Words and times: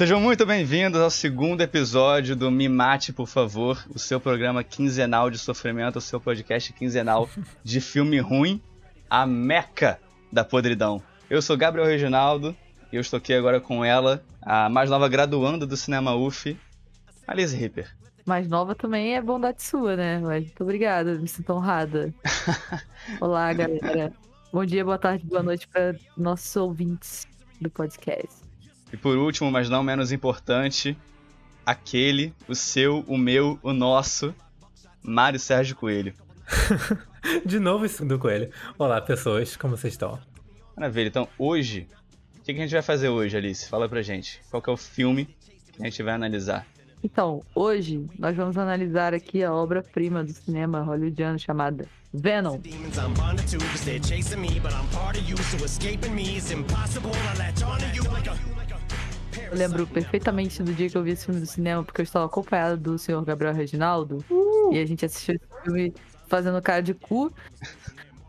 Sejam 0.00 0.18
muito 0.18 0.46
bem-vindos 0.46 0.98
ao 0.98 1.10
segundo 1.10 1.60
episódio 1.60 2.34
do 2.34 2.50
Me 2.50 2.70
Mate, 2.70 3.12
por 3.12 3.26
favor, 3.26 3.84
o 3.94 3.98
seu 3.98 4.18
programa 4.18 4.64
quinzenal 4.64 5.28
de 5.28 5.36
sofrimento, 5.36 5.96
o 5.96 6.00
seu 6.00 6.18
podcast 6.18 6.72
quinzenal 6.72 7.28
de 7.62 7.82
filme 7.82 8.18
ruim, 8.18 8.62
a 9.10 9.26
meca 9.26 10.00
da 10.32 10.42
podridão. 10.42 11.02
Eu 11.28 11.42
sou 11.42 11.54
Gabriel 11.54 11.86
Reginaldo 11.86 12.56
e 12.90 12.96
eu 12.96 13.02
estou 13.02 13.18
aqui 13.18 13.34
agora 13.34 13.60
com 13.60 13.84
ela, 13.84 14.24
a 14.40 14.70
mais 14.70 14.88
nova 14.88 15.06
graduanda 15.06 15.66
do 15.66 15.76
Cinema 15.76 16.14
UF, 16.14 16.58
Alice 17.26 17.54
Ripper. 17.54 17.94
Mais 18.24 18.48
nova 18.48 18.74
também 18.74 19.14
é 19.14 19.20
bondade 19.20 19.62
sua, 19.62 19.96
né? 19.96 20.18
Mas 20.18 20.44
muito 20.44 20.62
obrigada, 20.62 21.16
me 21.16 21.28
sinto 21.28 21.52
honrada. 21.52 22.14
Olá, 23.20 23.52
galera. 23.52 24.14
Bom 24.50 24.64
dia, 24.64 24.82
boa 24.82 24.96
tarde, 24.96 25.26
boa 25.26 25.42
noite 25.42 25.68
para 25.68 25.94
nossos 26.16 26.56
ouvintes 26.56 27.28
do 27.60 27.68
podcast. 27.68 28.49
E 28.92 28.96
por 28.96 29.16
último, 29.16 29.50
mas 29.50 29.68
não 29.68 29.82
menos 29.82 30.10
importante, 30.10 30.96
aquele, 31.64 32.34
o 32.48 32.54
seu, 32.54 33.04
o 33.06 33.16
meu, 33.16 33.58
o 33.62 33.72
nosso, 33.72 34.34
Mário 35.02 35.38
Sérgio 35.38 35.76
Coelho. 35.76 36.12
De 37.46 37.60
novo 37.60 37.84
isso 37.84 38.04
do 38.04 38.18
Coelho. 38.18 38.50
Olá, 38.76 39.00
pessoas, 39.00 39.56
como 39.56 39.76
vocês 39.76 39.94
estão? 39.94 40.18
Maravilha, 40.76 41.08
então 41.08 41.28
hoje, 41.38 41.86
o 42.38 42.42
que 42.42 42.50
a 42.50 42.54
gente 42.54 42.72
vai 42.72 42.82
fazer 42.82 43.08
hoje, 43.08 43.36
Alice? 43.36 43.68
Fala 43.68 43.88
pra 43.88 44.02
gente. 44.02 44.40
Qual 44.50 44.60
que 44.60 44.68
é 44.68 44.72
o 44.72 44.76
filme 44.76 45.26
que 45.72 45.82
a 45.82 45.84
gente 45.84 46.02
vai 46.02 46.14
analisar? 46.14 46.66
Então, 47.02 47.42
hoje 47.54 48.04
nós 48.18 48.36
vamos 48.36 48.58
analisar 48.58 49.14
aqui 49.14 49.44
a 49.44 49.52
obra-prima 49.54 50.24
do 50.24 50.32
cinema 50.32 50.80
hollywoodiano 50.80 51.38
chamada 51.38 51.86
Venom. 52.12 52.58
Eu 59.50 59.56
lembro 59.56 59.86
perfeitamente 59.86 60.62
do 60.62 60.72
dia 60.72 60.88
que 60.88 60.96
eu 60.96 61.02
vi 61.02 61.10
esse 61.10 61.26
filme 61.26 61.40
do 61.40 61.46
cinema, 61.46 61.82
porque 61.82 62.00
eu 62.00 62.04
estava 62.04 62.26
acompanhado 62.26 62.76
do 62.76 62.98
senhor 62.98 63.24
Gabriel 63.24 63.52
Reginaldo. 63.52 64.24
Uh! 64.30 64.72
E 64.72 64.78
a 64.78 64.86
gente 64.86 65.04
assistiu 65.04 65.34
esse 65.34 65.64
filme 65.64 65.92
fazendo 66.28 66.62
cara 66.62 66.80
de 66.80 66.94
cu. 66.94 67.32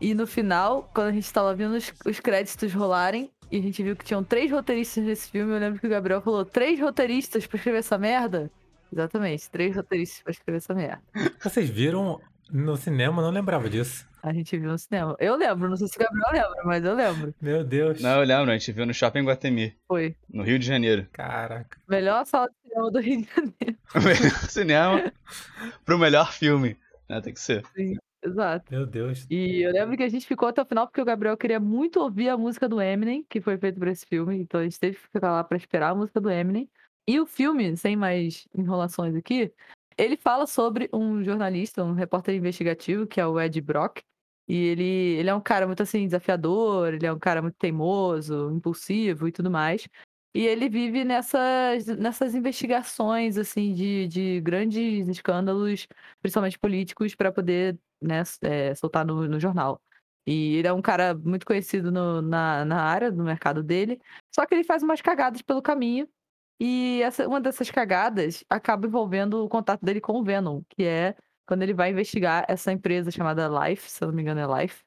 E 0.00 0.14
no 0.14 0.26
final, 0.26 0.90
quando 0.92 1.08
a 1.08 1.12
gente 1.12 1.24
estava 1.24 1.54
vendo 1.54 1.76
os, 1.76 1.92
os 2.04 2.18
créditos 2.18 2.74
rolarem, 2.74 3.30
e 3.52 3.58
a 3.58 3.62
gente 3.62 3.82
viu 3.82 3.94
que 3.94 4.04
tinham 4.04 4.24
três 4.24 4.50
roteiristas 4.50 5.04
nesse 5.04 5.30
filme, 5.30 5.52
eu 5.52 5.58
lembro 5.58 5.78
que 5.78 5.86
o 5.86 5.90
Gabriel 5.90 6.20
falou: 6.20 6.44
três 6.44 6.80
roteiristas 6.80 7.46
pra 7.46 7.56
escrever 7.56 7.78
essa 7.78 7.96
merda? 7.96 8.50
Exatamente, 8.92 9.48
três 9.48 9.76
roteiristas 9.76 10.22
pra 10.22 10.32
escrever 10.32 10.56
essa 10.56 10.74
merda. 10.74 11.02
Vocês 11.40 11.70
viram 11.70 12.20
no 12.50 12.76
cinema? 12.76 13.22
Não 13.22 13.30
lembrava 13.30 13.70
disso. 13.70 14.06
A 14.22 14.32
gente 14.32 14.56
viu 14.56 14.70
no 14.70 14.78
cinema. 14.78 15.16
Eu 15.18 15.34
lembro, 15.34 15.68
não 15.68 15.76
sei 15.76 15.88
se 15.88 15.96
o 15.96 15.98
Gabriel 15.98 16.48
lembra, 16.48 16.64
mas 16.64 16.84
eu 16.84 16.94
lembro. 16.94 17.34
Meu 17.42 17.64
Deus. 17.64 18.00
Não, 18.00 18.20
eu 18.20 18.24
lembro, 18.24 18.52
a 18.52 18.56
gente 18.56 18.70
viu 18.70 18.86
no 18.86 18.94
Shopping 18.94 19.24
Guatemi. 19.24 19.76
Foi. 19.88 20.14
No 20.30 20.44
Rio 20.44 20.60
de 20.60 20.64
Janeiro. 20.64 21.08
Caraca. 21.12 21.76
Melhor 21.88 22.24
sala 22.24 22.48
de 22.48 22.68
cinema 22.68 22.90
do 22.92 23.00
Rio 23.00 23.22
de 23.22 23.28
Janeiro. 23.34 23.78
O 23.94 24.00
melhor 24.00 24.48
cinema 24.48 25.12
pro 25.84 25.98
melhor 25.98 26.32
filme. 26.32 26.78
Né? 27.08 27.20
Tem 27.20 27.34
que 27.34 27.40
ser. 27.40 27.62
Sim, 27.74 27.96
exato. 28.24 28.72
Meu 28.72 28.86
Deus. 28.86 29.26
E 29.28 29.60
eu 29.62 29.72
lembro 29.72 29.96
que 29.96 30.04
a 30.04 30.08
gente 30.08 30.24
ficou 30.24 30.48
até 30.48 30.62
o 30.62 30.66
final 30.66 30.86
porque 30.86 31.02
o 31.02 31.04
Gabriel 31.04 31.36
queria 31.36 31.58
muito 31.58 32.00
ouvir 32.00 32.28
a 32.28 32.38
música 32.38 32.68
do 32.68 32.80
Eminem, 32.80 33.26
que 33.28 33.40
foi 33.40 33.58
feito 33.58 33.78
pra 33.78 33.90
esse 33.90 34.06
filme. 34.06 34.38
Então 34.38 34.60
a 34.60 34.62
gente 34.62 34.78
teve 34.78 34.96
que 34.96 35.08
ficar 35.12 35.32
lá 35.32 35.42
pra 35.42 35.58
esperar 35.58 35.90
a 35.90 35.94
música 35.94 36.20
do 36.20 36.30
Eminem. 36.30 36.70
E 37.08 37.18
o 37.18 37.26
filme, 37.26 37.76
sem 37.76 37.96
mais 37.96 38.46
enrolações 38.56 39.16
aqui, 39.16 39.52
ele 39.98 40.16
fala 40.16 40.46
sobre 40.46 40.88
um 40.92 41.22
jornalista, 41.22 41.84
um 41.84 41.92
repórter 41.92 42.34
investigativo, 42.34 43.06
que 43.06 43.20
é 43.20 43.26
o 43.26 43.40
Ed 43.40 43.60
Brock. 43.60 44.00
E 44.48 44.56
ele, 44.56 44.84
ele 45.18 45.30
é 45.30 45.34
um 45.34 45.40
cara 45.40 45.66
muito 45.66 45.82
assim, 45.82 46.06
desafiador, 46.06 46.94
ele 46.94 47.06
é 47.06 47.12
um 47.12 47.18
cara 47.18 47.40
muito 47.40 47.56
teimoso, 47.56 48.50
impulsivo 48.52 49.28
e 49.28 49.32
tudo 49.32 49.50
mais. 49.50 49.88
E 50.34 50.46
ele 50.46 50.68
vive 50.68 51.04
nessas, 51.04 51.86
nessas 51.86 52.34
investigações 52.34 53.36
assim 53.36 53.74
de, 53.74 54.08
de 54.08 54.40
grandes 54.40 55.06
escândalos, 55.08 55.86
principalmente 56.20 56.58
políticos, 56.58 57.14
para 57.14 57.30
poder 57.30 57.78
né, 58.00 58.22
é, 58.42 58.74
soltar 58.74 59.04
no, 59.04 59.28
no 59.28 59.38
jornal. 59.38 59.80
E 60.26 60.56
ele 60.56 60.68
é 60.68 60.72
um 60.72 60.82
cara 60.82 61.14
muito 61.14 61.44
conhecido 61.44 61.90
no, 61.92 62.22
na, 62.22 62.64
na 62.64 62.82
área, 62.82 63.10
no 63.10 63.24
mercado 63.24 63.62
dele. 63.62 64.00
Só 64.34 64.46
que 64.46 64.54
ele 64.54 64.64
faz 64.64 64.82
umas 64.82 65.00
cagadas 65.00 65.42
pelo 65.42 65.60
caminho. 65.60 66.08
E 66.60 67.02
essa, 67.02 67.26
uma 67.26 67.40
dessas 67.40 67.70
cagadas 67.70 68.44
acaba 68.48 68.86
envolvendo 68.86 69.44
o 69.44 69.48
contato 69.48 69.84
dele 69.84 70.00
com 70.00 70.12
o 70.20 70.24
Venom, 70.24 70.62
que 70.70 70.84
é 70.84 71.16
quando 71.52 71.64
ele 71.64 71.74
vai 71.74 71.90
investigar 71.90 72.46
essa 72.48 72.72
empresa 72.72 73.10
chamada 73.10 73.46
Life, 73.46 73.90
se 73.90 74.02
eu 74.02 74.08
não 74.08 74.14
me 74.14 74.22
engano 74.22 74.40
é 74.40 74.62
Life. 74.62 74.82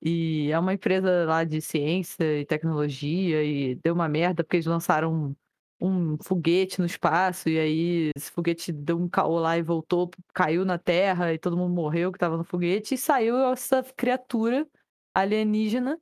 E 0.00 0.52
é 0.52 0.56
uma 0.56 0.72
empresa 0.72 1.24
lá 1.24 1.42
de 1.42 1.60
ciência 1.60 2.38
e 2.38 2.46
tecnologia, 2.46 3.42
e 3.42 3.74
deu 3.74 3.92
uma 3.92 4.08
merda 4.08 4.44
porque 4.44 4.54
eles 4.54 4.66
lançaram 4.66 5.34
um, 5.80 6.14
um 6.14 6.16
foguete 6.22 6.78
no 6.78 6.86
espaço, 6.86 7.48
e 7.48 7.58
aí 7.58 8.10
esse 8.16 8.30
foguete 8.30 8.70
deu 8.70 8.96
um 8.96 9.08
caô 9.08 9.40
lá 9.40 9.58
e 9.58 9.62
voltou, 9.62 10.08
caiu 10.32 10.64
na 10.64 10.78
Terra, 10.78 11.34
e 11.34 11.38
todo 11.40 11.56
mundo 11.56 11.74
morreu 11.74 12.12
que 12.12 12.18
estava 12.18 12.36
no 12.36 12.44
foguete, 12.44 12.94
e 12.94 12.98
saiu 12.98 13.36
essa 13.50 13.82
criatura 13.82 14.64
alienígena 15.12 15.98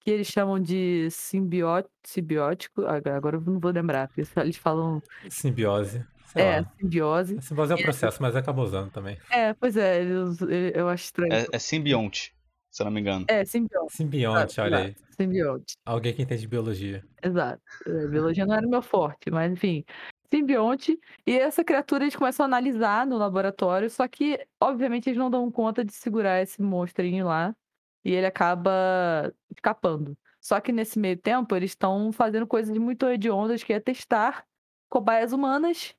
que 0.00 0.10
eles 0.10 0.28
chamam 0.28 0.58
de 0.58 1.10
simbiótico, 1.10 1.92
simbiótico 2.02 2.86
agora 2.86 3.36
eu 3.36 3.42
não 3.42 3.60
vou 3.60 3.72
lembrar, 3.72 4.08
porque 4.08 4.22
eles 4.40 4.56
falam... 4.56 5.02
Simbiose. 5.28 6.02
Sei 6.28 6.42
É, 6.42 6.60
lá. 6.60 6.72
simbiose. 6.78 7.38
A 7.38 7.40
simbiose 7.40 7.72
é 7.72 7.76
um 7.76 7.82
processo, 7.82 8.22
mas 8.22 8.36
acaba 8.36 8.62
usando 8.62 8.90
também. 8.90 9.18
É, 9.30 9.54
pois 9.54 9.76
é, 9.76 10.00
eles- 10.02 10.38
eu 10.74 10.88
acho 10.88 11.04
estranho. 11.04 11.32
É, 11.32 11.46
é 11.52 11.58
simbionte, 11.58 12.34
se 12.70 12.82
eu 12.82 12.84
não 12.84 12.92
me 12.92 13.00
engano. 13.00 13.24
É, 13.28 13.44
simbiose. 13.44 13.96
Simbionte, 13.96 14.60
olha 14.60 14.78
aí. 14.78 14.84
exato, 14.90 15.02
Simbionte, 15.16 15.74
Alguém 15.84 16.14
que 16.14 16.22
entende 16.22 16.46
biologia. 16.46 17.04
exato. 17.22 17.60
É, 17.86 18.06
biologia 18.08 18.46
não 18.46 18.54
era 18.54 18.66
o 18.66 18.70
meu 18.70 18.82
forte, 18.82 19.30
mas 19.30 19.52
enfim. 19.52 19.84
Simbionte, 20.30 21.00
e 21.26 21.38
essa 21.38 21.64
criatura 21.64 22.04
eles 22.04 22.14
começam 22.14 22.44
a 22.44 22.46
analisar 22.46 23.06
no 23.06 23.16
laboratório, 23.16 23.88
só 23.88 24.06
que, 24.06 24.38
obviamente, 24.60 25.08
eles 25.08 25.18
não 25.18 25.30
dão 25.30 25.50
conta 25.50 25.82
de 25.82 25.92
segurar 25.92 26.42
esse 26.42 26.60
monstrinho 26.60 27.26
lá, 27.26 27.56
e 28.04 28.12
ele 28.12 28.26
acaba 28.26 29.32
escapando. 29.50 30.16
Só 30.40 30.60
que 30.60 30.70
nesse 30.70 30.98
meio 30.98 31.16
tempo, 31.16 31.56
eles 31.56 31.70
estão 31.70 32.12
fazendo 32.12 32.46
coisas 32.46 32.76
muito 32.76 33.06
hediondas, 33.06 33.64
que 33.64 33.72
é 33.72 33.80
testar 33.80 34.44
cobaias 34.90 35.32
humanas, 35.32 35.94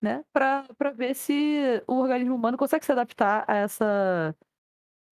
né, 0.00 0.24
pra 0.32 0.64
ver 0.94 1.14
se 1.14 1.82
o 1.86 1.94
organismo 1.94 2.34
humano 2.34 2.56
consegue 2.56 2.84
se 2.84 2.92
adaptar 2.92 3.44
a 3.48 3.56
essa 3.56 4.34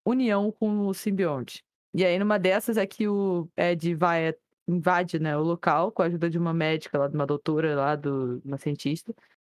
união 0.07 0.53
com 0.53 0.87
o 0.87 0.95
simbionte. 0.95 1.63
E 1.95 2.05
aí, 2.05 2.19
numa 2.19 2.39
dessas, 2.39 2.77
é 2.77 2.87
que 2.87 3.09
o 3.09 3.49
Ed 3.57 3.95
vai, 3.95 4.35
invade 4.69 5.19
né, 5.19 5.37
o 5.37 5.43
local 5.43 5.91
com 5.93 6.03
a 6.03 6.07
ajuda 6.07 6.29
de 6.29 6.39
uma 6.39 6.53
médica 6.53 6.99
lá, 6.99 7.09
de 7.09 7.15
uma 7.15 7.27
doutora 7.27 7.75
lá, 7.75 7.97
do, 7.97 8.41
uma 8.45 8.59
cientista. 8.59 9.15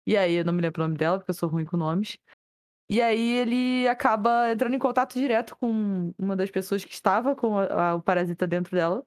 E 0.05 0.15
aí, 0.15 0.35
eu 0.35 0.45
não 0.45 0.53
me 0.53 0.61
lembro 0.61 0.81
o 0.81 0.85
nome 0.88 0.97
dela, 0.97 1.17
porque 1.17 1.31
eu 1.31 1.35
sou 1.35 1.49
ruim 1.49 1.65
com 1.65 1.77
nomes. 1.77 2.17
E 2.89 3.01
aí, 3.01 3.33
ele 3.38 3.88
acaba 3.88 4.51
entrando 4.51 4.75
em 4.75 4.79
contato 4.79 5.15
direto 5.15 5.57
com 5.57 6.13
uma 6.17 6.35
das 6.35 6.49
pessoas 6.51 6.85
que 6.85 6.94
estava 6.94 7.35
com 7.35 7.57
a- 7.57 7.91
a- 7.91 7.95
o 7.95 8.01
parasita 8.01 8.47
dentro 8.47 8.75
dela. 8.75 9.03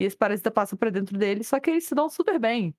E 0.00 0.04
esse 0.04 0.16
parasita 0.16 0.50
passa 0.50 0.76
pra 0.76 0.90
dentro 0.90 1.16
dele, 1.18 1.42
só 1.44 1.58
que 1.60 1.70
eles 1.70 1.84
se 1.86 1.94
dão 1.94 2.08
super 2.08 2.38
bem. 2.38 2.74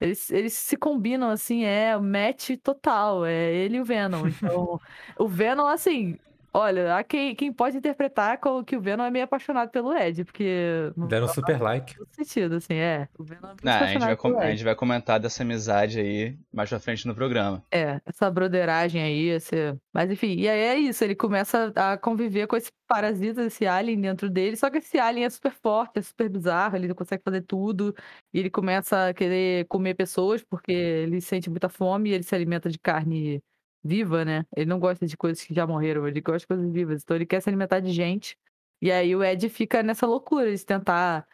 Eles, 0.00 0.30
eles 0.30 0.52
se 0.54 0.76
combinam, 0.76 1.30
assim, 1.30 1.64
é 1.64 1.96
o 1.96 2.02
match 2.02 2.50
total. 2.62 3.24
É 3.24 3.52
ele 3.54 3.76
e 3.78 3.80
o 3.80 3.84
Venom. 3.84 4.24
Então, 4.28 4.80
o 5.18 5.28
Venom, 5.28 5.66
assim, 5.66 6.18
olha, 6.54 6.96
há 6.96 7.02
quem, 7.02 7.34
quem 7.34 7.52
pode 7.52 7.76
interpretar 7.76 8.38
como 8.38 8.64
que 8.64 8.76
o 8.76 8.80
Venom 8.80 9.04
é 9.04 9.10
meio 9.10 9.24
apaixonado 9.24 9.70
pelo 9.70 9.92
Ed, 9.92 10.24
porque. 10.24 10.92
Não 10.96 11.08
Deram 11.08 11.26
um 11.26 11.28
super 11.28 11.60
like. 11.60 11.96
todo 11.96 12.08
sentido, 12.14 12.54
assim, 12.54 12.74
é. 12.74 13.08
O 13.18 13.24
Venom 13.24 13.48
é 13.48 13.48
muito 13.48 13.64
Não, 13.64 13.72
a, 13.72 13.86
gente 13.86 14.00
vai, 14.00 14.16
com- 14.16 14.38
a 14.38 14.50
gente 14.50 14.64
vai 14.64 14.74
comentar 14.74 15.18
dessa 15.18 15.42
amizade 15.42 15.98
aí 15.98 16.38
mais 16.52 16.70
pra 16.70 16.78
frente 16.78 17.06
no 17.06 17.14
programa. 17.14 17.62
É, 17.72 18.00
essa 18.06 18.30
broderagem 18.30 19.02
aí, 19.02 19.28
esse... 19.30 19.76
mas 19.92 20.10
enfim, 20.10 20.36
e 20.36 20.48
aí 20.48 20.60
é 20.60 20.78
isso, 20.78 21.02
ele 21.02 21.16
começa 21.16 21.72
a 21.74 21.98
conviver 21.98 22.46
com 22.46 22.56
esse 22.56 22.70
parasita, 22.86 23.42
esse 23.42 23.66
alien 23.66 24.00
dentro 24.00 24.30
dele, 24.30 24.56
só 24.56 24.70
que 24.70 24.78
esse 24.78 24.98
alien 24.98 25.26
é 25.26 25.30
super 25.30 25.52
forte, 25.52 25.98
é 25.98 26.02
super 26.02 26.28
bizarro, 26.28 26.76
ele 26.76 26.88
não 26.88 26.94
consegue 26.94 27.22
fazer 27.24 27.42
tudo, 27.42 27.94
e 28.32 28.38
ele 28.38 28.50
começa 28.50 29.08
a 29.08 29.14
querer 29.14 29.66
comer 29.66 29.94
pessoas, 29.94 30.42
porque 30.44 30.72
ele 30.72 31.20
sente 31.20 31.50
muita 31.50 31.68
fome 31.68 32.10
e 32.10 32.12
ele 32.12 32.22
se 32.22 32.34
alimenta 32.34 32.70
de 32.70 32.78
carne 32.78 33.42
viva, 33.84 34.24
né? 34.24 34.46
Ele 34.56 34.66
não 34.66 34.80
gosta 34.80 35.06
de 35.06 35.16
coisas 35.16 35.44
que 35.44 35.54
já 35.54 35.66
morreram, 35.66 36.08
ele 36.08 36.20
gosta 36.20 36.40
de 36.40 36.46
coisas 36.46 36.72
vivas, 36.72 37.02
então 37.02 37.16
ele 37.16 37.26
quer 37.26 37.40
se 37.40 37.50
alimentar 37.50 37.80
de 37.80 37.92
gente, 37.92 38.36
e 38.80 38.90
aí 38.90 39.14
o 39.14 39.22
Ed 39.22 39.48
fica 39.48 39.82
nessa 39.82 40.06
loucura 40.06 40.54
de 40.54 40.64
tentar 40.64 41.26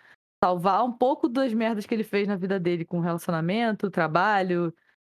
salvar 0.43 0.85
um 0.85 0.93
pouco 0.93 1.29
das 1.29 1.52
merdas 1.52 1.87
que 1.87 1.94
ele 1.94 2.05
fez 2.05 2.26
na 2.26 2.37
vida 2.37 2.58
dele 2.58 2.85
com 2.85 3.00
relacionamento, 3.00 3.91
trabalho, 3.91 4.75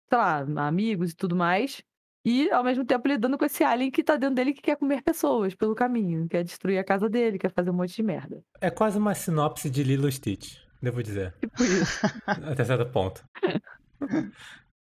sei 0.09 0.17
lá, 0.17 0.39
amigos 0.67 1.11
e 1.11 1.15
tudo 1.15 1.35
mais. 1.35 1.83
E, 2.23 2.51
ao 2.51 2.63
mesmo 2.63 2.85
tempo, 2.85 3.07
lidando 3.07 3.37
com 3.37 3.45
esse 3.45 3.63
alien 3.63 3.89
que 3.89 4.03
tá 4.03 4.15
dentro 4.15 4.35
dele 4.35 4.53
que 4.53 4.61
quer 4.61 4.77
comer 4.77 5.01
pessoas 5.01 5.55
pelo 5.55 5.73
caminho, 5.73 6.27
quer 6.29 6.43
destruir 6.43 6.77
a 6.77 6.83
casa 6.83 7.09
dele, 7.09 7.39
quer 7.39 7.51
fazer 7.51 7.71
um 7.71 7.73
monte 7.73 7.95
de 7.95 8.03
merda. 8.03 8.43
É 8.59 8.69
quase 8.69 8.97
uma 8.97 9.15
sinopse 9.15 9.69
de 9.69 9.83
Lilo 9.83 10.07
e 10.07 10.11
Stitch, 10.11 10.57
devo 10.81 11.01
dizer. 11.01 11.33
Tipo 11.39 11.63
isso. 11.63 11.99
Até 12.27 12.63
certo 12.63 12.91
ponto. 12.91 13.23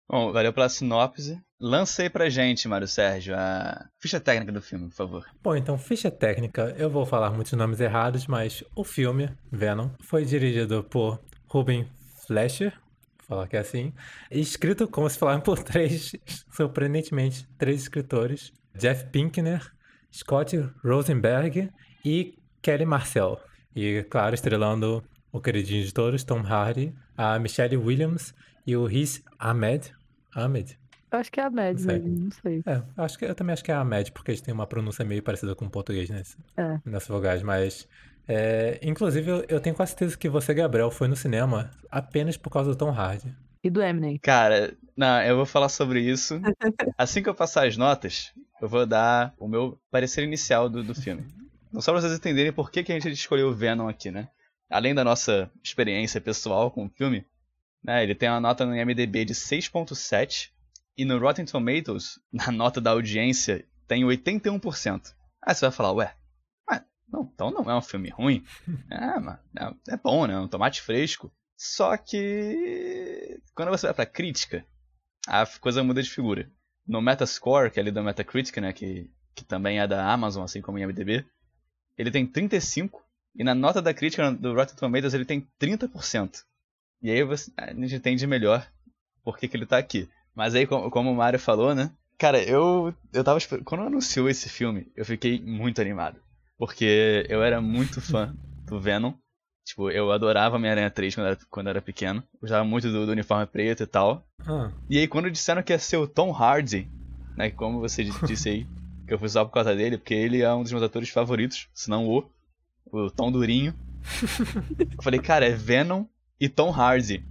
Bom, 0.10 0.32
valeu 0.32 0.54
pela 0.54 0.70
sinopse. 0.70 1.38
Aí 2.00 2.10
pra 2.10 2.30
gente, 2.30 2.68
Mário 2.68 2.88
Sérgio, 2.88 3.36
a 3.36 3.90
ficha 4.00 4.20
técnica 4.20 4.52
do 4.52 4.62
filme, 4.62 4.88
por 4.90 4.96
favor. 4.96 5.26
Bom, 5.44 5.56
então, 5.56 5.78
ficha 5.78 6.10
técnica, 6.10 6.74
eu 6.78 6.90
vou 6.90 7.06
falar 7.06 7.32
muitos 7.32 7.54
nomes 7.54 7.80
errados, 7.82 8.28
mas 8.28 8.64
o 8.76 8.84
filme, 8.84 9.30
Venom, 9.52 9.90
foi 10.02 10.24
dirigido 10.24 10.84
por 10.84 11.20
Ruben 11.48 11.88
Fleischer. 12.26 12.74
falar 13.28 13.48
que 13.48 13.58
é 13.58 13.60
assim. 13.60 13.94
Escrito, 14.32 14.88
como 14.88 15.10
se 15.10 15.18
falaram, 15.18 15.42
por 15.42 15.64
três, 15.64 16.14
surpreendentemente, 16.52 17.48
três 17.58 17.82
escritores. 17.82 18.54
Jeff 18.78 19.06
Pinkner, 19.08 19.72
Scott 20.14 20.58
Rosenberg 20.86 21.70
e 22.06 22.38
Kelly 22.62 22.86
Marcel. 22.86 23.40
E, 23.76 24.04
claro, 24.04 24.36
estrelando 24.36 25.04
o 25.32 25.42
queridinho 25.42 25.84
de 25.84 25.94
todos, 25.94 26.24
Tom 26.24 26.42
Hardy, 26.46 26.94
a 27.18 27.38
Michelle 27.40 27.78
Williams 27.78 28.34
e 28.66 28.76
o 28.76 28.86
Riz 28.86 29.24
Ahmed. 29.40 29.97
Ahmed? 30.36 30.78
Eu 31.12 31.20
acho 31.20 31.32
que 31.32 31.40
é 31.40 31.44
a 31.44 31.50
Mad 31.50 31.74
Não 31.80 31.80
sei. 31.90 32.00
mesmo, 32.00 32.24
não 32.26 32.32
sei. 32.32 32.64
É, 32.66 32.82
acho 32.98 33.18
que, 33.18 33.26
eu 33.26 33.34
também 33.36 33.54
acho 33.54 33.64
que 33.64 33.72
é 33.72 33.76
a 33.76 33.80
Ahmed, 33.80 34.12
porque 34.12 34.32
eles 34.32 34.42
têm 34.42 34.54
uma 34.54 34.68
pronúncia 34.68 35.06
meio 35.06 35.24
parecida 35.24 35.56
com 35.56 35.66
o 35.66 35.70
português 35.70 36.10
nesse, 36.10 36.36
É. 36.58 36.80
nessas 36.86 37.08
vogais, 37.08 37.42
mas... 37.42 37.88
é, 38.28 38.78
inclusive, 38.84 39.30
eu, 39.32 39.46
eu 39.48 39.60
tenho 39.62 39.74
quase 39.76 39.92
certeza 39.92 40.18
que 40.18 40.28
você, 40.28 40.54
Gabriel, 40.54 40.92
foi 40.92 41.08
no 41.08 41.16
cinema 41.16 41.72
apenas 41.90 42.36
por 42.36 42.50
causa 42.50 42.70
do 42.72 42.76
Tom 42.76 42.92
Hardy. 42.92 43.34
E 43.64 43.70
do 43.70 43.82
Eminem. 43.82 44.18
Cara, 44.20 44.74
não, 44.96 45.22
eu 45.24 45.36
vou 45.38 45.46
falar 45.46 45.70
sobre 45.70 46.02
isso. 46.02 46.40
Assim 46.98 47.24
que 47.24 47.30
eu 47.30 47.34
passar 47.36 47.66
as 47.68 47.76
notas, 47.78 48.34
eu 48.62 48.68
vou 48.70 48.86
dar 48.86 49.34
o 49.40 49.48
meu 49.48 49.80
parecer 49.90 50.24
inicial 50.24 50.70
do, 50.70 50.84
do 50.84 50.94
filme. 50.94 51.26
Não 51.72 51.82
só 51.82 51.92
pra 51.92 52.02
vocês 52.02 52.14
entenderem 52.14 52.52
por 52.54 52.70
que, 52.70 52.84
que 52.84 52.92
a 52.92 53.00
gente 53.00 53.12
escolheu 53.12 53.48
o 53.50 53.54
Venom 53.54 53.88
aqui, 53.88 54.12
né? 54.12 54.28
Além 54.70 54.94
da 54.94 55.04
nossa 55.04 55.50
experiência 55.64 56.20
pessoal 56.22 56.70
com 56.70 56.86
o 56.86 56.90
filme, 56.90 57.26
né? 57.84 58.04
Ele 58.04 58.16
tem 58.16 58.30
uma 58.30 58.40
nota 58.40 58.66
no 58.66 58.76
IMDB 58.76 59.26
de 59.26 59.34
6.7 59.34 60.50
e 60.98 61.06
no 61.06 61.20
Rotten 61.20 61.46
Tomatoes, 61.46 62.20
na 62.32 62.52
nota 62.52 62.82
da 62.82 62.92
audiência, 62.92 63.66
tem 63.88 64.04
81%. 64.04 65.14
Aí 65.42 65.56
você 65.56 65.62
vai 65.62 65.72
falar, 65.72 65.94
ué, 65.94 66.16
mas 66.68 66.82
não, 67.08 67.32
então 67.34 67.52
não 67.52 67.70
é 67.70 67.76
um 67.76 67.82
filme 67.82 68.10
ruim. 68.10 68.44
É, 68.92 69.20
mas 69.20 69.40
é, 69.58 69.94
é 69.94 69.98
bom, 69.98 70.26
né? 70.26 70.38
Um 70.38 70.48
tomate 70.48 70.82
fresco. 70.82 71.32
Só 71.58 71.98
que 71.98 73.40
quando 73.56 73.70
você 73.70 73.88
vai 73.88 73.94
pra 73.94 74.06
crítica, 74.06 74.66
a 75.28 75.46
coisa 75.60 75.84
muda 75.84 76.02
de 76.02 76.10
figura. 76.10 76.50
No 76.88 77.02
Metascore, 77.02 77.72
que 77.72 77.80
é 77.80 77.82
ali 77.82 77.92
da 77.92 78.02
Metacritic, 78.02 78.58
né, 78.58 78.72
que, 78.72 79.12
que 79.36 79.44
também 79.44 79.80
é 79.80 79.88
da 79.88 80.10
Amazon, 80.10 80.44
assim 80.44 80.62
como 80.62 80.78
o 80.78 80.82
IMDb, 80.82 81.26
ele 81.98 82.12
tem 82.12 82.26
35, 82.26 83.04
e 83.36 83.44
na 83.44 83.54
nota 83.54 83.82
da 83.82 83.94
crítica 83.94 84.32
do 84.32 84.54
Rotten 84.54 84.76
Tomatoes 84.76 85.14
ele 85.14 85.26
tem 85.26 85.46
30%. 85.60 86.44
E 87.02 87.12
aí 87.12 87.24
você, 87.24 87.52
a 87.58 87.74
gente 87.74 87.96
entende 87.96 88.26
melhor 88.28 88.68
por 89.24 89.38
que, 89.38 89.48
que 89.48 89.56
ele 89.58 89.66
tá 89.66 89.78
aqui. 89.78 90.10
Mas 90.36 90.56
aí, 90.56 90.66
como, 90.68 90.90
como 90.90 91.12
o 91.12 91.16
Mario 91.16 91.40
falou, 91.40 91.74
né, 91.76 91.92
cara, 92.18 92.42
eu, 92.44 92.94
eu 93.14 93.24
tava 93.24 93.40
Quando 93.64 93.84
anunciou 93.84 94.30
esse 94.30 94.50
filme, 94.50 94.92
eu 94.96 95.06
fiquei 95.06 95.40
muito 95.42 95.82
animado. 95.82 96.20
Porque 96.58 97.26
eu 97.30 97.44
era 97.44 97.62
muito 97.62 98.02
fã 98.02 98.36
do 98.66 98.80
Venom. 98.80 99.14
Tipo, 99.66 99.92
eu 99.92 100.12
adorava 100.12 100.56
Homem-Aranha 100.56 100.90
3 100.90 101.14
quando 101.14 101.28
era, 101.28 101.38
quando 101.50 101.70
era 101.70 101.82
pequeno. 101.82 102.24
Gostava 102.42 102.64
muito 102.64 102.90
do, 102.92 103.06
do 103.06 103.12
uniforme 103.12 103.46
preto 103.46 103.84
e 103.84 103.88
tal. 103.88 104.26
Ah, 104.46 104.72
E 104.90 104.98
aí 104.98 105.08
quando 105.08 105.30
disseram 105.30 105.62
que 105.62 105.74
ia 105.74 105.78
ser 105.80 105.98
o 105.98 106.08
Tom 106.08 106.32
Hardy, 106.32 106.90
né, 107.36 107.52
como 107.52 107.80
você 107.80 108.04
di- 108.04 108.12
disse 108.26 108.50
aí, 108.50 108.68
que 109.06 109.14
eu 109.14 109.20
fui 109.20 109.28
só 109.30 109.44
por 109.46 109.52
causa 109.52 109.76
dele, 109.76 109.98
porque 109.98 110.14
ele 110.14 110.42
é 110.42 110.52
um 110.54 110.64
dos 110.64 110.72
meus 110.72 110.84
atores 110.84 111.10
favoritos, 111.10 111.68
se 111.74 111.90
não 111.90 112.08
o, 112.08 112.24
o 112.92 113.12
Tom 113.12 113.32
Durinho. 113.32 113.74
eu 114.98 115.04
falei, 115.04 115.20
cara, 115.20 115.46
é 115.46 115.52
Venom 115.52 116.06
e 116.40 116.48
Tom 116.50 116.72
Hardy. 116.72 117.24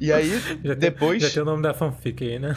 E 0.00 0.12
aí, 0.12 0.30
já, 0.62 0.74
depois, 0.74 1.20
tem, 1.20 1.28
já 1.28 1.34
tem 1.34 1.42
o 1.42 1.46
nome 1.46 1.62
da 1.62 1.74
fanfic 1.74 2.24
aí, 2.24 2.38
né? 2.38 2.54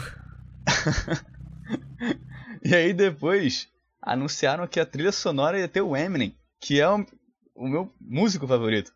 e 2.64 2.74
aí 2.74 2.92
depois 2.92 3.68
anunciaram 4.00 4.66
que 4.66 4.78
a 4.78 4.86
trilha 4.86 5.12
sonora 5.12 5.58
ia 5.58 5.68
ter 5.68 5.80
o 5.80 5.96
Eminem, 5.96 6.36
que 6.60 6.80
é 6.80 6.88
o, 6.88 7.04
o 7.54 7.68
meu 7.68 7.92
músico 8.00 8.46
favorito. 8.46 8.92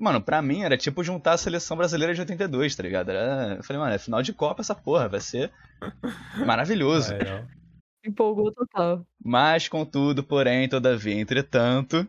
Mano, 0.00 0.20
pra 0.20 0.42
mim 0.42 0.62
era 0.62 0.76
tipo 0.76 1.04
juntar 1.04 1.34
a 1.34 1.38
seleção 1.38 1.76
brasileira 1.76 2.12
de 2.12 2.20
82, 2.20 2.74
tá 2.74 2.82
ligado? 2.82 3.10
Era, 3.10 3.56
eu 3.56 3.62
falei, 3.62 3.80
mano, 3.80 3.94
é 3.94 3.98
final 3.98 4.22
de 4.22 4.32
Copa 4.32 4.60
essa 4.60 4.74
porra, 4.74 5.08
vai 5.08 5.20
ser 5.20 5.52
maravilhoso. 6.44 7.14
É. 7.14 7.46
Empolgou 8.04 8.52
total. 8.52 9.06
Mas, 9.22 9.68
contudo, 9.68 10.22
porém, 10.22 10.68
todavia, 10.68 11.14
entretanto, 11.14 12.08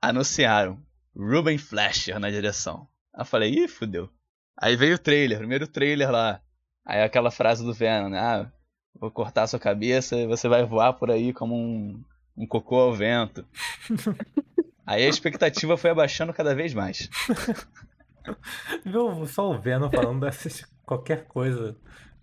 anunciaram 0.00 0.80
Ruben 1.14 1.58
Fleischer 1.58 2.18
na 2.18 2.30
direção. 2.30 2.88
Aí 3.18 3.22
eu 3.22 3.26
falei, 3.26 3.50
ih, 3.52 3.66
fudeu. 3.68 4.08
Aí 4.56 4.76
veio 4.76 4.94
o 4.94 4.98
trailer, 4.98 5.38
primeiro 5.38 5.66
trailer 5.66 6.08
lá. 6.10 6.40
Aí 6.86 7.02
aquela 7.02 7.32
frase 7.32 7.64
do 7.64 7.74
Venom, 7.74 8.08
né? 8.10 8.18
Ah, 8.20 8.52
vou 8.94 9.10
cortar 9.10 9.48
sua 9.48 9.58
cabeça 9.58 10.16
e 10.16 10.26
você 10.26 10.48
vai 10.48 10.64
voar 10.64 10.92
por 10.92 11.10
aí 11.10 11.32
como 11.32 11.54
um, 11.56 12.00
um 12.36 12.46
cocô 12.46 12.76
ao 12.76 12.94
vento. 12.94 13.44
Aí 14.86 15.04
a 15.04 15.08
expectativa 15.08 15.76
foi 15.76 15.90
abaixando 15.90 16.32
cada 16.32 16.54
vez 16.54 16.72
mais. 16.72 17.10
Viu 18.86 19.26
só 19.26 19.50
o 19.50 19.58
Venom 19.58 19.90
falando 19.90 20.20
dessas 20.20 20.64
qualquer 20.86 21.26
coisa. 21.26 21.76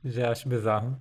Já 0.04 0.32
acho 0.32 0.50
bizarro. 0.50 1.00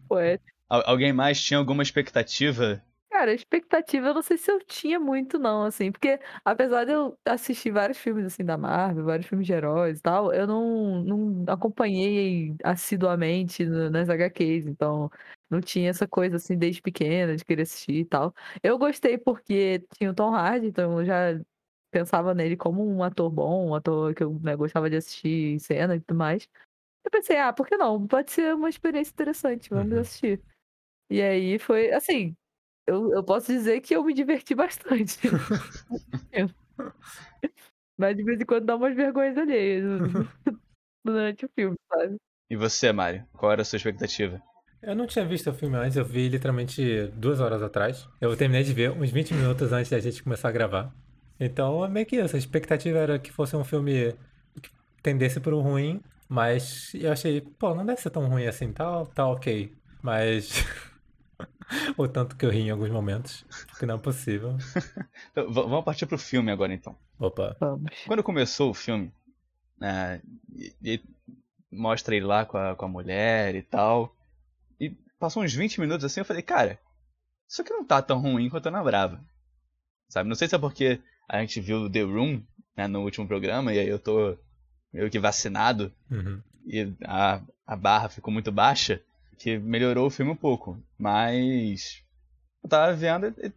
Al- 0.68 0.82
alguém 0.86 1.12
mais 1.12 1.40
tinha 1.40 1.56
alguma 1.58 1.82
expectativa? 1.82 2.82
Cara, 3.24 3.32
a 3.32 3.34
expectativa 3.34 4.08
eu 4.08 4.14
não 4.14 4.20
sei 4.20 4.36
se 4.36 4.50
eu 4.52 4.58
tinha 4.66 5.00
muito, 5.00 5.38
não, 5.38 5.62
assim, 5.64 5.90
porque 5.90 6.20
apesar 6.44 6.84
de 6.84 6.92
eu 6.92 7.18
assistir 7.24 7.70
vários 7.70 7.96
filmes 7.96 8.26
assim 8.26 8.44
da 8.44 8.58
Marvel, 8.58 9.02
vários 9.06 9.26
filmes 9.26 9.46
de 9.46 9.52
heróis 9.54 9.98
e 9.98 10.02
tal, 10.02 10.30
eu 10.30 10.46
não, 10.46 11.02
não 11.02 11.44
acompanhei 11.50 12.54
assiduamente 12.62 13.64
no- 13.64 13.88
nas 13.88 14.10
HQs, 14.10 14.66
então 14.66 15.10
não 15.48 15.58
tinha 15.62 15.88
essa 15.88 16.06
coisa 16.06 16.36
assim 16.36 16.58
desde 16.58 16.82
pequena 16.82 17.34
de 17.34 17.42
querer 17.46 17.62
assistir 17.62 17.94
e 18.00 18.04
tal. 18.04 18.34
Eu 18.62 18.76
gostei 18.78 19.16
porque 19.16 19.82
tinha 19.96 20.10
o 20.10 20.14
Tom 20.14 20.34
Hardy, 20.34 20.66
então 20.66 21.00
eu 21.00 21.06
já 21.06 21.40
pensava 21.90 22.34
nele 22.34 22.56
como 22.58 22.86
um 22.86 23.02
ator 23.02 23.30
bom, 23.30 23.70
um 23.70 23.74
ator 23.74 24.14
que 24.14 24.22
eu 24.22 24.38
né, 24.42 24.54
gostava 24.54 24.90
de 24.90 24.96
assistir 24.96 25.54
em 25.54 25.58
cena 25.58 25.96
e 25.96 26.00
tudo 26.00 26.14
mais. 26.18 26.46
Eu 27.04 27.10
pensei, 27.10 27.38
ah, 27.38 27.52
por 27.52 27.66
que 27.68 27.76
não? 27.76 28.06
Pode 28.06 28.32
ser 28.32 28.54
uma 28.54 28.68
experiência 28.70 29.12
interessante, 29.12 29.70
vamos 29.70 29.92
Uhum. 29.92 30.00
assistir. 30.00 30.42
E 31.10 31.20
aí 31.22 31.58
foi 31.58 31.92
assim, 31.92 32.34
eu, 32.86 33.12
eu 33.12 33.24
posso 33.24 33.52
dizer 33.52 33.80
que 33.80 33.94
eu 33.94 34.04
me 34.04 34.14
diverti 34.14 34.54
bastante. 34.56 35.18
Mas 37.98 38.16
de 38.16 38.24
vez 38.24 38.40
em 38.40 38.44
quando 38.44 38.64
dá 38.64 38.76
umas 38.76 38.94
vergonhas 38.94 39.36
alheias 39.38 39.84
durante 41.04 41.46
o 41.46 41.48
filme, 41.54 41.76
sabe? 41.92 42.16
E 42.50 42.56
você, 42.56 42.92
Mário? 42.92 43.26
Qual 43.32 43.52
era 43.52 43.62
a 43.62 43.64
sua 43.64 43.76
expectativa? 43.76 44.42
Eu 44.82 44.94
não 44.94 45.06
tinha 45.06 45.24
visto 45.24 45.48
o 45.48 45.54
filme 45.54 45.76
antes, 45.76 45.96
eu 45.96 46.04
vi 46.04 46.28
literalmente 46.28 47.06
duas 47.14 47.40
horas 47.40 47.62
atrás. 47.62 48.06
Eu 48.20 48.36
terminei 48.36 48.62
de 48.62 48.74
ver 48.74 48.90
uns 48.90 49.10
20 49.10 49.32
minutos 49.32 49.72
antes 49.72 49.90
da 49.90 49.98
gente 49.98 50.22
começar 50.22 50.48
a 50.48 50.52
gravar. 50.52 50.94
Então 51.40 51.84
é 51.84 51.88
meio 51.88 52.04
que 52.04 52.16
isso. 52.16 52.36
A 52.36 52.38
expectativa 52.38 52.98
era 52.98 53.18
que 53.18 53.32
fosse 53.32 53.56
um 53.56 53.64
filme 53.64 54.14
que 54.60 54.70
tendesse 55.02 55.40
pro 55.40 55.60
ruim, 55.60 56.02
mas 56.28 56.92
eu 56.94 57.10
achei, 57.10 57.40
pô, 57.40 57.74
não 57.74 57.84
deve 57.86 58.00
ser 58.00 58.10
tão 58.10 58.28
ruim 58.28 58.46
assim, 58.46 58.72
tá, 58.72 59.04
tá 59.06 59.26
ok. 59.26 59.72
Mas. 60.02 60.52
o 61.96 62.06
tanto 62.08 62.36
que 62.36 62.44
eu 62.44 62.50
ri 62.50 62.60
em 62.60 62.70
alguns 62.70 62.90
momentos, 62.90 63.44
porque 63.68 63.86
não 63.86 63.96
é 63.96 63.98
possível. 63.98 64.56
Então, 65.32 65.52
vamos 65.52 65.84
partir 65.84 66.06
pro 66.06 66.18
filme 66.18 66.50
agora, 66.52 66.72
então. 66.72 66.96
Opa. 67.18 67.56
Vamos. 67.58 67.90
Quando 68.06 68.22
começou 68.22 68.70
o 68.70 68.74
filme, 68.74 69.12
né, 69.78 70.20
e, 70.54 70.72
e 70.82 71.02
mostra 71.72 72.14
ele 72.14 72.24
lá 72.26 72.44
com 72.46 72.56
a, 72.56 72.76
com 72.76 72.84
a 72.84 72.88
mulher 72.88 73.54
e 73.56 73.62
tal, 73.62 74.14
e 74.78 74.90
passou 75.18 75.42
uns 75.42 75.52
20 75.52 75.80
minutos 75.80 76.04
assim, 76.04 76.20
eu 76.20 76.24
falei, 76.24 76.42
cara, 76.42 76.78
isso 77.48 77.62
aqui 77.62 77.70
não 77.72 77.84
tá 77.84 78.00
tão 78.00 78.20
ruim 78.20 78.48
quanto 78.48 78.66
eu 78.66 78.72
lembrava. 78.72 79.20
Sabe? 80.08 80.28
Não 80.28 80.36
sei 80.36 80.46
se 80.46 80.54
é 80.54 80.58
porque 80.58 81.00
a 81.28 81.40
gente 81.40 81.60
viu 81.60 81.90
The 81.90 82.02
Room 82.02 82.42
né, 82.76 82.86
no 82.86 83.02
último 83.02 83.26
programa, 83.26 83.72
e 83.72 83.78
aí 83.80 83.88
eu 83.88 83.98
tô 83.98 84.36
meio 84.92 85.10
que 85.10 85.18
vacinado, 85.18 85.92
Uhum. 86.10 86.40
e 86.66 86.92
a, 87.04 87.40
a 87.66 87.74
barra 87.76 88.08
ficou 88.08 88.32
muito 88.32 88.52
baixa, 88.52 89.02
que 89.38 89.58
melhorou 89.58 90.06
o 90.06 90.10
filme 90.10 90.32
um 90.32 90.36
pouco. 90.36 90.78
Mas 90.98 92.02
eu 92.62 92.68
tava 92.68 92.92
vendo 92.94 93.26
e, 93.26 93.46
e 93.48 93.52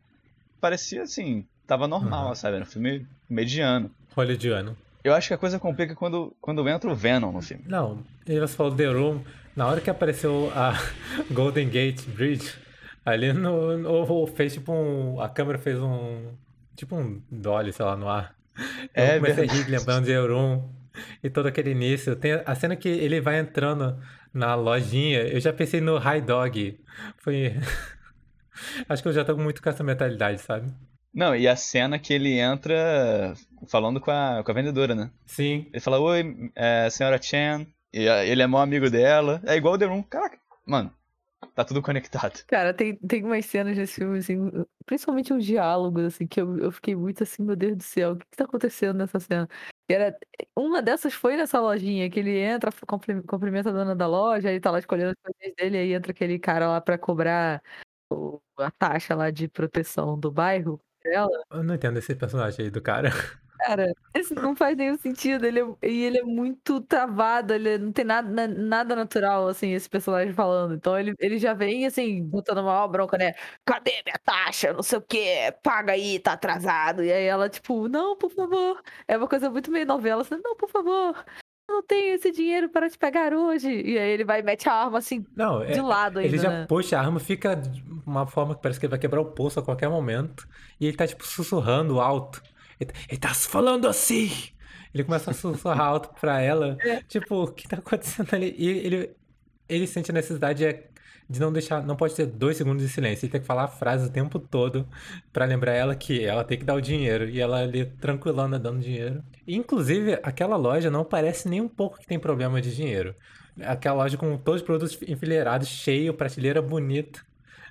parecia 0.59 1.03
assim, 1.03 1.45
tava 1.65 1.87
normal, 1.87 2.29
Uhum. 2.29 2.35
sabe? 2.35 2.55
Era 2.55 2.65
um 2.65 2.67
filme 2.67 3.05
mediano. 3.29 3.89
Hollywoodiano. 4.15 4.75
Eu 5.03 5.13
acho 5.13 5.27
que 5.29 5.33
a 5.33 5.37
coisa 5.37 5.59
complica 5.59 5.95
quando, 5.95 6.35
quando 6.41 6.67
entra 6.67 6.89
o 6.89 6.95
Venom 6.95 7.31
no 7.31 7.41
filme. 7.41 7.63
Não, 7.67 8.03
e 8.25 8.39
você 8.39 8.55
falou 8.55 8.75
The 8.75 8.87
Room, 8.87 9.21
na 9.55 9.67
hora 9.67 9.79
que 9.79 9.89
apareceu 9.89 10.51
a 10.53 10.73
Golden 11.31 11.69
Gate 11.69 12.03
Bridge, 12.07 12.53
ali 13.05 13.31
no, 13.31 13.77
no 13.77 14.27
fez 14.27 14.53
tipo 14.53 14.73
um, 14.73 15.21
a 15.21 15.29
câmera 15.29 15.57
fez 15.57 15.79
um, 15.79 16.31
tipo 16.75 16.95
um 16.95 17.21
dolly, 17.31 17.71
sei 17.71 17.85
lá, 17.85 17.95
no 17.95 18.09
ar. 18.09 18.35
Eu 18.93 19.03
É 19.05 19.15
comecei 19.19 19.43
a 19.43 19.47
verdade. 19.47 19.63
rir 19.63 19.69
lembrando 19.71 20.05
de 20.05 20.11
The 20.11 20.19
Room 20.19 20.69
e 21.23 21.29
todo 21.29 21.45
aquele 21.45 21.71
início. 21.71 22.15
Tem 22.15 22.33
a 22.45 22.55
cena 22.55 22.75
que 22.75 22.89
ele 22.89 23.21
vai 23.21 23.39
entrando 23.39 23.97
na 24.37 24.55
lojinha, 24.55 25.23
eu 25.23 25.39
já 25.39 25.51
pensei 25.51 25.81
no 25.81 25.97
High 25.97 26.21
Dog. 26.21 26.79
Foi... 27.17 27.53
Acho 28.87 29.03
que 29.03 29.09
eu 29.09 29.13
já 29.13 29.25
tô 29.25 29.35
muito 29.35 29.61
com 29.61 29.69
essa 29.69 29.83
mentalidade, 29.83 30.39
sabe? 30.41 30.71
Não, 31.13 31.35
e 31.35 31.47
a 31.47 31.55
cena 31.55 31.97
que 31.97 32.13
ele 32.13 32.37
entra 32.37 33.33
falando 33.67 33.99
com 33.99 34.11
a, 34.11 34.43
com 34.43 34.51
a 34.51 34.53
vendedora, 34.53 34.93
né? 34.93 35.11
Sim, 35.25 35.67
Ele 35.71 35.79
fala, 35.79 35.99
oi, 35.99 36.51
é, 36.55 36.89
senhora 36.89 37.21
Chen. 37.21 37.67
E 37.93 38.03
ele 38.03 38.43
é 38.43 38.47
maior 38.47 38.63
amigo 38.63 38.89
dela. 38.89 39.41
É 39.45 39.55
igual 39.55 39.73
o 39.73 39.77
The 39.77 39.85
Room. 39.85 40.03
Caraca, 40.03 40.37
mano, 40.65 40.93
tá 41.53 41.63
tudo 41.65 41.81
conectado. 41.81 42.43
Cara, 42.47 42.73
tem, 42.73 42.95
tem 42.95 43.23
umas 43.23 43.45
cenas 43.45 43.77
nesse 43.77 43.95
filme, 43.95 44.17
assim, 44.19 44.37
principalmente 44.85 45.33
uns 45.33 45.45
diálogos, 45.45 46.03
assim, 46.05 46.27
que 46.27 46.39
eu, 46.41 46.57
eu 46.57 46.71
fiquei 46.71 46.95
muito 46.95 47.23
assim, 47.23 47.43
meu 47.43 47.55
Deus 47.55 47.77
do 47.77 47.83
céu, 47.83 48.11
o 48.13 48.17
que, 48.17 48.25
que 48.31 48.37
tá 48.37 48.45
acontecendo 48.45 48.97
nessa 48.97 49.19
cena? 49.19 49.47
E 49.89 49.93
era, 49.93 50.17
uma 50.55 50.81
dessas 50.81 51.13
foi 51.13 51.37
nessa 51.37 51.59
lojinha, 51.59 52.09
que 52.09 52.19
ele 52.19 52.37
entra, 52.37 52.71
cumpri- 52.87 53.21
cumprimenta 53.23 53.69
a 53.69 53.73
dona 53.73 53.95
da 53.95 54.07
loja, 54.07 54.49
ele 54.49 54.59
tá 54.59 54.71
lá 54.71 54.79
escolhendo 54.79 55.11
as 55.11 55.15
coisinhas 55.21 55.55
dele, 55.55 55.77
aí 55.77 55.93
entra 55.93 56.11
aquele 56.11 56.37
cara 56.39 56.67
lá 56.67 56.81
pra 56.81 56.97
cobrar 56.97 57.61
o- 58.11 58.41
a 58.57 58.71
taxa 58.71 59.15
lá 59.15 59.29
de 59.31 59.47
proteção 59.47 60.19
do 60.19 60.31
bairro 60.31 60.81
dela. 61.03 61.29
Eu 61.51 61.63
não 61.63 61.75
entendo 61.75 61.97
esse 61.97 62.15
personagem 62.15 62.65
aí 62.65 62.71
do 62.71 62.81
cara. 62.81 63.09
Cara, 63.59 63.91
isso 64.15 64.35
não 64.35 64.55
faz 64.55 64.77
nenhum 64.77 64.97
sentido. 64.97 65.45
Ele 65.45 65.59
é, 65.59 65.87
e 65.87 66.03
ele 66.03 66.19
é 66.19 66.23
muito 66.23 66.79
travado, 66.81 67.53
ele 67.53 67.77
não 67.77 67.91
tem 67.91 68.05
nada, 68.05 68.29
na- 68.29 68.47
nada 68.47 68.95
natural, 68.95 69.47
assim, 69.47 69.73
esse 69.73 69.89
personagem 69.89 70.33
falando. 70.33 70.75
Então 70.75 70.97
ele, 70.97 71.13
ele 71.19 71.37
já 71.39 71.53
vem, 71.53 71.85
assim, 71.85 72.23
botando 72.23 72.59
uma 72.59 72.87
bronca, 72.87 73.17
né? 73.17 73.33
Cadê 73.65 73.91
minha 74.05 74.17
taxa? 74.23 74.73
Não 74.73 74.83
sei 74.83 74.97
o 74.99 75.01
quê, 75.01 75.53
paga 75.63 75.93
aí, 75.93 76.19
tá 76.19 76.33
atrasado. 76.33 77.03
E 77.03 77.11
aí 77.11 77.25
ela, 77.25 77.49
tipo, 77.49 77.87
não, 77.87 78.15
por 78.15 78.29
favor. 78.31 78.81
É 79.07 79.17
uma 79.17 79.27
coisa 79.27 79.49
muito 79.49 79.71
meio 79.71 79.85
novela, 79.85 80.21
assim, 80.21 80.39
não, 80.43 80.55
por 80.55 80.69
favor. 80.69 81.25
Eu 81.69 81.75
não 81.75 81.83
tenho 81.83 82.15
esse 82.15 82.31
dinheiro 82.31 82.69
para 82.69 82.89
te 82.89 82.97
pagar 82.97 83.33
hoje. 83.33 83.69
E 83.69 83.97
aí 83.97 84.11
ele 84.11 84.23
vai 84.23 84.39
e 84.39 84.43
mete 84.43 84.69
a 84.69 84.73
arma, 84.73 84.99
assim, 84.99 85.25
Não, 85.35 85.61
é, 85.61 85.71
de 85.71 85.81
lado 85.81 86.19
ainda, 86.19 86.29
ele 86.29 86.37
já 86.41 86.49
né? 86.49 86.65
puxa 86.65 86.97
a 86.97 87.01
arma, 87.01 87.19
fica 87.19 87.55
de 87.55 87.83
uma 88.05 88.25
forma 88.25 88.55
que 88.55 88.61
parece 88.61 88.79
que 88.79 88.85
ele 88.85 88.91
vai 88.91 88.99
quebrar 88.99 89.19
o 89.19 89.25
pulso 89.31 89.59
a 89.59 89.63
qualquer 89.63 89.89
momento. 89.89 90.47
E 90.79 90.85
ele 90.87 90.95
tá, 90.95 91.05
tipo, 91.05 91.25
sussurrando 91.27 91.99
alto. 91.99 92.41
Ele, 92.79 92.91
tá- 92.91 92.99
ele 93.09 93.17
tá 93.19 93.33
falando 93.33 93.87
assim! 93.87 94.31
Ele 94.93 95.03
começa 95.03 95.31
a 95.31 95.33
sussurrar 95.33 95.79
alto 95.81 96.09
pra 96.19 96.41
ela. 96.41 96.77
É. 96.83 97.01
Tipo, 97.03 97.43
o 97.43 97.51
que 97.51 97.67
tá 97.67 97.77
acontecendo 97.77 98.33
ali? 98.33 98.55
E 98.57 98.67
ele, 98.67 99.15
ele 99.67 99.87
sente 99.87 100.11
a 100.11 100.13
necessidade 100.13 100.65
é, 100.65 100.87
de 101.29 101.39
não 101.39 101.51
deixar. 101.51 101.83
Não 101.85 101.95
pode 101.95 102.15
ter 102.15 102.25
dois 102.25 102.57
segundos 102.57 102.83
de 102.83 102.89
silêncio. 102.89 103.25
Ele 103.25 103.31
tem 103.31 103.41
que 103.41 103.47
falar 103.47 103.65
a 103.65 103.67
frase 103.67 104.07
o 104.07 104.11
tempo 104.11 104.39
todo 104.39 104.87
pra 105.33 105.45
lembrar 105.45 105.73
ela 105.73 105.95
que 105.95 106.23
ela 106.23 106.43
tem 106.43 106.57
que 106.57 106.65
dar 106.65 106.75
o 106.75 106.81
dinheiro. 106.81 107.27
E 107.29 107.39
ela 107.39 107.59
ali 107.61 107.85
tranquilona 107.85 108.57
dando 108.57 108.79
dinheiro. 108.81 109.23
Inclusive, 109.47 110.19
aquela 110.23 110.55
loja 110.55 110.89
não 110.89 111.03
parece 111.05 111.47
nem 111.49 111.61
um 111.61 111.67
pouco 111.69 111.99
que 111.99 112.07
tem 112.07 112.19
problema 112.19 112.61
de 112.61 112.73
dinheiro. 112.75 113.15
Aquela 113.61 113.97
loja 114.03 114.17
com 114.17 114.37
todos 114.37 114.61
os 114.61 114.65
produtos 114.65 114.97
enfileirados, 115.07 115.67
cheio, 115.67 116.13
prateleira 116.13 116.61
bonita. 116.61 117.21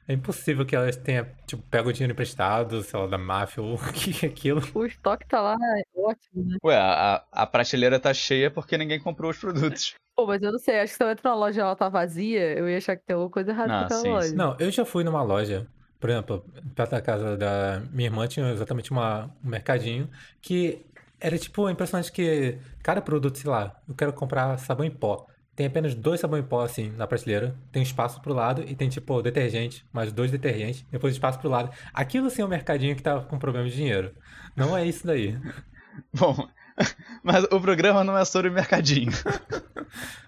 É 0.09 0.13
impossível 0.15 0.65
que 0.67 0.75
elas 0.77 0.97
tenha, 0.97 1.25
tipo, 1.47 1.63
pega 1.65 1.89
o 1.89 1.93
dinheiro 1.93 2.13
emprestado, 2.13 2.83
sei 2.83 2.99
lá, 3.01 3.07
da 3.07 3.19
máfia 3.19 3.63
ou 3.63 3.75
o 3.77 3.93
que 3.93 4.25
é 4.27 4.29
aquilo. 4.29 4.63
O 4.73 4.85
estoque 4.87 5.27
tá 5.27 5.41
lá, 5.41 5.57
é 5.77 5.83
ótimo, 6.01 6.45
né? 6.45 6.59
Ué, 6.65 6.75
a, 6.77 7.25
a 7.33 7.47
prateleira 7.47 7.99
tá 8.01 8.13
cheia 8.13 8.51
porque 8.51 8.77
ninguém 8.77 9.01
comprou 9.01 9.31
os 9.31 9.39
produtos. 9.39 9.95
Pô, 10.15 10.27
mas 10.27 10.43
eu 10.43 10.51
não 10.53 10.59
sei, 10.59 10.81
acho 10.81 10.93
que 10.93 10.97
se 10.97 11.05
eu 11.05 11.11
entro 11.11 11.29
na 11.29 11.35
loja 11.35 11.61
e 11.61 11.63
ela 11.63 11.77
tá 11.77 11.89
vazia, 11.89 12.57
eu 12.59 12.69
ia 12.69 12.79
achar 12.79 12.97
que 12.97 13.05
tem 13.05 13.15
alguma 13.15 13.31
coisa 13.31 13.51
errada 13.51 13.75
Ah, 13.75 13.77
com 13.77 13.85
aquela 13.85 14.03
sim, 14.03 14.21
loja. 14.21 14.35
sim. 14.35 14.37
Não, 14.37 14.57
eu 14.61 14.71
já 14.71 14.85
fui 14.85 15.03
numa 15.03 15.23
loja, 15.23 15.69
por 15.99 16.09
exemplo, 16.11 16.45
perto 16.75 16.91
da 16.93 17.03
casa 17.03 17.37
da 17.37 17.81
minha 17.91 18.07
irmã 18.09 18.27
tinha 18.29 18.49
exatamente 18.53 18.91
uma, 18.93 19.27
um 19.43 19.49
mercadinho 19.49 20.09
que 20.41 20.87
era 21.19 21.37
tipo 21.39 21.69
impressionante 21.69 22.13
que 22.13 22.59
cada 22.83 23.01
produto, 23.03 23.39
sei 23.39 23.51
lá, 23.51 23.81
eu 23.89 23.95
quero 23.95 24.13
comprar 24.13 24.57
sabão 24.59 24.85
em 24.87 24.91
pó. 24.91 25.27
Tem 25.57 25.67
apenas 25.67 25.95
dois 25.95 26.21
sabão 26.21 26.39
em 26.39 26.43
pó 26.43 26.61
assim 26.61 26.93
na 26.99 27.07
prateleira, 27.07 27.57
tem 27.73 27.83
espaço 27.83 28.21
pro 28.21 28.35
lado 28.35 28.63
e 28.69 28.75
tem 28.77 28.91
tipo 28.91 29.23
detergente, 29.23 29.87
mais 29.91 30.13
dois 30.13 30.31
detergentes, 30.31 30.85
depois 30.91 31.15
espaço 31.15 31.39
pro 31.39 31.49
lado. 31.49 31.71
Aquilo 31.95 32.29
sim 32.29 32.43
é 32.43 32.45
um 32.45 32.49
mercadinho 32.49 32.95
que 32.95 33.03
tá 33.03 33.21
com 33.21 33.39
problema 33.39 33.67
de 33.67 33.75
dinheiro. 33.75 34.15
Não 34.55 34.77
é 34.77 34.87
isso 34.87 35.07
daí. 35.07 35.39
Bom, 36.13 36.47
mas 37.25 37.45
o 37.45 37.61
programa 37.61 38.05
não 38.05 38.17
é 38.17 38.25
sobre 38.25 38.51
mercadinho. 38.51 39.11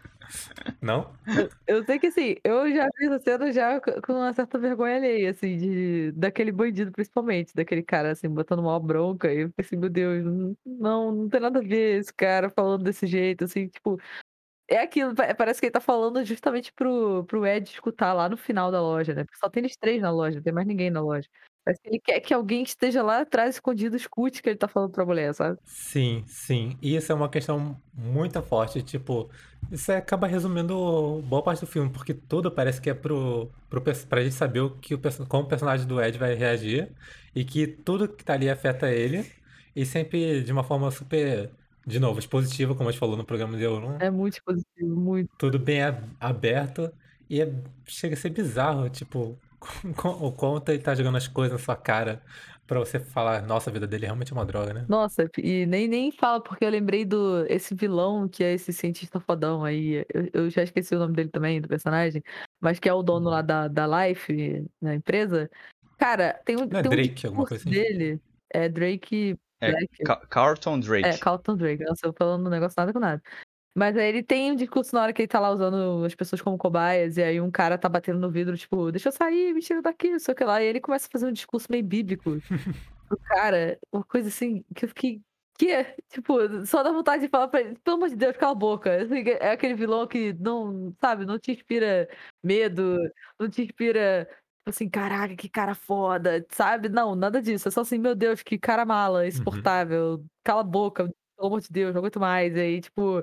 Não? 0.80 1.12
Eu 1.66 1.84
sei 1.84 1.98
que 1.98 2.08
assim, 2.08 2.36
eu 2.44 2.70
já 2.70 2.86
vi 2.98 3.06
essa 3.06 3.18
cena 3.18 3.52
já 3.52 3.80
com 3.80 4.12
uma 4.12 4.32
certa 4.32 4.58
vergonha 4.58 4.96
alheia, 4.96 5.30
assim, 5.30 5.56
de, 5.56 6.12
daquele 6.12 6.52
bandido 6.52 6.92
principalmente, 6.92 7.54
daquele 7.54 7.82
cara, 7.82 8.10
assim, 8.10 8.28
botando 8.28 8.60
uma 8.60 8.78
bronca, 8.78 9.32
e 9.32 9.40
eu 9.40 9.48
fiquei 9.48 9.64
assim, 9.64 9.76
meu 9.76 9.88
Deus, 9.88 10.24
não, 10.24 10.56
não, 10.66 11.12
não 11.12 11.28
tem 11.28 11.40
nada 11.40 11.60
a 11.60 11.62
ver 11.62 12.00
esse 12.00 12.12
cara 12.12 12.50
falando 12.50 12.84
desse 12.84 13.06
jeito, 13.06 13.44
assim, 13.44 13.68
tipo, 13.68 13.98
é 14.68 14.78
aquilo, 14.82 15.14
pa- 15.14 15.34
parece 15.34 15.60
que 15.60 15.66
ele 15.66 15.72
tá 15.72 15.80
falando 15.80 16.24
justamente 16.24 16.72
pro, 16.72 17.24
pro 17.24 17.46
Ed 17.46 17.70
escutar 17.70 18.12
lá 18.12 18.28
no 18.28 18.36
final 18.36 18.70
da 18.70 18.80
loja, 18.80 19.14
né, 19.14 19.24
porque 19.24 19.38
só 19.38 19.48
tem 19.50 19.62
eles 19.62 19.76
três 19.76 20.00
na 20.02 20.10
loja, 20.10 20.36
não 20.36 20.42
tem 20.42 20.52
mais 20.52 20.66
ninguém 20.66 20.90
na 20.90 21.00
loja. 21.00 21.28
Parece 21.64 21.82
que 21.82 21.88
ele 21.88 22.00
quer 22.00 22.20
que 22.20 22.34
alguém 22.34 22.64
que 22.64 22.70
esteja 22.70 23.02
lá 23.02 23.20
atrás, 23.22 23.56
escondido, 23.56 23.96
escute 23.96 24.42
que 24.42 24.48
ele 24.48 24.58
tá 24.58 24.68
falando 24.68 24.92
pra 24.92 25.04
mulher, 25.06 25.34
sabe? 25.34 25.58
Sim, 25.64 26.24
sim. 26.26 26.78
E 26.80 26.96
isso 26.96 27.12
é 27.12 27.14
uma 27.14 27.28
questão 27.28 27.80
muito 27.92 28.42
forte. 28.42 28.82
Tipo, 28.82 29.30
isso 29.70 29.92
acaba 29.92 30.26
resumindo 30.26 30.74
boa 31.22 31.42
parte 31.42 31.60
do 31.60 31.66
filme, 31.66 31.92
porque 31.92 32.14
tudo 32.14 32.50
parece 32.50 32.80
que 32.80 32.88
é 32.90 32.94
pro, 32.94 33.52
pro, 33.68 33.82
pra 34.08 34.22
gente 34.22 34.34
saber 34.34 34.60
o 34.60 34.78
que 34.78 34.94
o, 34.94 35.00
como 35.28 35.44
o 35.44 35.48
personagem 35.48 35.86
do 35.86 36.00
Ed 36.02 36.16
vai 36.18 36.34
reagir 36.34 36.94
e 37.34 37.44
que 37.44 37.66
tudo 37.66 38.08
que 38.08 38.24
tá 38.24 38.32
ali 38.34 38.48
afeta 38.48 38.90
ele 38.90 39.30
e 39.76 39.84
sempre 39.84 40.42
de 40.42 40.52
uma 40.52 40.64
forma 40.64 40.90
super, 40.90 41.54
de 41.88 41.98
novo, 41.98 42.18
expositiva, 42.18 42.74
como 42.74 42.88
a 42.88 42.92
gente 42.92 43.00
falou 43.00 43.16
no 43.16 43.24
programa 43.24 43.56
de 43.56 43.64
Euron. 43.64 43.96
É 44.00 44.10
muito 44.10 44.42
positivo, 44.44 44.96
muito. 44.96 45.30
Tudo 45.38 45.58
bem 45.58 45.80
aberto 46.20 46.92
e 47.28 47.40
é- 47.40 47.52
chega 47.86 48.14
a 48.14 48.18
ser 48.18 48.30
bizarro, 48.30 48.88
tipo, 48.88 49.38
o 50.22 50.32
quanto 50.32 50.68
ele 50.70 50.82
tá 50.82 50.94
jogando 50.94 51.16
as 51.16 51.26
coisas 51.28 51.58
na 51.58 51.64
sua 51.64 51.76
cara 51.76 52.22
pra 52.66 52.78
você 52.78 53.00
falar, 53.00 53.42
nossa, 53.46 53.70
a 53.70 53.72
vida 53.72 53.86
dele 53.86 54.04
realmente 54.04 54.30
é 54.30 54.34
uma 54.34 54.44
droga, 54.44 54.74
né? 54.74 54.84
Nossa, 54.88 55.28
e 55.38 55.64
nem, 55.64 55.88
nem 55.88 56.12
fala, 56.12 56.40
porque 56.40 56.64
eu 56.64 56.70
lembrei 56.70 57.04
do 57.04 57.46
esse 57.46 57.74
vilão 57.74 58.28
que 58.28 58.44
é 58.44 58.52
esse 58.52 58.72
cientista 58.74 59.18
fodão 59.18 59.64
aí. 59.64 60.04
Eu, 60.12 60.28
eu 60.34 60.50
já 60.50 60.62
esqueci 60.62 60.94
o 60.94 60.98
nome 60.98 61.14
dele 61.14 61.30
também, 61.30 61.60
do 61.62 61.68
personagem, 61.68 62.22
mas 62.60 62.78
que 62.78 62.88
é 62.88 62.92
o 62.92 63.02
dono 63.02 63.30
lá 63.30 63.40
da, 63.40 63.68
da 63.68 63.86
Life, 64.06 64.64
na 64.80 64.94
empresa. 64.94 65.50
Cara, 65.96 66.34
tem 66.44 66.56
um, 66.56 66.66
Não 66.66 66.78
é 66.78 66.82
tem 66.82 66.90
um 66.92 66.94
Drake, 66.94 67.26
alguma 67.26 67.44
discurso 67.44 67.64
coisa 67.64 67.80
assim? 67.80 67.88
dele. 67.94 68.20
É 68.52 68.68
Drake 68.68 69.36
É 69.60 69.70
Black. 69.72 70.04
Ca- 70.04 70.26
Carlton 70.28 70.80
Drake. 70.80 71.06
É, 71.08 71.18
Carlton 71.18 71.56
Drake. 71.56 71.84
Nossa, 71.84 72.06
eu 72.06 72.12
falando 72.12 72.46
um 72.46 72.50
negócio 72.50 72.74
nada 72.76 72.92
com 72.92 72.98
nada. 72.98 73.22
Mas 73.74 73.96
aí 73.96 74.08
ele 74.08 74.22
tem 74.22 74.50
um 74.50 74.56
discurso 74.56 74.94
na 74.94 75.02
hora 75.02 75.12
que 75.12 75.22
ele 75.22 75.28
tá 75.28 75.38
lá 75.38 75.50
usando 75.50 76.04
as 76.04 76.14
pessoas 76.14 76.42
como 76.42 76.58
cobaias, 76.58 77.16
e 77.16 77.22
aí 77.22 77.40
um 77.40 77.50
cara 77.50 77.78
tá 77.78 77.88
batendo 77.88 78.18
no 78.18 78.30
vidro, 78.30 78.56
tipo, 78.56 78.90
deixa 78.90 79.08
eu 79.08 79.12
sair, 79.12 79.54
me 79.54 79.60
tira 79.60 79.80
daqui, 79.80 80.10
não 80.10 80.18
sei 80.18 80.32
o 80.32 80.36
que 80.36 80.44
lá. 80.44 80.60
E 80.62 80.66
ele 80.66 80.80
começa 80.80 81.06
a 81.06 81.10
fazer 81.10 81.26
um 81.26 81.32
discurso 81.32 81.68
meio 81.70 81.84
bíblico 81.84 82.38
pro 83.08 83.18
cara, 83.18 83.78
uma 83.92 84.02
coisa 84.04 84.28
assim, 84.28 84.64
que 84.74 84.84
eu 84.84 84.88
fiquei. 84.88 85.20
Que 85.56 85.72
é, 85.72 85.96
tipo, 86.08 86.34
só 86.66 86.84
dá 86.84 86.92
vontade 86.92 87.22
de 87.22 87.28
falar 87.28 87.48
pra 87.48 87.60
ele, 87.60 87.76
pelo 87.82 87.96
amor 87.96 88.08
de 88.08 88.16
Deus, 88.16 88.36
cala 88.36 88.52
a 88.52 88.54
boca. 88.54 88.90
É 89.40 89.50
aquele 89.52 89.74
vilão 89.74 90.06
que 90.06 90.32
não, 90.34 90.94
sabe, 91.00 91.26
não 91.26 91.38
te 91.38 91.52
inspira 91.52 92.08
medo, 92.42 92.96
não 93.38 93.48
te 93.48 93.62
inspira, 93.62 94.28
assim, 94.70 94.88
caraca, 94.88 95.34
que 95.36 95.48
cara 95.48 95.74
foda, 95.74 96.44
sabe? 96.50 96.88
Não, 96.88 97.14
nada 97.14 97.40
disso. 97.42 97.68
É 97.68 97.70
só 97.70 97.80
assim, 97.82 97.98
meu 97.98 98.14
Deus, 98.14 98.42
que 98.42 98.58
cara 98.58 98.84
mala, 98.84 99.26
insuportável, 99.26 100.24
cala 100.44 100.60
a 100.60 100.64
boca, 100.64 101.04
pelo 101.36 101.48
amor 101.48 101.60
de 101.60 101.68
Deus, 101.70 101.94
não 101.94 102.00
aguento 102.00 102.20
mais. 102.20 102.54
E 102.56 102.60
aí, 102.60 102.80
tipo, 102.80 103.22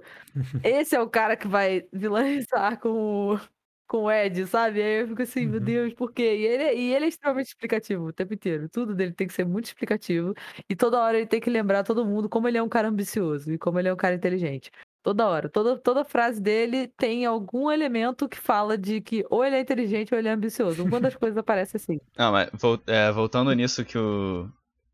esse 0.63 0.95
é 0.95 1.01
o 1.01 1.09
cara 1.09 1.37
que 1.37 1.47
vai 1.47 1.87
vilanizar 1.93 2.79
com 2.79 3.35
o, 3.35 3.39
com 3.87 4.03
o 4.05 4.11
Ed, 4.11 4.47
sabe? 4.47 4.81
Aí 4.81 5.01
eu 5.01 5.07
fico 5.09 5.21
assim, 5.23 5.47
meu 5.47 5.59
Uhum. 5.59 5.65
Deus, 5.65 5.93
por 5.93 6.11
quê? 6.13 6.23
E 6.37 6.45
ele, 6.45 6.73
e 6.75 6.93
ele 6.93 7.05
é 7.05 7.07
extremamente 7.09 7.47
explicativo 7.49 8.05
o 8.07 8.13
tempo 8.13 8.33
inteiro. 8.33 8.69
Tudo 8.69 8.95
dele 8.95 9.13
tem 9.13 9.27
que 9.27 9.33
ser 9.33 9.45
muito 9.45 9.65
explicativo. 9.65 10.33
E 10.69 10.75
toda 10.75 10.99
hora 11.01 11.17
ele 11.17 11.27
tem 11.27 11.41
que 11.41 11.49
lembrar 11.49 11.83
todo 11.83 12.05
mundo 12.05 12.29
como 12.29 12.47
ele 12.47 12.57
é 12.57 12.63
um 12.63 12.69
cara 12.69 12.89
ambicioso 12.89 13.51
e 13.53 13.57
como 13.57 13.79
ele 13.79 13.89
é 13.89 13.93
um 13.93 13.97
cara 13.97 14.15
inteligente. 14.15 14.71
Toda 15.05 15.27
hora. 15.27 15.47
Toda, 15.47 15.77
toda 15.77 16.03
frase 16.03 16.41
dele 16.41 16.87
tem 16.97 17.27
algum 17.27 17.69
elemento 17.71 18.27
que 18.27 18.39
fala 18.39 18.75
de 18.75 18.99
que 19.01 19.23
ou 19.29 19.45
ele 19.45 19.55
é 19.55 19.59
inteligente 19.59 20.11
ou 20.11 20.17
ele 20.17 20.27
é 20.27 20.31
ambicioso. 20.31 20.83
Uma 20.83 20.99
das 20.99 21.15
coisas 21.15 21.37
aparece 21.37 21.77
assim. 21.77 22.01
Não, 22.17 22.31
mas 22.33 22.49
vol- 22.53 22.81
é, 22.87 23.11
voltando 23.11 23.53
nisso 23.53 23.85
que 23.85 23.99
o, 23.99 24.49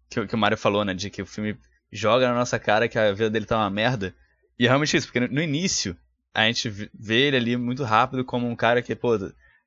que, 0.09 0.27
que 0.27 0.35
o 0.35 0.37
Mario 0.37 0.57
falou, 0.57 0.83
né? 0.83 0.93
De 0.93 1.09
que 1.09 1.21
o 1.21 1.25
filme 1.25 1.57
joga 1.89 2.27
na 2.27 2.35
nossa 2.35 2.59
cara 2.59 2.89
que 2.89 2.99
a 2.99 3.13
vida 3.13 3.29
dele 3.29 3.45
tá 3.45 3.57
uma 3.57 3.69
merda. 3.69 4.13
E 4.59 4.65
é 4.65 4.67
realmente 4.67 4.97
isso, 4.97 5.07
porque 5.07 5.21
no, 5.21 5.29
no 5.29 5.41
início 5.41 5.95
a 6.33 6.43
gente 6.45 6.69
vê 6.93 7.27
ele 7.27 7.37
ali 7.37 7.55
muito 7.55 7.85
rápido 7.85 8.25
como 8.25 8.45
um 8.49 8.55
cara 8.55 8.81
que, 8.81 8.93
pô, 8.93 9.11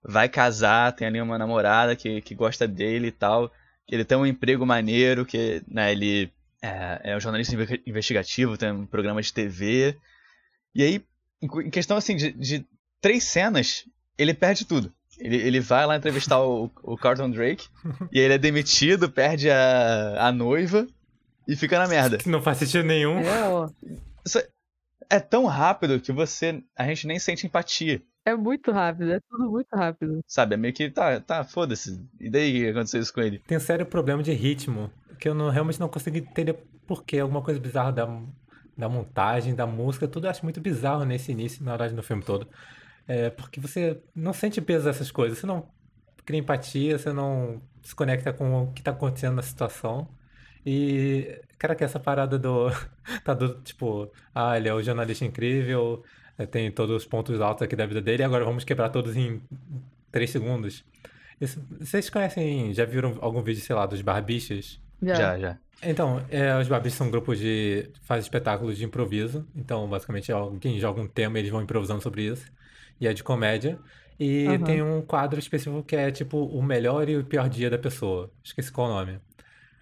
vai 0.02 0.28
casar, 0.28 0.92
tem 0.92 1.08
ali 1.08 1.22
uma 1.22 1.38
namorada 1.38 1.96
que, 1.96 2.20
que 2.20 2.34
gosta 2.34 2.68
dele 2.68 3.06
e 3.06 3.12
tal. 3.12 3.50
Ele 3.88 4.04
tem 4.04 4.18
um 4.18 4.26
emprego 4.26 4.66
maneiro, 4.66 5.24
que 5.24 5.62
né, 5.66 5.90
ele 5.90 6.30
é, 6.60 7.00
é 7.12 7.16
um 7.16 7.20
jornalista 7.20 7.54
inve- 7.54 7.82
investigativo, 7.86 8.58
tem 8.58 8.70
um 8.70 8.84
programa 8.86 9.22
de 9.22 9.32
TV. 9.32 9.96
E 10.75 10.83
aí, 10.83 11.04
em 11.43 11.71
questão 11.71 11.97
assim 11.97 12.16
de, 12.16 12.33
de 12.33 12.66
três 13.00 13.25
cenas, 13.25 13.85
ele 14.19 14.35
perde 14.35 14.64
tudo. 14.64 14.93
Ele, 15.19 15.37
ele 15.37 15.61
vai 15.61 15.87
lá 15.87 15.97
entrevistar 15.97 16.40
o, 16.40 16.71
o 16.83 16.97
Carlton 16.97 17.31
Drake, 17.31 17.69
e 18.12 18.19
ele 18.19 18.35
é 18.35 18.38
demitido, 18.38 19.11
perde 19.11 19.50
a, 19.50 20.26
a 20.28 20.33
noiva 20.33 20.87
e 21.47 21.54
fica 21.54 21.78
na 21.78 21.87
merda. 21.87 22.19
Que 22.19 22.28
não 22.28 22.43
faz 22.43 22.59
sentido 22.59 22.85
nenhum. 22.85 23.19
É, 23.21 23.49
ó. 23.49 23.69
Isso 24.25 24.38
é- 24.38 24.49
é 25.11 25.21
tão 25.21 25.45
rápido 25.45 26.00
que 26.00 26.11
você. 26.11 26.62
A 26.76 26.87
gente 26.87 27.07
nem 27.07 27.19
sente 27.19 27.47
empatia. 27.47 28.02
É 28.26 28.35
muito 28.35 28.73
rápido, 28.73 29.12
é 29.12 29.21
tudo 29.28 29.50
muito 29.50 29.69
rápido. 29.71 30.21
Sabe? 30.26 30.54
É 30.54 30.57
meio 30.57 30.73
que 30.73 30.88
tá, 30.88 31.21
tá, 31.21 31.45
foda-se. 31.45 32.02
E 32.19 32.31
daí 32.31 32.52
que 32.52 32.69
aconteceu 32.71 33.00
isso 33.02 33.12
com 33.12 33.21
ele? 33.21 33.38
Tem 33.47 33.59
um 33.59 33.61
sério 33.61 33.85
problema 33.85 34.23
de 34.23 34.33
ritmo, 34.33 34.90
que 35.21 35.28
eu 35.28 35.35
não, 35.35 35.50
realmente 35.50 35.78
não 35.78 35.90
consigo 35.90 36.16
entender 36.16 36.54
porquê. 36.87 37.19
Alguma 37.19 37.43
coisa 37.43 37.61
bizarra 37.61 37.93
da, 37.93 38.23
da 38.76 38.88
montagem, 38.88 39.54
da 39.54 39.66
música, 39.66 40.09
tudo 40.09 40.26
eu 40.26 40.31
acho 40.31 40.45
muito 40.45 40.61
bizarro 40.61 41.04
nesse 41.04 41.33
início, 41.33 41.64
na 41.64 41.73
verdade, 41.73 41.95
no 41.95 42.02
filme 42.02 42.23
todo. 42.25 42.49
É, 43.07 43.31
porque 43.31 43.61
você 43.61 44.00
não 44.14 44.33
sente 44.33 44.61
peso 44.61 44.85
dessas 44.87 45.11
coisas, 45.11 45.38
você 45.38 45.47
não 45.47 45.69
cria 46.25 46.40
empatia, 46.40 46.99
você 46.99 47.12
não 47.12 47.62
se 47.83 47.95
conecta 47.95 48.33
com 48.33 48.64
o 48.64 48.73
que 48.73 48.81
está 48.81 48.90
acontecendo 48.93 49.37
na 49.37 49.43
situação. 49.43 50.09
E, 50.66 51.40
cara, 51.59 51.75
que 51.75 51.85
essa 51.85 52.00
parada 52.00 52.38
do. 52.38 52.69
Tá 53.25 53.35
do 53.35 53.61
tipo, 53.62 54.11
ah, 54.35 54.57
ele 54.57 54.69
é 54.69 54.75
o 54.75 54.83
jornalista 54.83 55.25
incrível, 55.26 56.02
eh, 56.38 56.47
tem 56.47 56.71
todos 56.73 56.97
os 56.97 57.07
pontos 57.07 57.38
altos 57.40 57.62
aqui 57.62 57.76
da 57.76 57.85
vida 57.87 58.00
dele, 58.00 58.23
agora 58.23 58.45
vamos 58.47 58.64
quebrar 58.64 58.88
todos 58.88 59.14
em 59.16 59.43
3 60.11 60.31
segundos. 60.31 60.83
Isso- 61.40 61.62
vocês 61.78 62.09
conhecem, 62.09 62.73
já 62.73 62.85
viram 62.87 63.19
algum 63.21 63.43
vídeo, 63.43 63.62
sei 63.62 63.76
lá, 63.76 63.85
dos 63.87 64.00
barbichas? 64.00 64.81
Já. 65.02 65.14
Já, 65.14 65.38
já. 65.38 65.59
Então, 65.83 66.25
é, 66.31 66.57
os 66.59 66.69
barbichas 66.69 66.97
são 66.97 67.09
um 67.09 67.11
grupo 67.11 67.35
de. 67.35 67.90
faz 68.02 68.25
espetáculos 68.25 68.76
de 68.78 68.85
improviso. 68.85 69.47
Então, 69.54 69.88
basicamente, 69.88 70.33
alguém 70.33 70.78
joga 70.81 71.00
um 71.00 71.09
tema 71.09 71.38
e 71.38 71.43
eles 71.43 71.50
vão 71.50 71.62
improvisando 71.62 72.02
sobre 72.02 72.23
isso. 72.23 72.50
E 73.00 73.07
é 73.07 73.12
de 73.12 73.23
comédia. 73.23 73.78
E 74.19 74.45
Aham. 74.47 74.64
tem 74.64 74.83
um 74.83 75.02
quadro 75.02 75.38
específico 75.38 75.83
que 75.83 75.97
é 75.97 76.11
tipo 76.11 76.38
o 76.47 76.62
melhor 76.62 77.09
e 77.09 77.16
o 77.16 77.25
pior 77.25 77.49
dia 77.49 77.69
da 77.69 77.78
pessoa. 77.78 78.33
Esqueci 78.43 78.71
qual 78.73 78.88
o 78.88 78.90
nome. 78.95 79.21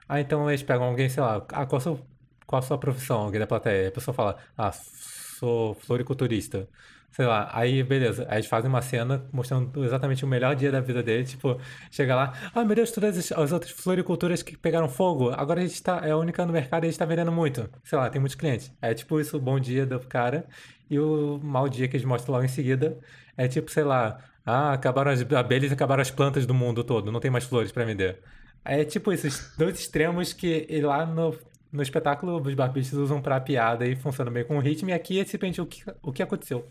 Ah, 0.09 0.21
então 0.21 0.49
eles 0.51 0.63
pegam 0.63 0.85
alguém, 0.87 1.09
sei 1.09 1.23
lá, 1.23 1.37
ah, 1.37 1.67
qual 1.67 1.77
a 1.79 1.81
sua, 1.81 2.07
qual 2.47 2.59
a 2.61 2.63
sua 2.63 2.79
profissão? 2.79 3.21
Alguém 3.23 3.41
da 3.41 3.47
plateia. 3.47 3.89
A 3.89 3.93
pessoa 3.93 4.15
fala, 4.15 4.39
ah, 4.57 4.73
sou 4.73 5.75
floriculturista. 5.75 6.69
Sei 7.13 7.27
lá, 7.27 7.51
aí 7.53 7.83
beleza. 7.83 8.27
Aí 8.29 8.39
eles 8.39 8.47
fazem 8.47 8.71
uma 8.71 8.81
cena 8.81 9.23
mostrando 9.31 9.85
exatamente 9.85 10.25
o 10.25 10.29
melhor 10.29 10.57
dia 10.57 10.73
da 10.73 10.81
vida 10.81 11.03
dele. 11.03 11.25
Tipo, 11.25 11.61
chega 11.91 12.17
lá, 12.17 12.33
ah, 12.55 12.65
meu 12.65 12.75
Deus, 12.75 12.91
todas 12.91 13.19
as, 13.19 13.31
as 13.33 13.53
outras 13.53 13.71
floriculturas 13.71 14.43
que 14.43 14.57
pegaram 14.57 14.89
fogo, 14.89 15.31
agora 15.31 15.61
a 15.61 15.67
gente 15.67 15.83
tá, 15.83 16.01
é 16.03 16.11
a 16.11 16.17
única 16.17 16.45
no 16.47 16.53
mercado 16.53 16.85
e 16.85 16.87
a 16.87 16.91
gente 16.91 16.99
tá 16.99 17.05
vendendo 17.05 17.31
muito. 17.31 17.69
Sei 17.85 17.99
lá, 17.99 18.09
tem 18.09 18.19
muitos 18.19 18.35
clientes. 18.35 18.73
É 18.81 18.95
tipo 18.95 19.21
isso, 19.21 19.37
o 19.37 19.41
bom 19.41 19.61
dia 19.61 19.85
do 19.85 20.01
cara. 20.01 20.47
E 20.89 20.99
o 20.99 21.39
mau 21.43 21.69
dia 21.69 21.87
que 21.87 21.97
eles 21.97 22.07
mostram 22.07 22.35
logo 22.35 22.45
em 22.47 22.49
seguida 22.49 22.99
é 23.37 23.47
tipo, 23.47 23.71
sei 23.71 23.85
lá, 23.85 24.19
ah, 24.45 24.73
acabaram 24.73 25.11
as 25.11 25.21
abelhas 25.33 25.71
acabaram 25.73 26.01
as 26.03 26.11
plantas 26.11 26.47
do 26.47 26.55
mundo 26.55 26.83
todo, 26.83 27.13
não 27.13 27.21
tem 27.21 27.31
mais 27.31 27.45
flores 27.45 27.71
pra 27.73 27.85
vender. 27.85 28.21
É 28.65 28.85
tipo 28.85 29.13
esses 29.13 29.55
dois 29.57 29.79
extremos 29.79 30.33
que 30.33 30.67
lá 30.83 31.05
no, 31.07 31.37
no 31.73 31.83
espetáculo 31.83 32.41
os 32.41 32.55
barbichos 32.55 32.95
usam 32.95 33.21
pra 33.21 33.41
piada 33.41 33.87
e 33.87 33.97
funciona 33.97 34.31
bem 34.31 34.45
com 34.45 34.57
o 34.57 34.61
ritmo. 34.61 34.91
E 34.91 34.93
aqui 34.93 35.21
é 35.21 35.25
simplesmente 35.25 35.61
o 35.61 35.67
que, 35.67 35.85
o 36.03 36.13
que 36.13 36.23
aconteceu. 36.23 36.71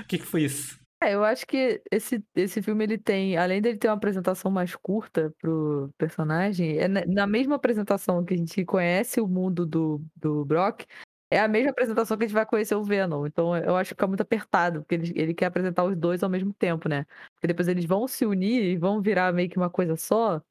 O 0.00 0.04
que, 0.06 0.18
que 0.18 0.26
foi 0.26 0.42
isso? 0.44 0.78
É, 1.02 1.14
eu 1.14 1.24
acho 1.24 1.46
que 1.46 1.82
esse, 1.90 2.22
esse 2.34 2.60
filme 2.60 2.84
ele 2.84 2.98
tem, 2.98 3.36
além 3.38 3.62
dele 3.62 3.78
ter 3.78 3.88
uma 3.88 3.94
apresentação 3.94 4.50
mais 4.50 4.76
curta 4.76 5.34
pro 5.38 5.90
personagem, 5.96 6.76
é 6.78 6.86
na, 6.88 7.06
na 7.06 7.26
mesma 7.26 7.54
apresentação 7.56 8.22
que 8.22 8.34
a 8.34 8.36
gente 8.36 8.64
conhece 8.66 9.18
o 9.18 9.26
mundo 9.26 9.64
do, 9.64 10.04
do 10.14 10.44
Brock, 10.44 10.84
é 11.30 11.40
a 11.40 11.48
mesma 11.48 11.70
apresentação 11.70 12.18
que 12.18 12.24
a 12.24 12.26
gente 12.26 12.34
vai 12.34 12.44
conhecer 12.44 12.74
o 12.74 12.84
Venom. 12.84 13.24
Então 13.26 13.56
eu 13.56 13.76
acho 13.76 13.88
que 13.88 13.94
fica 13.94 14.06
muito 14.06 14.20
apertado, 14.20 14.80
porque 14.82 14.94
ele, 14.96 15.12
ele 15.16 15.34
quer 15.34 15.46
apresentar 15.46 15.84
os 15.84 15.96
dois 15.96 16.22
ao 16.22 16.28
mesmo 16.28 16.52
tempo, 16.52 16.86
né? 16.88 17.06
Porque 17.32 17.46
depois 17.46 17.66
eles 17.68 17.86
vão 17.86 18.06
se 18.06 18.26
unir 18.26 18.62
e 18.62 18.76
vão 18.76 19.00
virar 19.00 19.32
meio 19.32 19.48
que 19.48 19.56
uma 19.56 19.70
coisa 19.70 19.96
só. 19.96 20.42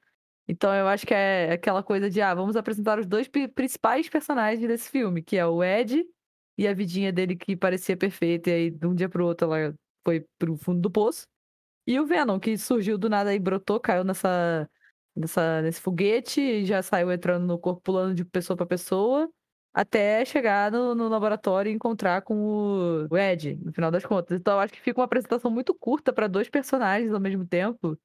Então 0.47 0.73
eu 0.73 0.87
acho 0.87 1.05
que 1.05 1.13
é 1.13 1.53
aquela 1.53 1.83
coisa 1.83 2.09
de, 2.09 2.21
ah, 2.21 2.33
vamos 2.33 2.55
apresentar 2.55 2.99
os 2.99 3.05
dois 3.05 3.27
pri- 3.27 3.47
principais 3.47 4.09
personagens 4.09 4.67
desse 4.67 4.89
filme, 4.89 5.21
que 5.23 5.37
é 5.37 5.45
o 5.45 5.63
Ed 5.63 6.03
e 6.59 6.67
a 6.67 6.73
vidinha 6.73 7.11
dele 7.13 7.37
que 7.37 7.55
parecia 7.55 7.95
perfeita, 7.95 8.49
e 8.49 8.53
aí 8.53 8.69
de 8.69 8.85
um 8.85 8.93
dia 8.93 9.07
pro 9.07 9.25
outro 9.25 9.53
ela 9.53 9.73
foi 10.05 10.25
pro 10.37 10.57
fundo 10.57 10.81
do 10.81 10.91
poço. 10.91 11.25
E 11.87 11.99
o 11.99 12.05
Venom, 12.05 12.39
que 12.39 12.57
surgiu 12.57 12.97
do 12.97 13.09
nada 13.09 13.33
e 13.33 13.39
brotou, 13.39 13.79
caiu 13.79 14.03
nessa, 14.03 14.69
nessa, 15.15 15.61
nesse 15.61 15.81
foguete 15.81 16.41
e 16.41 16.65
já 16.65 16.81
saiu 16.83 17.11
entrando 17.13 17.47
no 17.47 17.57
corpo, 17.57 17.81
pulando 17.81 18.13
de 18.13 18.25
pessoa 18.25 18.57
pra 18.57 18.65
pessoa, 18.65 19.29
até 19.73 20.25
chegar 20.25 20.71
no, 20.71 20.93
no 20.95 21.07
laboratório 21.07 21.71
e 21.71 21.73
encontrar 21.75 22.23
com 22.23 23.07
o, 23.09 23.17
Ed, 23.17 23.55
no 23.63 23.71
final 23.73 23.89
das 23.91 24.05
contas. 24.05 24.37
Então 24.37 24.59
acho 24.59 24.73
que 24.73 24.81
fica 24.81 24.99
uma 24.99 25.05
apresentação 25.05 25.49
muito 25.49 25.73
curta 25.73 26.11
pra 26.13 26.27
dois 26.27 26.49
personagens 26.49 27.13
ao 27.13 27.21
mesmo 27.21 27.45
tempo. 27.47 27.97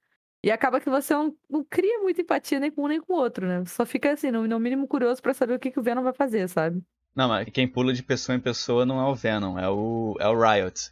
E 0.44 0.50
acaba 0.52 0.80
que 0.80 0.90
você 0.90 1.12
não, 1.14 1.36
não 1.50 1.64
cria 1.64 2.00
muita 2.00 2.22
empatia 2.22 2.60
nem 2.60 2.70
com 2.70 2.84
um 2.84 2.88
nem 2.88 3.00
com 3.00 3.14
o 3.14 3.16
outro, 3.16 3.46
né? 3.48 3.64
Só 3.66 3.84
fica 3.86 4.12
assim, 4.12 4.30
no, 4.30 4.46
no 4.46 4.60
mínimo 4.60 4.86
curioso 4.86 5.20
pra 5.22 5.34
saber 5.34 5.54
o 5.54 5.58
que, 5.58 5.72
que 5.72 5.80
o 5.80 5.82
Venom 5.82 6.02
vai 6.04 6.12
fazer, 6.14 6.48
sabe? 6.48 6.82
Não, 7.14 7.28
mas 7.28 7.48
quem 7.50 7.66
pula 7.68 7.92
de 7.92 8.02
pessoa 8.02 8.34
em 8.36 8.40
pessoa 8.40 8.84
não 8.84 9.00
é 9.00 9.04
o 9.10 9.14
Venom, 9.14 9.58
é 9.58 9.68
o, 9.68 10.16
é 10.20 10.28
o 10.28 10.38
Riot, 10.40 10.90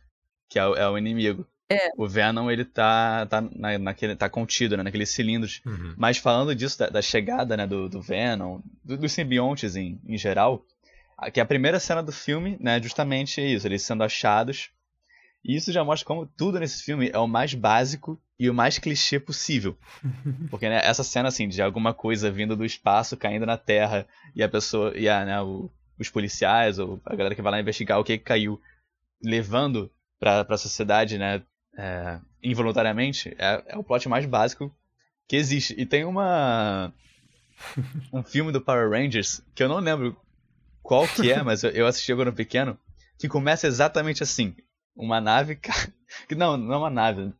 que 0.48 0.58
é 0.58 0.66
o, 0.66 0.74
é 0.74 0.88
o 0.88 0.96
inimigo. 0.96 1.46
É. 1.70 1.90
O 1.96 2.06
Venom, 2.06 2.50
ele 2.50 2.64
tá, 2.64 3.24
tá, 3.26 3.40
na, 3.40 3.78
naquele, 3.78 4.14
tá 4.14 4.28
contido, 4.28 4.76
né, 4.76 4.82
naqueles 4.82 5.08
cilindros. 5.11 5.61
Uhum. 5.64 5.94
Mas 5.96 6.18
falando 6.18 6.54
disso, 6.54 6.78
da, 6.78 6.88
da 6.88 7.00
chegada 7.02 7.56
né, 7.56 7.66
do, 7.66 7.88
do 7.88 8.00
Venom, 8.00 8.61
do- 8.85 8.98
dos 8.98 9.11
simbiontes 9.12 9.74
em, 9.74 9.98
em 10.06 10.18
geral, 10.18 10.64
que 11.32 11.40
a 11.40 11.46
primeira 11.46 11.80
cena 11.80 12.02
do 12.02 12.12
filme, 12.12 12.56
né, 12.61 12.80
justamente 12.82 13.40
é 13.40 13.46
isso, 13.46 13.66
eles 13.66 13.82
sendo 13.82 14.04
achados. 14.04 14.70
E 15.44 15.56
isso 15.56 15.72
já 15.72 15.82
mostra 15.82 16.06
como 16.06 16.26
tudo 16.26 16.61
nesse 16.61 16.82
filme 16.85 17.11
é 17.12 17.18
o 17.18 17.26
mais 17.26 17.54
básico 17.54 18.20
e 18.38 18.48
o 18.50 18.54
mais 18.54 18.78
clichê 18.78 19.18
possível. 19.18 19.76
Porque 20.50 20.68
né, 20.68 20.80
essa 20.85 21.02
cena 21.02 21.28
assim, 21.28 21.48
de 21.48 21.61
alguma 21.62 21.94
coisa 21.94 22.30
vindo 22.30 22.54
do 22.54 22.64
espaço, 22.64 23.16
caindo 23.16 23.46
na 23.46 23.56
Terra, 23.56 24.06
e 24.37 24.42
a 24.42 24.48
pessoa, 24.48 24.92
e 24.96 25.08
a, 25.08 25.24
né, 25.24 25.40
o- 25.40 25.70
os 26.03 26.11
policiais, 26.11 26.79
ou 26.79 27.01
a 27.05 27.17
galera 27.17 27.35
que 27.35 27.43
vai 27.43 27.53
lá 27.53 27.61
investigar 27.61 27.99
o 27.99 28.05
que, 28.05 28.19
que 28.19 28.25
caiu, 28.25 28.61
levando 29.23 29.91
pra, 30.19 30.45
pra 30.45 30.59
sociedade, 30.59 31.17
né, 31.17 31.43
é, 31.77 32.21
involuntariamente, 32.43 33.35
é, 33.38 33.62
é 33.67 33.79
o 33.79 33.85
plot 33.85 34.09
mais 34.09 34.27
básico 34.27 34.75
que 35.27 35.37
existe. 35.37 35.75
E 35.79 35.87
tem 35.87 36.05
uma. 36.05 36.93
um 38.12 38.23
filme 38.23 38.53
do 38.53 38.61
Power 38.61 38.91
Rangers, 38.91 39.43
que 39.55 39.62
eu 39.62 39.69
não 39.69 39.79
lembro 39.79 40.17
qual 40.83 41.07
que 41.09 41.31
é, 41.31 41.43
mas 41.43 41.62
eu, 41.62 41.71
eu 41.71 41.87
assisti 41.87 42.15
quando 42.15 42.33
pequeno, 42.33 42.79
que 43.19 43.29
começa 43.29 43.67
exatamente 43.67 44.23
assim. 44.23 44.55
Uma 44.95 45.21
nave. 45.21 45.57
que 46.29 46.35
Não, 46.37 46.57
não 46.57 46.75
é 46.75 46.77
uma 46.77 46.91
nave. 46.91 47.33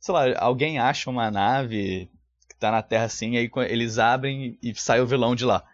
Sei 0.00 0.12
lá, 0.14 0.24
alguém 0.38 0.78
acha 0.78 1.10
uma 1.10 1.30
nave 1.30 2.10
que 2.48 2.56
tá 2.56 2.70
na 2.70 2.82
Terra 2.82 3.04
assim, 3.04 3.32
e 3.32 3.38
aí 3.38 3.50
eles 3.68 3.98
abrem 3.98 4.58
e 4.62 4.74
sai 4.74 5.00
o 5.00 5.06
vilão 5.06 5.34
de 5.34 5.44
lá. 5.44 5.64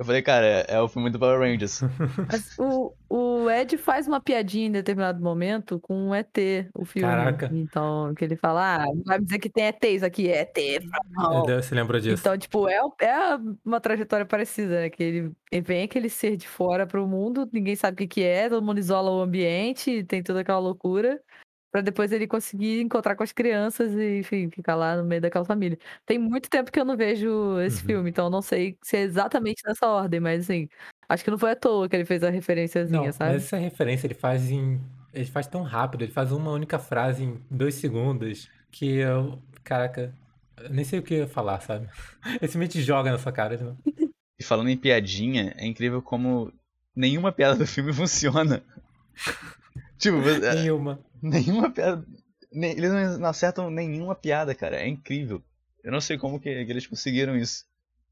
Eu 0.00 0.04
falei, 0.06 0.22
cara, 0.22 0.46
é, 0.46 0.64
é 0.66 0.80
o 0.80 0.88
filme 0.88 1.10
do 1.10 1.18
Power 1.18 1.38
Rangers. 1.38 1.82
Mas 2.26 2.58
o, 2.58 2.94
o 3.06 3.50
Ed 3.50 3.76
faz 3.76 4.08
uma 4.08 4.18
piadinha 4.18 4.68
em 4.68 4.72
determinado 4.72 5.22
momento 5.22 5.78
com 5.78 6.08
o 6.08 6.14
ET, 6.14 6.34
o 6.74 6.86
filme. 6.86 7.06
Caraca. 7.06 7.50
Então, 7.52 8.14
que 8.14 8.24
ele 8.24 8.34
fala, 8.34 8.76
ah, 8.76 8.86
vai 9.04 9.18
me 9.18 9.26
dizer 9.26 9.38
que 9.38 9.50
tem 9.50 9.66
ETs 9.66 10.02
aqui, 10.02 10.26
ET, 10.26 10.56
from 10.56 11.22
home. 11.22 11.52
Você 11.52 11.74
lembrou 11.74 12.00
disso? 12.00 12.18
Então, 12.18 12.38
tipo, 12.38 12.66
é, 12.66 12.76
é 12.76 13.38
uma 13.62 13.78
trajetória 13.78 14.24
parecida, 14.24 14.80
né? 14.80 14.88
Que 14.88 15.02
ele 15.02 15.32
ele 15.50 15.62
vem 15.62 15.82
aquele 15.82 16.08
ser 16.08 16.36
de 16.36 16.46
fora 16.46 16.86
pro 16.86 17.06
mundo, 17.08 17.48
ninguém 17.52 17.74
sabe 17.74 17.94
o 17.94 17.96
que 17.96 18.06
que 18.06 18.22
é, 18.22 18.48
todo 18.48 18.64
mundo 18.64 18.78
isola 18.78 19.10
o 19.10 19.20
ambiente, 19.20 20.04
tem 20.04 20.22
toda 20.22 20.40
aquela 20.40 20.60
loucura, 20.60 21.20
pra 21.70 21.80
depois 21.80 22.12
ele 22.12 22.26
conseguir 22.26 22.80
encontrar 22.80 23.14
com 23.16 23.22
as 23.22 23.32
crianças 23.32 23.92
e, 23.94 24.18
enfim, 24.18 24.50
ficar 24.50 24.74
lá 24.74 24.96
no 24.96 25.04
meio 25.04 25.20
daquela 25.20 25.44
família. 25.44 25.78
Tem 26.06 26.18
muito 26.18 26.48
tempo 26.50 26.70
que 26.72 26.80
eu 26.80 26.84
não 26.84 26.96
vejo 26.96 27.58
esse 27.60 27.80
Uhum. 27.82 27.86
filme, 27.86 28.10
então 28.10 28.26
eu 28.26 28.30
não 28.30 28.42
sei 28.42 28.76
se 28.82 28.96
é 28.96 29.02
exatamente 29.02 29.62
nessa 29.66 29.86
ordem, 29.88 30.20
mas 30.20 30.44
assim, 30.44 30.68
acho 31.08 31.24
que 31.24 31.30
não 31.30 31.38
foi 31.38 31.52
à 31.52 31.56
toa 31.56 31.88
que 31.88 31.96
ele 31.96 32.04
fez 32.04 32.22
a 32.24 32.30
referenciazinha, 32.30 33.06
Não, 33.06 33.12
sabe? 33.12 33.32
mas 33.34 33.44
essa 33.44 33.56
referência 33.56 34.06
ele 34.06 34.14
faz 34.14 34.50
em. 34.50 34.80
Ele 35.12 35.24
faz 35.26 35.46
tão 35.48 35.62
rápido, 35.62 36.02
ele 36.04 36.12
faz 36.12 36.30
uma 36.30 36.52
única 36.52 36.78
frase 36.78 37.24
em 37.24 37.40
dois 37.50 37.74
segundos 37.74 38.48
que 38.70 38.96
eu. 38.98 39.42
Caraca, 39.64 40.14
eu 40.58 40.70
nem 40.70 40.84
sei 40.84 40.98
o 40.98 41.02
que 41.02 41.26
falar, 41.26 41.60
sabe? 41.60 41.88
Ele 42.40 42.48
simplesmente 42.50 42.80
joga 42.82 43.10
na 43.10 43.18
sua 43.18 43.32
cara. 43.32 43.76
E 44.38 44.44
falando 44.44 44.68
em 44.70 44.76
piadinha, 44.76 45.52
é 45.56 45.66
incrível 45.66 46.00
como 46.00 46.52
nenhuma 46.94 47.32
piada 47.32 47.56
do 47.56 47.66
filme 47.66 47.92
funciona. 47.94 48.62
Tipo, 50.00 50.16
é, 50.28 50.54
nenhuma. 50.56 50.98
nenhuma 51.22 51.70
piada. 51.70 52.04
nem- 52.52 52.72
eles 52.72 52.90
não- 52.90 53.18
não 53.20 53.28
acertam 53.28 53.70
nenhuma 53.70 54.14
piada, 54.16 54.54
cara. 54.54 54.76
É 54.76 54.88
incrível. 54.88 55.40
Eu 55.84 55.92
não 55.92 56.00
sei 56.00 56.18
como 56.18 56.40
que, 56.40 56.64
que 56.64 56.70
eles 56.72 56.86
conseguiram 56.86 57.36
isso. 57.36 57.64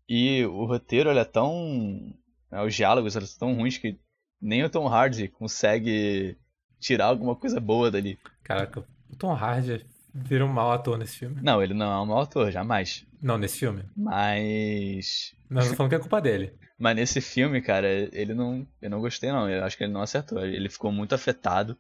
E 0.08 0.44
o 0.46 0.64
roteiro, 0.64 1.10
ele 1.10 1.18
é 1.18 1.24
tão. 1.24 2.14
né, 2.50 2.62
os 2.62 2.74
diálogos 2.74 3.16
eles 3.16 3.30
são 3.30 3.48
tão 3.48 3.56
ruins 3.58 3.76
que 3.78 3.98
nem 4.40 4.62
o 4.64 4.70
Tom 4.70 4.86
Hardy 4.86 5.28
consegue 5.28 6.36
tirar 6.80 7.06
alguma 7.06 7.34
coisa 7.34 7.58
boa 7.60 7.90
dali. 7.90 8.18
Caraca, 8.44 8.86
o 9.10 9.16
Tom 9.16 9.32
Hardy 9.32 9.84
virou 10.14 10.48
um 10.48 10.52
mau 10.52 10.72
ator 10.72 10.96
nesse 10.98 11.16
filme. 11.18 11.40
Não, 11.42 11.62
ele 11.62 11.74
não 11.74 11.92
é 11.92 12.00
um 12.02 12.06
mau 12.06 12.20
ator, 12.20 12.50
jamais. 12.50 13.06
Não, 13.20 13.36
nesse 13.38 13.58
filme. 13.58 13.84
Mas. 13.96 15.34
Nós 15.50 15.68
não 15.68 15.76
falando 15.76 15.90
que 15.90 15.96
é 15.96 16.00
culpa 16.00 16.20
dele. 16.20 16.54
Mas 16.78 16.94
nesse 16.96 17.20
filme, 17.20 17.60
cara, 17.60 17.88
ele 17.88 18.34
não. 18.34 18.66
Eu 18.80 18.90
não 18.90 19.00
gostei, 19.00 19.30
não. 19.32 19.48
Eu 19.48 19.64
acho 19.64 19.76
que 19.76 19.84
ele 19.84 19.92
não 19.92 20.02
acertou. 20.02 20.44
Ele 20.44 20.68
ficou 20.68 20.92
muito 20.92 21.14
afetado, 21.14 21.76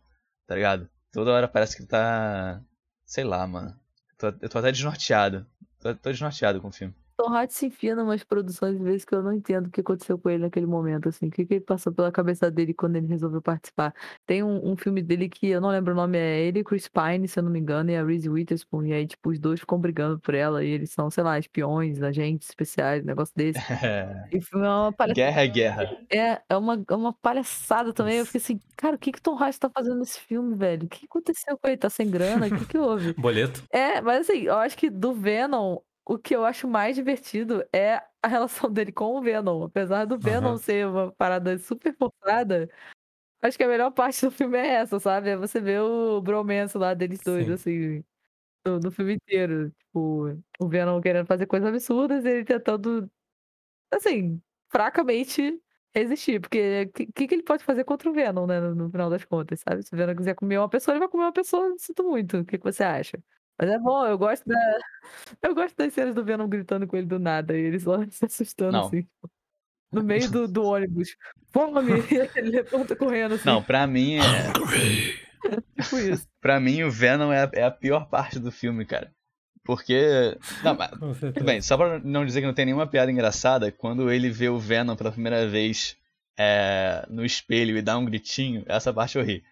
tá 0.46 0.54
ligado? 0.54 0.88
Toda 1.12 1.32
hora 1.32 1.48
parece 1.48 1.76
que 1.76 1.82
ele 1.82 1.88
tá. 1.88 2.60
Sei 3.06 3.24
lá, 3.24 3.46
mano. 3.46 3.74
Tô- 4.18 4.34
eu 4.40 4.48
tô 4.48 4.58
até 4.58 4.72
desnorteado. 4.72 5.46
Tô, 5.80 5.94
tô 5.94 6.10
desnorteado 6.10 6.60
com 6.60 6.68
o 6.68 6.72
filme. 6.72 6.94
Tom 7.18 7.34
Hardy 7.34 7.52
se 7.52 7.66
enfia 7.66 7.94
em 7.94 7.98
umas 7.98 8.22
produções, 8.22 8.76
às 8.76 8.80
vezes, 8.80 9.04
que 9.04 9.12
eu 9.12 9.20
não 9.20 9.32
entendo 9.32 9.66
o 9.66 9.70
que 9.70 9.80
aconteceu 9.80 10.16
com 10.16 10.30
ele 10.30 10.44
naquele 10.44 10.66
momento, 10.66 11.08
assim. 11.08 11.26
O 11.26 11.30
que, 11.32 11.44
que 11.44 11.54
ele 11.54 11.64
passou 11.64 11.92
pela 11.92 12.12
cabeça 12.12 12.48
dele 12.48 12.72
quando 12.72 12.94
ele 12.94 13.08
resolveu 13.08 13.42
participar. 13.42 13.92
Tem 14.24 14.44
um, 14.44 14.70
um 14.70 14.76
filme 14.76 15.02
dele 15.02 15.28
que 15.28 15.48
eu 15.48 15.60
não 15.60 15.70
lembro 15.70 15.94
o 15.94 15.96
nome, 15.96 16.16
é 16.16 16.40
ele 16.40 16.62
Chris 16.62 16.86
Pine, 16.86 17.26
se 17.26 17.40
eu 17.40 17.42
não 17.42 17.50
me 17.50 17.58
engano, 17.58 17.90
e 17.90 17.96
a 17.96 18.04
Reese 18.04 18.28
Witherspoon. 18.28 18.86
E 18.86 18.92
aí, 18.92 19.04
tipo, 19.04 19.30
os 19.30 19.40
dois 19.40 19.58
ficam 19.58 19.80
brigando 19.80 20.20
por 20.20 20.32
ela, 20.32 20.62
e 20.64 20.68
eles 20.68 20.92
são, 20.92 21.10
sei 21.10 21.24
lá, 21.24 21.36
espiões, 21.36 22.00
agentes 22.00 22.48
especiais, 22.50 23.04
negócio 23.04 23.34
desse. 23.34 23.58
É. 23.72 24.28
E 24.38 24.38
é 24.54 24.56
uma 24.56 24.92
palhaçada. 24.92 25.14
Guerra 25.14 25.42
é 25.42 25.48
guerra. 25.48 25.98
É, 26.10 26.40
é 26.48 26.56
uma, 26.56 26.84
é 26.88 26.94
uma 26.94 27.12
palhaçada 27.12 27.92
também. 27.92 28.18
Eu 28.18 28.26
fiquei 28.26 28.40
assim, 28.40 28.60
cara, 28.76 28.94
o 28.94 28.98
que 28.98 29.10
que 29.10 29.20
Tom 29.20 29.36
Hardy 29.36 29.58
tá 29.58 29.68
fazendo 29.68 29.98
nesse 29.98 30.20
filme, 30.20 30.54
velho? 30.54 30.84
O 30.84 30.88
que 30.88 31.06
aconteceu 31.06 31.58
com 31.58 31.68
ele? 31.68 31.76
Tá 31.76 31.90
sem 31.90 32.08
grana? 32.08 32.46
O 32.46 32.58
que 32.58 32.66
que 32.66 32.78
houve? 32.78 33.12
Boleto. 33.18 33.64
É, 33.72 34.00
mas 34.00 34.28
assim, 34.28 34.42
eu 34.42 34.56
acho 34.56 34.76
que 34.76 34.88
do 34.88 35.12
Venom, 35.12 35.78
o 36.08 36.18
que 36.18 36.34
eu 36.34 36.44
acho 36.44 36.66
mais 36.66 36.96
divertido 36.96 37.62
é 37.72 37.96
a 38.22 38.28
relação 38.28 38.70
dele 38.72 38.90
com 38.90 39.16
o 39.18 39.22
Venom. 39.22 39.64
Apesar 39.64 40.06
do 40.06 40.18
Venom 40.18 40.48
Aham. 40.52 40.58
ser 40.58 40.86
uma 40.88 41.12
parada 41.12 41.58
super 41.58 41.94
forçada, 41.96 42.68
acho 43.42 43.58
que 43.58 43.64
a 43.64 43.68
melhor 43.68 43.90
parte 43.92 44.24
do 44.26 44.30
filme 44.32 44.58
é 44.58 44.66
essa, 44.68 45.00
sabe? 45.00 45.30
É 45.30 45.36
você 45.36 45.60
ver 45.60 45.80
o 45.82 46.20
bromance 46.22 46.78
lá 46.78 46.94
deles 46.94 47.20
dois, 47.24 47.46
Sim. 47.46 47.52
assim, 47.52 48.04
no, 48.66 48.80
no 48.80 48.90
filme 48.92 49.14
inteiro. 49.14 49.70
Tipo, 49.72 50.38
o 50.60 50.68
Venom 50.68 51.00
querendo 51.00 51.26
fazer 51.26 51.46
coisas 51.46 51.68
absurdas 51.68 52.24
e 52.24 52.28
ele 52.30 52.44
tentando, 52.44 53.10
assim, 53.92 54.40
fracamente 54.70 55.60
resistir. 55.94 56.40
Porque 56.40 56.84
o 56.88 56.92
que, 56.92 57.06
que 57.12 57.28
que 57.28 57.34
ele 57.34 57.44
pode 57.44 57.64
fazer 57.64 57.84
contra 57.84 58.10
o 58.10 58.14
Venom, 58.14 58.46
né? 58.46 58.60
No, 58.60 58.74
no 58.74 58.90
final 58.90 59.10
das 59.10 59.24
contas, 59.24 59.60
sabe? 59.60 59.82
Se 59.84 59.94
o 59.94 59.96
Venom 59.98 60.16
quiser 60.16 60.34
comer 60.34 60.58
uma 60.58 60.68
pessoa, 60.70 60.94
ele 60.94 61.00
vai 61.00 61.08
comer 61.08 61.24
uma 61.24 61.32
pessoa, 61.32 61.74
sinto 61.78 62.04
muito. 62.04 62.38
O 62.38 62.44
que, 62.46 62.58
que 62.58 62.64
você 62.64 62.84
acha? 62.84 63.18
Mas 63.58 63.70
é 63.70 63.78
bom, 63.78 64.06
eu 64.06 64.16
gosto 64.16 64.46
da. 64.46 64.56
Eu 65.42 65.54
gosto 65.54 65.74
das 65.76 65.92
cenas 65.94 66.14
do 66.14 66.22
Venom 66.22 66.46
gritando 66.46 66.86
com 66.86 66.96
ele 66.96 67.06
do 67.06 67.18
nada, 67.18 67.56
e 67.56 67.60
ele 67.62 67.80
só 67.80 67.98
se 68.10 68.24
assustando, 68.24 68.72
Não. 68.72 68.86
assim. 68.86 69.06
No 69.90 70.02
meio 70.02 70.30
do, 70.30 70.46
do 70.46 70.64
ônibus. 70.64 71.16
Fome! 71.50 71.92
Ele 72.36 72.50
levanta 72.50 72.94
correndo, 72.94 73.36
assim. 73.36 73.46
Não, 73.46 73.62
pra 73.62 73.86
mim 73.86 74.16
é. 74.16 74.52
Tipo 75.82 75.96
isso. 75.96 76.28
Pra 76.42 76.60
mim, 76.60 76.82
o 76.82 76.90
Venom 76.90 77.32
é 77.32 77.44
a, 77.44 77.50
é 77.54 77.62
a 77.64 77.70
pior 77.70 78.06
parte 78.06 78.38
do 78.38 78.52
filme, 78.52 78.84
cara. 78.84 79.10
Porque. 79.64 80.36
Não, 80.62 80.74
mas. 80.74 80.90
Tudo 81.18 81.42
bem, 81.44 81.62
só 81.62 81.74
pra 81.76 81.98
não 82.00 82.26
dizer 82.26 82.40
que 82.40 82.46
não 82.46 82.52
tem 82.52 82.66
nenhuma 82.66 82.86
piada 82.86 83.10
engraçada, 83.10 83.72
quando 83.72 84.10
ele 84.12 84.28
vê 84.28 84.50
o 84.50 84.58
Venom 84.58 84.94
pela 84.94 85.10
primeira 85.10 85.48
vez 85.48 85.96
é, 86.38 87.06
no 87.08 87.24
espelho 87.24 87.76
e 87.76 87.82
dá 87.82 87.96
um 87.96 88.04
gritinho, 88.04 88.64
essa 88.66 88.92
parte 88.92 89.16
eu 89.16 89.24
ri. 89.24 89.42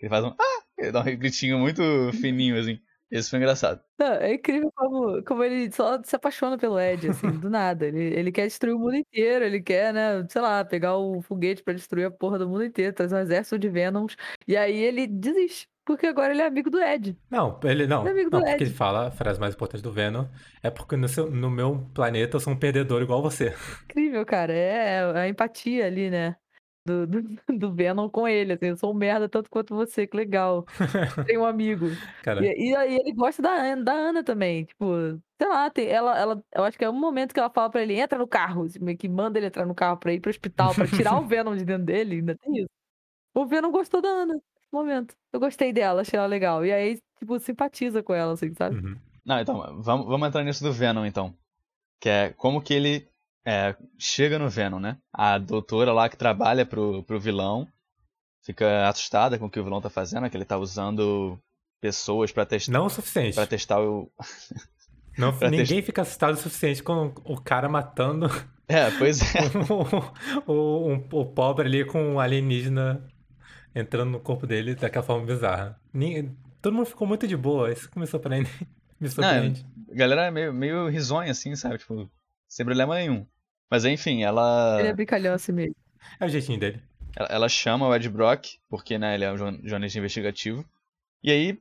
Ele 0.00 0.08
faz 0.08 0.24
um. 0.24 0.28
Ah! 0.28 0.62
Ele 0.76 0.90
dá 0.90 1.00
um 1.02 1.16
gritinho 1.16 1.58
muito 1.58 1.82
fininho, 2.20 2.58
assim. 2.58 2.80
Esse 3.10 3.30
foi 3.30 3.38
engraçado. 3.38 3.80
Não, 3.98 4.12
é 4.14 4.34
incrível 4.34 4.72
como, 4.74 5.22
como 5.24 5.44
ele 5.44 5.70
só 5.70 6.02
se 6.02 6.16
apaixona 6.16 6.58
pelo 6.58 6.78
Ed, 6.80 7.08
assim, 7.08 7.30
do 7.30 7.48
nada. 7.48 7.86
Ele, 7.86 8.02
ele 8.02 8.32
quer 8.32 8.46
destruir 8.46 8.74
o 8.74 8.78
mundo 8.78 8.96
inteiro, 8.96 9.44
ele 9.44 9.62
quer, 9.62 9.92
né, 9.92 10.26
sei 10.28 10.42
lá, 10.42 10.64
pegar 10.64 10.96
o 10.96 11.22
foguete 11.22 11.62
pra 11.62 11.74
destruir 11.74 12.06
a 12.06 12.10
porra 12.10 12.38
do 12.38 12.48
mundo 12.48 12.64
inteiro, 12.64 12.92
trazer 12.92 13.14
um 13.14 13.20
exército 13.20 13.58
de 13.58 13.68
Venoms. 13.68 14.16
E 14.48 14.56
aí 14.56 14.76
ele 14.76 15.06
desiste, 15.06 15.68
porque 15.84 16.06
agora 16.06 16.32
ele 16.32 16.42
é 16.42 16.46
amigo 16.46 16.70
do 16.70 16.80
Ed. 16.80 17.16
Não, 17.30 17.60
ele 17.62 17.86
não. 17.86 18.00
Ele 18.00 18.08
é 18.08 18.12
amigo 18.12 18.30
não, 18.30 18.40
do 18.40 18.46
porque 18.46 18.64
Ed. 18.64 18.64
ele 18.64 18.74
fala 18.74 19.08
a 19.08 19.10
frase 19.10 19.38
mais 19.38 19.54
importante 19.54 19.82
do 19.82 19.92
Venom 19.92 20.26
é 20.62 20.70
porque 20.70 20.96
no, 20.96 21.06
seu, 21.08 21.30
no 21.30 21.50
meu 21.50 21.88
planeta 21.94 22.36
eu 22.36 22.40
sou 22.40 22.52
um 22.52 22.58
perdedor 22.58 23.02
igual 23.02 23.22
você. 23.22 23.54
Incrível, 23.84 24.24
cara. 24.26 24.52
É 24.52 25.18
a 25.20 25.28
empatia 25.28 25.86
ali, 25.86 26.10
né? 26.10 26.36
Do, 26.86 27.06
do, 27.06 27.22
do 27.58 27.72
Venom 27.72 28.10
com 28.10 28.28
ele, 28.28 28.52
assim, 28.52 28.66
eu 28.66 28.76
sou 28.76 28.90
um 28.90 28.94
merda 28.94 29.28
tanto 29.28 29.48
quanto 29.48 29.74
você, 29.74 30.06
que 30.06 30.16
legal. 30.16 30.66
Tem 31.26 31.38
um 31.38 31.46
amigo. 31.46 31.86
Cara, 32.22 32.44
E, 32.44 32.70
e 32.70 32.76
aí 32.76 32.96
ele 32.96 33.12
gosta 33.12 33.40
da 33.40 33.50
Ana, 33.50 33.82
da 33.82 33.92
Ana 33.92 34.22
também. 34.22 34.64
Tipo, 34.64 35.18
sei 35.40 35.48
lá, 35.48 35.70
tem, 35.70 35.88
ela, 35.88 36.18
ela, 36.18 36.44
eu 36.54 36.64
acho 36.64 36.76
que 36.76 36.84
é 36.84 36.90
um 36.90 36.98
momento 36.98 37.32
que 37.32 37.40
ela 37.40 37.50
fala 37.50 37.70
pra 37.70 37.82
ele, 37.82 37.94
entra 37.98 38.18
no 38.18 38.28
carro, 38.28 38.64
assim, 38.64 38.78
meio 38.80 38.98
que 38.98 39.08
manda 39.08 39.38
ele 39.38 39.46
entrar 39.46 39.64
no 39.64 39.74
carro 39.74 39.96
pra 39.96 40.12
ir 40.12 40.20
pro 40.20 40.30
hospital, 40.30 40.74
pra 40.74 40.86
tirar 40.86 41.18
o 41.18 41.24
Venom 41.26 41.56
de 41.56 41.64
dentro 41.64 41.86
dele, 41.86 42.16
ainda 42.16 42.36
tem 42.36 42.58
isso. 42.58 42.70
O 43.34 43.46
Venom 43.46 43.70
gostou 43.70 44.02
da 44.02 44.08
Ana 44.08 44.34
nesse 44.34 44.72
momento. 44.72 45.14
Eu 45.32 45.40
gostei 45.40 45.72
dela, 45.72 46.02
achei 46.02 46.18
ela 46.18 46.28
legal. 46.28 46.64
E 46.64 46.72
aí, 46.72 46.98
tipo, 47.18 47.38
simpatiza 47.38 48.02
com 48.02 48.14
ela, 48.14 48.34
assim, 48.34 48.52
sabe? 48.54 48.76
uhum. 48.76 48.96
Não, 49.24 49.40
então, 49.40 49.80
vamos, 49.80 50.06
vamos 50.06 50.28
entrar 50.28 50.44
nisso 50.44 50.62
do 50.62 50.72
Venom, 50.72 51.06
então. 51.06 51.34
Que 51.98 52.10
é 52.10 52.30
como 52.34 52.60
que 52.60 52.74
ele 52.74 53.08
é, 53.44 53.74
chega 53.98 54.38
no 54.38 54.48
Venom, 54.48 54.78
né? 54.80 54.96
A 55.12 55.38
doutora 55.38 55.92
lá 55.92 56.08
que 56.08 56.16
trabalha 56.16 56.64
pro, 56.66 57.02
pro 57.04 57.20
vilão 57.20 57.68
fica 58.42 58.88
assustada 58.88 59.38
com 59.38 59.46
o 59.46 59.50
que 59.50 59.58
o 59.60 59.64
vilão 59.64 59.80
tá 59.80 59.88
fazendo, 59.90 60.28
que 60.28 60.36
ele 60.36 60.44
tá 60.44 60.56
usando 60.58 61.38
pessoas 61.80 62.32
pra 62.32 62.44
testar, 62.46 62.72
não 62.72 62.86
o 62.86 62.90
suficiente. 62.90 63.34
pra 63.34 63.46
testar 63.46 63.80
o. 63.80 64.10
Não, 65.16 65.32
pra 65.38 65.48
ninguém 65.48 65.80
fica 65.80 66.02
assustado 66.02 66.34
o 66.34 66.36
suficiente 66.36 66.82
com 66.82 67.14
o 67.24 67.40
cara 67.40 67.68
matando 67.68 68.26
É, 68.66 68.90
pois 68.98 69.20
é. 69.34 69.38
o, 70.46 70.52
o, 70.52 70.88
um- 70.92 71.08
o 71.12 71.24
pobre 71.26 71.66
ali 71.68 71.84
com 71.84 72.14
um 72.14 72.18
alienígena 72.18 73.06
entrando 73.74 74.10
no 74.10 74.18
corpo 74.20 74.44
dele 74.46 74.74
daquela 74.74 75.04
forma 75.04 75.24
bizarra. 75.26 75.78
Ninguém- 75.92 76.36
todo 76.60 76.74
mundo 76.74 76.86
ficou 76.86 77.06
muito 77.06 77.28
de 77.28 77.36
boa, 77.36 77.70
isso 77.70 77.88
me 77.94 78.06
surpreende. 78.08 78.50
Me 78.98 79.08
surpreende. 79.08 79.64
A 79.90 79.94
galera 79.94 80.22
é 80.26 80.30
meio, 80.30 80.52
meio 80.52 80.88
risonha, 80.88 81.30
assim, 81.30 81.54
sabe? 81.54 81.78
Tipo, 81.78 82.10
sem 82.48 82.64
problema 82.64 82.94
nenhum. 82.96 83.24
Mas 83.74 83.84
enfim, 83.84 84.22
ela. 84.22 84.76
Ele 84.78 84.86
é 84.88 84.92
brincalhão 84.92 85.34
assim 85.34 85.50
mesmo. 85.50 85.74
É 86.20 86.24
o 86.24 86.28
jeitinho 86.28 86.60
dele. 86.60 86.80
Ela, 87.16 87.28
ela 87.28 87.48
chama 87.48 87.88
o 87.88 87.92
Ed 87.92 88.08
Brock, 88.08 88.56
porque 88.68 88.96
né, 88.96 89.16
ele 89.16 89.24
é 89.24 89.32
um 89.32 89.36
jorn- 89.36 89.60
jornalista 89.64 89.98
investigativo. 89.98 90.64
E 91.24 91.28
aí 91.32 91.58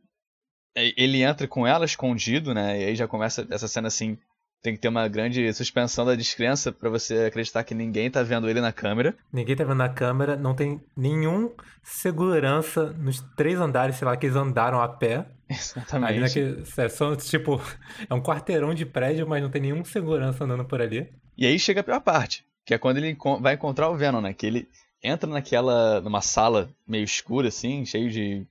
ele 0.76 1.23
entra 1.23 1.47
com 1.47 1.65
ela 1.65 1.86
escondido, 1.86 2.54
né? 2.54 2.80
E 2.80 2.86
aí 2.86 2.95
já 2.95 3.08
começa 3.08 3.47
essa 3.49 3.67
cena 3.67 3.88
assim. 3.88 4.15
Tem 4.63 4.73
que 4.73 4.80
ter 4.80 4.88
uma 4.88 5.10
grande 5.10 5.54
suspensão 5.54 6.06
da 6.06 6.15
descrença 6.15 6.71
pra 6.71 6.89
você 6.89 7.26
acreditar 7.26 7.65
que 7.65 7.76
ninguém 7.76 8.10
tá 8.10 8.23
vendo 8.23 8.49
ele 8.49 8.62
na 8.62 8.71
câmera. 8.71 9.13
Ninguém 9.32 9.58
tá 9.58 9.65
vendo 9.65 9.76
na 9.76 9.89
câmera, 9.89 10.38
não 10.38 10.56
tem 10.56 10.82
nenhum 10.95 11.52
segurança 11.84 12.93
nos 12.93 13.19
três 13.36 13.60
andares, 13.60 13.97
sei 13.97 14.08
lá, 14.08 14.15
que 14.15 14.26
eles 14.26 14.38
andaram 14.38 14.82
a 14.82 14.88
pé. 14.88 15.26
Exatamente. 15.49 16.17
naquele, 16.17 16.63
é 16.78 16.89
só, 16.89 17.13
tipo, 17.13 17.62
é 18.10 18.13
um 18.13 18.23
quarteirão 18.23 18.73
de 18.73 18.86
prédio, 18.86 19.28
mas 19.28 19.43
não 19.43 19.49
tem 19.49 19.62
nenhum 19.62 19.84
segurança 19.84 20.45
andando 20.45 20.63
por 20.63 20.82
ali. 20.82 21.10
E 21.38 21.45
aí 21.45 21.60
chega 21.60 21.82
a 21.82 21.84
pior 21.84 21.99
parte, 21.99 22.45
que 22.65 22.73
é 22.73 22.78
quando 22.78 22.99
ele 22.99 23.17
vai 23.41 23.56
encontrar 23.56 23.89
o 23.89 23.97
Venom, 23.97 24.21
né? 24.21 24.34
Que 24.34 24.45
ele 24.45 24.67
entra 25.04 25.30
naquela. 25.30 25.99
numa 25.99 26.21
sala 26.21 26.69
meio 26.88 27.04
escura, 27.04 27.49
assim, 27.49 27.86
cheio 27.86 28.10
de. 28.10 28.47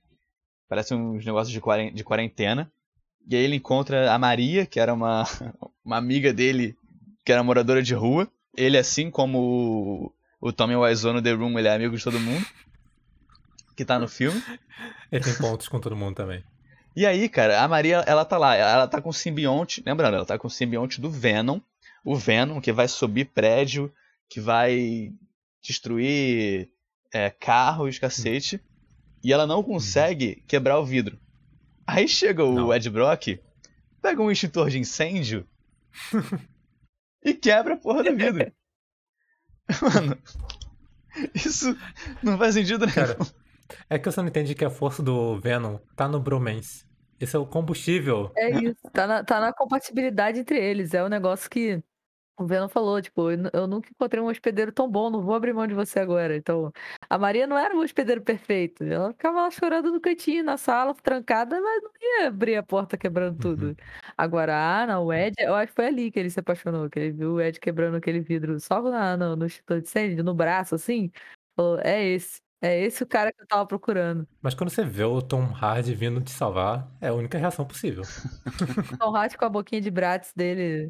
Parece 0.69 0.93
uns 0.93 1.25
negócios 1.25 1.51
de 1.51 2.03
quarentena. 2.03 2.71
E 3.27 3.35
aí 3.35 3.43
ele 3.43 3.55
encontra 3.55 4.11
a 4.11 4.19
Maria, 4.19 4.65
que 4.65 4.79
era 4.79 4.93
uma, 4.93 5.23
uma 5.83 5.97
amiga 5.97 6.33
dele, 6.33 6.75
que 7.25 7.31
era 7.31 7.43
moradora 7.43 7.81
de 7.81 7.93
rua. 7.93 8.27
Ele, 8.55 8.77
assim 8.77 9.09
como 9.09 9.39
o, 9.39 10.13
o 10.49 10.51
Tommy 10.51 10.75
Wiseau 10.75 11.13
no 11.13 11.21
The 11.21 11.31
Room, 11.31 11.57
ele 11.57 11.67
é 11.67 11.75
amigo 11.75 11.97
de 11.97 12.03
todo 12.03 12.19
mundo. 12.19 12.45
Que 13.75 13.83
tá 13.83 13.97
no 13.97 14.07
filme. 14.07 14.41
Ele 15.11 15.23
tem 15.23 15.35
pontos 15.35 15.67
com 15.67 15.79
todo 15.79 15.95
mundo 15.95 16.15
também. 16.15 16.43
E 16.95 17.07
aí, 17.07 17.27
cara, 17.27 17.63
a 17.63 17.67
Maria, 17.67 18.03
ela 18.05 18.23
tá 18.23 18.37
lá, 18.37 18.55
ela 18.55 18.87
tá 18.87 19.01
com 19.01 19.09
o 19.09 19.13
simbionte, 19.13 19.81
lembrando, 19.83 20.15
ela 20.15 20.25
tá 20.25 20.37
com 20.37 20.47
o 20.47 20.51
simbionte 20.51 21.01
do 21.01 21.09
Venom, 21.09 21.59
o 22.05 22.15
Venom 22.15 22.61
que 22.61 22.71
vai 22.71 22.87
subir 22.87 23.25
prédio, 23.25 23.91
que 24.29 24.39
vai 24.39 25.11
destruir 25.59 26.69
é, 27.11 27.31
carros, 27.31 27.97
cacete, 27.97 28.61
e 29.23 29.33
ela 29.33 29.47
não 29.47 29.63
consegue 29.63 30.43
quebrar 30.47 30.77
o 30.77 30.85
vidro. 30.85 31.17
Aí 31.85 32.07
chega 32.07 32.43
o 32.43 32.53
Não. 32.53 32.73
Ed 32.73 32.89
Brock, 32.89 33.39
pega 34.01 34.21
um 34.21 34.31
extintor 34.31 34.69
de 34.69 34.79
incêndio 34.79 35.47
e 37.23 37.33
quebra 37.33 37.75
a 37.75 37.77
porra 37.77 38.03
do 38.03 38.15
vidro. 38.15 38.51
Mano, 39.81 40.17
isso 41.33 41.77
não 42.21 42.37
faz 42.37 42.55
sentido 42.55 42.85
nenhum. 42.85 42.95
Cara, 42.95 43.17
é 43.89 43.99
que 43.99 44.09
você 44.09 44.21
não 44.21 44.27
entende 44.27 44.55
que 44.55 44.65
a 44.65 44.69
força 44.69 45.01
do 45.01 45.39
Venom 45.39 45.77
tá 45.95 46.07
no 46.07 46.19
bromance. 46.19 46.85
Esse 47.19 47.35
é 47.35 47.39
o 47.39 47.45
combustível. 47.45 48.31
É 48.35 48.49
isso. 48.49 48.81
Tá 48.91 49.07
na, 49.07 49.23
tá 49.23 49.39
na 49.39 49.53
compatibilidade 49.53 50.39
entre 50.39 50.57
eles. 50.59 50.93
É 50.93 51.03
um 51.03 51.07
negócio 51.07 51.49
que 51.49 51.81
o 52.37 52.45
Venom 52.45 52.67
falou, 52.67 53.01
tipo, 53.01 53.29
eu, 53.31 53.37
nu- 53.37 53.49
eu 53.53 53.67
nunca 53.67 53.89
encontrei 53.89 54.21
um 54.21 54.27
hospedeiro 54.27 54.71
tão 54.71 54.89
bom, 54.89 55.09
não 55.09 55.21
vou 55.21 55.35
abrir 55.35 55.53
mão 55.53 55.67
de 55.67 55.73
você 55.73 55.99
agora. 55.99 56.35
Então, 56.35 56.71
a 57.09 57.17
Maria 57.17 57.45
não 57.47 57.57
era 57.57 57.75
um 57.75 57.79
hospedeiro 57.81 58.21
perfeito. 58.21 58.83
Ela 58.83 59.11
ficava 59.11 59.41
lá 59.43 59.51
chorando 59.51 59.91
no 59.91 60.01
cantinho, 60.01 60.43
na 60.43 60.57
sala, 60.57 60.93
trancada, 60.95 61.59
mas 61.61 61.83
não 61.83 61.91
ia 62.01 62.27
abrir 62.27 62.55
a 62.55 62.63
porta 62.63 62.97
quebrando 62.97 63.37
tudo. 63.39 63.75
Agora, 64.17 64.55
ah, 64.83 64.87
não, 64.87 65.05
o 65.05 65.13
Ed, 65.13 65.35
eu 65.39 65.53
acho 65.55 65.67
que 65.67 65.75
foi 65.75 65.87
ali 65.87 66.11
que 66.11 66.19
ele 66.19 66.29
se 66.29 66.39
apaixonou, 66.39 66.89
que 66.89 66.99
ele 66.99 67.11
viu 67.11 67.33
o 67.33 67.41
Ed 67.41 67.59
quebrando 67.59 67.97
aquele 67.97 68.19
vidro 68.19 68.59
só 68.59 68.81
na, 68.81 69.15
no, 69.17 69.35
no 69.35 69.45
extintor 69.45 69.79
de 69.81 69.87
incêndio, 69.87 70.23
no 70.23 70.33
braço, 70.33 70.75
assim. 70.75 71.11
Falou, 71.55 71.79
é 71.83 72.03
esse. 72.03 72.41
É 72.61 72.79
esse 72.79 73.03
o 73.03 73.07
cara 73.07 73.33
que 73.33 73.41
eu 73.41 73.45
tava 73.45 73.65
procurando. 73.67 74.25
Mas 74.41 74.53
quando 74.55 74.69
você 74.69 74.85
vê 74.85 75.03
o 75.03 75.21
Tom 75.21 75.43
Hardy 75.53 75.93
vindo 75.93 76.21
te 76.21 76.31
salvar, 76.31 76.89
é 77.01 77.09
a 77.09 77.13
única 77.13 77.37
reação 77.37 77.65
possível. 77.65 78.03
Tom 78.97 79.13
Hardy 79.15 79.37
com 79.37 79.43
a 79.43 79.49
boquinha 79.49 79.81
de 79.81 79.91
Bratz 79.91 80.31
dele. 80.33 80.89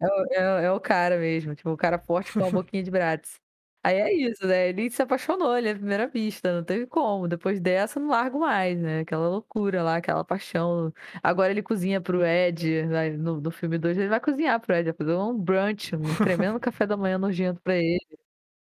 É, 0.00 0.06
o- 0.06 0.26
é, 0.32 0.64
é 0.66 0.72
o 0.72 0.80
cara 0.80 1.18
mesmo, 1.18 1.54
tipo, 1.54 1.70
o 1.70 1.76
cara 1.76 1.98
forte 1.98 2.34
com 2.34 2.44
a 2.44 2.50
boquinha 2.64 2.82
de 2.82 2.90
Bratz. 2.90 3.40
Aí 3.82 3.96
é 3.96 4.12
isso, 4.12 4.46
né? 4.46 4.68
Ele 4.68 4.90
se 4.90 5.00
apaixonou, 5.02 5.56
ele 5.56 5.68
é 5.68 5.72
a 5.72 5.74
primeira 5.76 6.06
vista, 6.08 6.52
não 6.54 6.64
teve 6.64 6.86
como. 6.86 7.28
Depois 7.28 7.60
dessa, 7.60 7.98
não 8.00 8.08
largo 8.08 8.40
mais, 8.40 8.78
né? 8.80 9.00
Aquela 9.00 9.28
loucura 9.28 9.82
lá, 9.82 9.96
aquela 9.96 10.24
paixão. 10.24 10.92
Agora 11.22 11.50
ele 11.52 11.62
cozinha 11.62 12.00
pro 12.00 12.24
Ed, 12.24 12.84
né? 12.86 13.10
no, 13.10 13.40
no 13.40 13.50
filme 13.50 13.78
2, 13.78 13.96
ele 13.96 14.08
vai 14.08 14.20
cozinhar 14.20 14.60
pro 14.60 14.74
Ed, 14.74 14.84
vai 14.86 14.94
fazer 14.94 15.14
um 15.16 15.38
brunch, 15.38 15.94
um 15.96 16.02
tremendo 16.18 16.60
café 16.60 16.86
da 16.86 16.96
manhã 16.96 17.18
nojento 17.18 17.60
pra 17.62 17.76
ele. 17.76 17.98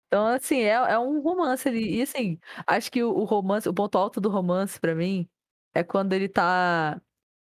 Então, 0.09 0.27
assim, 0.29 0.61
é, 0.61 0.71
é 0.73 0.99
um 0.99 1.21
romance 1.21 1.69
ali. 1.69 1.99
E 1.99 2.03
assim, 2.03 2.39
acho 2.67 2.91
que 2.93 3.03
o, 3.03 3.11
o 3.13 3.25
romance, 3.25 3.69
o 3.69 3.75
ponto 3.75 3.99
alto 3.99 4.21
do 4.21 4.29
romance 4.31 4.79
pra 4.81 4.95
mim 4.95 5.29
é 5.75 5.83
quando 5.85 6.13
ele 6.13 6.29
tá 6.29 7.01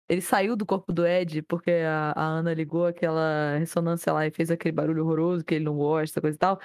ele 0.09 0.21
saiu 0.21 0.55
do 0.55 0.65
corpo 0.65 0.91
do 0.91 1.05
Ed 1.05 1.43
porque 1.43 1.71
a, 1.71 2.13
a 2.15 2.23
Ana 2.25 2.53
ligou 2.53 2.87
aquela 2.87 3.57
ressonância 3.57 4.11
lá 4.11 4.25
e 4.27 4.31
fez 4.31 4.49
aquele 4.49 4.71
barulho 4.73 5.03
horroroso 5.05 5.45
que 5.45 5.55
ele 5.55 5.65
não 5.65 5.77
gosta, 5.77 6.19
coisa 6.19 6.35
e 6.35 6.39
tal. 6.39 6.59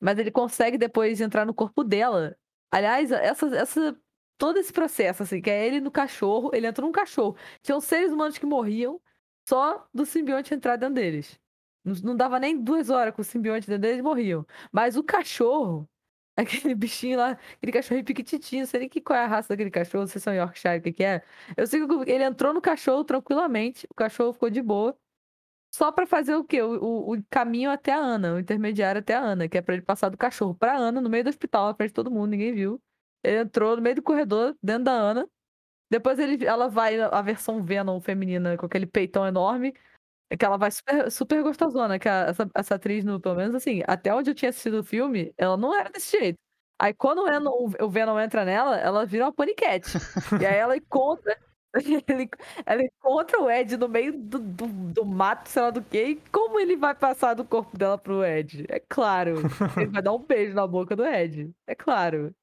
Mas 0.00 0.18
ele 0.18 0.30
consegue 0.30 0.76
depois 0.76 1.20
entrar 1.20 1.46
no 1.46 1.54
corpo 1.54 1.84
dela. 1.84 2.36
Aliás, 2.72 3.12
essa, 3.12 3.46
essa, 3.56 4.00
todo 4.36 4.58
esse 4.58 4.72
processo, 4.72 5.22
assim, 5.22 5.40
que 5.40 5.50
é 5.50 5.66
ele 5.66 5.80
no 5.80 5.90
cachorro, 5.90 6.50
ele 6.54 6.66
entrou 6.66 6.86
num 6.86 6.92
cachorro. 6.92 7.36
Tinham 7.62 7.80
seres 7.80 8.12
humanos 8.12 8.38
que 8.38 8.46
morriam, 8.46 9.00
só 9.48 9.88
do 9.94 10.04
simbionte 10.04 10.54
entrar 10.54 10.76
dentro 10.76 10.96
deles. 10.96 11.38
Não, 11.84 11.94
não 12.02 12.16
dava 12.16 12.38
nem 12.40 12.60
duas 12.62 12.90
horas 12.90 13.14
com 13.14 13.22
o 13.22 13.24
simbionte 13.24 13.66
dentro 13.68 13.82
deles, 13.82 14.02
morriam. 14.02 14.46
Mas 14.72 14.96
o 14.96 15.04
cachorro, 15.04 15.88
aquele 16.38 16.74
bichinho 16.74 17.18
lá, 17.18 17.32
aquele 17.32 17.72
cachorrinho 17.72 18.04
piquititinho, 18.04 18.66
sei 18.66 18.80
nem 18.80 18.88
que, 18.88 19.00
qual 19.00 19.18
é 19.18 19.24
a 19.24 19.26
raça 19.26 19.48
daquele 19.48 19.70
cachorro, 19.70 20.02
não 20.02 20.08
sei 20.08 20.20
se 20.20 20.28
é 20.28 20.32
um 20.32 20.34
Yorkshire, 20.36 20.78
o 20.78 20.82
que, 20.82 20.92
que 20.92 21.04
é. 21.04 21.22
Eu 21.56 21.66
sei 21.66 21.86
que 21.86 22.10
ele 22.10 22.24
entrou 22.24 22.54
no 22.54 22.60
cachorro 22.60 23.04
tranquilamente, 23.04 23.86
o 23.90 23.94
cachorro 23.94 24.32
ficou 24.32 24.50
de 24.50 24.62
boa. 24.62 24.96
Só 25.74 25.92
pra 25.92 26.06
fazer 26.06 26.34
o 26.34 26.44
quê? 26.44 26.62
O, 26.62 26.82
o, 26.82 27.14
o 27.14 27.24
caminho 27.30 27.70
até 27.70 27.92
a 27.92 27.98
Ana, 27.98 28.34
o 28.34 28.38
intermediário 28.38 29.00
até 29.00 29.14
a 29.14 29.20
Ana, 29.20 29.48
que 29.48 29.58
é 29.58 29.62
pra 29.62 29.74
ele 29.74 29.82
passar 29.82 30.08
do 30.08 30.16
cachorro 30.16 30.54
pra 30.54 30.76
Ana, 30.76 31.00
no 31.00 31.10
meio 31.10 31.24
do 31.24 31.30
hospital, 31.30 31.68
na 31.68 31.74
frente 31.74 31.90
de 31.90 31.94
todo 31.94 32.10
mundo, 32.10 32.30
ninguém 32.30 32.54
viu. 32.54 32.80
Ele 33.22 33.38
entrou 33.40 33.76
no 33.76 33.82
meio 33.82 33.96
do 33.96 34.02
corredor, 34.02 34.56
dentro 34.62 34.84
da 34.84 34.92
Ana. 34.92 35.28
Depois 35.90 36.18
ele, 36.18 36.44
ela 36.44 36.68
vai, 36.68 37.00
a 37.00 37.22
versão 37.22 37.62
Venom 37.62 38.00
feminina, 38.00 38.56
com 38.56 38.66
aquele 38.66 38.86
peitão 38.86 39.26
enorme, 39.26 39.74
que 40.36 40.44
ela 40.44 40.56
vai 40.56 40.70
super, 40.70 41.10
super 41.10 41.42
gostosona, 41.42 41.98
que 41.98 42.08
a, 42.08 42.26
essa, 42.28 42.50
essa 42.54 42.74
atriz, 42.74 43.04
no, 43.04 43.20
pelo 43.20 43.36
menos 43.36 43.54
assim, 43.54 43.82
até 43.86 44.14
onde 44.14 44.30
eu 44.30 44.34
tinha 44.34 44.50
assistido 44.50 44.80
o 44.80 44.84
filme, 44.84 45.32
ela 45.38 45.56
não 45.56 45.74
era 45.74 45.90
desse 45.90 46.18
jeito. 46.18 46.38
Aí 46.80 46.94
quando 46.94 47.20
o 47.22 47.24
Venom, 47.24 47.72
o 47.80 47.88
Venom 47.88 48.20
entra 48.20 48.44
nela, 48.44 48.76
ela 48.78 49.04
vira 49.06 49.24
uma 49.24 49.32
paniquete. 49.32 49.98
e 50.40 50.46
aí 50.46 50.56
ela 50.56 50.76
encontra. 50.76 51.36
Ele, 52.08 52.28
ela 52.64 52.82
encontra 52.82 53.42
o 53.42 53.50
Ed 53.50 53.76
no 53.76 53.88
meio 53.88 54.12
do, 54.16 54.38
do, 54.38 54.66
do, 54.66 55.04
mato, 55.04 55.48
sei 55.50 55.62
lá 55.62 55.70
do 55.70 55.82
que, 55.82 56.02
e 56.02 56.16
como 56.32 56.58
ele 56.58 56.76
vai 56.76 56.94
passar 56.94 57.34
do 57.34 57.44
corpo 57.44 57.76
dela 57.76 57.98
pro 57.98 58.24
Ed? 58.24 58.64
É 58.70 58.80
claro. 58.80 59.42
Ele 59.76 59.86
vai 59.86 60.02
dar 60.02 60.14
um 60.14 60.18
beijo 60.18 60.54
na 60.54 60.66
boca 60.66 60.96
do 60.96 61.04
Ed. 61.04 61.50
É 61.66 61.74
claro. 61.74 62.34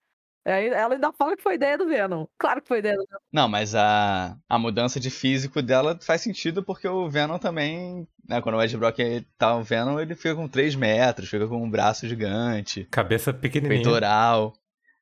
Ela 0.45 0.93
ainda 0.93 1.11
fala 1.11 1.35
que 1.35 1.41
foi 1.41 1.55
ideia 1.55 1.75
do 1.75 1.87
Venom. 1.87 2.27
Claro 2.37 2.61
que 2.61 2.67
foi 2.67 2.77
ideia 2.77 2.95
do 2.95 3.03
Venom. 3.03 3.19
Não, 3.33 3.49
mas 3.49 3.73
a, 3.73 4.37
a 4.47 4.59
mudança 4.59 4.99
de 4.99 5.09
físico 5.09 5.59
dela 5.59 5.97
faz 5.99 6.21
sentido 6.21 6.63
porque 6.63 6.87
o 6.87 7.09
Venom 7.09 7.39
também. 7.39 8.07
Né, 8.29 8.39
quando 8.41 8.55
o 8.55 8.61
Ed 8.63 8.77
Brock 8.77 8.99
tá 9.37 9.55
o 9.55 9.63
Venom, 9.63 9.99
ele 9.99 10.13
fica 10.13 10.35
com 10.35 10.47
3 10.47 10.75
metros, 10.75 11.29
fica 11.29 11.47
com 11.47 11.63
um 11.63 11.69
braço 11.69 12.07
gigante. 12.07 12.85
Cabeça 12.91 13.33
pequenininha. 13.33 13.81
Peitoral. 13.81 14.53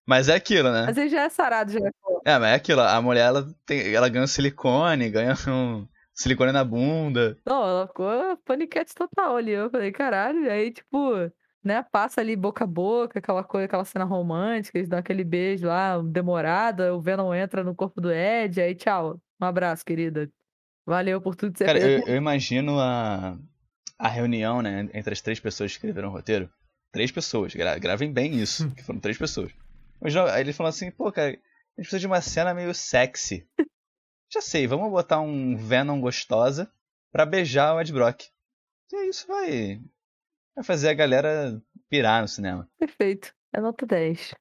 Mas 0.05 0.29
é 0.29 0.35
aquilo, 0.35 0.71
né? 0.71 0.85
Mas 0.85 0.97
ele 0.97 1.09
já 1.09 1.23
é 1.23 1.29
sarado, 1.29 1.71
já 1.71 1.79
é 1.79 1.91
É, 2.25 2.39
mas 2.39 2.51
é 2.51 2.55
aquilo. 2.55 2.81
A 2.81 3.01
mulher, 3.01 3.27
ela, 3.27 3.47
tem, 3.65 3.93
ela 3.93 4.09
ganha 4.09 4.23
um 4.23 4.27
silicone, 4.27 5.09
ganha 5.09 5.33
um 5.47 5.87
silicone 6.13 6.51
na 6.51 6.63
bunda. 6.63 7.37
Não, 7.45 7.63
ela 7.63 7.87
ficou 7.87 8.37
paniquete 8.45 8.93
total 8.95 9.37
ali. 9.37 9.51
Eu 9.51 9.69
falei, 9.69 9.91
caralho. 9.91 10.43
E 10.43 10.49
aí, 10.49 10.71
tipo, 10.71 11.31
né, 11.63 11.83
passa 11.91 12.21
ali 12.21 12.35
boca 12.35 12.65
a 12.65 12.67
boca, 12.67 13.19
aquela 13.19 13.43
coisa, 13.43 13.65
aquela 13.65 13.85
cena 13.85 14.03
romântica, 14.03 14.77
eles 14.77 14.89
dão 14.89 14.99
aquele 14.99 15.23
beijo 15.23 15.67
lá, 15.67 16.01
demorada, 16.01 16.93
o 16.93 17.01
Venom 17.01 17.33
entra 17.33 17.63
no 17.63 17.73
corpo 17.73 18.01
do 18.01 18.11
Ed, 18.11 18.61
aí 18.61 18.75
tchau. 18.75 19.19
Um 19.41 19.45
abraço, 19.45 19.85
querida. 19.85 20.29
Valeu 20.85 21.21
por 21.21 21.35
tudo 21.35 21.53
que 21.53 21.59
você 21.59 21.65
Cara, 21.65 21.79
fez. 21.79 22.01
eu, 22.01 22.13
eu 22.13 22.15
imagino 22.17 22.79
a, 22.79 23.37
a 23.97 24.07
reunião, 24.09 24.61
né, 24.61 24.89
entre 24.93 25.13
as 25.13 25.21
três 25.21 25.39
pessoas 25.39 25.71
que 25.71 25.77
escreveram 25.77 26.09
o 26.09 26.11
roteiro. 26.11 26.49
Três 26.91 27.11
pessoas, 27.11 27.55
gra, 27.55 27.77
gravem 27.77 28.11
bem 28.11 28.35
isso, 28.35 28.69
que 28.75 28.83
foram 28.83 28.99
três 28.99 29.17
pessoas. 29.17 29.51
Mas, 30.01 30.15
aí 30.15 30.41
ele 30.41 30.53
falou 30.53 30.69
assim, 30.69 30.91
pô, 30.91 31.11
cara, 31.11 31.29
a 31.29 31.31
gente 31.31 31.41
precisa 31.77 31.99
de 31.99 32.07
uma 32.07 32.21
cena 32.21 32.53
meio 32.53 32.73
sexy. 32.73 33.47
Já 34.31 34.41
sei, 34.41 34.67
vamos 34.67 34.91
botar 34.91 35.21
um 35.21 35.55
Venom 35.55 36.01
gostosa 36.01 36.69
pra 37.11 37.25
beijar 37.25 37.75
o 37.75 37.79
Ed 37.79 37.93
Brock. 37.93 38.25
E 38.91 39.09
isso 39.09 39.25
vai, 39.27 39.79
vai 40.55 40.63
fazer 40.63 40.89
a 40.89 40.93
galera 40.93 41.61
pirar 41.89 42.21
no 42.21 42.27
cinema. 42.27 42.67
Perfeito. 42.79 43.33
É 43.53 43.61
nota 43.61 43.85
10. 43.85 44.33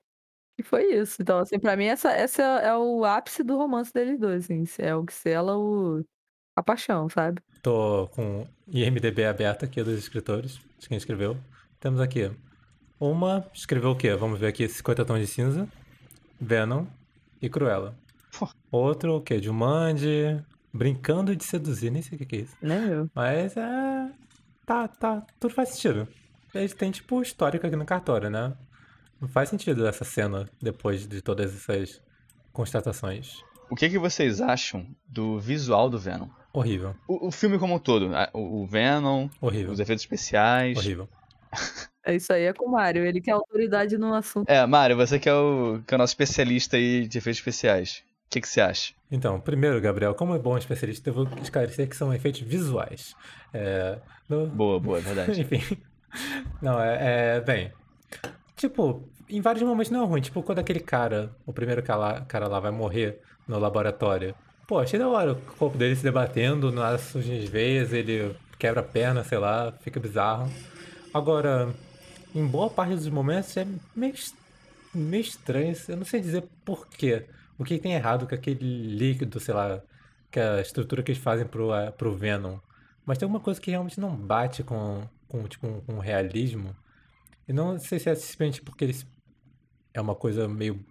E 0.59 0.63
foi 0.63 0.95
isso. 0.95 1.21
Então, 1.21 1.39
assim, 1.39 1.59
pra 1.59 1.77
mim, 1.77 1.87
essa, 1.87 2.11
essa 2.11 2.43
é 2.43 2.77
o 2.77 3.05
ápice 3.05 3.43
do 3.43 3.57
romance 3.57 3.93
deles 3.93 4.19
dois, 4.19 4.45
assim. 4.45 4.65
É 4.79 4.95
o 4.95 5.05
que 5.05 5.13
sela 5.13 5.57
o... 5.57 6.05
a 6.57 6.63
paixão, 6.63 7.09
sabe? 7.09 7.43
Tô 7.63 8.09
com 8.09 8.47
IMDB 8.69 9.25
aberto 9.25 9.65
aqui 9.65 9.83
dos 9.83 9.99
escritores, 9.99 10.61
de 10.79 10.89
quem 10.89 10.97
escreveu. 10.97 11.37
Temos 11.79 12.01
aqui 12.01 12.31
uma, 12.99 13.45
escreveu 13.53 13.91
o 13.91 13.97
quê? 13.97 14.15
Vamos 14.15 14.39
ver 14.39 14.49
aqui, 14.49 14.69
50 14.69 15.05
Tons 15.05 15.21
de 15.21 15.27
Cinza, 15.27 15.69
Venom 16.41 16.87
e 17.41 17.49
Cruella. 17.49 17.95
Pô. 18.39 18.49
Outro, 18.71 19.17
o 19.17 19.21
quê? 19.21 19.41
Jumanji, 19.41 20.43
Brincando 20.73 21.37
de 21.37 21.45
Seduzir, 21.45 21.91
nem 21.91 22.01
sei 22.01 22.17
o 22.17 22.27
que 22.27 22.37
é 22.37 22.39
isso. 22.41 22.57
Nem 22.63 22.79
eu. 22.89 23.11
Mas 23.15 23.57
é... 23.57 24.11
Tá, 24.73 24.89
tá, 24.89 25.27
tudo 25.39 25.53
faz 25.53 25.69
sentido. 25.69 26.09
Eles 26.55 26.73
têm, 26.73 26.91
tipo, 26.91 27.21
histórico 27.21 27.67
aqui 27.67 27.77
no 27.77 27.85
cartório, 27.85 28.31
né? 28.31 28.55
Não 29.21 29.29
faz 29.29 29.51
sentido 29.51 29.87
essa 29.87 30.03
cena 30.03 30.49
depois 30.63 31.07
de 31.07 31.21
todas 31.21 31.55
essas 31.55 32.01
constatações. 32.55 33.45
O 33.69 33.77
que, 33.77 33.91
que 33.91 33.99
vocês 33.99 34.41
acham 34.41 34.87
do 35.07 35.39
visual 35.39 35.91
do 35.91 35.99
Venom? 35.99 36.27
Horrível. 36.55 36.97
O, 37.07 37.29
o 37.29 37.31
filme 37.31 37.59
como 37.59 37.75
um 37.75 37.79
todo. 37.79 38.13
O, 38.33 38.63
o 38.63 38.67
Venom, 38.67 39.29
Horrível. 39.43 39.73
os 39.73 39.79
efeitos 39.79 40.05
especiais. 40.05 40.79
Horrível. 40.79 41.07
É 42.05 42.17
isso 42.17 42.33
aí, 42.33 42.47
é 42.47 42.53
com 42.53 42.67
o 42.67 42.73
Mário. 42.73 43.07
Ele 43.07 43.21
que 43.21 43.31
é 43.31 43.33
autoridade 43.33 43.97
no 43.97 44.13
assunto. 44.13 44.51
É, 44.51 44.67
Mário, 44.67 44.97
você 44.97 45.21
que 45.21 45.29
é 45.29 45.33
o, 45.33 45.81
que 45.87 45.95
é 45.95 45.97
o 45.97 45.99
nosso 45.99 46.11
especialista 46.11 46.77
aí 46.77 47.07
de 47.07 47.17
efeitos 47.19 47.39
especiais. 47.39 48.03
O 48.33 48.35
que, 48.35 48.41
que 48.41 48.49
você 48.49 48.63
acha? 48.63 48.95
Então, 49.11 49.39
primeiro, 49.39 49.79
Gabriel, 49.79 50.15
como 50.15 50.35
é 50.35 50.39
bom 50.39 50.57
especialista, 50.57 51.11
eu 51.11 51.13
vou 51.13 51.29
esclarecer 51.43 51.87
que 51.87 51.95
são 51.95 52.15
efeitos 52.15 52.41
visuais. 52.41 53.15
É, 53.53 53.99
no... 54.27 54.47
Boa, 54.47 54.81
boa, 54.81 54.97
é 54.97 55.01
verdade. 55.03 55.37
Enfim. 55.43 55.77
Não, 56.63 56.81
é, 56.81 57.37
é, 57.37 57.41
Bem. 57.43 57.71
Tipo, 58.57 59.07
em 59.29 59.43
vários 59.43 59.63
momentos 59.63 59.93
não 59.93 60.03
é 60.03 60.07
ruim. 60.07 60.23
Tipo, 60.23 60.43
quando 60.43 60.61
aquele 60.61 60.81
cara, 60.81 61.31
o 61.45 61.53
primeiro 61.53 61.83
cara 61.83 62.49
lá, 62.49 62.59
vai 62.59 62.71
morrer 62.71 63.21
no 63.47 63.59
laboratório. 63.59 64.35
Pô, 64.67 64.79
achei 64.79 64.99
da 64.99 65.07
hora 65.07 65.33
o 65.33 65.37
corpo 65.59 65.77
dele 65.77 65.95
se 65.95 66.03
debatendo, 66.03 66.73
nas 66.73 67.13
veias, 67.13 67.93
ele 67.93 68.35
quebra 68.59 68.81
a 68.81 68.83
perna, 68.83 69.23
sei 69.25 69.37
lá, 69.37 69.73
fica 69.83 70.01
bizarro. 70.01 70.51
Agora, 71.13 71.69
em 72.35 72.47
boa 72.47 72.71
parte 72.71 72.95
dos 72.95 73.11
momentos 73.11 73.55
é 73.59 73.67
meio, 73.95 74.15
meio 74.95 75.21
estranho. 75.21 75.77
Eu 75.87 75.99
não 75.99 76.07
sei 76.07 76.19
dizer 76.19 76.45
porquê. 76.65 77.27
O 77.59 77.65
que 77.65 77.79
tem 77.79 77.95
errado 77.95 78.27
com 78.27 78.35
aquele 78.35 78.97
líquido, 78.97 79.39
sei 79.39 79.55
lá, 79.55 79.83
que 80.31 80.41
a 80.41 80.61
estrutura 80.61 81.03
que 81.03 81.13
eles 81.13 81.23
fazem 81.23 81.47
pro, 81.47 81.71
pro 81.97 82.15
Venom. 82.15 82.59
Mas 83.05 83.19
tem 83.19 83.27
alguma 83.27 83.41
coisa 83.41 83.61
que 83.61 83.71
realmente 83.71 84.01
não 84.01 84.15
bate 84.17 84.63
com, 84.63 85.07
com 85.29 85.47
tipo, 85.47 85.67
um, 85.67 85.97
um 85.97 85.99
realismo. 85.99 86.75
E 87.47 87.53
não 87.53 87.79
sei 87.79 87.99
se 87.99 88.09
é 88.09 88.15
simplesmente 88.15 88.63
porque 88.63 88.85
eles 88.85 89.07
é 89.95 90.01
uma 90.01 90.15
coisa 90.15 90.49
meio 90.49 90.85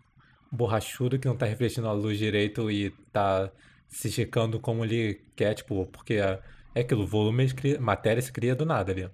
borrachuda 0.52 1.18
que 1.18 1.28
não 1.28 1.36
tá 1.36 1.46
refletindo 1.46 1.88
a 1.88 1.94
luz 1.94 2.18
direito 2.18 2.70
e 2.70 2.92
tá 3.12 3.50
se 3.88 4.10
esticando 4.10 4.60
como 4.60 4.86
ele 4.86 5.22
quer, 5.36 5.54
tipo, 5.54 5.86
porque 5.88 6.16
é, 6.16 6.40
é 6.76 6.82
aquilo, 6.82 7.06
volume, 7.08 7.48
matéria 7.80 8.22
se 8.22 8.32
cria 8.32 8.56
do 8.56 8.66
nada 8.66 8.92
ali. 8.92 9.10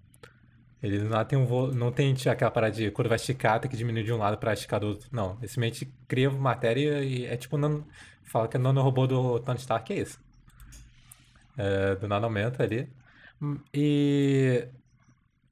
Ele 0.82 1.00
não 1.00 1.26
tem, 1.26 1.38
um, 1.38 1.68
não 1.68 1.92
tem 1.92 2.16
aquela 2.28 2.52
parada 2.52 2.74
de 2.76 2.92
quando 2.92 3.08
vai 3.08 3.16
esticar, 3.16 3.60
tem 3.60 3.70
que 3.70 3.76
diminuir 3.76 4.04
de 4.04 4.14
um 4.14 4.18
lado 4.18 4.38
para 4.38 4.54
esticar 4.54 4.80
do 4.80 4.88
outro. 4.88 5.10
Não, 5.12 5.38
ele 5.40 5.48
simplesmente 5.48 5.92
cria 6.08 6.30
matéria 6.30 7.04
e 7.04 7.26
é 7.26 7.36
tipo, 7.36 7.58
nano, 7.58 7.86
fala 8.24 8.48
que 8.48 8.58
é 8.58 8.60
nanorobô 8.60 9.08
do 9.08 9.40
Tony 9.40 9.58
Stark, 9.58 9.92
é 9.92 10.00
isso. 10.02 10.20
É, 11.58 11.96
do 11.96 12.08
nanomento 12.08 12.62
ali. 12.62 12.88
E 13.74 14.68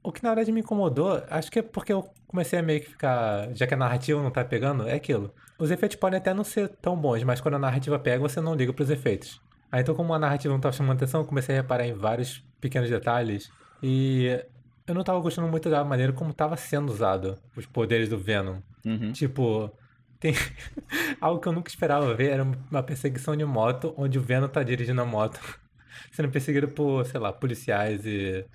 o 0.04 0.12
que 0.12 0.24
na 0.24 0.30
verdade 0.30 0.52
me 0.52 0.62
incomodou, 0.62 1.24
acho 1.30 1.52
que 1.52 1.60
é 1.60 1.62
porque 1.64 1.92
eu 1.92 2.08
comecei 2.28 2.60
a 2.60 2.62
meio 2.62 2.82
que 2.82 2.90
ficar. 2.90 3.50
Já 3.56 3.66
que 3.66 3.74
a 3.74 3.78
narrativa 3.78 4.22
não 4.22 4.30
tá 4.30 4.46
pegando, 4.46 4.88
é 4.88 4.94
aquilo. 4.94 5.34
Os 5.58 5.72
efeitos 5.72 5.98
podem 5.98 6.18
até 6.18 6.34
não 6.34 6.44
ser 6.44 6.70
tão 6.70 6.96
bons, 6.96 7.24
mas 7.24 7.42
quando 7.42 7.56
a 7.56 7.60
narrativa 7.60 7.98
pega, 7.98 8.20
você 8.20 8.40
não 8.40 8.54
liga 8.54 8.72
pros 8.72 8.92
efeitos. 8.92 9.42
Aí 9.72 9.82
então, 9.82 9.96
como 9.96 10.14
a 10.14 10.20
narrativa 10.20 10.54
não 10.54 10.62
tá 10.62 10.72
chamando 10.72 10.98
atenção, 10.98 11.22
eu 11.22 11.26
comecei 11.26 11.56
a 11.56 11.62
reparar 11.62 11.88
em 11.88 11.94
vários 11.94 12.44
pequenos 12.62 12.90
detalhes. 12.90 13.52
E 13.82 14.46
eu 14.88 14.94
não 14.94 15.04
tava 15.04 15.20
gostando 15.20 15.48
muito 15.48 15.70
da 15.70 15.84
maneira 15.84 16.14
como 16.14 16.34
tava 16.34 16.56
sendo 16.56 16.92
usado 16.92 17.38
os 17.56 17.66
poderes 17.66 18.10
do 18.10 18.18
Venom. 18.18 18.60
Uhum. 18.86 19.12
Tipo, 19.12 19.72
tem 20.20 20.34
algo 21.20 21.42
que 21.42 21.48
eu 21.48 21.54
nunca 21.54 21.70
esperava 21.70 22.14
ver 22.14 22.32
era 22.32 22.44
uma 22.44 22.84
perseguição 22.84 23.36
de 23.36 23.46
moto 23.46 23.94
onde 23.98 24.20
o 24.20 24.22
Venom 24.22 24.48
tá 24.48 24.62
dirigindo 24.64 25.02
a 25.02 25.06
moto, 25.06 25.40
sendo 26.12 26.30
perseguido 26.30 26.68
por, 26.68 27.06
sei 27.06 27.20
lá, 27.20 27.34
policiais 27.34 28.06
e, 28.06 28.46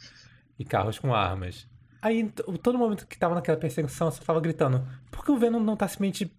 e 0.59 0.65
carros 0.65 0.99
com 0.99 1.15
armas. 1.15 1.69
Aí, 2.03 2.31
todo 2.63 2.79
momento 2.79 3.07
que 3.07 3.19
tava 3.19 3.35
naquela 3.35 3.59
perseguição, 3.59 4.09
eu 4.09 4.13
só 4.13 4.23
tava 4.23 4.41
gritando: 4.41 4.87
por 5.11 5.25
que 5.25 5.31
o 5.31 5.37
Venom 5.37 5.61
não 5.61 5.77
tá 5.77 5.87
simplesmente 5.87 6.33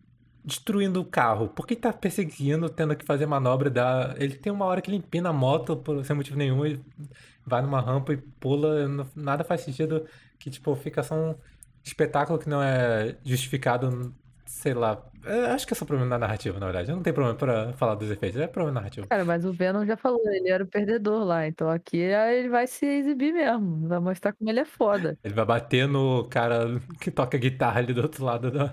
destruindo 0.43 0.99
o 0.99 1.05
carro? 1.05 1.49
Por 1.49 1.67
que 1.67 1.75
tá 1.75 1.93
perseguindo, 1.93 2.67
tendo 2.67 2.95
que 2.95 3.05
fazer 3.05 3.27
manobra 3.27 3.69
da. 3.69 4.15
Ele 4.17 4.35
tem 4.35 4.51
uma 4.51 4.65
hora 4.65 4.81
que 4.81 4.89
ele 4.89 4.97
empina 4.97 5.29
a 5.29 5.33
moto 5.33 5.75
por 5.75 6.03
sem 6.03 6.15
motivo 6.15 6.37
nenhum 6.37 6.65
e 6.65 6.79
vai 7.45 7.61
numa 7.61 7.81
rampa 7.81 8.13
e 8.13 8.17
pula. 8.17 8.87
Nada 9.15 9.43
faz 9.43 9.61
sentido. 9.61 10.05
Que, 10.39 10.49
tipo, 10.49 10.75
fica 10.75 11.03
só 11.03 11.15
um 11.15 11.35
espetáculo 11.83 12.39
que 12.39 12.49
não 12.49 12.61
é 12.61 13.15
justificado, 13.23 14.13
sei 14.45 14.73
lá. 14.73 15.03
Eu 15.23 15.47
acho 15.47 15.67
que 15.67 15.73
é 15.73 15.75
só 15.75 15.85
problema 15.85 16.09
da 16.09 16.17
narrativa, 16.17 16.59
na 16.59 16.65
verdade. 16.65 16.91
Não 16.91 17.03
tem 17.03 17.13
problema 17.13 17.37
pra 17.37 17.73
falar 17.73 17.95
dos 17.95 18.09
efeitos, 18.09 18.39
é 18.39 18.47
problema 18.47 18.79
narrativo. 18.79 19.07
Cara, 19.07 19.23
mas 19.23 19.45
o 19.45 19.53
Venom 19.53 19.85
já 19.85 19.95
falou, 19.95 20.21
ele 20.25 20.49
era 20.49 20.63
o 20.63 20.67
perdedor 20.67 21.23
lá. 21.23 21.47
Então 21.47 21.69
aqui 21.69 21.97
ele 21.97 22.49
vai 22.49 22.65
se 22.65 22.85
exibir 22.85 23.31
mesmo. 23.33 23.87
Vai 23.87 23.99
mostrar 23.99 24.33
como 24.33 24.49
ele 24.49 24.59
é 24.59 24.65
foda. 24.65 25.17
Ele 25.23 25.33
vai 25.33 25.45
bater 25.45 25.87
no 25.87 26.25
cara 26.25 26.81
que 26.99 27.11
toca 27.11 27.37
guitarra 27.37 27.79
ali 27.79 27.93
do 27.93 28.01
outro 28.01 28.25
lado 28.25 28.49
do, 28.49 28.71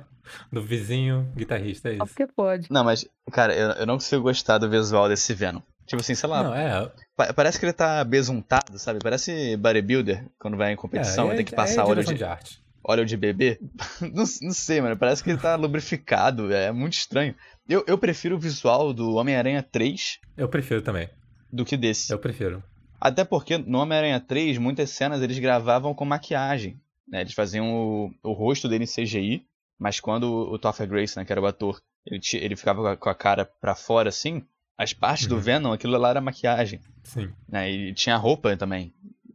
do 0.51 0.63
vizinho 0.63 1.31
guitarrista, 1.37 1.91
é 1.91 1.93
isso. 1.93 1.99
Só 1.99 2.07
porque 2.07 2.27
pode. 2.27 2.69
Não, 2.71 2.83
mas, 2.83 3.07
cara, 3.31 3.55
eu, 3.55 3.71
eu 3.73 3.87
não 3.87 3.95
consigo 3.95 4.23
gostar 4.23 4.59
do 4.59 4.71
visual 4.71 5.09
desse 5.09 5.35
Venom. 5.35 5.61
Tipo 5.89 6.01
assim, 6.03 6.15
sei 6.15 6.29
lá, 6.29 6.43
Não, 6.45 6.55
é. 6.55 6.93
pa- 7.17 7.33
parece 7.33 7.59
que 7.59 7.65
ele 7.65 7.73
tá 7.73 8.05
besuntado, 8.05 8.79
sabe? 8.79 8.99
Parece 9.03 9.57
bodybuilder 9.57 10.25
quando 10.39 10.57
vai 10.57 10.73
em 10.73 10.77
competição 10.77 11.31
é, 11.31 11.35
e 11.35 11.37
tem 11.39 11.45
que 11.45 11.55
é- 11.55 11.57
passar 11.57 11.81
é 11.81 11.85
óleo 11.85 11.95
direção 11.95 12.13
de, 12.15 12.19
de 12.19 12.25
arte. 12.25 12.63
óleo 12.85 13.05
de 13.07 13.17
bebê. 13.17 13.59
não, 14.01 14.25
não 14.43 14.53
sei, 14.53 14.81
mano. 14.81 14.97
Parece 14.97 15.25
que 15.25 15.31
ele 15.31 15.39
tá 15.39 15.57
lubrificado. 15.57 16.53
É 16.53 16.71
muito 16.71 16.93
estranho. 16.93 17.35
Eu, 17.69 17.83
eu 17.87 17.97
prefiro 17.99 18.37
o 18.37 18.39
visual 18.39 18.93
do 18.93 19.15
Homem-Aranha 19.15 19.63
3 19.63 20.19
Eu 20.37 20.49
prefiro 20.49 20.83
também. 20.83 21.09
do 21.53 21.65
que 21.65 21.77
desse. 21.77 22.13
Eu 22.13 22.19
prefiro. 22.19 22.63
Até 23.01 23.25
porque 23.25 23.57
no 23.57 23.79
Homem-Aranha 23.79 24.21
3, 24.21 24.59
muitas 24.59 24.91
cenas 24.91 25.23
eles 25.23 25.39
gravavam 25.39 25.95
com 25.95 26.05
maquiagem. 26.05 26.79
Né? 27.09 27.23
Eles 27.23 27.33
faziam 27.33 27.67
o, 27.73 28.11
o 28.23 28.33
rosto 28.33 28.69
dele 28.69 28.85
em 28.85 28.87
CGI, 28.87 29.47
mas 29.79 30.01
quando 30.01 30.25
o, 30.51 30.59
Topher 30.59 30.87
Grace, 30.87 31.17
né, 31.17 31.25
que 31.25 31.33
era 31.33 31.41
o 31.41 31.47
ator, 31.47 31.81
ele, 32.05 32.21
ele 32.35 32.57
ficava 32.57 32.83
com 32.83 32.89
a, 32.89 32.97
com 32.97 33.09
a 33.09 33.15
cara 33.15 33.45
pra 33.61 33.75
fora 33.75 34.09
assim, 34.11 34.43
as 34.79 34.93
partes 34.95 35.27
do 35.27 35.35
Uhum. 35.35 35.41
Venom, 35.41 35.73
aquilo 35.73 35.99
lá 35.99 36.11
era 36.11 36.21
maquiagem. 36.21 36.81
Sim. 37.03 37.29
Né? 37.49 37.71
E 37.71 37.93
tinha 37.95 38.17
roupa 38.17 38.57
também 38.57 38.95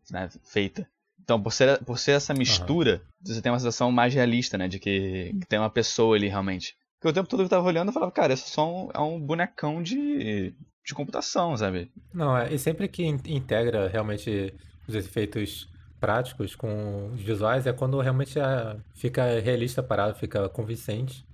né, 0.09 0.29
feita. 0.45 0.87
Então, 1.21 1.41
por 1.41 1.51
ser, 1.53 1.77
por 1.83 1.99
ser 1.99 2.13
essa 2.13 2.33
mistura, 2.33 3.01
você 3.21 3.41
tem 3.41 3.51
uma 3.51 3.59
sensação 3.59 3.91
mais 3.91 4.13
realista, 4.13 4.57
né? 4.57 4.67
De 4.67 4.77
que, 4.79 5.33
que 5.39 5.47
tem 5.47 5.59
uma 5.59 5.69
pessoa 5.69 6.15
ali 6.15 6.27
realmente. 6.27 6.75
Porque 6.99 7.09
o 7.09 7.13
tempo 7.13 7.29
todo 7.29 7.43
eu 7.43 7.49
tava 7.49 7.67
olhando, 7.67 7.89
eu 7.89 7.93
falava, 7.93 8.11
cara, 8.11 8.33
isso 8.33 8.45
é 8.45 8.49
só 8.49 8.69
um, 8.69 8.89
é 8.93 8.99
um 8.99 9.19
bonecão 9.19 9.81
de, 9.83 10.53
de 10.85 10.93
computação, 10.93 11.55
sabe? 11.57 11.91
Não, 12.13 12.37
é, 12.37 12.53
e 12.53 12.57
sempre 12.59 12.87
que 12.87 13.03
in- 13.05 13.19
integra 13.27 13.87
realmente 13.89 14.53
os 14.87 14.95
efeitos 14.95 15.69
práticos 15.99 16.55
com 16.55 17.11
os 17.13 17.21
visuais 17.21 17.65
é 17.65 17.71
quando 17.73 17.99
realmente 18.01 18.37
a- 18.39 18.75
fica 18.93 19.39
realista 19.39 19.79
a 19.81 19.83
parada, 19.83 20.13
fica 20.13 20.47
convincente. 20.49 21.25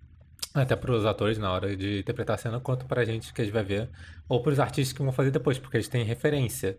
Até 0.53 0.75
para 0.75 0.91
os 0.91 1.05
atores 1.05 1.37
na 1.37 1.51
hora 1.51 1.75
de 1.77 1.99
interpretar 1.99 2.35
a 2.35 2.37
cena, 2.37 2.59
quanto 2.59 2.85
pra 2.85 3.05
gente 3.05 3.31
que 3.33 3.41
a 3.41 3.43
gente 3.45 3.53
vai 3.53 3.63
ver, 3.63 3.89
ou 4.27 4.41
para 4.41 4.51
os 4.51 4.59
artistas 4.59 4.93
que 4.97 5.01
vão 5.03 5.11
fazer 5.11 5.29
depois, 5.31 5.59
porque 5.59 5.77
eles 5.77 5.87
têm 5.87 6.03
referência. 6.03 6.77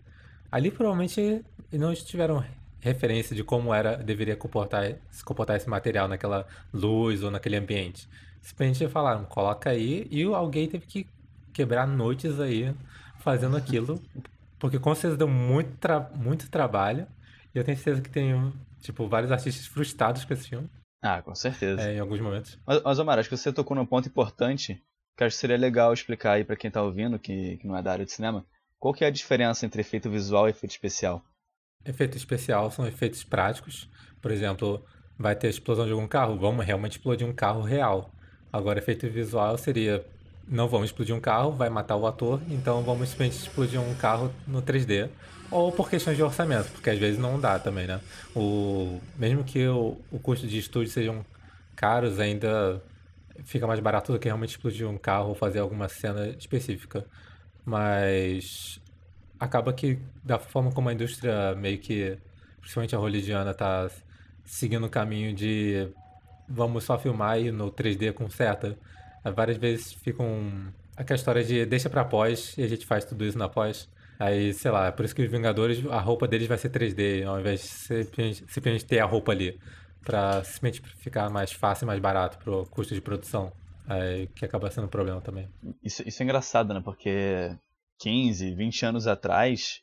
Ali 0.50 0.70
provavelmente 0.72 1.44
não 1.72 1.94
tiveram 1.94 2.44
referência 2.80 3.35
de 3.37 3.44
como 3.44 3.72
era 3.72 3.96
deveria 3.96 4.37
comportar, 4.37 4.96
se 5.11 5.24
comportar 5.24 5.56
esse 5.56 5.68
material 5.68 6.09
naquela 6.09 6.46
luz 6.72 7.22
ou 7.22 7.30
naquele 7.30 7.56
ambiente. 7.56 8.09
Simplesmente 8.40 8.88
falaram, 8.88 9.24
coloca 9.24 9.70
aí, 9.70 10.06
e 10.11 10.24
alguém 10.24 10.68
teve 10.68 10.87
que 10.87 11.06
quebrar 11.52 11.87
noites 11.87 12.40
aí 12.40 12.74
fazendo 13.20 13.56
aquilo, 13.56 14.02
porque 14.59 14.78
com 14.80 14.94
certeza 14.94 15.16
deu 15.16 15.28
muito, 15.28 15.76
tra- 15.78 16.11
muito 16.14 16.50
trabalho, 16.50 17.06
e 17.54 17.59
eu 17.59 17.64
tenho 17.64 17.76
certeza 17.76 18.02
que 18.02 18.11
tem, 18.11 18.52
tipo, 18.80 19.09
vários 19.09 19.30
artistas 19.33 19.66
frustrados 19.66 20.24
com 20.24 20.33
esse 20.35 20.48
filme, 20.48 20.68
Ah, 21.03 21.23
com 21.23 21.35
certeza. 21.35 21.83
é, 21.83 21.95
em 21.95 21.99
alguns 22.01 22.21
momentos. 22.21 22.59
Mas, 22.67 22.83
mas 22.83 22.99
Omar, 22.99 23.19
acho 23.19 23.29
que 23.29 23.37
você 23.37 23.53
tocou 23.53 23.77
num 23.77 23.87
ponto 23.87 24.09
importante 24.09 24.83
que 25.17 25.25
acho 25.25 25.37
que 25.37 25.41
seria 25.41 25.57
legal 25.57 25.93
explicar 25.93 26.33
aí 26.33 26.45
pra 26.45 26.57
quem 26.57 26.71
tá 26.71 26.83
ouvindo, 26.83 27.19
que, 27.19 27.59
que 27.59 27.67
não 27.67 27.77
é 27.77 27.83
da 27.83 27.93
área 27.93 28.05
de 28.05 28.13
cinema, 28.13 28.47
qual 28.79 28.95
que 28.95 29.05
é 29.05 29.09
a 29.09 29.11
diferença 29.11 29.67
entre 29.67 29.83
efeito 29.83 30.09
visual 30.11 30.47
e 30.47 30.51
efeito 30.51 30.73
especial? 30.73 31.23
Efeito 31.85 32.17
especial 32.17 32.71
são 32.71 32.87
efeitos 32.87 33.23
práticos. 33.23 33.91
Por 34.21 34.31
exemplo, 34.31 34.85
vai 35.19 35.37
ter 35.37 35.49
explosão 35.49 35.85
de 35.85 35.93
algum 35.93 36.09
carro, 36.09 36.39
vamos 36.39 36.65
realmente 36.65 36.93
explodir 36.93 37.27
um 37.27 37.35
carro 37.35 37.61
real. 37.61 38.15
Agora, 38.51 38.79
efeito 38.79 39.09
visual 39.11 39.57
seria 39.59 40.05
não 40.46 40.68
vamos 40.68 40.88
explodir 40.88 41.14
um 41.14 41.20
carro, 41.20 41.53
vai 41.53 41.68
matar 41.70 41.96
o 41.96 42.07
ator, 42.07 42.40
então 42.48 42.83
vamos 42.83 43.09
simplesmente 43.09 43.40
explodir 43.40 43.81
um 43.81 43.94
carro 43.94 44.33
no 44.46 44.62
3D. 44.62 45.09
Ou 45.50 45.72
por 45.72 45.90
questões 45.90 46.16
de 46.16 46.22
orçamento, 46.22 46.70
porque 46.70 46.90
às 46.90 46.98
vezes 46.98 47.18
não 47.18 47.40
dá 47.40 47.59
também, 47.59 47.85
né? 47.85 48.00
O, 48.37 49.00
mesmo 49.18 49.42
que 49.42 49.66
o, 49.66 49.96
o 50.11 50.18
custo 50.20 50.46
de 50.46 50.59
estúdio 50.59 50.92
sejam 50.92 51.24
caros, 51.74 52.20
ainda 52.20 52.81
fica 53.44 53.66
mais 53.66 53.81
barato 53.81 54.12
do 54.12 54.18
que 54.18 54.29
realmente 54.29 54.50
explodir 54.50 54.88
um 54.88 54.96
carro 54.96 55.31
ou 55.31 55.35
fazer 55.35 55.59
alguma 55.59 55.88
cena 55.88 56.29
específica. 56.29 57.05
Mas 57.64 58.81
acaba 59.40 59.72
que 59.72 59.98
da 60.22 60.38
forma 60.38 60.70
como 60.70 60.88
a 60.88 60.92
indústria 60.92 61.55
meio 61.57 61.79
que, 61.79 62.16
principalmente 62.61 62.94
a 62.94 62.98
hollywoodiana, 62.98 63.55
tá 63.55 63.90
seguindo 64.44 64.87
o 64.87 64.90
caminho 64.90 65.35
de 65.35 65.88
vamos 66.48 66.85
só 66.85 66.98
filmar 66.98 67.40
e 67.40 67.50
no 67.53 67.70
3D 67.70 68.12
conserta, 68.12 68.68
eh, 68.68 68.76
várias 69.24 69.56
vezes 69.56 69.92
ficam 69.92 70.72
aquela 70.96 71.16
história 71.16 71.44
de 71.44 71.64
deixa 71.66 71.88
pra 71.90 72.04
pós 72.04 72.56
e 72.56 72.62
a 72.62 72.68
gente 72.68 72.87
faz 72.87 73.04
tudo 73.04 73.24
isso 73.24 73.38
na 73.38 73.48
pós. 73.48 73.88
Aí, 74.18 74.52
sei 74.52 74.70
lá, 74.70 74.88
é 74.88 74.90
por 74.90 75.04
isso 75.04 75.14
que 75.14 75.22
os 75.22 75.30
Vingadores, 75.30 75.85
a 75.87 75.98
roupa 75.98 76.28
deles 76.28 76.46
vai 76.46 76.59
ser 76.59 76.68
3D, 76.68 77.24
ao 77.26 77.40
invés 77.40 77.61
de 77.61 77.66
simplesmente, 78.46 78.85
ter 78.85 78.98
a 78.98 79.06
roupa 79.06 79.33
ali. 79.33 79.59
Pra 80.02 80.44
simplesmente 80.44 80.83
ficar 80.96 81.30
mais 81.30 81.52
fácil 81.52 81.85
e 81.85 81.87
mais 81.87 82.00
barato 82.00 82.38
pro 82.38 82.66
custo 82.66 82.94
de 82.94 83.00
produção. 83.00 83.52
Aí, 83.87 84.26
que 84.28 84.44
acaba 84.44 84.70
sendo 84.70 84.85
um 84.85 84.90
problema 84.90 85.20
também. 85.20 85.48
Isso, 85.83 86.06
isso 86.06 86.22
é 86.22 86.24
engraçado, 86.24 86.72
né? 86.74 86.80
Porque 86.85 87.56
15, 87.98 88.54
20 88.54 88.87
anos 88.87 89.06
atrás 89.06 89.83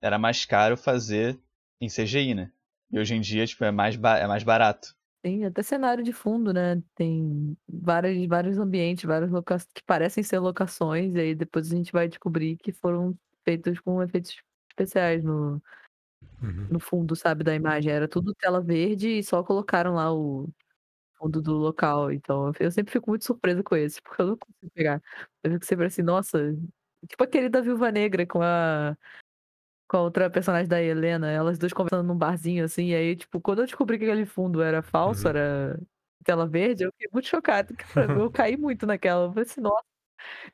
era 0.00 0.18
mais 0.18 0.44
caro 0.44 0.76
fazer 0.76 1.38
em 1.80 1.88
CGI, 1.88 2.34
né? 2.34 2.50
E 2.90 2.98
hoje 2.98 3.14
em 3.14 3.20
dia, 3.20 3.46
tipo, 3.46 3.64
é 3.64 3.70
mais, 3.70 3.94
é 3.96 4.26
mais 4.26 4.42
barato. 4.42 4.94
Tem 5.22 5.44
até 5.44 5.62
cenário 5.62 6.04
de 6.04 6.12
fundo, 6.12 6.52
né? 6.52 6.80
Tem 6.94 7.56
vários, 7.68 8.26
vários 8.28 8.58
ambientes, 8.58 9.04
várias 9.04 9.30
locações 9.30 9.68
que 9.74 9.82
parecem 9.84 10.22
ser 10.22 10.38
locações, 10.38 11.14
e 11.14 11.18
aí 11.20 11.34
depois 11.34 11.72
a 11.72 11.76
gente 11.76 11.92
vai 11.92 12.06
descobrir 12.08 12.56
que 12.56 12.72
foram 12.72 13.16
feitos 13.44 13.80
com 13.80 14.02
efeitos 14.02 14.36
especiais 14.70 15.24
no, 15.24 15.60
Uhum. 16.42 16.66
no 16.70 16.80
fundo, 16.80 17.16
sabe, 17.16 17.44
da 17.44 17.54
imagem. 17.54 17.92
Era 17.92 18.08
tudo 18.08 18.34
tela 18.34 18.60
verde 18.60 19.08
e 19.18 19.24
só 19.24 19.42
colocaram 19.42 19.94
lá 19.94 20.12
o 20.14 20.48
fundo 21.18 21.42
do 21.42 21.54
local. 21.54 22.12
Então 22.12 22.52
eu 22.60 22.70
sempre 22.72 22.92
fico 22.92 23.10
muito 23.10 23.24
surpresa 23.26 23.62
com 23.62 23.76
esse, 23.76 24.02
porque 24.02 24.22
eu 24.22 24.28
não 24.28 24.36
consigo 24.38 24.70
pegar. 24.74 25.02
Eu 25.44 25.52
fico 25.52 25.66
sempre 25.66 25.86
assim, 25.86 26.02
nossa, 26.02 26.54
tipo 27.08 27.24
aquele 27.24 27.48
da 27.50 27.60
Viúva 27.62 27.92
Negra 27.92 28.26
com 28.26 28.42
a. 28.42 28.96
Com 29.88 29.98
a 29.98 30.00
outra 30.02 30.28
personagem 30.28 30.68
da 30.68 30.82
Helena, 30.82 31.30
elas 31.30 31.58
duas 31.58 31.72
conversando 31.72 32.06
num 32.06 32.16
barzinho, 32.18 32.64
assim, 32.64 32.86
e 32.88 32.94
aí, 32.94 33.16
tipo, 33.16 33.40
quando 33.40 33.60
eu 33.60 33.66
descobri 33.66 33.98
que 33.98 34.04
aquele 34.04 34.26
fundo 34.26 34.60
era 34.60 34.82
falso, 34.82 35.22
Uhum. 35.24 35.30
era 35.30 35.80
tela 36.24 36.46
verde, 36.46 36.82
eu 36.84 36.90
fiquei 36.92 37.08
muito 37.12 37.28
mim, 37.28 37.76
Eu 38.20 38.30
caí 38.30 38.56
muito 38.56 38.84
naquela. 38.86 39.26
Eu 39.26 39.28
falei 39.32 39.44
assim, 39.44 39.60
nossa, 39.60 39.84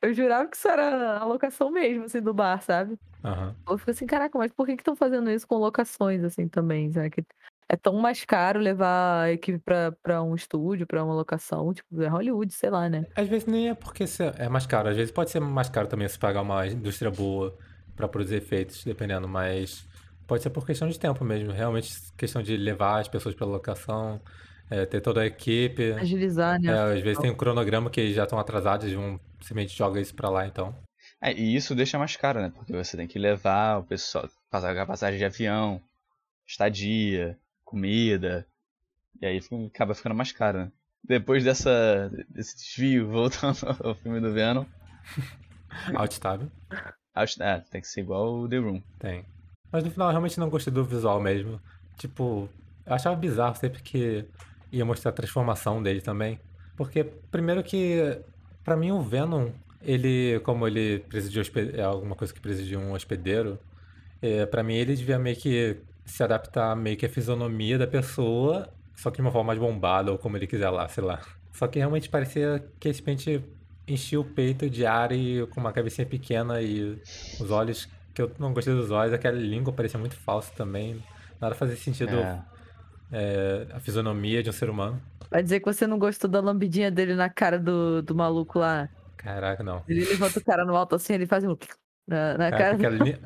eu 0.01 0.13
jurava 0.13 0.47
que 0.49 0.55
isso 0.57 0.67
era 0.67 1.17
a 1.19 1.25
locação 1.25 1.71
mesmo, 1.71 2.05
assim, 2.05 2.21
do 2.21 2.33
bar, 2.33 2.61
sabe? 2.61 2.97
Aham. 3.23 3.55
Eu 3.67 3.77
fico 3.77 3.91
assim, 3.91 4.05
caraca, 4.05 4.37
mas 4.37 4.51
por 4.51 4.65
que 4.67 4.73
estão 4.73 4.95
fazendo 4.95 5.31
isso 5.31 5.47
com 5.47 5.55
locações, 5.57 6.23
assim, 6.23 6.47
também? 6.47 6.91
Será 6.91 7.09
que 7.09 7.23
é 7.69 7.75
tão 7.77 7.93
mais 7.95 8.23
caro 8.25 8.59
levar 8.59 9.23
a 9.23 9.31
equipe 9.31 9.57
pra, 9.59 9.91
pra 10.03 10.21
um 10.21 10.35
estúdio, 10.35 10.85
pra 10.85 11.03
uma 11.03 11.15
locação? 11.15 11.73
Tipo, 11.73 12.01
é 12.03 12.07
Hollywood, 12.07 12.53
sei 12.53 12.69
lá, 12.69 12.89
né? 12.89 13.05
Às 13.15 13.27
vezes 13.27 13.47
nem 13.47 13.69
é 13.69 13.73
porque 13.73 14.05
se- 14.05 14.23
é 14.37 14.49
mais 14.49 14.65
caro, 14.67 14.89
às 14.89 14.95
vezes 14.95 15.11
pode 15.11 15.31
ser 15.31 15.39
mais 15.39 15.69
caro 15.69 15.87
também 15.87 16.07
se 16.07 16.19
pagar 16.19 16.41
uma 16.41 16.67
indústria 16.67 17.09
boa 17.09 17.57
pra 17.95 18.07
produzir 18.07 18.35
efeitos, 18.37 18.83
dependendo, 18.83 19.27
mas 19.27 19.85
pode 20.27 20.41
ser 20.43 20.49
por 20.49 20.65
questão 20.65 20.87
de 20.87 20.99
tempo 20.99 21.23
mesmo, 21.23 21.51
realmente 21.51 21.93
questão 22.17 22.41
de 22.41 22.55
levar 22.57 22.99
as 22.99 23.07
pessoas 23.07 23.35
pra 23.35 23.45
locação, 23.45 24.19
é, 24.69 24.85
ter 24.85 25.01
toda 25.01 25.21
a 25.21 25.25
equipe. 25.25 25.91
Agilizar, 25.93 26.59
né? 26.59 26.71
É, 26.71 26.93
às 26.95 27.01
vezes 27.01 27.19
tem 27.19 27.29
um 27.31 27.35
cronograma 27.35 27.89
que 27.89 28.13
já 28.13 28.23
estão 28.23 28.39
atrasados 28.39 28.91
e 28.91 28.95
vão 28.95 29.19
simplesmente 29.41 29.77
joga 29.77 29.99
isso 29.99 30.15
pra 30.15 30.29
lá, 30.29 30.47
então. 30.47 30.75
É, 31.21 31.31
e 31.33 31.55
isso 31.55 31.75
deixa 31.75 31.97
mais 31.99 32.15
caro, 32.15 32.41
né? 32.41 32.51
Porque 32.55 32.73
você 32.73 32.97
tem 32.97 33.07
que 33.07 33.19
levar 33.19 33.79
o 33.79 33.83
pessoal, 33.83 34.27
pagar 34.49 34.85
passagem 34.85 35.17
de 35.19 35.25
avião, 35.25 35.81
estadia, 36.47 37.37
comida. 37.63 38.45
E 39.21 39.25
aí 39.25 39.41
fica- 39.41 39.55
acaba 39.67 39.93
ficando 39.93 40.15
mais 40.15 40.31
caro, 40.31 40.57
né? 40.59 40.71
Depois 41.03 41.43
dessa, 41.43 42.09
desse 42.29 42.55
desvio, 42.57 43.07
voltando 43.11 43.57
ao 43.83 43.95
filme 43.95 44.19
do 44.19 44.33
Venom, 44.33 44.65
Alt-tab, 45.95 46.49
é, 47.39 47.59
tem 47.71 47.81
que 47.81 47.87
ser 47.87 48.01
igual 48.01 48.33
o 48.33 48.47
The 48.49 48.57
Room. 48.57 48.81
tem. 48.99 49.23
Mas 49.71 49.83
no 49.83 49.89
final 49.89 50.07
eu 50.07 50.11
realmente 50.11 50.39
não 50.39 50.49
gostei 50.49 50.71
do 50.71 50.83
visual 50.85 51.19
mesmo. 51.19 51.59
Tipo, 51.97 52.47
eu 52.85 52.93
achava 52.93 53.15
bizarro 53.15 53.55
sempre 53.55 53.81
que 53.81 54.23
ia 54.71 54.85
mostrar 54.85 55.09
a 55.09 55.13
transformação 55.13 55.81
dele 55.81 55.99
também. 56.01 56.39
Porque, 56.77 57.03
primeiro 57.03 57.63
que, 57.63 58.19
pra 58.63 58.75
mim 58.77 58.91
o 58.91 59.01
Venom, 59.01 59.49
ele, 59.81 60.39
como 60.43 60.67
ele 60.67 61.03
hospe- 61.39 61.71
é 61.75 61.81
alguma 61.83 62.15
coisa 62.15 62.31
que 62.33 62.39
de 62.53 62.77
um 62.77 62.93
hospedeiro, 62.93 63.57
é, 64.21 64.45
pra 64.45 64.61
mim 64.63 64.75
ele 64.75 64.95
devia 64.95 65.17
meio 65.17 65.35
que 65.35 65.77
se 66.05 66.23
adaptar 66.23 66.75
meio 66.75 66.95
que 66.97 67.05
à 67.05 67.09
fisionomia 67.09 67.77
da 67.77 67.87
pessoa, 67.87 68.69
só 68.95 69.09
que 69.09 69.17
de 69.17 69.21
uma 69.23 69.31
forma 69.31 69.47
mais 69.47 69.59
bombada, 69.59 70.11
ou 70.11 70.17
como 70.19 70.37
ele 70.37 70.45
quiser 70.47 70.69
lá, 70.69 70.87
sei 70.87 71.03
lá. 71.03 71.19
Só 71.51 71.67
que 71.67 71.79
realmente 71.79 72.09
parecia 72.09 72.63
que 72.79 72.89
esse 72.89 73.01
pente 73.01 73.43
enchia 73.87 74.19
o 74.19 74.23
peito 74.23 74.69
de 74.69 74.85
ar 74.85 75.11
e 75.11 75.45
com 75.47 75.59
uma 75.59 75.71
cabecinha 75.71 76.05
pequena 76.07 76.61
e 76.61 77.01
os 77.39 77.51
olhos, 77.51 77.87
que 78.13 78.21
eu 78.21 78.31
não 78.39 78.53
gostei 78.53 78.73
dos 78.73 78.91
olhos, 78.91 79.13
aquela 79.13 79.37
língua 79.37 79.73
parecia 79.73 79.99
muito 79.99 80.15
falsa 80.15 80.51
também. 80.55 81.03
Nada 81.41 81.55
fazia 81.55 81.75
sentido 81.75 82.15
É. 82.15 82.41
é, 83.11 83.67
a 83.73 83.79
fisionomia 83.79 84.41
de 84.41 84.49
um 84.49 84.53
ser 84.53 84.69
humano. 84.69 85.01
Vai 85.29 85.41
dizer 85.43 85.59
que 85.59 85.65
você 85.65 85.85
não 85.87 85.97
gostou 85.99 86.29
da 86.29 86.39
lambidinha 86.39 86.89
dele 86.91 87.15
na 87.15 87.29
cara 87.29 87.57
do, 87.59 88.01
do 88.01 88.15
maluco 88.15 88.59
lá. 88.59 88.87
Caraca, 89.17 89.63
não. 89.63 89.83
Ele 89.87 90.05
levanta 90.05 90.39
o 90.39 90.43
cara 90.43 90.63
no 90.65 90.75
alto 90.75 90.95
assim, 90.95 91.13
ele 91.13 91.25
faz 91.25 91.43
um. 91.43 91.55
Na, 92.05 92.37
na 92.37 92.51
Caraca, 92.51 92.77
cara. 92.81 92.95
aquela, 92.95 92.97
li- 93.05 93.17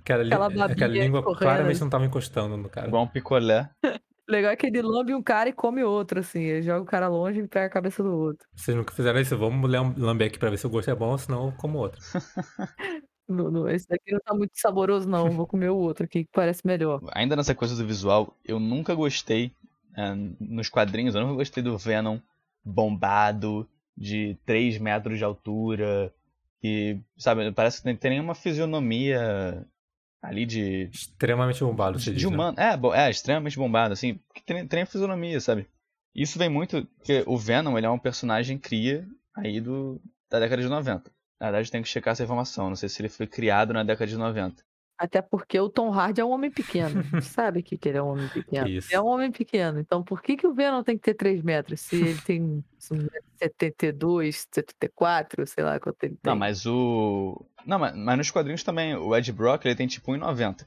aquela, 0.00 0.48
li- 0.48 0.62
Aquela 0.72 0.92
língua 0.94 1.22
correndo. 1.22 1.38
claramente 1.40 1.80
não 1.82 1.90
tava 1.90 2.06
encostando 2.06 2.56
no 2.56 2.70
cara. 2.70 2.88
Igual 2.88 3.04
um 3.04 3.06
picolé. 3.06 3.68
Legal 4.28 4.52
é 4.52 4.56
que 4.56 4.66
ele 4.66 4.80
lambe 4.82 5.14
um 5.14 5.22
cara 5.22 5.48
e 5.48 5.52
come 5.52 5.84
outro, 5.84 6.20
assim. 6.20 6.40
Ele 6.40 6.62
joga 6.62 6.82
o 6.82 6.86
cara 6.86 7.08
longe 7.08 7.40
e 7.40 7.48
pega 7.48 7.66
a 7.66 7.70
cabeça 7.70 8.02
do 8.02 8.10
outro. 8.10 8.46
Vocês 8.54 8.76
nunca 8.76 8.92
fizeram 8.94 9.20
isso? 9.20 9.36
Vamos 9.36 9.70
lam- 9.70 9.94
lamber 9.98 10.28
aqui 10.28 10.38
pra 10.38 10.50
ver 10.50 10.56
se 10.56 10.66
o 10.66 10.70
gosto 10.70 10.90
é 10.90 10.94
bom, 10.94 11.16
senão 11.18 11.46
eu 11.46 11.52
como 11.52 11.78
outro. 11.78 12.00
Não, 13.26 13.50
não, 13.50 13.66
esse 13.66 13.88
daqui 13.88 14.12
não 14.12 14.20
tá 14.20 14.34
muito 14.34 14.52
saboroso, 14.54 15.08
não. 15.08 15.30
Vou 15.30 15.46
comer 15.46 15.70
o 15.70 15.76
outro 15.78 16.04
aqui 16.04 16.24
que 16.24 16.30
parece 16.30 16.60
melhor. 16.66 17.00
Ainda 17.14 17.34
nessa 17.34 17.54
coisa 17.54 17.74
do 17.74 17.86
visual, 17.86 18.36
eu 18.44 18.60
nunca 18.60 18.94
gostei, 18.94 19.50
é, 19.96 20.14
nos 20.38 20.68
quadrinhos, 20.68 21.14
eu 21.14 21.22
nunca 21.22 21.36
gostei 21.36 21.62
do 21.62 21.78
Venom 21.78 22.18
bombado, 22.62 23.66
de 23.96 24.36
3 24.44 24.76
metros 24.78 25.16
de 25.16 25.24
altura, 25.24 26.12
que, 26.60 27.00
sabe, 27.16 27.50
parece 27.52 27.80
que 27.80 27.88
não 27.90 27.96
tem 27.96 28.10
nenhuma 28.10 28.34
fisionomia 28.34 29.66
ali 30.24 30.46
de. 30.46 30.88
Extremamente 30.92 31.62
bombado, 31.62 31.98
você 32.00 32.10
de 32.10 32.16
diz, 32.16 32.30
né? 32.30 32.34
humano. 32.34 32.58
É, 32.58 32.76
bo- 32.76 32.94
é, 32.94 33.10
extremamente 33.10 33.56
bombado, 33.56 33.92
assim, 33.92 34.18
que 34.34 34.42
tem, 34.44 34.66
tem 34.66 34.82
a 34.82 34.86
fisionomia, 34.86 35.40
sabe? 35.40 35.68
Isso 36.14 36.38
vem 36.38 36.48
muito. 36.48 36.86
Porque 36.96 37.22
o 37.26 37.36
Venom, 37.36 37.76
ele 37.76 37.86
é 37.86 37.90
um 37.90 37.98
personagem 37.98 38.58
cria 38.58 39.06
aí 39.36 39.60
do, 39.60 40.00
da 40.30 40.38
década 40.40 40.62
de 40.62 40.68
90. 40.68 41.10
Na 41.40 41.50
verdade, 41.50 41.70
tem 41.70 41.82
que 41.82 41.88
checar 41.88 42.12
essa 42.12 42.22
informação. 42.22 42.68
Não 42.68 42.76
sei 42.76 42.88
se 42.88 43.02
ele 43.02 43.08
foi 43.08 43.26
criado 43.26 43.72
na 43.72 43.82
década 43.82 44.06
de 44.06 44.16
90. 44.16 44.62
Até 44.96 45.20
porque 45.20 45.58
o 45.58 45.68
Tom 45.68 45.92
Hardy 45.92 46.20
é 46.20 46.24
um 46.24 46.30
homem 46.30 46.52
pequeno. 46.52 47.00
A 47.00 47.02
gente 47.20 47.24
sabe 47.26 47.62
que 47.64 47.76
que 47.76 47.88
ele 47.88 47.98
é 47.98 48.02
um 48.02 48.10
homem 48.10 48.28
pequeno. 48.28 48.68
Isso. 48.68 48.88
Ele 48.88 48.94
é 48.94 49.00
um 49.00 49.06
homem 49.08 49.32
pequeno. 49.32 49.80
Então 49.80 50.04
por 50.04 50.22
que, 50.22 50.36
que 50.36 50.46
o 50.46 50.54
Venom 50.54 50.84
tem 50.84 50.96
que 50.96 51.02
ter 51.02 51.14
3 51.14 51.42
metros? 51.42 51.80
Se 51.80 51.96
ele 51.96 52.20
tem 52.22 52.64
72, 53.38 54.46
74, 54.52 55.46
sei 55.46 55.64
lá 55.64 55.80
quanto 55.80 56.04
ele 56.04 56.14
tem. 56.14 56.30
Não, 56.30 56.36
mas 56.36 56.64
o. 56.64 57.44
Não, 57.66 57.78
mas, 57.78 57.96
mas 57.96 58.18
nos 58.18 58.30
quadrinhos 58.30 58.62
também, 58.62 58.94
o 58.94 59.16
Ed 59.16 59.32
Brock 59.32 59.64
ele 59.64 59.74
tem 59.74 59.86
tipo 59.86 60.12
1,90. 60.12 60.66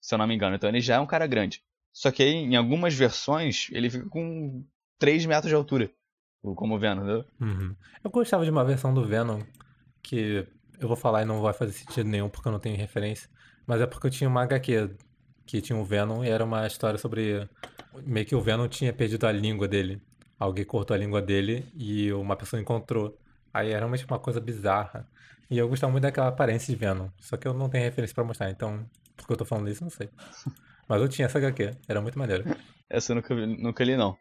Se 0.00 0.14
eu 0.14 0.18
não 0.18 0.26
me 0.26 0.34
engano. 0.34 0.56
Então 0.56 0.68
ele 0.68 0.80
já 0.80 0.96
é 0.96 1.00
um 1.00 1.06
cara 1.06 1.26
grande. 1.26 1.62
Só 1.92 2.10
que 2.10 2.22
aí, 2.22 2.34
em 2.34 2.56
algumas 2.56 2.94
versões, 2.94 3.68
ele 3.72 3.88
fica 3.88 4.08
com 4.08 4.64
3 4.98 5.26
metros 5.26 5.48
de 5.48 5.54
altura. 5.54 5.90
Como 6.42 6.76
o 6.76 6.78
Venom, 6.78 7.02
entendeu? 7.02 7.24
Uhum. 7.40 7.74
Eu 8.04 8.10
gostava 8.10 8.44
de 8.44 8.50
uma 8.50 8.64
versão 8.64 8.94
do 8.94 9.04
Venom 9.04 9.40
que 10.02 10.46
eu 10.78 10.86
vou 10.86 10.96
falar 10.96 11.22
e 11.22 11.24
não 11.24 11.40
vai 11.40 11.52
fazer 11.52 11.72
sentido 11.72 12.08
nenhum 12.08 12.28
porque 12.28 12.46
eu 12.46 12.52
não 12.52 12.60
tenho 12.60 12.76
referência, 12.76 13.28
mas 13.66 13.80
é 13.80 13.86
porque 13.86 14.06
eu 14.06 14.10
tinha 14.10 14.28
uma 14.28 14.42
HQ 14.42 14.90
que 15.44 15.60
tinha 15.60 15.78
o 15.78 15.84
Venom 15.84 16.22
e 16.22 16.28
era 16.28 16.44
uma 16.44 16.66
história 16.66 16.98
sobre 16.98 17.48
meio 18.04 18.26
que 18.26 18.34
o 18.34 18.40
Venom 18.40 18.68
tinha 18.68 18.92
perdido 18.92 19.26
a 19.26 19.32
língua 19.32 19.66
dele. 19.66 20.00
Alguém 20.38 20.64
cortou 20.64 20.94
a 20.94 20.98
língua 20.98 21.22
dele 21.22 21.66
e 21.74 22.12
uma 22.12 22.36
pessoa 22.36 22.60
encontrou. 22.60 23.18
Aí 23.56 23.70
era 23.70 23.78
realmente 23.80 24.04
uma 24.06 24.18
coisa 24.18 24.40
bizarra. 24.40 25.08
E 25.50 25.56
eu 25.56 25.68
gostava 25.68 25.90
muito 25.90 26.02
daquela 26.02 26.28
aparência 26.28 26.72
de 26.72 26.78
Venom, 26.78 27.08
só 27.20 27.36
que 27.36 27.46
eu 27.48 27.54
não 27.54 27.68
tenho 27.68 27.84
referência 27.84 28.14
pra 28.14 28.24
mostrar, 28.24 28.50
então 28.50 28.84
porque 29.16 29.32
eu 29.32 29.36
tô 29.36 29.44
falando 29.44 29.70
isso, 29.70 29.82
não 29.82 29.90
sei. 29.90 30.10
Mas 30.88 31.00
eu 31.00 31.08
tinha 31.08 31.26
essa 31.26 31.38
HQ, 31.38 31.74
era 31.88 32.00
muito 32.02 32.18
maneiro. 32.18 32.44
Essa 32.88 33.12
eu 33.12 33.16
nunca, 33.16 33.34
vi- 33.34 33.46
nunca 33.46 33.82
li, 33.82 33.96
não. 33.96 34.16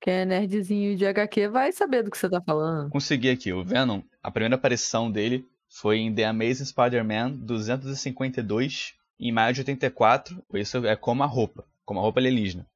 Quem 0.00 0.12
é 0.14 0.24
nerdzinho 0.24 0.94
de 0.96 1.06
HQ 1.06 1.48
vai 1.48 1.72
saber 1.72 2.02
do 2.02 2.10
que 2.10 2.18
você 2.18 2.28
tá 2.28 2.40
falando. 2.40 2.90
Consegui 2.90 3.30
aqui. 3.30 3.52
O 3.52 3.64
Venom, 3.64 4.02
a 4.22 4.30
primeira 4.30 4.54
aparição 4.56 5.10
dele 5.10 5.48
foi 5.68 5.98
em 5.98 6.14
The 6.14 6.26
Amazing 6.26 6.66
Spider-Man 6.66 7.30
252, 7.32 8.94
em 9.18 9.32
maio 9.32 9.54
de 9.54 9.60
84. 9.60 10.44
Isso 10.54 10.86
é 10.86 10.94
como 10.96 11.22
a 11.22 11.26
roupa, 11.26 11.64
como 11.84 11.98
a 11.98 12.02
roupa 12.02 12.20
alienígena. 12.20 12.66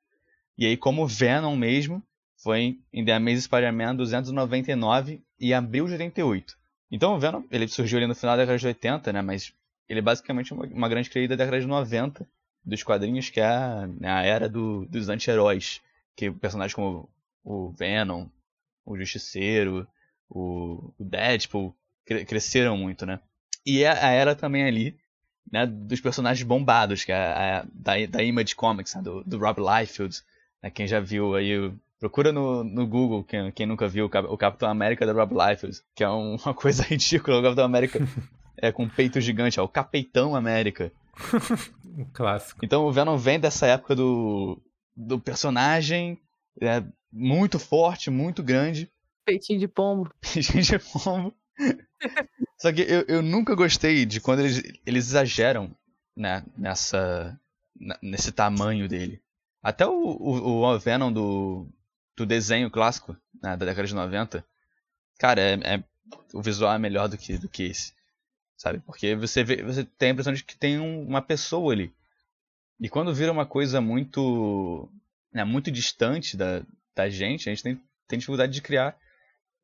E 0.56 0.66
aí, 0.66 0.76
como 0.76 1.06
Venom 1.06 1.54
mesmo, 1.56 2.02
foi 2.42 2.78
em 2.92 3.04
The 3.04 3.12
Amazing 3.14 3.40
Spider-Man 3.42 3.96
299, 3.96 5.22
em 5.38 5.52
abril 5.52 5.86
de 5.86 5.92
88. 5.92 6.56
Então 6.90 7.14
o 7.14 7.18
Venom, 7.18 7.42
ele 7.50 7.68
surgiu 7.68 7.98
ali 7.98 8.06
no 8.06 8.14
final 8.14 8.36
da 8.36 8.42
década 8.42 8.58
de 8.58 8.66
80, 8.66 9.12
né? 9.12 9.22
Mas 9.22 9.52
ele 9.88 10.00
é 10.00 10.02
basicamente 10.02 10.52
uma, 10.52 10.64
uma 10.66 10.88
grande 10.88 11.10
cria 11.10 11.28
da 11.28 11.36
década 11.36 11.60
de 11.60 11.66
90 11.66 12.26
dos 12.64 12.82
quadrinhos, 12.82 13.30
que 13.30 13.40
é 13.40 13.46
a, 13.46 13.86
né, 13.86 14.10
a 14.10 14.22
era 14.22 14.48
do- 14.48 14.84
dos 14.86 15.08
anti-heróis. 15.08 15.80
Que 16.16 16.30
personagens 16.30 16.74
como 16.74 17.08
o 17.44 17.70
Venom, 17.70 18.26
o 18.84 18.96
Justiceiro, 18.98 19.86
o, 20.28 20.92
o 20.98 21.04
Deadpool 21.04 21.74
cre- 22.04 22.24
cresceram 22.24 22.76
muito, 22.76 23.06
né? 23.06 23.20
E 23.64 23.82
é 23.82 23.88
a 23.90 24.10
era 24.10 24.34
também 24.34 24.64
ali, 24.64 24.96
né, 25.52 25.66
dos 25.66 26.00
personagens 26.00 26.46
bombados, 26.46 27.04
que 27.04 27.12
é 27.12 27.16
a, 27.16 27.60
a- 27.60 27.66
da, 27.72 28.06
da 28.06 28.22
Image 28.22 28.54
Comics, 28.54 28.94
né, 28.94 29.02
do, 29.02 29.22
do 29.24 29.38
Rob 29.38 29.58
Liefeld, 29.60 30.20
né, 30.62 30.70
quem 30.70 30.86
já 30.86 31.00
viu 31.00 31.34
aí, 31.34 31.72
procura 32.00 32.32
no, 32.32 32.64
no 32.64 32.86
Google, 32.86 33.22
quem, 33.22 33.52
quem 33.52 33.66
nunca 33.66 33.86
viu, 33.86 34.06
o 34.06 34.08
Cap- 34.08 34.26
o 34.28 34.36
Capitão 34.36 34.68
América 34.70 35.06
da 35.06 35.12
Rob 35.12 35.32
Liefeld, 35.34 35.78
que 35.94 36.02
é 36.02 36.10
um- 36.10 36.34
uma 36.44 36.54
coisa 36.54 36.82
ridícula, 36.82 37.38
o 37.38 37.42
Capitão 37.42 37.64
América 37.64 38.00
é 38.56 38.72
com 38.72 38.88
peito 38.88 39.20
gigante, 39.20 39.58
é 39.58 39.62
o 39.62 39.68
Capitão 39.68 40.34
América. 40.34 40.90
Um 41.84 42.04
clássico. 42.12 42.64
Então 42.64 42.84
o 42.86 42.92
Venom 42.92 43.16
vem 43.16 43.38
dessa 43.40 43.66
época 43.66 43.96
do, 43.96 44.62
do 44.96 45.18
personagem 45.18 46.16
é, 46.62 46.82
muito 47.12 47.58
forte, 47.58 48.10
muito 48.10 48.42
grande, 48.42 48.88
Peitinho 49.26 49.58
de 49.58 49.68
pombo. 49.68 50.08
Gente, 50.24 50.74
é 50.74 50.78
pombo. 50.78 51.34
Só 52.58 52.72
que 52.72 52.80
eu, 52.82 53.04
eu 53.08 53.22
nunca 53.22 53.54
gostei 53.54 54.06
de 54.06 54.20
quando 54.20 54.40
eles, 54.40 54.62
eles 54.86 55.06
exageram 55.08 55.70
né, 56.16 56.44
nessa, 56.56 57.38
nesse 58.00 58.32
tamanho 58.32 58.88
dele. 58.88 59.20
Até 59.62 59.86
o, 59.86 59.92
o, 59.92 60.62
o 60.64 60.78
Venom 60.78 61.12
do, 61.12 61.68
do 62.20 62.26
desenho 62.26 62.70
clássico 62.70 63.16
né, 63.42 63.56
da 63.56 63.66
década 63.66 63.86
de 63.86 63.94
90, 63.94 64.44
cara, 65.18 65.40
é, 65.40 65.54
é- 65.76 65.84
o 66.34 66.42
visual 66.42 66.74
é 66.74 66.78
melhor 66.78 67.08
do 67.08 67.16
que, 67.18 67.38
do 67.38 67.48
que 67.48 67.64
esse. 67.64 67.92
Sabe? 68.56 68.80
Porque 68.80 69.14
você, 69.16 69.44
vê, 69.44 69.62
você 69.62 69.84
tem 69.84 70.10
a 70.10 70.12
impressão 70.12 70.32
de 70.32 70.44
que 70.44 70.56
tem 70.56 70.78
um- 70.78 71.06
uma 71.06 71.22
pessoa 71.22 71.72
ali. 71.72 71.92
E 72.80 72.88
quando 72.88 73.14
vira 73.14 73.32
uma 73.32 73.46
coisa 73.46 73.80
muito, 73.80 74.88
né, 75.32 75.44
muito 75.44 75.70
distante 75.70 76.36
da, 76.36 76.62
da 76.94 77.08
gente, 77.08 77.48
a 77.48 77.52
gente 77.52 77.62
tem, 77.62 77.80
tem 78.08 78.18
dificuldade 78.18 78.52
de 78.52 78.62
criar 78.62 78.96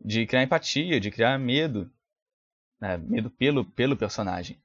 de 0.05 0.27
criar 0.27 0.43
empatia, 0.43 1.01
de 1.01 1.11
criar 1.11 1.39
medo, 1.39 1.91
né? 2.81 2.97
medo 2.99 3.31
pelo, 3.31 3.65
pelo 3.65 3.97
personagem. 3.97 4.59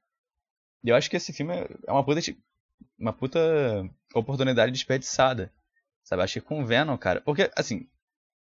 E 0.84 0.88
eu 0.90 0.96
acho 0.96 1.10
que 1.10 1.16
esse 1.16 1.32
filme 1.32 1.54
é 1.86 1.92
uma 1.92 2.04
puta, 2.04 2.20
uma 2.98 3.12
puta 3.12 3.40
oportunidade 4.14 4.72
desperdiçada, 4.72 5.52
sabe? 6.04 6.22
Acho 6.22 6.34
que 6.34 6.40
com 6.40 6.62
o 6.62 6.66
Venom, 6.66 6.96
cara, 6.96 7.20
porque 7.20 7.50
assim, 7.56 7.86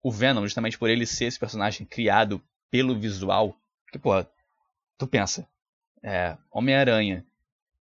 o 0.01 0.12
Venom, 0.12 0.43
justamente 0.43 0.78
por 0.78 0.89
ele 0.89 1.06
ser 1.06 1.26
esse 1.26 1.39
personagem 1.39 1.86
criado 1.86 2.41
pelo 2.70 2.97
visual, 2.97 3.56
que 3.91 3.99
pô, 3.99 4.26
tu 4.97 5.08
pensa, 5.08 5.47
é, 6.01 6.38
Homem-Aranha, 6.51 7.26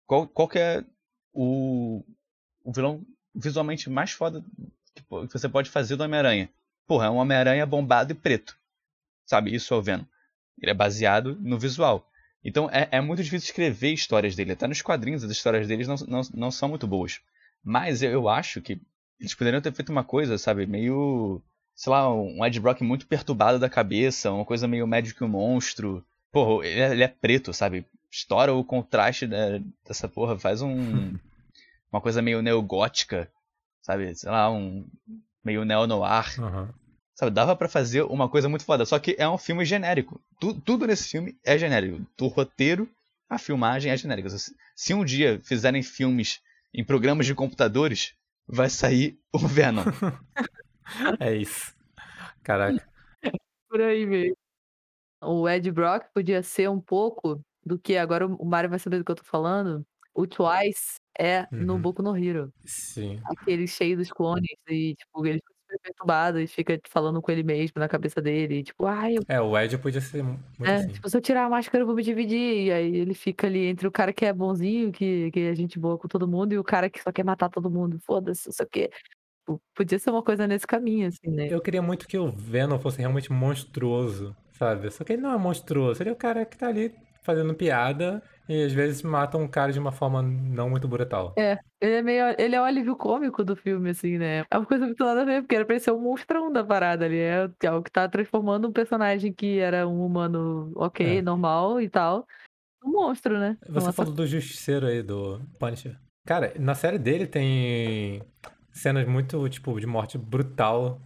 qual, 0.07 0.29
qual 0.29 0.49
que 0.49 0.59
é 0.59 0.85
o, 1.33 2.05
o 2.63 2.73
vilão 2.73 3.05
visualmente 3.35 3.91
mais 3.91 4.13
foda 4.13 4.45
que, 4.95 5.03
que 5.03 5.39
você 5.39 5.49
pode 5.49 5.71
fazer 5.71 5.97
do 5.97 6.05
Homem-Aranha? 6.05 6.49
Porra, 6.87 7.07
é 7.07 7.11
um 7.11 7.17
Homem-Aranha 7.17 7.67
bombado 7.67 8.13
e 8.13 8.15
preto. 8.15 8.57
Sabe? 9.27 9.55
Isso 9.55 9.75
é 9.75 9.77
o 9.77 9.83
Venom. 9.83 10.05
Ele 10.61 10.71
é 10.71 10.75
baseado 10.75 11.37
no 11.41 11.59
visual. 11.59 12.09
Então 12.45 12.69
é, 12.71 12.89
é 12.91 13.01
muito 13.01 13.23
difícil 13.23 13.49
escrever 13.49 13.93
histórias 13.93 14.37
dele. 14.37 14.53
Até 14.53 14.67
nos 14.67 14.83
quadrinhos 14.83 15.25
as 15.25 15.31
histórias 15.31 15.67
deles 15.67 15.89
não, 15.89 15.97
não, 16.07 16.21
não 16.35 16.51
são 16.51 16.69
muito 16.69 16.87
boas. 16.87 17.21
Mas 17.63 18.03
eu 18.03 18.29
acho 18.29 18.61
que 18.61 18.81
eles 19.21 19.35
poderiam 19.35 19.61
ter 19.63 19.73
feito 19.73 19.91
uma 19.91 20.05
coisa, 20.05 20.37
sabe? 20.39 20.67
Meio. 20.67 21.41
Sei 21.75 21.91
lá, 21.91 22.13
um 22.13 22.45
Ed 22.45 22.61
Brock 22.61 22.83
muito 22.83 23.07
perturbado 23.07 23.59
da 23.59 23.69
cabeça, 23.69 24.31
uma 24.31 24.45
coisa 24.45 24.69
meio 24.69 24.87
médico 24.87 25.19
que 25.19 25.25
o 25.25 25.29
monstro. 25.29 26.05
Porra, 26.31 26.67
ele 26.67 26.81
é, 26.81 26.91
ele 26.93 27.03
é 27.03 27.09
preto, 27.09 27.53
sabe? 27.53 27.85
Estoura 28.11 28.53
o 28.55 28.65
contraste 28.65 29.27
da- 29.27 29.59
dessa 29.87 30.09
porra, 30.09 30.39
faz 30.39 30.63
um. 30.63 31.13
uma 31.93 32.01
coisa 32.01 32.23
meio 32.23 32.43
neogótica, 32.43 33.29
sabe? 33.83 34.15
Sei 34.15 34.31
lá, 34.31 34.51
um. 34.51 34.87
meio 35.45 35.65
neo-noir. 35.65 36.41
Aham. 36.41 36.73
Sabe, 37.17 37.31
dava 37.31 37.55
pra 37.55 37.69
fazer 37.69 38.03
uma 38.03 38.29
coisa 38.29 38.49
muito 38.49 38.65
foda. 38.65 38.85
Só 38.85 38.99
que 38.99 39.15
é 39.19 39.29
um 39.29 39.39
filme 39.39 39.65
genérico. 39.65 40.21
Tu- 40.41 40.61
tudo 40.61 40.85
nesse 40.87 41.09
filme 41.09 41.37
é 41.45 41.57
genérico. 41.57 42.05
Do 42.19 42.27
roteiro, 42.27 42.89
a 43.31 43.39
filmagem 43.39 43.93
é 43.93 43.97
genérica. 43.97 44.29
Se, 44.31 44.53
se 44.75 44.93
um 44.95 45.05
dia 45.05 45.41
fizerem 45.45 45.81
filmes 45.83 46.41
em 46.73 46.83
programas 46.85 47.25
de 47.27 47.35
computadores, 47.35 48.15
vai 48.47 48.71
sair 48.71 49.19
o 49.33 49.39
Venom. 49.39 49.85
É 51.21 51.35
isso. 51.35 51.75
Caraca. 52.43 52.87
Por 53.71 53.81
aí 53.83 54.07
mesmo. 54.07 54.37
O 55.23 55.49
Ed 55.49 55.71
Brock 55.73 56.07
podia 56.15 56.43
ser 56.43 56.71
um 56.71 56.81
pouco 56.81 57.41
do 57.65 57.79
que 57.79 57.97
agora 57.97 58.27
o 58.27 58.45
Mario 58.47 58.71
vai 58.71 58.79
saber 58.79 58.99
do 58.99 59.05
que 59.05 59.13
eu 59.13 59.17
tô 59.17 59.25
falando. 59.25 59.87
O 60.15 60.27
Twice 60.27 60.97
é 61.19 61.47
no 61.53 61.75
Uhum. 61.75 61.81
Boku 61.83 62.03
no 62.03 62.17
Hero. 62.17 62.53
Sim. 62.65 63.21
Aquele 63.27 63.67
cheio 63.69 63.97
dos 63.97 64.11
clones 64.13 64.51
e, 64.69 64.95
tipo, 64.97 65.27
ele 65.27 65.39
fica 65.41 65.54
super 65.75 65.81
perturbado 65.81 66.41
e 66.41 66.47
fica 66.47 66.81
falando 66.89 67.21
com 67.21 67.31
ele 67.33 67.43
mesmo 67.43 67.79
na 67.79 67.89
cabeça 67.89 68.21
dele. 68.23 68.63
Tipo, 68.63 68.87
ai, 68.87 69.17
eu 69.19 69.23
É, 69.29 69.41
o 69.41 69.57
Ed 69.59 69.77
podia 69.79 70.01
ser 70.01 70.23
muito 70.23 70.65
É, 70.65 70.77
assim. 70.77 70.89
tipo, 70.93 71.09
se 71.09 71.17
eu 71.17 71.21
tirar 71.21 71.45
a 71.45 71.49
máscara, 71.49 71.83
eu 71.83 71.87
vou 71.87 71.95
me 71.95 72.03
dividir. 72.03 72.67
E 72.67 72.73
aí 72.73 72.97
ele 72.97 73.15
fica 73.15 73.47
ali 73.47 73.67
entre 73.67 73.87
o 73.87 73.93
cara 73.93 74.13
que 74.13 74.25
é 74.25 74.33
bonzinho, 74.33 74.93
que, 74.93 75.31
que 75.31 75.41
é 75.41 75.55
gente 75.55 75.79
boa 75.79 75.99
com 75.99 76.09
todo 76.09 76.29
mundo, 76.29 76.53
e 76.53 76.59
o 76.59 76.65
cara 76.65 76.89
que 76.91 77.03
só 77.03 77.11
quer 77.13 77.25
matar 77.25 77.49
todo 77.49 77.71
mundo. 77.71 77.99
Foda-se, 78.01 78.47
não 78.47 78.53
sei 78.53 78.67
o 78.67 78.69
quê. 78.69 78.91
Tipo, 79.41 79.61
Podia 79.75 79.99
ser 79.99 80.11
uma 80.11 80.23
coisa 80.23 80.47
nesse 80.47 80.67
caminho, 80.67 81.09
assim, 81.09 81.31
né? 81.31 81.49
Eu 81.51 81.61
queria 81.61 81.83
muito 81.83 82.07
que 82.09 82.17
o 82.19 82.31
Venom 82.31 82.79
fosse 82.79 82.99
realmente 82.99 83.31
monstruoso, 83.33 84.35
sabe? 84.53 84.91
Só 84.91 85.05
que 85.05 85.13
ele 85.15 85.23
não 85.23 85.33
é 85.33 85.39
monstruoso, 85.39 86.03
ele 86.03 86.11
é 86.11 86.13
o 86.13 86.17
cara 86.17 86.45
que 86.47 86.57
tá 86.57 86.69
ali 86.69 86.95
fazendo 87.25 87.55
piada 87.55 88.23
e 88.49 88.65
às 88.65 88.73
vezes 88.73 89.03
mata 89.03 89.39
um 89.39 89.49
cara 89.49 89.73
de 89.73 89.79
uma 89.79 89.91
forma 89.91 90.23
não 90.23 90.69
muito 90.69 90.87
brutal. 90.87 91.35
É, 91.37 91.59
ele 91.81 91.95
é 91.95 92.03
meio. 92.03 92.25
Ele 92.39 92.55
é 92.55 92.61
o 92.61 92.65
alívio 92.65 92.95
cômico 92.95 93.43
do 93.43 93.57
filme, 93.57 93.91
assim, 93.91 94.19
né? 94.19 94.45
É 94.51 94.59
uma 94.59 94.67
coisa 94.67 94.85
muito 94.85 95.03
nada 95.05 95.23
a 95.23 95.25
ver, 95.25 95.43
porque 95.43 95.55
era 95.57 95.65
pra 95.65 95.79
ser 95.81 95.91
o 95.91 95.99
monstrão 95.99 96.53
da 96.53 96.63
parada 96.63 97.07
ali. 97.07 97.19
É, 97.19 97.49
é 97.63 97.71
o 97.73 97.83
que 97.83 97.91
tá 97.91 98.09
transformando 98.09 98.69
um 98.69 98.73
personagem 98.73 99.33
que 99.33 99.59
era 99.59 99.89
um 99.89 100.05
humano 100.05 100.71
ok, 100.77 101.19
É. 101.19 101.23
normal 101.23 101.81
e 101.81 101.89
tal, 101.89 102.27
um 102.85 102.91
monstro, 102.93 103.39
né? 103.39 103.57
Você 103.67 103.87
Nossa, 103.87 103.93
falou 103.93 104.13
do 104.13 104.27
Justiceiro 104.27 104.87
aí, 104.87 105.03
do 105.03 105.41
Punisher. 105.59 105.99
Cara, 106.27 106.53
na 106.59 106.75
série 106.75 106.99
dele 106.99 107.27
tem 107.27 108.23
cenas 108.73 109.07
muito, 109.07 109.49
tipo, 109.49 109.79
de 109.81 109.87
morte 109.87 110.19
brutal 110.19 111.01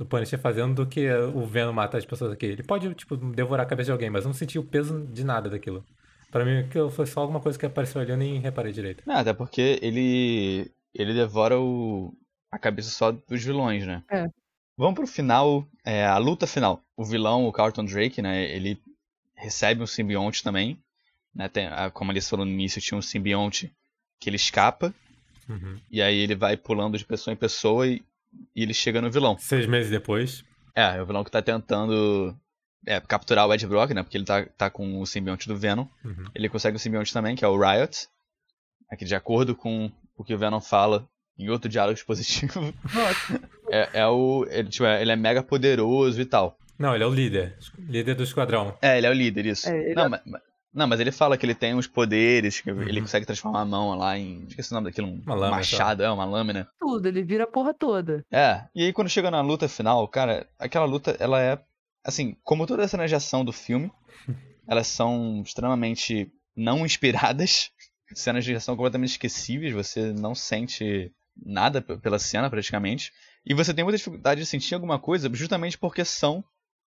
do 0.00 0.06
Punisher 0.06 0.38
fazendo 0.38 0.74
do 0.74 0.86
que 0.86 1.12
o 1.12 1.44
Venom 1.44 1.74
matar 1.74 1.98
as 1.98 2.06
pessoas 2.06 2.32
aqui. 2.32 2.46
Ele 2.46 2.62
pode, 2.62 2.94
tipo, 2.94 3.18
devorar 3.18 3.66
a 3.66 3.68
cabeça 3.68 3.88
de 3.88 3.92
alguém, 3.92 4.08
mas 4.08 4.24
eu 4.24 4.28
não 4.28 4.34
senti 4.34 4.58
o 4.58 4.64
peso 4.64 5.06
de 5.12 5.22
nada 5.22 5.50
daquilo. 5.50 5.84
Pra 6.30 6.42
mim, 6.42 6.60
aquilo 6.60 6.90
foi 6.90 7.04
só 7.04 7.20
alguma 7.20 7.38
coisa 7.38 7.58
que 7.58 7.66
apareceu 7.66 8.00
ali 8.00 8.08
e 8.08 8.14
eu 8.14 8.16
nem 8.16 8.40
reparei 8.40 8.72
direito. 8.72 9.02
Não, 9.04 9.16
até 9.16 9.34
porque 9.34 9.78
ele. 9.82 10.72
ele 10.94 11.12
devora 11.12 11.60
o, 11.60 12.14
a 12.50 12.58
cabeça 12.58 12.88
só 12.88 13.12
dos 13.12 13.44
vilões, 13.44 13.86
né? 13.86 14.02
É. 14.10 14.26
Vamos 14.74 14.94
pro 14.94 15.06
final, 15.06 15.68
é, 15.84 16.06
a 16.06 16.16
luta 16.16 16.46
final. 16.46 16.82
O 16.96 17.04
vilão, 17.04 17.46
o 17.46 17.52
Carlton 17.52 17.84
Drake, 17.84 18.22
né? 18.22 18.50
Ele 18.50 18.80
recebe 19.34 19.82
um 19.82 19.86
simbionte 19.86 20.42
também. 20.42 20.78
Né, 21.34 21.48
tem, 21.48 21.68
como 21.92 22.10
eles 22.10 22.28
falaram 22.28 22.48
no 22.48 22.54
início, 22.54 22.80
tinha 22.80 22.96
um 22.96 23.02
simbionte 23.02 23.70
que 24.18 24.30
ele 24.30 24.36
escapa. 24.36 24.94
Uhum. 25.46 25.76
E 25.90 26.00
aí 26.00 26.16
ele 26.16 26.34
vai 26.34 26.56
pulando 26.56 26.96
de 26.96 27.04
pessoa 27.04 27.34
em 27.34 27.36
pessoa 27.36 27.86
e, 27.86 28.02
e 28.54 28.62
ele 28.62 28.74
chega 28.74 29.00
no 29.00 29.10
vilão. 29.10 29.36
Seis 29.38 29.66
meses 29.66 29.90
depois. 29.90 30.44
É, 30.74 30.96
é 30.98 31.02
o 31.02 31.06
vilão 31.06 31.24
que 31.24 31.30
tá 31.30 31.42
tentando 31.42 32.34
é, 32.86 33.00
capturar 33.00 33.46
o 33.46 33.52
Ed 33.54 33.66
Brock, 33.66 33.90
né? 33.92 34.02
Porque 34.02 34.16
ele 34.16 34.24
tá, 34.24 34.44
tá 34.56 34.70
com 34.70 35.00
o 35.00 35.06
simbionte 35.06 35.48
do 35.48 35.56
Venom. 35.56 35.86
Uhum. 36.04 36.24
Ele 36.34 36.48
consegue 36.48 36.76
o 36.76 36.80
simbionte 36.80 37.12
também, 37.12 37.34
que 37.36 37.44
é 37.44 37.48
o 37.48 37.58
Riot. 37.58 38.08
Aqui, 38.90 39.04
de 39.04 39.14
acordo 39.14 39.54
com 39.54 39.90
o 40.16 40.24
que 40.24 40.34
o 40.34 40.38
Venom 40.38 40.60
fala 40.60 41.08
em 41.38 41.48
outro 41.48 41.68
diálogo 41.68 41.94
expositivo, 41.98 42.72
é, 43.70 44.00
é 44.00 44.06
o. 44.06 44.46
Ele, 44.50 44.68
tipo, 44.68 44.84
é- 44.84 45.00
ele 45.00 45.12
é 45.12 45.16
mega 45.16 45.42
poderoso 45.42 46.20
e 46.20 46.24
tal. 46.24 46.56
Não, 46.78 46.94
ele 46.94 47.04
é 47.04 47.06
o 47.06 47.12
líder. 47.14 47.56
Líder 47.78 48.14
do 48.14 48.22
esquadrão. 48.22 48.76
É, 48.80 48.96
ele 48.98 49.06
é 49.06 49.10
o 49.10 49.12
líder, 49.14 49.46
isso. 49.46 49.68
É, 49.68 49.76
ele 49.86 49.94
não, 49.94 50.06
é- 50.06 50.08
mas- 50.08 50.22
não, 50.72 50.86
mas 50.86 51.00
ele 51.00 51.10
fala 51.12 51.36
que 51.36 51.44
ele 51.44 51.54
tem 51.54 51.74
uns 51.74 51.86
poderes, 51.86 52.60
que 52.60 52.70
ele 52.70 52.96
Uhum. 52.98 53.00
consegue 53.02 53.26
transformar 53.26 53.62
a 53.62 53.64
mão 53.64 53.94
lá 53.96 54.16
em. 54.18 54.44
Esqueci 54.48 54.70
o 54.70 54.74
nome 54.74 54.86
daquilo, 54.88 55.08
um 55.08 55.20
Uma 55.26 55.34
lâmina, 55.34 55.56
machado, 55.56 56.02
é, 56.02 56.10
uma 56.10 56.24
lâmina. 56.24 56.68
Tudo, 56.78 57.06
ele 57.06 57.22
vira 57.22 57.44
a 57.44 57.46
porra 57.46 57.74
toda. 57.74 58.24
É, 58.30 58.64
e 58.74 58.84
aí 58.84 58.92
quando 58.92 59.08
chega 59.08 59.30
na 59.30 59.40
luta 59.40 59.68
final, 59.68 60.06
cara, 60.08 60.46
aquela 60.58 60.84
luta, 60.86 61.16
ela 61.18 61.40
é. 61.42 61.58
Assim, 62.04 62.36
como 62.42 62.66
toda 62.66 62.84
a 62.84 62.88
cena 62.88 63.06
de 63.06 63.14
ação 63.14 63.44
do 63.44 63.52
filme, 63.52 63.90
elas 64.66 64.86
são 64.86 65.42
extremamente 65.44 66.32
não 66.56 66.84
inspiradas. 66.86 67.70
Cenas 68.14 68.44
de 68.44 68.54
ação 68.54 68.74
completamente 68.76 69.10
esquecíveis, 69.10 69.72
você 69.72 70.12
não 70.12 70.34
sente 70.34 71.12
nada 71.36 71.80
pela 71.80 72.18
cena 72.18 72.50
praticamente. 72.50 73.12
E 73.46 73.54
você 73.54 73.72
tem 73.72 73.84
muita 73.84 73.96
dificuldade 73.98 74.40
de 74.40 74.46
sentir 74.46 74.74
alguma 74.74 74.98
coisa 74.98 75.30
justamente 75.32 75.78
porque 75.78 76.04
são 76.04 76.44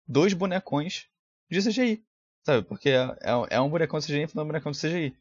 dois 0.07 0.34
bonecões 0.34 1.05
de 1.49 1.61
CGI. 1.61 2.03
Sabe? 2.46 2.64
Porque 2.68 2.89
é, 2.89 3.16
é- 3.22 3.56
é 3.56 3.62
um 3.62 3.70
bonecão 3.70 4.00
de 4.00 4.06
CGI 4.06 4.22
e 4.36 4.39
um 4.39 4.46
bonecão 4.46 4.72
de 4.72 4.78
CGI. 4.80 5.14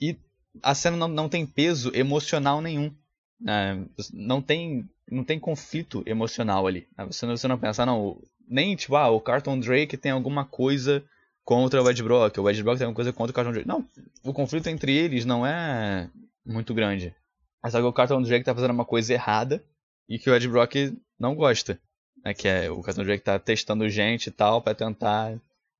E 0.00 0.16
a 0.62 0.74
cena 0.74 0.96
não, 0.96 1.08
não 1.08 1.28
tem 1.28 1.46
peso 1.46 1.90
emocional 1.94 2.60
nenhum. 2.60 2.92
né? 3.40 3.84
Não 4.12 4.40
tem 4.40 4.88
não 5.10 5.24
tem 5.24 5.38
conflito 5.38 6.02
emocional 6.06 6.66
ali. 6.66 6.86
né? 6.96 7.04
Você 7.06 7.26
não, 7.26 7.36
você 7.36 7.46
não 7.46 7.58
pensa, 7.58 7.84
não, 7.84 8.16
nem 8.48 8.74
tipo, 8.74 8.96
ah, 8.96 9.10
o 9.10 9.20
Carlton 9.20 9.58
Drake 9.60 9.96
tem 9.98 10.10
alguma 10.12 10.44
coisa 10.44 11.04
contra 11.44 11.82
o 11.82 11.90
Ed 11.90 12.02
Brock, 12.02 12.38
o 12.38 12.48
Ed 12.48 12.62
Brock 12.62 12.78
tem 12.78 12.86
alguma 12.86 12.94
coisa 12.96 13.12
contra 13.12 13.30
o 13.30 13.34
Carlton 13.34 13.52
Drake. 13.52 13.68
Não, 13.68 13.84
o 14.24 14.32
conflito 14.32 14.68
entre 14.68 14.96
eles 14.96 15.24
não 15.26 15.44
é 15.46 16.08
muito 16.46 16.72
grande. 16.72 17.14
É 17.62 17.68
só 17.68 17.78
que 17.78 17.84
o 17.86 17.92
Carlton 17.92 18.22
Drake 18.22 18.44
tá 18.44 18.54
fazendo 18.54 18.70
uma 18.72 18.84
coisa 18.86 19.12
errada 19.12 19.62
e 20.08 20.18
que 20.18 20.30
o 20.30 20.34
Ed 20.34 20.48
Brock 20.48 20.74
não 21.18 21.34
gosta. 21.34 21.78
Né? 22.24 22.32
Que 22.32 22.48
é 22.48 22.70
o 22.70 22.80
Carlton 22.80 23.04
Drake 23.04 23.24
tá 23.24 23.38
testando 23.38 23.88
gente 23.90 24.28
e 24.28 24.30
tal 24.32 24.62
pra 24.62 24.74
tentar. 24.74 25.34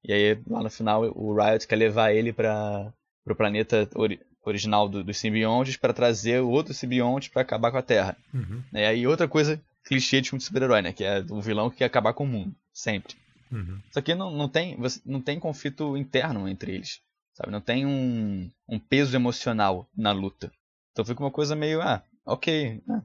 E 0.05 0.12
aí 0.12 0.38
lá 0.48 0.62
no 0.62 0.70
final 0.70 1.03
o 1.14 1.34
Riot 1.34 1.66
quer 1.66 1.76
levar 1.76 2.12
ele 2.12 2.32
para 2.32 2.92
pro 3.24 3.36
planeta 3.36 3.88
ori- 3.94 4.20
original 4.44 4.88
do- 4.88 5.05
dos 5.05 5.16
simbiontes 5.18 5.76
para 5.76 5.92
trazer 5.92 6.40
o 6.42 6.48
outro 6.50 6.74
simbionte 6.74 7.30
para 7.30 7.42
acabar 7.42 7.70
com 7.70 7.78
a 7.78 7.82
Terra. 7.82 8.16
Uhum. 8.34 8.62
E 8.72 8.78
aí 8.84 9.07
outra 9.07 9.28
coisa 9.28 9.61
clichê 9.84 10.20
de 10.20 10.30
filme 10.30 10.38
de 10.40 10.44
super-herói, 10.44 10.82
né? 10.82 10.92
Que 10.92 11.05
é 11.05 11.24
o 11.30 11.40
vilão 11.40 11.70
que 11.70 11.76
quer 11.78 11.84
acabar 11.84 12.12
com 12.14 12.24
o 12.24 12.26
mundo, 12.28 12.55
sempre. 12.72 13.14
Uhum. 13.50 13.78
Só 13.92 14.00
que 14.00 14.14
não, 14.14 14.30
não, 14.30 14.48
tem, 14.48 14.76
não 15.05 15.20
tem 15.20 15.38
conflito 15.38 15.96
interno 15.96 16.48
entre 16.48 16.74
eles, 16.74 17.00
sabe? 17.34 17.53
Não 17.53 17.61
tem 17.61 17.84
um, 17.86 18.50
um 18.68 18.78
peso 18.78 19.14
emocional 19.14 19.88
na 19.96 20.11
luta. 20.12 20.50
Então 20.92 21.05
fica 21.05 21.22
uma 21.22 21.30
coisa 21.30 21.55
meio, 21.55 21.80
ah, 21.82 22.03
ok, 22.26 22.82
né? 22.86 23.03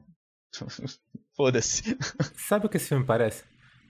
foda-se. 1.36 1.96
Sabe 2.34 2.66
o 2.66 2.68
que 2.68 2.76
esse 2.76 2.88
filme 2.88 3.04
parece? 3.04 3.44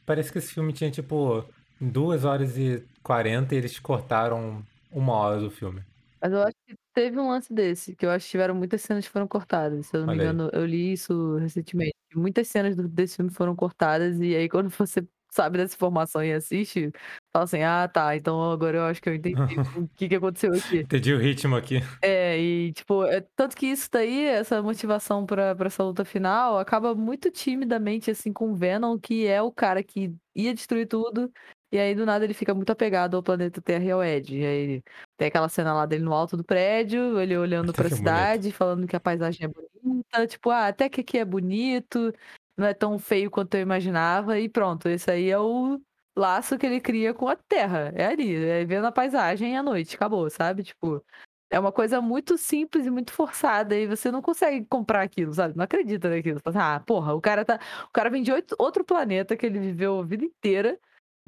Parece 0.05 0.33
que 0.33 0.39
esse 0.39 0.53
filme 0.53 0.73
tinha, 0.73 0.91
tipo, 0.91 1.45
2 1.81 2.25
horas 2.25 2.57
e 2.59 2.83
40 3.03 3.55
e 3.55 3.59
eles 3.59 3.79
cortaram 3.79 4.63
uma 4.91 5.13
hora 5.15 5.41
do 5.41 5.51
filme. 5.51 5.83
Mas 6.21 6.33
eu 6.33 6.43
acho 6.43 6.55
que 6.67 6.75
teve 6.93 7.19
um 7.19 7.29
lance 7.29 7.53
desse, 7.53 7.95
que 7.95 8.05
eu 8.05 8.11
acho 8.11 8.25
que 8.27 8.33
tiveram 8.33 8.55
muitas 8.55 8.83
cenas 8.83 9.07
que 9.07 9.13
foram 9.13 9.29
cortadas. 9.29 9.87
Se 9.87 9.97
eu 9.97 10.01
não 10.01 10.09
me 10.09 10.15
Olha 10.15 10.23
aí. 10.25 10.29
engano, 10.31 10.51
eu 10.53 10.67
li 10.67 10.93
isso 10.93 11.37
recentemente. 11.37 11.95
Muitas 12.15 12.49
cenas 12.49 12.75
do- 12.75 12.89
desse 12.89 13.17
filme 13.17 13.31
foram 13.31 13.55
cortadas, 13.55 14.19
e 14.21 14.35
aí 14.35 14.49
quando 14.49 14.69
você 14.77 15.07
sabe 15.31 15.59
dessa 15.59 15.75
informação 15.77 16.25
e 16.25 16.33
assiste, 16.33 16.91
fala 17.33 17.45
assim, 17.45 17.63
ah, 17.63 17.87
tá, 17.87 18.17
então 18.17 18.51
agora 18.51 18.79
eu 18.79 18.85
acho 18.85 19.01
que 19.01 19.09
eu 19.11 19.15
entendi 19.15 19.37
o 19.79 19.87
que, 19.97 20.09
que 20.09 20.15
aconteceu 20.17 20.53
aqui. 20.55 20.79
Entendi 20.79 21.13
o 21.13 21.19
ritmo 21.19 21.55
aqui. 21.55 21.81
É, 22.03 22.39
e 22.41 22.73
tipo, 22.73 23.05
é, 23.05 23.21
tanto 23.37 23.55
que 23.57 23.67
isso 23.67 23.89
daí, 23.93 24.25
essa 24.25 24.63
motivação 24.63 25.27
pra, 25.27 25.55
pra 25.55 25.67
essa 25.67 25.83
luta 25.85 26.05
final, 26.05 26.59
acaba 26.59 26.95
muito 26.95 27.31
timidamente, 27.31 28.11
assim, 28.11 28.33
com 28.33 28.51
o 28.53 28.55
Venom, 28.55 28.99
que 28.99 29.27
é 29.27 29.43
o 29.43 29.53
cara 29.53 29.83
que 29.83 30.15
ia 30.35 30.55
destruir 30.55 30.87
tudo, 30.89 31.31
e 31.73 31.79
aí 31.79 31.95
do 31.95 32.07
nada 32.07 32.25
ele 32.25 32.35
fica 32.35 32.55
muito 32.55 32.71
apegado 32.71 33.17
ao 33.17 33.23
planeta 33.23 33.61
Terra 33.61 33.85
e 33.85 33.91
ao 33.91 34.03
Ed. 34.05 34.37
E 34.39 34.45
aí 34.47 34.83
tem 35.17 35.29
aquela 35.29 35.49
cena 35.49 35.75
lá 35.75 35.87
dele 35.87 36.05
no 36.05 36.13
alto 36.15 36.37
do 36.37 36.45
prédio, 36.45 37.21
ele 37.21 37.37
olhando 37.37 37.73
Até 37.73 37.75
pra 37.75 37.89
que 37.89 37.95
bonito. 37.95 38.33
cidade, 38.35 38.53
falando 38.53 38.87
que 38.87 38.97
a 38.97 39.01
paisagem 39.01 39.47
é 39.47 39.49
bonita, 39.49 40.27
tipo, 40.27 40.51
ah, 40.51 40.69
até 40.69 40.89
que 40.89 41.01
aqui 41.03 41.19
é 41.19 41.25
bonito, 41.25 42.13
não 42.57 42.67
é 42.67 42.75
tão 42.75 42.99
feio 42.99 43.31
quanto 43.31 43.55
eu 43.55 43.61
imaginava, 43.61 44.39
e 44.41 44.49
pronto, 44.49 44.89
esse 44.89 45.11
aí 45.11 45.29
é 45.31 45.39
o 45.39 45.81
laço 46.17 46.59
que 46.59 46.67
ele 46.67 46.81
cria 46.81 47.15
com 47.15 47.29
a 47.29 47.37
Terra. 47.37 47.93
É 47.95 48.07
ali, 48.07 48.35
é 48.35 48.65
vendo 48.65 48.87
a 48.87 48.93
paisagem 48.93 49.57
à 49.57 49.63
noite, 49.63 49.95
acabou, 49.97 50.29
sabe? 50.31 50.65
Tipo, 50.65 51.05
é 51.51 51.59
uma 51.59 51.73
coisa 51.73 52.01
muito 52.01 52.37
simples 52.37 52.87
e 52.87 52.91
muito 52.91 53.13
forçada 53.13 53.75
e 53.77 53.87
você 53.87 54.11
não 54.11 54.21
consegue 54.23 54.67
comprar 54.67 55.03
aquilo, 55.03 55.33
sabe? 55.33 55.57
Não 55.57 55.65
acredita 55.65 56.09
naquilo. 56.11 56.41
Assim, 56.45 56.59
ah, 56.59 56.81
porra, 56.81 57.15
o 57.15 57.21
cara 57.21 57.45
tá, 57.45 57.59
o 57.87 57.91
cara 57.93 58.11
vem 58.11 58.23
de 58.23 58.33
outro 58.59 58.85
planeta 58.85 59.37
que 59.37 59.47
ele 59.47 59.59
viveu 59.59 59.99
a 60.01 60.05
vida 60.05 60.25
inteira, 60.25 60.79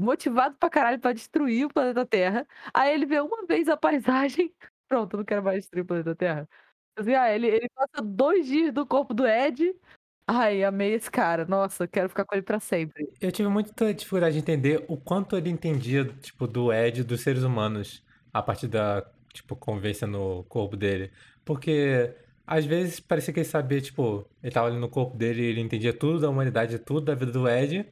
motivado 0.01 0.57
pra 0.57 0.70
caralho 0.70 0.98
pra 0.98 1.12
destruir 1.12 1.66
o 1.66 1.72
planeta 1.72 2.07
Terra. 2.07 2.46
Aí 2.72 2.94
ele 2.94 3.07
vê 3.07 3.20
uma 3.20 3.46
vez 3.46 3.68
a 3.68 3.76
paisagem, 3.76 4.53
pronto, 4.88 5.16
não 5.16 5.24
quero 5.24 5.42
mais 5.42 5.59
destruir 5.61 5.82
o 5.82 5.86
planeta 5.86 6.14
Terra. 6.14 6.48
Assim, 6.96 7.14
ah, 7.14 7.32
ele, 7.32 7.46
ele 7.46 7.68
passa 7.74 8.05
dois 8.05 8.46
dias 8.46 8.72
do 8.72 8.86
corpo 8.86 9.14
do 9.14 9.26
Ed. 9.26 9.74
Ai, 10.26 10.62
amei 10.64 10.94
esse 10.94 11.11
cara. 11.11 11.44
Nossa, 11.44 11.86
quero 11.86 12.09
ficar 12.09 12.24
com 12.24 12.34
ele 12.34 12.42
pra 12.42 12.61
sempre. 12.61 13.09
Eu 13.20 13.32
tive 13.32 13.48
muita 13.48 13.92
dificuldade 13.92 14.34
de 14.34 14.40
entender 14.40 14.84
o 14.88 14.96
quanto 14.96 15.36
ele 15.36 15.51
entendia, 15.51 16.05
tipo, 16.05 16.46
do 16.46 16.72
Ed 16.72 17.03
dos 17.05 17.20
seres 17.20 17.42
humanos 17.42 18.03
a 18.32 18.42
partir 18.42 18.68
da, 18.68 19.05
tipo, 19.32 19.57
convivência 19.57 20.07
no 20.07 20.44
corpo 20.44 20.76
dele. 20.76 21.11
Porque 21.44 22.14
às 22.46 22.64
vezes 22.64 23.01
parecia 23.01 23.32
que 23.32 23.40
ele 23.40 23.48
sabia, 23.48 23.80
tipo, 23.80 24.26
ele 24.42 24.53
tava 24.53 24.68
ali 24.68 24.78
no 24.78 24.88
corpo 24.88 25.16
dele 25.16 25.42
ele 25.42 25.61
entendia 25.61 25.92
tudo 25.92 26.20
da 26.20 26.28
humanidade, 26.28 26.78
tudo 26.78 27.03
da 27.03 27.14
vida 27.14 27.32
do 27.32 27.48
Ed. 27.48 27.86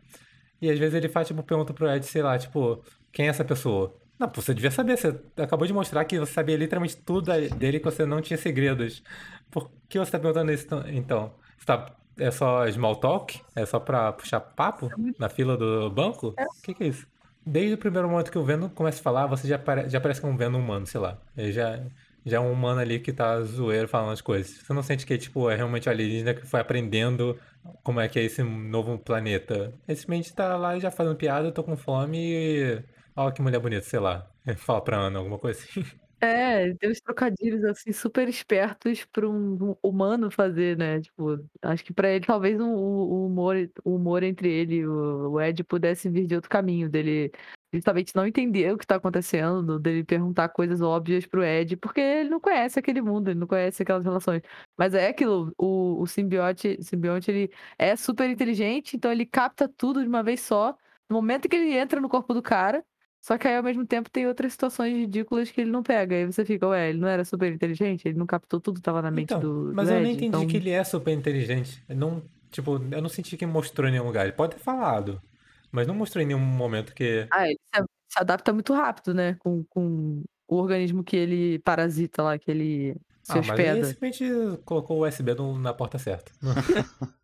E 0.61 0.70
às 0.70 0.78
vezes 0.78 0.94
ele 0.94 1.09
faz, 1.09 1.26
tipo, 1.28 1.42
pergunta 1.42 1.72
pro 1.72 1.88
Ed, 1.90 2.04
sei 2.06 2.22
lá, 2.22 2.38
tipo, 2.38 2.82
quem 3.12 3.26
é 3.26 3.28
essa 3.30 3.44
pessoa? 3.44 3.94
Não, 4.18 4.28
pô, 4.28 4.42
você 4.42 4.52
devia 4.52 4.70
saber, 4.70 4.96
você 4.98 5.16
acabou 5.36 5.66
de 5.66 5.72
mostrar 5.72 6.04
que 6.04 6.18
você 6.18 6.32
sabia 6.32 6.56
literalmente 6.56 6.96
tudo 6.96 7.30
dele, 7.56 7.78
que 7.78 7.84
você 7.84 8.04
não 8.04 8.20
tinha 8.20 8.36
segredos. 8.36 9.02
Por 9.50 9.70
que 9.88 9.98
você 9.98 10.11
tá 10.11 10.18
perguntando 10.18 10.52
isso 10.52 10.66
tão- 10.66 10.88
então? 10.88 11.32
Você 11.56 11.64
tá, 11.66 11.96
é 12.18 12.30
só 12.30 12.68
small 12.70 12.96
talk? 12.96 13.40
É 13.54 13.64
só 13.64 13.78
pra 13.78 14.12
puxar 14.12 14.40
papo 14.40 14.90
na 15.18 15.28
fila 15.28 15.56
do 15.56 15.88
banco? 15.90 16.28
O 16.36 16.62
que 16.62 16.74
que 16.74 16.84
é 16.84 16.86
isso? 16.88 17.06
Desde 17.46 17.74
o 17.74 17.78
primeiro 17.78 18.09
momento 18.09 18.30
que 18.30 18.38
o 18.38 18.44
Venom 18.44 18.68
começa 18.68 18.98
a 19.00 19.02
falar, 19.02 19.26
você 19.26 19.46
já, 19.48 19.59
pare, 19.59 19.88
já 19.88 20.00
parece 20.00 20.20
que 20.20 20.26
é 20.26 20.28
um 20.30 20.36
Venom 20.36 20.59
humano, 20.61 20.86
sei 20.86 21.00
lá. 21.00 21.18
Ele 21.36 21.52
já, 21.52 21.80
já 22.24 22.36
é 22.36 22.40
um 22.40 22.52
humano 22.52 22.80
ali 22.80 22.98
que 23.00 23.12
tá 23.12 23.40
zoeiro 23.42 23.88
falando 23.88 24.12
as 24.12 24.20
coisas. 24.20 24.59
Você 24.59 24.72
não 24.72 24.82
sente 24.82 25.06
que, 25.06 25.16
tipo, 25.16 25.48
é 25.48 25.56
realmente 25.56 25.88
o 25.88 25.92
alienígena 25.92 26.34
que 26.34 26.44
foi 26.46 26.61
aprendendo 26.61 27.38
como 27.82 28.00
é 28.00 28.09
que 28.09 28.18
é 28.18 28.24
esse 28.24 28.42
novo 28.42 28.98
planeta. 28.98 29.78
Ele 29.86 29.96
simplesmente 29.96 30.34
tá 30.34 30.56
lá 30.56 30.78
já 30.78 30.90
fazendo 30.90 31.16
piada, 31.16 31.52
tô 31.52 31.62
com 31.64 31.76
fome 31.76 32.18
e... 32.18 32.84
Ó, 33.16 33.30
que 33.32 33.42
mulher 33.42 33.61
bonita, 33.61 33.82
sei 33.84 33.98
lá. 34.00 34.30
Fala 34.59 34.82
pra 34.82 34.96
Ana, 34.98 35.18
alguma 35.18 35.38
coisa 35.38 35.61
assim. 35.62 35.84
É, 36.20 36.74
tem 36.74 36.90
uns 36.90 37.00
trocadilhos 37.00 37.62
assim 37.64 37.92
super 37.92 38.28
espertos 38.28 39.04
para 39.04 39.28
um 39.28 39.76
humano 39.80 40.30
fazer, 40.32 40.76
né? 40.76 41.00
Tipo, 41.00 41.38
acho 41.62 41.84
que 41.84 41.92
para 41.92 42.11
ele 42.11 42.26
talvez 42.26 42.61
um- 42.61 42.74
o, 42.74 43.22
o 43.24 43.26
humor, 43.26 43.54
o 43.84 43.94
humor 43.94 44.24
entre 44.24 44.50
ele 44.50 44.76
e 44.76 44.86
o 44.86 45.40
Ed 45.40 45.62
pudesse 45.62 46.09
vir 46.11 46.26
de 46.26 46.34
outro 46.34 46.50
caminho, 46.50 46.90
dele 46.90 47.30
justamente 47.73 48.14
não 48.16 48.27
entender 48.27 48.73
o 48.73 48.79
que 48.79 48.87
tá 48.87 48.97
acontecendo, 48.97 49.79
dele 49.79 50.05
perguntar 50.05 50.49
coisas 50.49 50.81
óbvias 50.81 51.27
pro 51.27 51.45
Ed, 51.45 51.77
porque 51.77 52.01
ele 52.01 52.31
não 52.31 52.41
conhece 52.41 52.79
aquele 52.79 53.01
mundo, 53.03 53.29
ele 53.31 53.39
não 53.41 53.47
conhece 53.47 53.83
aquelas 53.83 54.05
relações. 54.05 54.43
Mas 54.77 54.95
é 54.95 55.09
aquilo, 55.09 55.53
o, 55.59 56.01
o 56.01 56.07
simbionte, 56.07 56.83
simbionte 56.83 57.31
ele 57.31 57.51
é 57.79 57.95
super 57.97 58.29
inteligente, 58.31 58.97
então 58.97 59.12
ele 59.12 59.27
capta 59.27 59.69
tudo 59.69 60.03
de 60.03 60.09
uma 60.09 60.23
vez 60.23 60.41
só. 60.41 60.77
No 61.09 61.16
momento 61.16 61.49
que 61.49 61.57
ele 61.57 61.75
entra 61.77 62.01
no 62.01 62.09
corpo 62.09 62.35
do 62.35 62.43
cara, 62.43 62.85
Só 63.21 63.37
que 63.37 63.49
aí, 63.49 63.57
ao 63.57 63.62
mesmo 63.62 63.85
tempo, 63.87 64.09
tem 64.11 64.27
outras 64.27 64.53
situações 64.53 64.95
ridículas 64.97 65.51
que 65.51 65.61
ele 65.61 65.71
não 65.71 65.83
pega. 65.83 66.16
Aí 66.16 66.25
você 66.27 66.45
fica, 66.45 66.66
ué, 66.69 66.91
ele 66.91 66.99
não 66.99 67.09
era 67.09 67.25
super 67.25 67.53
inteligente? 67.53 68.07
Ele 68.09 68.16
não 68.19 68.27
captou 68.27 68.61
tudo 68.61 68.77
que 68.77 68.83
tava 68.83 69.03
na 69.03 69.11
mente 69.11 69.37
Então, 69.37 69.41
do. 69.41 69.73
mas 69.75 69.89
do 69.89 69.91
eu 69.91 70.01
não 70.01 70.11
Ed, 70.11 70.11
entendi 70.11 70.27
então... 70.27 70.47
que 70.47 70.57
ele 70.57 70.71
é 70.71 70.83
super 70.85 71.12
inteligente. 71.12 71.85
Eu 71.89 71.97
Não, 71.97 72.31
tipo, 72.51 72.73
eu 72.91 73.03
não 73.03 73.09
senti 73.09 73.37
que 73.37 73.45
mostrou 73.47 73.89
em 73.89 73.93
nenhum 73.93 74.07
lugar. 74.07 74.25
Ele 74.27 74.33
pode 74.37 74.57
ter 74.57 74.62
falado, 74.62 75.23
mas 75.71 75.87
não 75.87 75.95
mostrou 75.95 76.23
em 76.23 76.27
nenhum 76.27 76.41
momento 76.41 76.95
que. 76.95 77.27
Ah, 77.31 77.47
ele 77.47 77.59
se, 77.75 78.19
adapta 78.19 78.53
muito 78.53 78.73
rápido, 78.73 79.14
né? 79.14 79.35
Com, 79.39 79.64
com 79.64 80.23
o 80.47 80.57
organismo 80.57 81.05
que 81.05 81.16
ele 81.16 81.59
parasita 81.61 82.23
lá, 82.23 82.39
que 82.39 82.51
ele 82.51 82.95
se 83.23 83.33
Ah, 83.33 83.37
mas 83.37 83.49
ele 83.51 83.51
hospeda. 83.51 83.85
simplesmente 83.85 84.62
colocou 84.64 84.99
o 84.99 85.07
USB 85.07 85.35
na 85.61 85.75
porta 85.75 85.99
certa. 85.99 86.33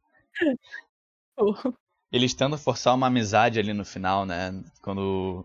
Eles 2.13 2.35
tentam 2.35 2.59
forçar 2.59 2.95
uma 2.95 3.09
amizade 3.09 3.59
ali 3.59 3.73
no 3.73 3.85
final, 3.85 4.25
né? 4.25 4.63
Quando. 4.81 5.45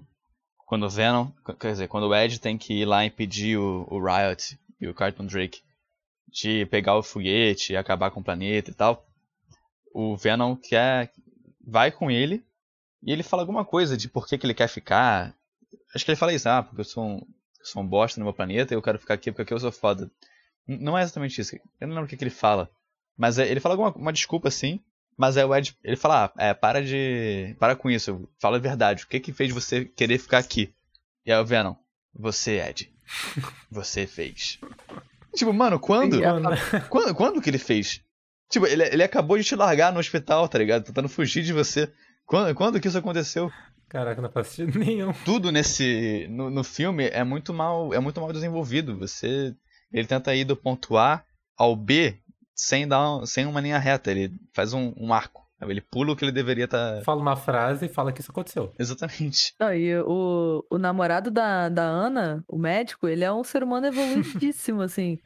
Quando 0.68 0.86
o 0.86 0.90
Venom. 0.90 1.32
Quer 1.60 1.72
dizer, 1.72 1.88
quando 1.88 2.08
o 2.08 2.16
Ed 2.16 2.40
tem 2.40 2.58
que 2.58 2.82
ir 2.82 2.86
lá 2.86 3.04
impedir 3.04 3.58
o, 3.58 3.88
o 3.90 4.00
Riot 4.00 4.60
e 4.80 4.88
o 4.88 4.94
Cartman 4.94 5.28
Drake 5.28 5.64
de 6.28 6.66
pegar 6.68 6.96
o 6.96 7.02
foguete 7.02 7.74
e 7.74 7.78
acabar 7.78 8.12
com 8.12 8.20
o 8.20 8.24
planeta 8.24 8.70
e 8.70 8.74
tal. 8.74 9.04
O 9.92 10.16
Venom 10.16 10.56
quer. 10.56 11.12
vai 11.66 11.92
com 11.92 12.12
ele 12.12 12.46
e 13.04 13.12
ele 13.12 13.24
fala 13.24 13.44
alguma 13.44 13.64
coisa 13.66 13.96
de 13.98 14.08
por 14.10 14.28
que, 14.28 14.38
que 14.38 14.46
ele 14.46 14.54
quer 14.54 14.68
ficar. 14.68 15.34
Acho 15.94 16.04
que 16.06 16.12
ele 16.12 16.18
fala 16.18 16.34
isso, 16.34 16.48
ah, 16.50 16.64
porque 16.64 16.82
eu 16.82 16.86
sou 16.86 17.04
um, 17.04 17.16
eu 17.18 17.66
sou 17.66 17.82
um 17.82 17.88
bosta 17.88 18.20
no 18.20 18.26
meu 18.26 18.34
planeta 18.34 18.74
e 18.74 18.78
eu 18.78 18.82
quero 18.82 19.00
ficar 19.00 19.14
aqui 19.16 19.32
porque 19.32 19.42
aqui 19.44 19.54
eu 19.54 19.60
sou 19.60 19.72
foda. 19.72 20.10
Não 20.68 20.98
é 20.98 21.02
exatamente 21.04 21.40
isso. 21.42 21.56
Eu 21.80 21.88
não 21.88 21.96
lembro 21.96 22.06
o 22.06 22.08
que, 22.08 22.16
que 22.18 22.24
ele 22.24 22.30
fala. 22.32 22.70
Mas 23.18 23.40
é- 23.40 23.48
ele 23.50 23.60
fala 23.60 23.74
alguma 23.74 23.92
uma 23.96 24.14
desculpa 24.14 24.48
assim. 24.48 24.80
Mas 25.18 25.36
aí 25.36 25.44
o 25.44 25.54
Ed, 25.54 25.76
ele 25.84 25.98
fala, 25.98 26.26
ah, 26.38 26.46
é, 26.46 26.54
para 26.54 26.82
de. 26.82 27.54
Para 27.60 27.76
com 27.76 27.90
isso, 27.92 28.30
fala 28.40 28.56
a 28.58 28.60
verdade. 28.60 29.04
O 29.04 29.08
que 29.08 29.20
que 29.20 29.34
fez 29.34 29.52
você 29.54 29.84
querer 29.84 30.18
ficar 30.18 30.38
aqui? 30.38 30.74
E 31.26 31.32
aí 31.32 31.38
o 31.42 31.46
Venom, 31.46 31.76
você, 32.14 32.60
Ed. 32.62 32.90
Você 33.70 34.08
fez. 34.08 34.60
Tipo, 35.36 35.52
mano, 35.54 35.78
Quando- 35.80 36.22
Quando, 36.90 37.14
quando 37.16 37.42
que 37.42 37.50
ele 37.50 37.58
fez? 37.58 38.02
Tipo, 38.50 38.66
ele, 38.66 38.84
ele 38.84 39.04
acabou 39.04 39.38
de 39.38 39.44
te 39.44 39.56
largar 39.56 39.92
no 39.92 40.00
hospital, 40.00 40.48
tá 40.48 40.58
ligado? 40.58 40.86
Tentando 40.86 41.10
fugir 41.10 41.44
de 41.44 41.52
você. 41.54 41.92
Quando, 42.30 42.54
quando 42.54 42.80
que 42.80 42.88
isso 42.88 42.98
aconteceu? 42.98 43.52
Caraca, 43.90 44.22
não 44.22 44.30
faz 44.30 44.50
sentido 44.50 44.78
nenhum. 44.78 45.12
Tudo 45.26 45.52
nesse. 45.52 46.28
No, 46.30 46.52
no 46.52 46.64
filme 46.64 47.08
é 47.08 47.24
muito 47.24 47.52
mal. 47.52 47.92
É 47.92 48.00
muito 48.00 48.22
mal 48.22 48.32
desenvolvido. 48.32 48.96
Você. 49.00 49.56
Ele 49.92 50.08
tenta 50.08 50.36
ir 50.36 50.46
do 50.46 50.56
ponto 50.56 50.96
A 50.96 51.24
ao 51.58 51.76
B 51.76 52.20
sem 52.54 52.88
dar 52.88 53.26
sem 53.26 53.48
uma 53.48 53.60
linha 53.60 53.80
reta. 53.80 54.12
Ele 54.12 54.32
faz 54.54 54.74
um, 54.74 54.94
um 54.96 55.12
arco. 55.12 55.44
Ele 55.60 55.82
pula 55.82 56.14
o 56.14 56.16
que 56.16 56.24
ele 56.24 56.32
deveria 56.32 56.66
estar. 56.66 57.02
Fala 57.04 57.20
uma 57.20 57.36
frase 57.36 57.88
e 57.88 57.90
fala 57.90 58.14
que 58.14 58.22
isso 58.22 58.32
aconteceu. 58.32 58.72
Exatamente. 58.78 59.56
Não, 59.60 59.74
e 59.74 60.00
o, 60.00 60.64
o 60.70 60.78
namorado 60.78 61.32
da, 61.32 61.68
da 61.68 61.84
Ana, 61.84 62.44
o 62.48 62.60
médico, 62.60 63.08
ele 63.08 63.24
é 63.24 63.34
um 63.34 63.44
ser 63.44 63.64
humano 63.64 63.88
evoluidíssimo, 63.88 64.82
assim. 64.82 65.20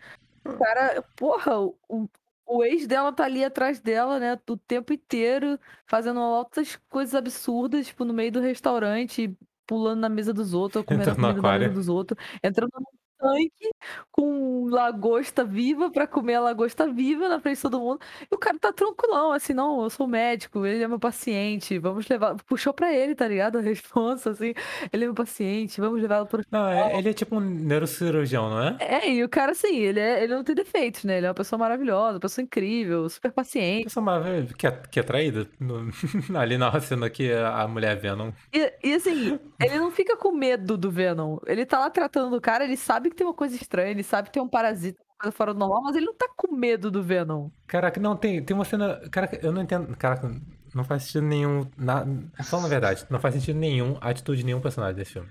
O 0.45 0.54
cara, 0.54 1.04
porra, 1.18 1.60
o, 1.60 2.10
o- 2.46 2.64
ex 2.64 2.88
dela 2.88 3.12
tá 3.14 3.26
ali 3.26 3.44
atrás 3.44 3.80
dela, 3.80 4.20
né, 4.20 4.39
o 4.50 4.58
tempo 4.58 4.94
inteiro, 4.94 5.60
fazendo 5.88 6.20
altas 6.20 6.76
coisas 6.89 7.16
absurdas, 7.16 7.88
tipo, 7.88 8.06
no 8.06 8.14
meio 8.14 8.32
do 8.32 8.39
restaurante, 8.41 9.36
pulando 9.66 10.00
na 10.02 10.10
mesa 10.10 10.34
dos 10.34 10.54
outros, 10.54 10.82
ou 10.82 10.84
comendo 10.86 11.04
a 11.12 11.14
no 11.14 11.16
comida 11.16 11.41
na 11.41 11.60
mesa 11.60 11.74
dos 11.76 11.89
outros, 11.89 12.20
entrando 12.44 12.72
num 12.76 12.86
tanque 13.24 13.70
com 14.12 14.68
lagosta 14.70 15.44
viva 15.44 15.90
pra 15.90 16.06
comer 16.08 16.36
a 16.36 16.42
lagosta 16.42 16.88
viva 16.92 17.28
na 17.28 17.40
frente 17.40 17.56
de 17.58 17.62
todo 17.64 17.80
mundo. 17.80 18.00
E 18.30 18.36
o 18.36 18.38
cara 18.38 18.58
tá 18.60 18.72
tranquilão, 18.72 19.32
assim, 19.32 19.54
não, 19.54 19.84
eu 19.84 19.90
sou 19.90 20.08
médico, 20.08 20.66
ele 20.66 20.84
é 20.84 20.88
meu 20.88 21.00
paciente, 21.00 21.78
vamos 21.80 22.08
levar. 22.08 22.36
Puxou 22.46 22.74
pra 22.74 22.94
ele, 22.94 23.16
tá 23.16 23.28
ligado? 23.28 23.58
A 23.58 23.62
responsa, 23.62 24.32
assim, 24.32 24.54
ele 24.92 25.04
é 25.04 25.08
meu 25.08 25.16
paciente, 25.16 25.80
vamos 25.80 26.02
levá-lo 26.02 26.26
pro. 26.28 26.44
Não, 26.52 26.68
é- 26.68 26.98
ele 26.98 27.10
é 27.10 27.14
tipo 27.14 27.36
um 27.38 27.40
neurocirurgião, 27.40 28.50
não 28.50 28.62
é? 28.62 28.78
É, 28.80 29.10
e 29.12 29.24
o 29.24 29.30
cara, 29.30 29.52
assim, 29.52 29.76
ele, 29.78 30.00
é, 30.00 30.24
ele 30.24 30.36
não 30.36 30.44
tem 30.44 30.56
defeitos, 30.56 31.04
né? 31.04 31.18
Ele 31.18 31.26
é 31.26 31.30
uma 31.30 31.36
pessoa 31.36 31.58
maravilhosa, 31.60 32.14
uma 32.16 32.20
pessoa 32.20 32.44
incrível, 32.44 33.08
super 33.10 33.32
paciente. 33.32 33.86
Pessoa 33.86 34.04
maravilhosa, 34.04 34.54
que 34.54 34.68
é, 34.68 34.72
que 34.92 35.00
é 35.00 35.04
traída. 35.04 35.48
No- 35.60 35.90
ali 36.38 36.58
na 36.58 36.80
cena 36.80 37.10
que 37.10 37.32
a 37.32 37.68
mulher 37.68 37.94
é 37.94 37.96
Venom. 37.96 38.32
E, 38.54 38.74
e, 38.84 38.94
assim, 38.94 39.40
ele 39.62 39.78
não 39.80 39.92
fica 39.92 40.18
com 40.18 40.32
medo 40.32 40.78
do 40.78 40.92
Venom. 40.92 41.38
Ele 41.46 41.66
tá 41.66 41.80
lá 41.80 41.90
tratando 41.90 42.32
do 42.32 42.42
cara, 42.42 42.64
ele 42.64 42.76
sabe 42.78 43.10
que 43.14 43.18
tem 43.20 43.28
uma 43.28 43.34
coisa 43.34 43.55
estranha, 43.55 43.91
ele 43.91 44.03
sabe 44.03 44.28
que 44.28 44.34
tem 44.34 44.43
um 44.43 44.47
parasita, 44.47 44.99
uma 45.01 45.18
coisa 45.20 45.38
fora 45.38 45.53
do 45.53 45.59
normal, 45.59 45.84
mas 45.84 45.95
ele 45.95 46.05
não 46.05 46.14
tá 46.14 46.28
com 46.36 46.53
medo 46.53 46.91
do 46.91 47.01
Venom. 47.01 47.49
Caraca, 47.68 47.99
não, 47.99 48.16
tem, 48.16 48.43
tem 48.43 48.55
uma 48.55 48.66
cena. 48.66 49.01
Caraca, 49.09 49.39
eu 49.41 49.51
não 49.51 49.61
entendo. 49.61 49.95
Caraca, 49.95 50.30
não 50.74 50.84
faz 50.84 51.03
sentido 51.03 51.28
nenhum. 51.28 51.68
Na, 51.78 52.05
só 52.41 52.59
na 52.59 52.68
verdade, 52.68 53.05
não 53.09 53.20
faz 53.20 53.36
sentido 53.36 53.59
nenhum 53.59 53.95
a 54.01 54.09
atitude 54.09 54.39
de 54.39 54.45
nenhum 54.45 54.59
personagem 54.59 54.95
desse 54.95 55.14
filme. 55.14 55.30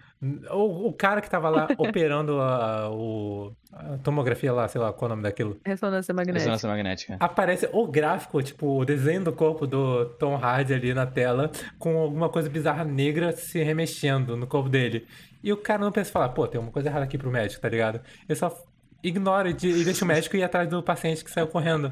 O, 0.51 0.89
o 0.89 0.93
cara 0.93 1.21
que 1.21 1.29
tava 1.29 1.51
lá 1.51 1.67
operando 1.77 2.41
a, 2.41 2.89
o, 2.91 3.53
a 3.73 3.99
tomografia 3.99 4.53
lá, 4.53 4.69
sei 4.69 4.81
lá 4.81 4.93
qual 4.93 5.09
é 5.11 5.13
o 5.13 5.17
nome 5.17 5.23
daquilo. 5.25 5.59
Ressonância 5.65 6.15
magnética. 6.15 6.39
Ressonância 6.39 6.69
magnética. 6.69 7.17
Aparece 7.19 7.69
o 7.73 7.87
gráfico, 7.89 8.41
tipo, 8.43 8.79
o 8.79 8.85
desenho 8.85 9.25
do 9.25 9.33
corpo 9.33 9.67
do 9.67 10.07
Tom 10.19 10.37
Hardy 10.37 10.75
ali 10.75 10.95
na 10.95 11.07
tela, 11.07 11.51
com 11.79 11.99
alguma 11.99 12.29
coisa 12.29 12.49
bizarra 12.49 12.85
negra 12.85 13.33
se 13.33 13.63
remexendo 13.63 14.37
no 14.37 14.47
corpo 14.47 14.69
dele. 14.69 15.07
E 15.43 15.53
o 15.53 15.57
cara 15.57 15.81
não 15.81 15.93
pensa 15.93 16.11
em 16.11 16.13
falar, 16.13 16.29
pô, 16.31 16.47
tem 16.47 16.61
uma 16.61 16.71
coisa 16.71 16.89
errada 16.89 17.05
aqui 17.05 17.19
pro 17.19 17.31
médico, 17.31 17.61
tá 17.61 17.69
ligado? 17.69 18.01
Ele 18.29 18.39
só 18.39 18.55
ignora 19.03 19.51
e 19.51 19.53
e 19.53 19.85
deixa 19.85 20.05
o 20.05 20.09
médico 20.09 20.37
ir 20.37 20.43
atrás 20.43 20.69
do 20.69 20.83
paciente 20.83 21.25
que 21.25 21.31
saiu 21.31 21.49
correndo. 21.49 21.91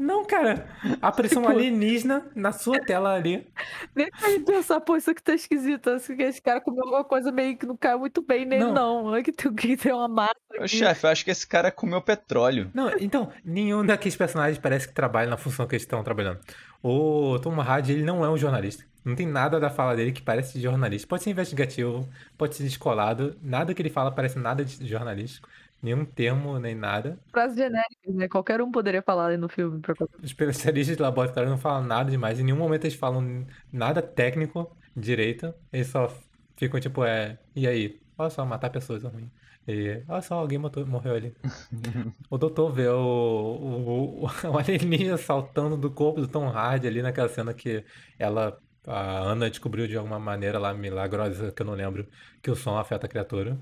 Não, 0.00 0.24
cara. 0.24 0.66
Apareceu 1.02 1.38
um 1.40 1.42
Tipo- 1.42 1.54
alienígena 1.54 2.26
na 2.34 2.52
sua 2.52 2.80
tela 2.80 3.12
ali. 3.14 3.46
Nem 3.94 4.10
pra 4.10 4.30
ele 4.30 4.40
pensar, 4.44 4.80
pô, 4.80 4.96
isso 4.96 5.10
aqui 5.10 5.22
tá 5.22 5.34
esquisito. 5.34 5.90
Acho 5.90 6.16
que 6.16 6.22
esse 6.22 6.40
cara 6.40 6.58
comeu 6.58 6.82
alguma 6.84 7.04
coisa 7.04 7.30
meio 7.30 7.54
que 7.58 7.66
não 7.66 7.76
caiu 7.76 7.98
muito 7.98 8.22
bem 8.22 8.46
nele, 8.46 8.64
Não. 8.64 8.72
não. 8.72 9.04
Olha 9.04 9.22
que 9.22 9.30
tem, 9.30 9.52
que 9.54 9.76
tem 9.76 9.92
uma 9.92 10.08
massa 10.08 10.34
aqui. 10.58 10.68
chefe, 10.68 11.04
eu 11.06 11.10
acho 11.10 11.22
que 11.24 11.30
esse 11.30 11.46
cara 11.46 11.70
comeu 11.70 12.00
petróleo. 12.00 12.70
Não, 12.72 12.90
então, 12.98 13.30
nenhum 13.44 13.84
daqueles 13.84 14.16
personagens 14.16 14.58
parece 14.58 14.88
que 14.88 14.94
trabalha 14.94 15.28
na 15.28 15.36
função 15.36 15.66
que 15.66 15.74
eles 15.74 15.82
estão 15.82 16.02
trabalhando. 16.02 16.40
O 16.82 17.38
Tom 17.40 17.60
Hardy, 17.60 17.92
ele 17.92 18.02
não 18.02 18.24
é 18.24 18.30
um 18.30 18.38
jornalista. 18.38 18.84
Não 19.04 19.14
tem 19.14 19.26
nada 19.26 19.60
da 19.60 19.68
fala 19.68 19.94
dele 19.94 20.12
que 20.12 20.22
parece 20.22 20.54
de 20.54 20.62
jornalista. 20.62 21.06
Pode 21.06 21.22
ser 21.24 21.30
investigativo, 21.30 22.08
pode 22.38 22.54
ser 22.54 22.62
descolado. 22.62 23.36
Nada 23.42 23.74
que 23.74 23.82
ele 23.82 23.90
fala 23.90 24.10
parece 24.10 24.38
nada 24.38 24.64
de 24.64 24.86
jornalístico. 24.86 25.46
Nenhum 25.82 26.04
termo, 26.04 26.58
nem 26.58 26.74
nada. 26.74 27.18
Frases 27.30 27.56
genéricas, 27.56 28.14
né? 28.14 28.28
Qualquer 28.28 28.60
um 28.60 28.70
poderia 28.70 29.02
falar 29.02 29.26
ali 29.26 29.36
no 29.36 29.48
filme. 29.48 29.80
Pra... 29.80 29.94
Os 30.18 30.24
especialistas 30.24 30.96
de 30.96 31.02
laboratório 31.02 31.48
não 31.48 31.58
falam 31.58 31.84
nada 31.84 32.10
demais. 32.10 32.38
Em 32.38 32.44
nenhum 32.44 32.58
momento 32.58 32.84
eles 32.84 32.96
falam 32.96 33.46
nada 33.72 34.02
técnico 34.02 34.76
direito. 34.94 35.54
Eles 35.72 35.88
só 35.88 36.12
ficam 36.56 36.78
tipo, 36.78 37.04
é. 37.04 37.38
E 37.56 37.66
aí? 37.66 38.00
Olha 38.18 38.30
só, 38.30 38.44
matar 38.44 38.70
pessoas 38.70 39.04
é 39.04 39.08
ruim. 39.08 39.30
E 39.66 40.02
olha 40.08 40.20
só, 40.22 40.34
alguém 40.34 40.58
matou- 40.58 40.86
morreu 40.86 41.14
ali. 41.14 41.34
o 42.28 42.36
doutor 42.38 42.72
vê 42.72 42.88
o, 42.88 42.96
o, 42.98 44.24
o, 44.24 44.28
alienígena 44.58 45.16
saltando 45.16 45.76
do 45.76 45.90
corpo 45.90 46.20
do 46.20 46.28
Tom 46.28 46.48
Hardy 46.48 46.86
ali 46.86 47.02
naquela 47.02 47.28
cena 47.28 47.54
que 47.54 47.84
ela. 48.18 48.58
A 48.86 49.18
Ana 49.20 49.50
descobriu 49.50 49.86
de 49.86 49.96
alguma 49.96 50.18
maneira 50.18 50.58
lá 50.58 50.72
milagrosa, 50.72 51.52
que 51.52 51.60
eu 51.62 51.66
não 51.66 51.74
lembro, 51.74 52.08
que 52.42 52.50
o 52.50 52.56
som 52.56 52.78
afeta 52.78 53.06
a 53.06 53.08
criatura. 53.08 53.60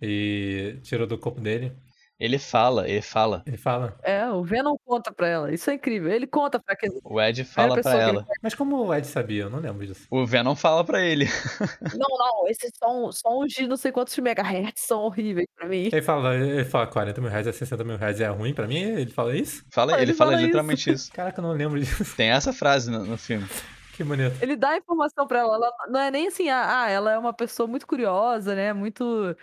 E 0.00 0.78
tirou 0.82 1.06
do 1.06 1.18
corpo 1.18 1.40
dele. 1.40 1.72
Ele 2.18 2.38
fala, 2.38 2.88
ele 2.88 3.02
fala. 3.02 3.42
Ele 3.46 3.58
fala. 3.58 3.94
É, 4.02 4.26
o 4.30 4.42
Venom 4.42 4.74
conta 4.82 5.12
pra 5.12 5.28
ela. 5.28 5.52
Isso 5.52 5.68
é 5.68 5.74
incrível. 5.74 6.10
Ele 6.10 6.26
conta 6.26 6.58
pra 6.58 6.74
que. 6.74 6.88
O 7.04 7.20
Ed 7.20 7.44
fala 7.44 7.78
pra 7.78 7.92
ele 7.92 8.02
ela. 8.02 8.26
Mas 8.42 8.54
como 8.54 8.86
o 8.86 8.94
Ed 8.94 9.06
sabia? 9.06 9.42
Eu 9.42 9.50
não 9.50 9.58
lembro 9.58 9.86
disso. 9.86 10.06
O 10.10 10.24
Venom 10.24 10.56
fala 10.56 10.82
pra 10.82 11.02
ele. 11.02 11.26
Não, 11.94 12.18
não, 12.18 12.48
esses 12.48 12.70
são 12.78 13.10
sons 13.12 13.52
de 13.52 13.66
não 13.66 13.76
sei 13.76 13.92
quantos 13.92 14.16
megahertz 14.18 14.82
são 14.82 15.02
horríveis 15.02 15.46
pra 15.54 15.68
mim. 15.68 15.88
Ele 15.92 16.02
fala, 16.02 16.34
ele 16.34 16.64
fala 16.64 16.86
40 16.86 17.20
mil 17.20 17.30
reais 17.30 17.46
a 17.46 17.52
60 17.52 17.84
mil 17.84 17.96
reais 17.96 18.20
é 18.20 18.28
ruim 18.28 18.52
pra 18.54 18.66
mim? 18.66 18.80
Ele 18.80 19.10
fala 19.10 19.36
isso? 19.36 19.64
Fala, 19.70 19.92
ele, 19.92 20.02
ele 20.02 20.14
fala, 20.14 20.32
fala 20.32 20.42
literalmente 20.42 20.90
isso. 20.90 21.12
Caraca, 21.12 21.40
eu 21.40 21.42
não 21.42 21.52
lembro 21.52 21.78
disso. 21.78 22.16
Tem 22.16 22.30
essa 22.30 22.52
frase 22.52 22.90
no, 22.90 23.04
no 23.04 23.16
filme. 23.16 23.46
Que 23.94 24.04
bonito. 24.04 24.36
Ele 24.42 24.56
dá 24.56 24.76
informação 24.76 25.26
pra 25.26 25.40
ela. 25.40 25.56
ela 25.56 25.72
não 25.88 26.00
é 26.00 26.10
nem 26.10 26.28
assim, 26.28 26.48
ah, 26.48 26.82
ah, 26.82 26.90
ela 26.90 27.12
é 27.12 27.18
uma 27.18 27.32
pessoa 27.32 27.66
muito 27.66 27.86
curiosa, 27.86 28.54
né? 28.54 28.72
Muito 28.72 29.34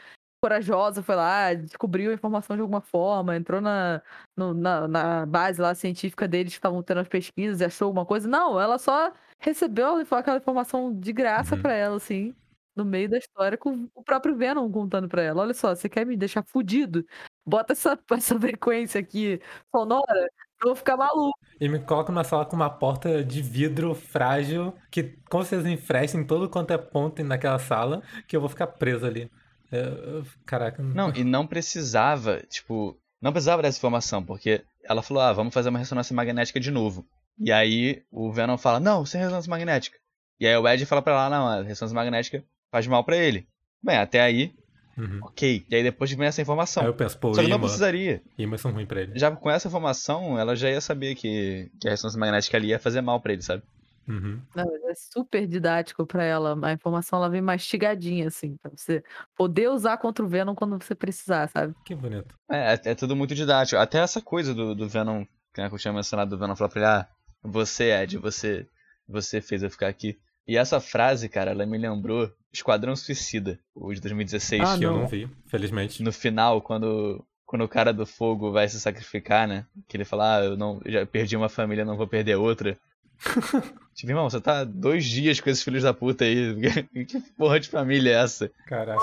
corajosa, 0.44 1.02
foi 1.02 1.16
lá, 1.16 1.54
descobriu 1.54 2.12
a 2.12 2.14
informação 2.14 2.54
de 2.58 2.62
alguma 2.62 2.82
forma, 2.82 3.34
entrou 3.38 3.62
na, 3.62 4.02
no- 4.36 4.54
na, 4.54 4.88
na 4.90 5.26
base 5.26 5.62
lá 5.62 5.74
científica 5.74 6.28
deles 6.28 6.52
que 6.52 6.58
estavam 6.60 6.84
tendo 6.84 7.00
as 7.00 7.08
pesquisas 7.08 7.62
e 7.62 7.66
achou 7.66 7.86
alguma 7.88 8.06
coisa. 8.06 8.28
Não, 8.28 8.60
ela 8.60 8.78
só 8.78 9.14
recebeu 9.40 9.96
aquela 10.12 10.38
informação 10.38 10.94
de 10.94 11.14
graça 11.14 11.56
Uhum. 11.56 11.62
pra 11.62 11.72
ela, 11.74 11.96
assim, 11.96 12.36
no 12.76 12.84
meio 12.84 13.08
da 13.10 13.18
história, 13.18 13.58
com 13.58 13.88
o 13.96 14.04
próprio 14.04 14.36
Venom 14.36 14.70
contando 14.70 15.08
pra 15.08 15.22
ela. 15.22 15.42
Olha 15.44 15.54
só, 15.54 15.74
você 15.74 15.88
quer 15.88 16.06
me 16.06 16.18
deixar 16.18 16.44
fudido? 16.44 17.06
Bota 17.46 17.72
essa, 17.72 17.98
essa 18.12 18.38
frequência 18.38 19.00
aqui 19.00 19.40
sonora, 19.74 20.28
eu 20.62 20.68
vou 20.68 20.76
ficar 20.76 20.98
maluco. 20.98 21.38
E 21.58 21.70
me 21.70 21.80
coloca 21.80 22.12
numa 22.12 22.26
sala 22.26 22.46
com 22.46 22.56
uma 22.58 22.70
porta 22.70 23.24
de 23.24 23.42
vidro 23.42 23.96
frágil, 23.96 24.74
que 24.92 25.04
com 25.30 25.42
certeza 25.42 25.70
enfresta 25.72 26.18
em 26.18 26.26
todo 26.28 26.50
quanto 26.50 26.72
é 26.72 26.78
ponto 26.78 27.24
naquela 27.24 27.60
sala, 27.60 28.02
que 28.28 28.36
eu 28.36 28.42
vou 28.42 28.50
ficar 28.50 28.68
preso 28.68 29.06
ali. 29.06 29.32
Eu- 29.78 30.26
caraca. 30.46 30.82
Não, 30.82 31.12
e 31.16 31.24
não 31.24 31.46
precisava, 31.48 32.42
tipo, 32.50 32.98
não 33.22 33.32
precisava 33.32 33.62
dessa 33.62 33.78
informação, 33.78 34.24
porque 34.24 34.62
ela 34.84 35.02
falou, 35.02 35.22
ah, 35.24 35.34
vamos 35.34 35.54
fazer 35.54 35.70
uma 35.70 35.80
ressonância 35.80 36.16
magnética 36.16 36.60
de 36.60 36.72
novo. 36.72 37.06
E 37.40 37.52
aí 37.52 38.04
o 38.12 38.32
Venom 38.32 38.58
fala, 38.58 38.80
não, 38.80 39.06
sem 39.06 39.20
ressonância 39.20 39.50
magnética. 39.50 39.98
E 40.40 40.46
aí 40.48 40.56
o 40.56 40.68
Ed 40.68 40.86
fala 40.86 41.02
pra 41.02 41.14
ela, 41.14 41.30
não, 41.30 41.48
a 41.48 41.62
ressonância 41.64 41.96
magnética 41.96 42.44
faz 42.72 42.86
mal 42.88 43.04
pra 43.04 43.18
ele. 43.18 43.48
Bem, 43.82 43.98
até 43.98 44.22
aí, 44.22 44.54
Uhum. 44.98 45.20
ok. 45.24 45.66
E 45.70 45.76
aí 45.76 45.82
depois 45.82 46.12
vem 46.12 46.28
essa 46.28 46.42
informação. 46.42 46.84
Aí 46.84 46.90
eu 46.90 46.94
penso, 46.94 47.18
pô, 47.18 47.34
Só 47.34 47.42
que 47.42 47.48
não 47.48 47.60
precisaria. 47.60 48.22
imãs 48.38 48.62
são 48.62 48.72
ruins 48.72 48.88
pra 48.88 49.02
ele. 49.02 49.18
Já 49.18 49.32
com 49.32 49.50
essa 49.50 49.68
informação, 49.68 50.38
ela 50.40 50.56
já 50.56 50.70
ia 50.70 50.80
saber 50.82 51.16
que, 51.16 51.72
que 51.82 51.88
a 51.88 51.92
ressonância 51.92 52.20
magnética 52.20 52.58
ali 52.58 52.68
ia 52.68 52.78
fazer 52.80 53.02
mal 53.02 53.20
pra 53.20 53.34
ele, 53.34 53.42
sabe? 53.42 53.64
Uhum. 54.08 54.42
Não, 54.56 54.90
é 54.90 54.96
super 54.96 55.48
didático 55.48 56.06
pra 56.06 56.24
ela. 56.24 56.58
A 56.62 56.74
informação 56.74 57.20
ela 57.20 57.30
vem 57.30 57.42
mastigadinha, 57.42 58.28
assim, 58.28 58.58
pra 58.58 58.72
você 58.76 59.04
poder 59.36 59.70
usar 59.70 59.98
contra 59.98 60.24
o 60.24 60.28
Venom 60.28 60.56
quando 60.56 60.82
você 60.82 60.96
precisar, 60.96 61.48
sabe? 61.50 61.74
Que 61.86 61.96
bonito. 61.96 62.36
É, 62.52 62.74
é, 62.74 62.82
é 62.92 62.96
tudo 62.96 63.16
muito 63.16 63.34
didático. 63.34 63.82
Até 63.82 64.00
essa 64.00 64.22
coisa 64.22 64.54
do, 64.54 64.76
do 64.76 64.88
Venom, 64.88 65.26
que 65.54 65.62
eu 65.62 65.78
tinha 65.78 65.94
mencionado 65.94 66.30
do 66.30 66.38
Venom 66.38 66.56
falar 66.56 66.70
pra 66.70 66.82
ele, 66.82 66.90
ah, 66.90 67.08
você, 67.44 67.92
Ed, 67.92 68.18
você, 68.18 68.68
você 69.08 69.42
fez 69.42 69.64
eu 69.64 69.70
ficar 69.70 69.88
aqui. 69.88 70.18
E 70.48 70.58
essa 70.58 70.80
frase, 70.80 71.30
cara, 71.30 71.52
ela 71.52 71.66
me 71.66 71.78
lembrou 71.78 72.32
Esquadrão 72.52 72.96
Suicida, 72.96 73.60
o 73.74 73.94
de 73.94 74.02
2016. 74.02 74.62
Ah, 74.62 74.78
que 74.78 74.84
eu 74.84 74.92
não. 74.92 75.00
não 75.02 75.08
vi, 75.08 75.30
felizmente. 75.48 76.04
No 76.04 76.12
final, 76.12 76.62
quando, 76.62 77.26
quando 77.46 77.64
o 77.64 77.70
cara 77.70 77.94
do 77.94 78.06
fogo 78.06 78.52
vai 78.52 78.68
se 78.68 78.80
sacrificar, 78.80 79.48
né? 79.48 79.66
Que 79.88 79.96
ele 79.96 80.06
fala, 80.06 80.38
ah, 80.38 80.44
eu 80.44 80.58
não, 80.58 80.82
já 80.86 81.06
perdi 81.06 81.36
uma 81.38 81.50
família, 81.50 81.86
não 81.86 81.98
vou 81.98 82.08
perder 82.08 82.36
outra. 82.36 82.78
tipo, 83.94 84.12
irmão, 84.12 84.30
você 84.30 84.42
tá 84.42 84.64
dois 84.64 85.06
dias 85.06 85.40
com 85.40 85.50
esses 85.50 85.64
filhos 85.64 85.84
da 85.84 85.94
puta 85.94 86.26
aí. 86.26 86.56
que 87.08 87.20
porra 87.38 87.60
de 87.60 87.70
família 87.70 88.12
é 88.12 88.24
essa? 88.24 88.50
Caraca. 88.68 89.00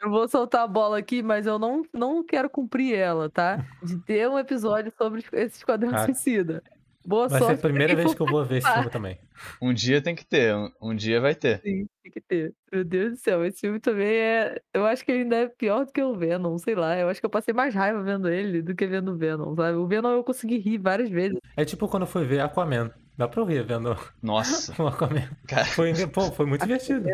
Eu 0.00 0.10
vou 0.10 0.28
soltar 0.28 0.62
a 0.62 0.68
bola 0.68 0.98
aqui, 0.98 1.22
mas 1.22 1.46
eu 1.46 1.58
não, 1.58 1.82
não 1.92 2.22
quero 2.24 2.50
cumprir 2.50 2.94
ela, 2.94 3.30
tá? 3.30 3.66
De 3.82 3.98
ter 3.98 4.28
um 4.28 4.38
episódio 4.38 4.92
sobre 4.96 5.24
esse 5.32 5.58
Esquadrão 5.58 5.90
Ah. 5.94 6.04
Suicida. 6.04 6.62
Boa 7.06 7.28
Vai 7.28 7.38
ser 7.38 7.46
sorte. 7.46 7.58
a 7.58 7.62
primeira 7.62 7.86
pra 7.94 7.96
quem 7.96 8.04
vez 8.04 8.14
que 8.16 8.20
eu 8.22 8.26
vou 8.26 8.44
ver 8.44 8.58
esse 8.58 8.72
filme 8.72 8.90
também. 8.90 9.18
Um 9.62 9.72
dia 9.72 10.02
tem 10.02 10.14
que 10.14 10.24
ter, 10.24 10.54
um, 10.54 10.70
um 10.82 10.94
dia 10.94 11.20
vai 11.20 11.34
ter. 11.34 11.60
Sim, 11.62 11.86
tem 12.02 12.12
que 12.12 12.20
ter. 12.20 12.52
Meu 12.72 12.84
Deus 12.84 13.12
do 13.12 13.16
céu, 13.18 13.44
esse 13.44 13.60
filme 13.60 13.78
também 13.78 14.08
é. 14.16 14.60
Eu 14.74 14.84
acho 14.86 15.04
que 15.04 15.12
ele 15.12 15.22
ainda 15.22 15.36
é 15.36 15.46
pior 15.48 15.84
do 15.86 15.92
que 15.92 16.02
o 16.02 16.14
Venom, 16.16 16.58
sei 16.58 16.74
lá. 16.74 16.96
Eu 16.98 17.08
acho 17.08 17.20
que 17.20 17.26
eu 17.26 17.30
passei 17.30 17.54
mais 17.54 17.74
raiva 17.74 18.02
vendo 18.02 18.28
ele 18.28 18.60
do 18.62 18.74
que 18.74 18.86
vendo 18.86 19.12
o 19.12 19.16
Venom, 19.16 19.54
sabe? 19.54 19.76
O 19.78 19.86
Venom 19.86 20.10
eu 20.10 20.24
consegui 20.24 20.58
rir 20.58 20.78
várias 20.78 21.08
vezes. 21.08 21.38
É 21.56 21.64
tipo 21.64 21.86
quando 21.88 22.02
eu 22.02 22.08
fui 22.08 22.24
ver 22.24 22.40
Aquaman. 22.40 22.90
Dá 23.16 23.26
pra 23.28 23.40
eu 23.40 23.46
rir 23.46 23.64
vendo 23.64 23.96
Nossa, 24.22 24.74
o 24.82 24.86
Aquaman. 24.88 25.28
cara. 25.46 25.64
Foi, 25.66 25.92
pô, 26.08 26.22
foi 26.32 26.44
muito 26.46 26.62
divertido. 26.62 27.08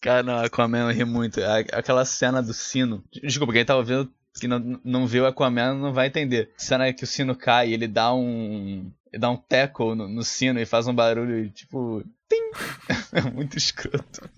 Cara, 0.00 0.22
não, 0.22 0.36
Aquaman 0.38 0.90
eu 0.90 0.94
ri 0.96 1.04
muito. 1.04 1.40
A- 1.42 1.58
Aquela 1.78 2.04
cena 2.04 2.40
do 2.42 2.54
sino. 2.54 3.02
Desculpa, 3.22 3.52
quem 3.52 3.64
tá 3.64 3.76
ouvindo 3.76 4.10
que 4.38 4.48
não, 4.48 4.80
não 4.84 5.06
viu 5.06 5.26
Aquaman 5.26 5.74
não 5.74 5.92
vai 5.92 6.06
entender. 6.08 6.50
Cena 6.56 6.92
que 6.92 7.04
o 7.04 7.06
sino 7.06 7.34
cai 7.36 7.68
e 7.70 7.74
ele 7.74 7.86
dá 7.88 8.12
um. 8.14 8.90
Ele 9.12 9.20
dá 9.20 9.30
um 9.30 9.36
tackle 9.36 9.94
no, 9.94 10.06
no 10.08 10.22
sino 10.22 10.60
e 10.60 10.66
faz 10.66 10.86
um 10.86 10.94
barulho 10.94 11.48
tipo. 11.50 12.02
Tim! 12.28 12.36
É 13.12 13.22
muito 13.22 13.56
escroto. 13.56 14.28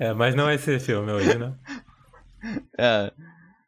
É, 0.00 0.12
mas 0.12 0.34
não 0.34 0.48
é 0.48 0.54
esse 0.56 0.78
filme 0.80 1.12
hoje, 1.12 1.38
né? 1.38 1.54
É. 2.76 3.12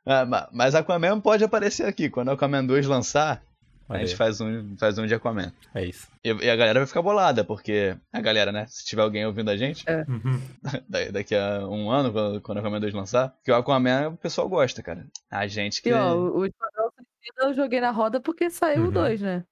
É, 0.05 0.25
ma- 0.25 0.49
mas 0.53 0.75
Aquaman 0.75 1.21
pode 1.21 1.45
aparecer 1.45 1.87
aqui. 1.87 2.11
Quando 2.11 2.31
Aquaman 2.31 2.65
2 2.67 2.87
lançar, 2.87 3.43
a 3.91 3.99
gente 3.99 4.17
faz 4.17 4.41
um, 4.41 4.77
faz 4.77 4.99
um 4.99 5.07
de 5.07 5.15
Aquaman. 5.15 5.53
É 5.75 5.85
isso. 5.85 6.09
E, 6.25 6.29
e 6.31 6.51
a 6.51 6.57
galera 6.57 6.81
vai 6.81 6.87
ficar 6.87 7.03
bolada, 7.03 7.45
porque. 7.45 7.97
A 8.13 8.21
galera, 8.21 8.53
né? 8.53 8.67
Se 8.69 8.85
tiver 8.85 9.03
alguém 9.03 9.27
ouvindo 9.27 9.51
a 9.51 9.57
gente, 9.57 9.85
Uhum. 10.09 10.41
da- 10.89 11.11
daqui 11.11 11.35
a 11.35 11.67
um 11.69 11.91
ano, 11.91 12.13
quando, 12.13 12.41
quando 12.41 12.57
o 12.59 12.61
Aquaman 12.61 12.81
2 12.81 12.95
lançar, 12.95 13.35
que 13.45 13.51
o 13.51 13.55
Aquaman 13.55 14.09
o 14.11 14.17
pessoal 14.17 14.49
gosta, 14.49 14.83
cara. 14.83 15.07
A 15.31 15.47
gente 15.47 15.83
que. 15.83 15.89
E 15.89 15.93
ó, 15.93 16.15
o 16.15 16.39
o 16.41 16.47
Esquadrão 16.47 16.91
Suicida 16.93 17.43
eu 17.49 17.55
joguei 17.55 17.81
na 17.81 17.91
roda 17.91 18.21
porque 18.21 18.49
saiu 18.51 18.83
o 18.83 18.87
Uhum. 18.87 18.93
2, 18.93 19.21
né? 19.21 19.45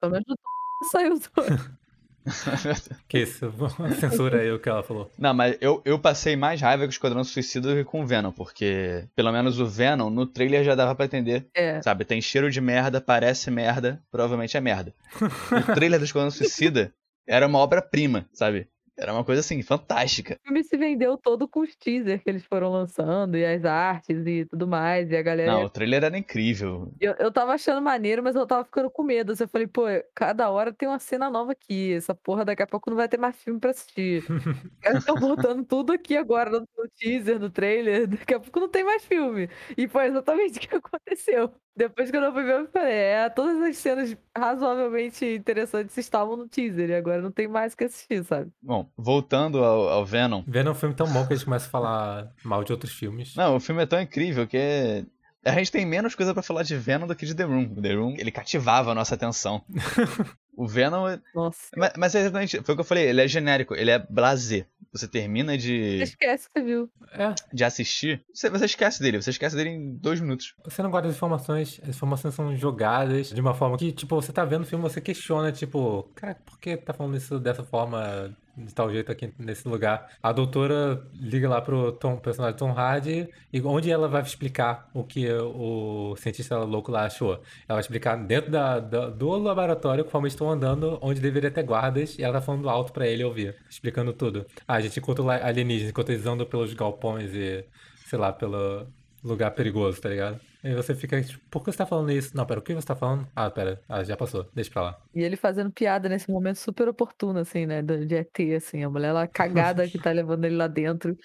Pelo 0.00 0.12
menos 0.12 0.26
no 0.28 0.88
saiu 0.90 1.14
o 1.14 1.18
2. 1.18 1.26
Que 3.08 3.20
isso? 3.20 3.52
Censura 4.00 4.40
aí 4.40 4.50
o 4.50 4.58
que 4.58 4.68
ela 4.68 4.82
falou. 4.82 5.10
Não, 5.18 5.32
mas 5.32 5.56
eu, 5.60 5.80
eu 5.84 5.98
passei 5.98 6.36
mais 6.36 6.60
raiva 6.60 6.82
com 6.84 6.88
o 6.88 6.90
Esquadrão 6.90 7.24
Suicida 7.24 7.68
do 7.68 7.74
que 7.76 7.84
com 7.84 8.02
o 8.02 8.06
Venom, 8.06 8.32
porque 8.32 9.04
pelo 9.14 9.32
menos 9.32 9.60
o 9.60 9.66
Venom 9.66 10.10
no 10.10 10.26
trailer 10.26 10.64
já 10.64 10.74
dava 10.74 10.94
pra 10.94 11.06
entender. 11.06 11.46
É. 11.54 11.80
Sabe, 11.82 12.04
tem 12.04 12.20
cheiro 12.20 12.50
de 12.50 12.60
merda, 12.60 13.00
parece 13.00 13.50
merda, 13.50 14.02
provavelmente 14.10 14.56
é 14.56 14.60
merda. 14.60 14.92
O 15.56 15.74
trailer 15.74 15.98
do 15.98 16.04
Esquadrão 16.04 16.30
Suicida 16.30 16.92
era 17.26 17.46
uma 17.46 17.58
obra-prima, 17.58 18.26
sabe? 18.32 18.68
Era 18.98 19.12
uma 19.12 19.24
coisa 19.24 19.40
assim, 19.40 19.62
fantástica. 19.62 20.38
O 20.42 20.46
filme 20.46 20.64
se 20.64 20.76
vendeu 20.76 21.18
todo 21.18 21.46
com 21.46 21.60
os 21.60 21.76
teasers 21.76 22.22
que 22.22 22.30
eles 22.30 22.44
foram 22.44 22.70
lançando, 22.70 23.36
e 23.36 23.44
as 23.44 23.64
artes 23.64 24.26
e 24.26 24.46
tudo 24.46 24.66
mais, 24.66 25.10
e 25.10 25.16
a 25.16 25.22
galera. 25.22 25.52
Não, 25.52 25.64
o 25.64 25.70
trailer 25.70 26.04
era 26.04 26.16
incrível. 26.16 26.92
Eu, 26.98 27.14
eu 27.18 27.30
tava 27.30 27.52
achando 27.52 27.82
maneiro, 27.82 28.22
mas 28.22 28.34
eu 28.34 28.46
tava 28.46 28.64
ficando 28.64 28.90
com 28.90 29.02
medo. 29.02 29.34
Eu 29.38 29.48
falei, 29.48 29.66
pô, 29.66 29.82
cada 30.14 30.48
hora 30.50 30.72
tem 30.72 30.88
uma 30.88 30.98
cena 30.98 31.28
nova 31.28 31.52
aqui. 31.52 31.92
Essa 31.92 32.14
porra 32.14 32.44
daqui 32.44 32.62
a 32.62 32.66
pouco 32.66 32.88
não 32.88 32.96
vai 32.96 33.08
ter 33.08 33.18
mais 33.18 33.36
filme 33.36 33.60
pra 33.60 33.70
assistir. 33.70 34.24
Eles 34.82 34.98
estão 34.98 35.16
botando 35.16 35.64
tudo 35.64 35.92
aqui 35.92 36.16
agora 36.16 36.50
no 36.50 36.66
teaser, 36.96 37.38
no 37.38 37.50
trailer. 37.50 38.06
Daqui 38.06 38.34
a 38.34 38.40
pouco 38.40 38.60
não 38.60 38.68
tem 38.68 38.84
mais 38.84 39.04
filme. 39.04 39.50
E 39.76 39.86
foi 39.86 40.06
exatamente 40.06 40.58
o 40.58 40.60
que 40.60 40.74
aconteceu. 40.76 41.52
Depois 41.76 42.10
que 42.10 42.16
eu 42.16 42.22
não 42.22 42.32
fui 42.32 42.42
ver, 42.42 42.60
eu 42.60 42.68
falei, 42.68 42.94
é, 42.94 43.28
todas 43.28 43.60
as 43.60 43.76
cenas 43.76 44.16
razoavelmente 44.36 45.26
interessantes 45.26 45.96
estavam 45.98 46.36
no 46.36 46.48
teaser. 46.48 46.88
E 46.88 46.94
agora 46.94 47.20
não 47.20 47.30
tem 47.30 47.46
mais 47.46 47.74
o 47.74 47.76
que 47.76 47.84
assistir, 47.84 48.24
sabe? 48.24 48.50
Bom, 48.62 48.90
voltando 48.96 49.62
ao, 49.62 49.88
ao 49.88 50.04
Venom. 50.04 50.42
Vendo 50.46 50.70
um 50.70 50.74
filme 50.74 50.94
tão 50.94 51.06
bom 51.06 51.26
que 51.26 51.34
a 51.34 51.36
gente 51.36 51.44
começa 51.44 51.66
a 51.66 51.70
falar 51.70 52.32
mal 52.42 52.64
de 52.64 52.72
outros 52.72 52.92
filmes. 52.92 53.34
Não, 53.36 53.56
o 53.56 53.60
filme 53.60 53.82
é 53.82 53.86
tão 53.86 54.00
incrível 54.00 54.46
que 54.46 55.04
a 55.44 55.52
gente 55.52 55.70
tem 55.70 55.84
menos 55.84 56.14
coisa 56.14 56.32
pra 56.32 56.42
falar 56.42 56.62
de 56.62 56.76
Venom 56.76 57.06
do 57.06 57.14
que 57.14 57.26
de 57.26 57.34
The 57.34 57.44
Room. 57.44 57.74
O 57.76 57.82
The 57.82 57.94
Room, 57.94 58.14
ele 58.18 58.32
cativava 58.32 58.92
a 58.92 58.94
nossa 58.94 59.14
atenção. 59.14 59.62
o 60.56 60.66
Venom, 60.66 61.18
Nossa. 61.34 61.68
mas, 61.76 61.92
mas 61.96 62.14
é 62.14 62.20
exatamente, 62.20 62.62
foi 62.62 62.72
o 62.74 62.76
que 62.76 62.80
eu 62.80 62.84
falei, 62.84 63.08
ele 63.08 63.20
é 63.20 63.28
genérico, 63.28 63.74
ele 63.74 63.90
é 63.90 63.98
blasé. 63.98 64.66
Você 64.92 65.06
termina 65.06 65.58
de, 65.58 65.98
Você 65.98 66.04
esquece 66.04 66.48
que 66.48 66.58
você 66.58 66.64
viu. 66.64 66.90
É, 67.12 67.34
de 67.52 67.64
assistir, 67.64 68.24
você, 68.32 68.48
você 68.48 68.64
esquece 68.64 69.02
dele, 69.02 69.20
você 69.20 69.30
esquece 69.30 69.54
dele 69.54 69.70
em 69.70 69.94
dois 69.94 70.20
minutos. 70.20 70.54
você 70.64 70.82
não 70.82 70.90
guarda 70.90 71.08
as 71.08 71.14
informações, 71.14 71.78
as 71.82 71.90
informações 71.90 72.34
são 72.34 72.56
jogadas 72.56 73.28
de 73.28 73.40
uma 73.40 73.52
forma 73.52 73.76
que, 73.76 73.92
tipo, 73.92 74.14
você 74.14 74.32
tá 74.32 74.44
vendo 74.44 74.62
o 74.62 74.66
filme, 74.66 74.82
você 74.82 75.00
questiona, 75.00 75.52
tipo, 75.52 76.10
cara, 76.14 76.34
por 76.46 76.58
que 76.58 76.76
tá 76.78 76.94
falando 76.94 77.16
isso 77.16 77.38
dessa 77.38 77.62
forma, 77.62 78.34
de 78.56 78.72
tal 78.74 78.90
jeito 78.90 79.12
aqui 79.12 79.32
nesse 79.38 79.68
lugar? 79.68 80.10
A 80.22 80.32
doutora 80.32 81.06
liga 81.14 81.48
lá 81.48 81.60
pro 81.60 81.92
Tom, 81.92 82.16
personagem 82.16 82.56
Tom 82.56 82.70
Hardy, 82.72 83.28
e 83.52 83.60
onde 83.62 83.90
ela 83.90 84.08
vai 84.08 84.22
explicar 84.22 84.88
o 84.94 85.04
que 85.04 85.30
o 85.32 86.14
cientista 86.16 86.58
louco 86.58 86.90
lá 86.90 87.04
achou? 87.06 87.34
Ela 87.34 87.76
vai 87.76 87.80
explicar 87.80 88.16
dentro 88.16 88.50
da, 88.50 88.80
da- 88.80 89.10
do 89.10 89.28
laboratório, 89.38 90.04
conforme 90.04 90.28
estão 90.28 90.50
andando, 90.50 90.98
onde 91.02 91.20
deveria 91.20 91.50
ter 91.50 91.62
guardas, 91.62 92.18
e 92.18 92.22
ela 92.22 92.34
tá 92.34 92.40
falando 92.40 92.68
alto 92.68 92.92
pra 92.92 93.06
ele 93.06 93.22
ouvir, 93.24 93.56
explicando 93.68 94.12
tudo. 94.12 94.46
Ah, 94.66 94.74
a 94.74 94.80
gente 94.80 94.98
encontra 94.98 95.22
o 95.24 95.30
alienígena, 95.30 95.90
enquanto 95.90 96.10
eles 96.10 96.26
andam 96.26 96.46
pelos 96.46 96.72
galpões 96.74 97.34
e, 97.34 97.64
sei 98.06 98.18
lá, 98.18 98.32
pelo 98.32 98.86
lugar 99.22 99.50
perigoso, 99.52 100.00
tá 100.00 100.08
ligado? 100.08 100.40
E 100.66 100.74
você 100.74 100.94
fica, 100.94 101.22
tipo, 101.22 101.42
por 101.48 101.62
que 101.64 101.70
você 101.70 101.78
tá 101.78 101.86
falando 101.86 102.10
isso? 102.10 102.36
Não, 102.36 102.44
pera, 102.46 102.60
o 102.60 102.62
que 102.62 102.74
você 102.74 102.86
tá 102.86 102.96
falando? 102.96 103.26
Ah, 103.34 103.50
pera, 103.50 103.80
ah, 103.88 104.02
já 104.02 104.16
passou, 104.16 104.48
deixa 104.54 104.70
pra 104.70 104.82
lá. 104.82 105.02
E 105.14 105.22
ele 105.22 105.36
fazendo 105.36 105.70
piada 105.70 106.08
nesse 106.08 106.30
momento 106.30 106.56
super 106.56 106.88
oportuno, 106.88 107.38
assim, 107.38 107.66
né? 107.66 107.82
De 107.82 108.14
ET, 108.14 108.54
assim. 108.54 108.82
A 108.84 108.90
mulher 108.90 109.12
lá 109.12 109.26
cagada 109.26 109.88
que 109.88 109.98
tá 109.98 110.10
levando 110.12 110.44
ele 110.44 110.56
lá 110.56 110.66
dentro. 110.66 111.16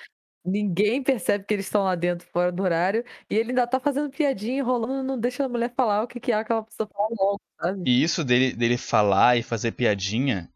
Ninguém 0.44 1.04
percebe 1.04 1.46
que 1.46 1.54
eles 1.54 1.66
estão 1.66 1.84
lá 1.84 1.96
dentro, 1.96 2.28
fora 2.32 2.52
do 2.52 2.64
horário. 2.64 3.04
E 3.30 3.36
ele 3.36 3.50
ainda 3.52 3.68
tá 3.68 3.80
fazendo 3.80 4.10
piadinha, 4.10 4.60
enrolando, 4.60 5.04
não 5.06 5.20
deixa 5.20 5.46
a 5.46 5.50
mulher 5.50 5.74
falar 5.76 6.04
o 6.04 6.08
que, 6.08 6.20
que 6.20 6.32
é 6.32 6.36
aquela 6.36 6.64
pessoa 6.64 6.88
falar 6.88 7.10
logo, 7.20 7.42
sabe? 7.60 7.84
E 7.86 8.04
isso 8.04 8.24
dele, 8.24 8.54
dele 8.54 8.78
falar 8.78 9.38
e 9.38 9.44
fazer 9.44 9.72
piadinha, 9.74 10.50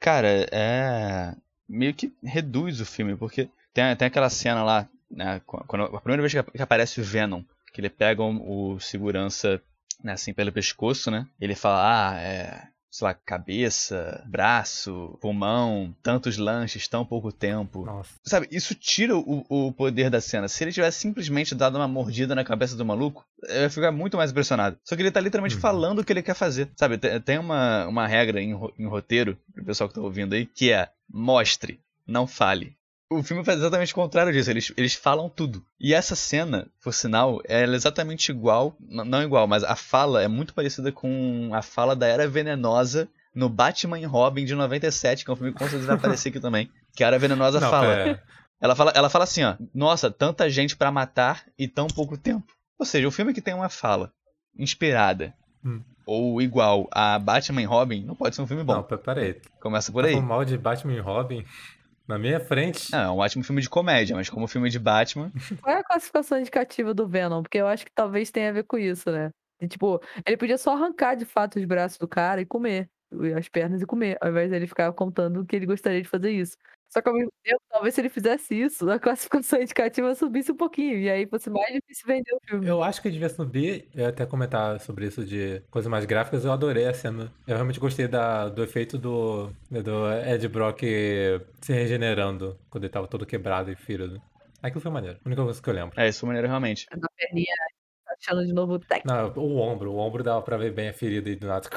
cara, 0.00 0.46
é. 0.52 1.34
meio 1.68 1.94
que 1.94 2.12
reduz 2.22 2.80
o 2.80 2.86
filme, 2.86 3.16
porque 3.16 3.48
tem, 3.72 3.96
tem 3.96 4.06
aquela 4.08 4.30
cena 4.30 4.62
lá, 4.62 4.88
né, 5.10 5.40
qu- 5.46 5.64
quando, 5.66 5.84
a 5.96 6.00
primeira 6.00 6.22
vez 6.22 6.32
que 6.34 6.42
que 6.52 6.62
aparece 6.62 7.00
o 7.00 7.04
Venom, 7.04 7.42
que 7.72 7.80
ele 7.80 7.90
pega 7.90 8.22
o, 8.22 8.78
segurança, 8.80 9.60
né, 10.02 10.12
assim, 10.12 10.32
pelo 10.34 10.52
pescoço, 10.52 11.10
né, 11.10 11.26
ele 11.40 11.54
fala, 11.54 12.10
ah, 12.12 12.20
é, 12.20 12.68
sei 12.90 13.06
lá, 13.06 13.14
cabeça, 13.14 14.22
braço, 14.28 15.16
pulmão, 15.20 15.94
tantos 16.02 16.36
lanches, 16.36 16.86
tão 16.88 17.04
pouco 17.06 17.32
tempo. 17.32 17.84
Nossa. 17.86 18.10
Sabe, 18.24 18.48
isso 18.50 18.74
tira 18.74 19.16
o, 19.16 19.44
o 19.48 19.72
poder 19.72 20.10
da 20.10 20.20
cena. 20.20 20.46
Se 20.48 20.62
ele 20.62 20.72
tivesse 20.72 20.98
simplesmente 20.98 21.54
dado 21.54 21.76
uma 21.76 21.88
mordida 21.88 22.34
na 22.34 22.44
cabeça 22.44 22.76
do 22.76 22.84
maluco, 22.84 23.24
eu 23.44 23.62
ia 23.62 23.70
ficar 23.70 23.90
muito 23.92 24.16
mais 24.18 24.30
impressionado. 24.30 24.76
Só 24.84 24.94
que 24.94 25.02
ele 25.02 25.10
tá 25.10 25.20
literalmente 25.20 25.54
Uhum. 25.54 25.60
falando 25.60 26.00
o 26.00 26.04
que 26.04 26.12
ele 26.12 26.22
quer 26.22 26.34
fazer. 26.34 26.68
Sabe, 26.76 26.98
te- 26.98 27.18
tem 27.20 27.38
uma, 27.38 27.86
uma 27.86 28.06
regra 28.06 28.40
em, 28.42 28.50
em 28.78 28.86
roteiro, 28.86 29.38
pro 29.54 29.64
pessoal 29.64 29.88
que 29.88 29.94
tá 29.94 30.00
ouvindo 30.02 30.34
aí, 30.34 30.44
que 30.44 30.70
é 30.70 30.90
mostre, 31.08 31.80
não 32.06 32.26
fale. 32.26 32.76
O 33.18 33.22
filme 33.22 33.44
faz 33.44 33.58
exatamente 33.58 33.92
o 33.92 33.94
contrário 33.94 34.32
disso, 34.32 34.50
eles, 34.50 34.72
eles 34.76 34.94
falam 34.94 35.28
tudo. 35.28 35.64
E 35.80 35.92
essa 35.94 36.14
cena, 36.14 36.66
por 36.82 36.92
sinal, 36.94 37.40
ela 37.46 37.72
é 37.72 37.76
exatamente 37.76 38.30
igual, 38.30 38.76
não 38.80 39.22
igual, 39.22 39.46
mas 39.46 39.62
a 39.64 39.76
fala 39.76 40.22
é 40.22 40.28
muito 40.28 40.54
parecida 40.54 40.90
com 40.92 41.50
a 41.52 41.62
fala 41.62 41.94
da 41.96 42.06
Era 42.06 42.26
Venenosa 42.28 43.08
no 43.34 43.48
Batman 43.48 43.98
e 43.98 44.04
Robin 44.04 44.44
de 44.44 44.54
97, 44.54 45.24
que 45.24 45.30
é 45.30 45.32
um 45.32 45.36
filme 45.36 45.52
que 45.52 45.58
com 45.58 45.64
certeza 45.64 45.86
vai 45.86 45.96
aparecer 45.96 46.28
aqui 46.28 46.40
também. 46.40 46.70
Que 46.94 47.02
a 47.02 47.06
Era 47.06 47.18
Venenosa 47.18 47.58
Não, 47.60 47.70
fala. 47.70 48.20
Ela 48.60 48.76
fala, 48.76 48.92
ela 48.94 49.10
fala 49.10 49.24
assim, 49.24 49.42
ó. 49.42 49.56
Nossa, 49.74 50.10
tanta 50.10 50.48
gente 50.50 50.76
pra 50.76 50.90
matar 50.92 51.44
e 51.58 51.66
tão 51.66 51.86
pouco 51.88 52.16
tempo. 52.16 52.46
Ou 52.78 52.86
seja, 52.86 53.08
o 53.08 53.10
filme 53.10 53.32
que 53.34 53.40
tem 53.40 53.54
uma 53.54 53.68
fala 53.68 54.12
inspirada 54.56 55.34
Hum. 55.64 55.80
ou 56.04 56.42
igual 56.42 56.88
a 56.90 57.18
Batman 57.18 57.62
e 57.62 57.64
Robin, 57.64 58.04
não 58.04 58.14
pode 58.16 58.34
ser 58.34 58.42
um 58.42 58.46
filme 58.46 58.64
bom. 58.64 58.74
Não, 58.74 58.82
pe- 58.82 58.96
peraí. 58.98 59.40
Começa 59.60 59.90
por 59.92 60.02
Tá 60.02 60.08
aí. 60.08 60.14
falando 60.14 60.28
mal 60.28 60.44
de 60.44 60.58
Batman 60.58 60.92
e 60.94 61.00
Robin 61.00 61.44
na 62.06 62.18
minha 62.18 62.40
frente. 62.40 62.90
Não, 62.92 62.98
é 63.00 63.10
um 63.10 63.18
ótimo 63.18 63.44
filme 63.44 63.62
de 63.62 63.68
comédia, 63.70 64.16
mas 64.16 64.28
como 64.28 64.46
filme 64.46 64.68
de 64.68 64.78
Batman, 64.78 65.30
Qual 65.62 65.74
é 65.74 65.80
a 65.80 65.84
classificação 65.84 66.38
indicativa 66.38 66.92
do 66.92 67.06
Venom? 67.06 67.42
Porque 67.42 67.58
eu 67.58 67.66
acho 67.66 67.84
que 67.84 67.92
talvez 67.94 68.30
tenha 68.30 68.50
a 68.50 68.52
ver 68.52 68.64
com 68.64 68.78
isso, 68.78 69.10
né? 69.10 69.30
E, 69.60 69.68
tipo, 69.68 70.00
ele 70.26 70.36
podia 70.36 70.58
só 70.58 70.72
arrancar 70.74 71.14
de 71.14 71.24
fato 71.24 71.58
os 71.58 71.64
braços 71.64 71.98
do 71.98 72.08
cara 72.08 72.40
e 72.40 72.46
comer. 72.46 72.88
e 73.12 73.32
As 73.32 73.48
pernas 73.48 73.80
e 73.80 73.86
comer, 73.86 74.18
ao 74.20 74.30
invés 74.30 74.50
dele 74.50 74.66
ficar 74.66 74.92
contando 74.92 75.44
que 75.46 75.54
ele 75.54 75.66
gostaria 75.66 76.02
de 76.02 76.08
fazer 76.08 76.30
isso. 76.32 76.56
Só 76.92 77.00
que 77.00 77.08
ao 77.08 77.14
mesmo 77.14 77.32
tempo, 77.42 77.60
talvez 77.70 77.94
se 77.94 78.02
ele 78.02 78.10
fizesse 78.10 78.54
isso, 78.54 78.90
a 78.90 78.98
classificação 78.98 79.58
indicativa 79.62 80.14
subisse 80.14 80.52
um 80.52 80.56
pouquinho. 80.56 80.98
E 80.98 81.08
aí 81.08 81.26
fosse 81.26 81.48
mais 81.48 81.72
difícil 81.72 82.06
vender 82.06 82.34
o 82.34 82.38
filme. 82.46 82.66
Eu 82.66 82.82
acho 82.82 83.00
que 83.00 83.10
devia 83.10 83.30
subir, 83.30 83.88
eu 83.94 84.02
ia 84.02 84.08
até 84.10 84.26
comentar 84.26 84.78
sobre 84.80 85.06
isso 85.06 85.24
de 85.24 85.62
coisas 85.70 85.90
mais 85.90 86.04
gráficas, 86.04 86.44
eu 86.44 86.52
adorei 86.52 86.86
a 86.86 86.92
cena. 86.92 87.32
Eu 87.46 87.54
realmente 87.54 87.80
gostei 87.80 88.06
da, 88.06 88.50
do 88.50 88.62
efeito 88.62 88.98
do, 88.98 89.50
do 89.70 90.12
Ed 90.26 90.46
Brock 90.48 90.82
se 91.62 91.72
regenerando 91.72 92.58
quando 92.68 92.84
ele 92.84 92.92
tava 92.92 93.08
todo 93.08 93.24
quebrado 93.24 93.70
e 93.70 93.74
ferido. 93.74 94.20
Aquilo 94.62 94.82
foi 94.82 94.92
maneiro. 94.92 95.18
A 95.24 95.28
única 95.28 95.42
coisa 95.42 95.62
que 95.62 95.68
eu 95.70 95.74
lembro. 95.74 95.98
é 95.98 96.08
isso 96.08 96.26
maneiro 96.26 96.46
realmente. 96.46 96.86
Na 96.94 97.08
perninha, 97.16 97.54
achando 98.06 98.46
de 98.46 98.52
novo 98.52 98.74
o 98.74 98.78
tec. 98.78 99.02
Não, 99.06 99.32
o 99.34 99.56
ombro, 99.56 99.92
o 99.92 99.96
ombro 99.96 100.22
dava 100.22 100.42
pra 100.42 100.58
ver 100.58 100.72
bem 100.72 100.90
a 100.90 100.92
ferida 100.92 101.30
e 101.30 101.36
do 101.36 101.46
nada 101.46 101.68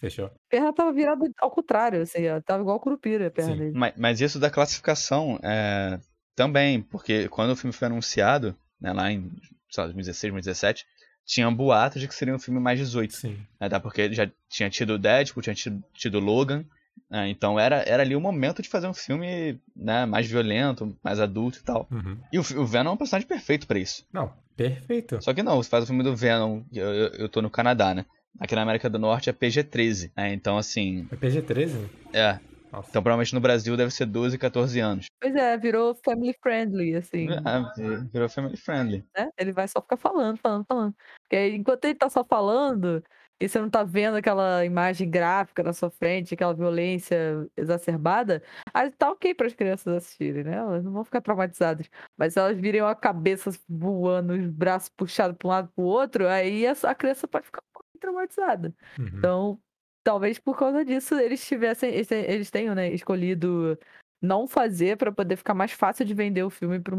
fechou. 0.00 0.26
A 0.26 0.30
perna 0.48 0.72
tava 0.72 0.92
virada 0.92 1.30
ao 1.38 1.50
contrário, 1.50 2.02
assim, 2.02 2.28
ó, 2.28 2.40
tava 2.40 2.62
igual 2.62 2.80
curupira 2.80 3.26
a 3.28 3.30
perna 3.30 3.52
Sim. 3.52 3.58
dele. 3.58 3.72
Mas, 3.74 3.92
mas 3.96 4.20
isso 4.20 4.38
da 4.38 4.50
classificação 4.50 5.38
é, 5.42 6.00
também, 6.34 6.80
porque 6.80 7.28
quando 7.28 7.50
o 7.50 7.56
filme 7.56 7.72
foi 7.72 7.86
anunciado, 7.86 8.56
né, 8.80 8.92
lá 8.92 9.12
em 9.12 9.30
sei 9.70 9.82
lá, 9.82 9.86
2016, 9.86 10.32
2017, 10.32 10.86
tinha 11.24 11.48
um 11.48 11.54
boato 11.54 11.98
de 12.00 12.08
que 12.08 12.14
seria 12.14 12.34
um 12.34 12.38
filme 12.38 12.58
mais 12.58 12.78
18. 12.78 13.14
Sim. 13.14 13.34
né, 13.60 13.66
Até 13.66 13.78
porque 13.78 14.00
ele 14.00 14.14
já 14.14 14.28
tinha 14.48 14.68
tido 14.68 14.98
Deadpool, 14.98 15.42
tinha 15.42 15.54
tido, 15.54 15.84
tido 15.92 16.18
Logan. 16.18 16.64
né, 17.08 17.28
então 17.28 17.58
era, 17.60 17.76
era 17.86 18.02
ali 18.02 18.16
o 18.16 18.20
momento 18.20 18.62
de 18.62 18.68
fazer 18.68 18.88
um 18.88 18.94
filme 18.94 19.60
né, 19.76 20.06
mais 20.06 20.26
violento, 20.26 20.96
mais 21.04 21.20
adulto 21.20 21.58
e 21.58 21.62
tal. 21.62 21.86
Uhum. 21.90 22.18
E 22.32 22.38
o, 22.38 22.40
o 22.40 22.66
Venom 22.66 22.90
é 22.90 22.94
um 22.94 22.96
personagem 22.96 23.28
perfeito 23.28 23.66
pra 23.66 23.78
isso. 23.78 24.04
Não, 24.12 24.32
perfeito. 24.56 25.22
Só 25.22 25.32
que 25.32 25.42
não, 25.42 25.56
você 25.62 25.70
faz 25.70 25.84
o 25.84 25.86
filme 25.86 26.02
do 26.02 26.16
Venom, 26.16 26.62
eu, 26.72 26.88
eu, 26.88 27.08
eu 27.10 27.28
tô 27.28 27.40
no 27.40 27.50
Canadá, 27.50 27.94
né? 27.94 28.04
Aqui 28.38 28.54
na 28.54 28.62
América 28.62 28.88
do 28.88 28.98
Norte 28.98 29.28
é 29.28 29.32
PG-13. 29.32 30.12
né, 30.16 30.32
então, 30.32 30.56
assim, 30.56 31.06
É 31.10 31.16
PG-13? 31.16 31.90
é. 32.12 32.38
Nossa. 32.72 32.88
Então, 32.88 33.02
provavelmente 33.02 33.34
no 33.34 33.40
Brasil 33.40 33.76
deve 33.76 33.90
ser 33.90 34.06
12, 34.06 34.38
14 34.38 34.78
anos. 34.78 35.06
Pois 35.20 35.34
é, 35.34 35.56
virou 35.58 35.94
family 36.04 36.32
friendly, 36.40 36.94
assim. 36.94 37.26
É, 37.28 37.96
virou 38.12 38.28
family 38.28 38.56
friendly. 38.56 39.04
né? 39.16 39.28
Ele 39.36 39.52
vai 39.52 39.66
só 39.66 39.80
ficar 39.80 39.96
falando, 39.96 40.38
falando, 40.38 40.64
falando. 40.66 40.94
Porque 41.22 41.34
aí, 41.34 41.56
enquanto 41.56 41.84
ele 41.84 41.96
tá 41.96 42.08
só 42.08 42.24
falando, 42.24 43.02
e 43.40 43.48
você 43.48 43.58
não 43.58 43.70
tá 43.70 43.82
vendo 43.82 44.16
aquela 44.18 44.64
imagem 44.64 45.10
gráfica 45.10 45.62
na 45.62 45.72
sua 45.72 45.90
frente, 45.90 46.34
aquela 46.34 46.54
violência 46.54 47.48
exacerbada, 47.56 48.42
aí 48.72 48.90
tá 48.90 49.10
ok 49.10 49.34
para 49.34 49.46
as 49.46 49.54
crianças 49.54 49.92
assistirem, 49.94 50.44
né? 50.44 50.56
Elas 50.56 50.84
não 50.84 50.92
vão 50.92 51.04
ficar 51.04 51.22
traumatizadas. 51.22 51.88
Mas 52.16 52.34
se 52.34 52.38
elas 52.38 52.58
virem 52.58 52.82
a 52.82 52.94
cabeça 52.94 53.50
voando, 53.68 54.34
os 54.34 54.46
braços 54.46 54.90
puxados 54.90 55.36
para 55.38 55.48
um 55.48 55.50
lado 55.50 55.72
pro 55.74 55.84
outro, 55.84 56.28
aí 56.28 56.66
a, 56.66 56.94
criança 56.94 57.26
pode 57.26 57.46
ficar 57.46 57.62
um 57.62 57.79
traumatizada. 58.00 58.74
Uhum. 58.98 59.06
Então, 59.14 59.60
talvez 60.02 60.38
por 60.38 60.58
causa 60.58 60.84
disso 60.84 61.14
eles 61.14 61.46
tivessem, 61.46 61.90
eles 61.90 62.08
te- 62.08 62.14
eles 62.14 62.50
tenham, 62.50 62.74
né, 62.74 62.90
escolhido 62.92 63.78
não 64.22 64.46
fazer 64.46 64.96
para 64.96 65.12
poder 65.12 65.36
ficar 65.36 65.54
mais 65.54 65.72
fácil 65.72 66.04
de 66.04 66.12
vender 66.14 66.42
o 66.42 66.50
filme 66.50 66.80
para 66.80 66.94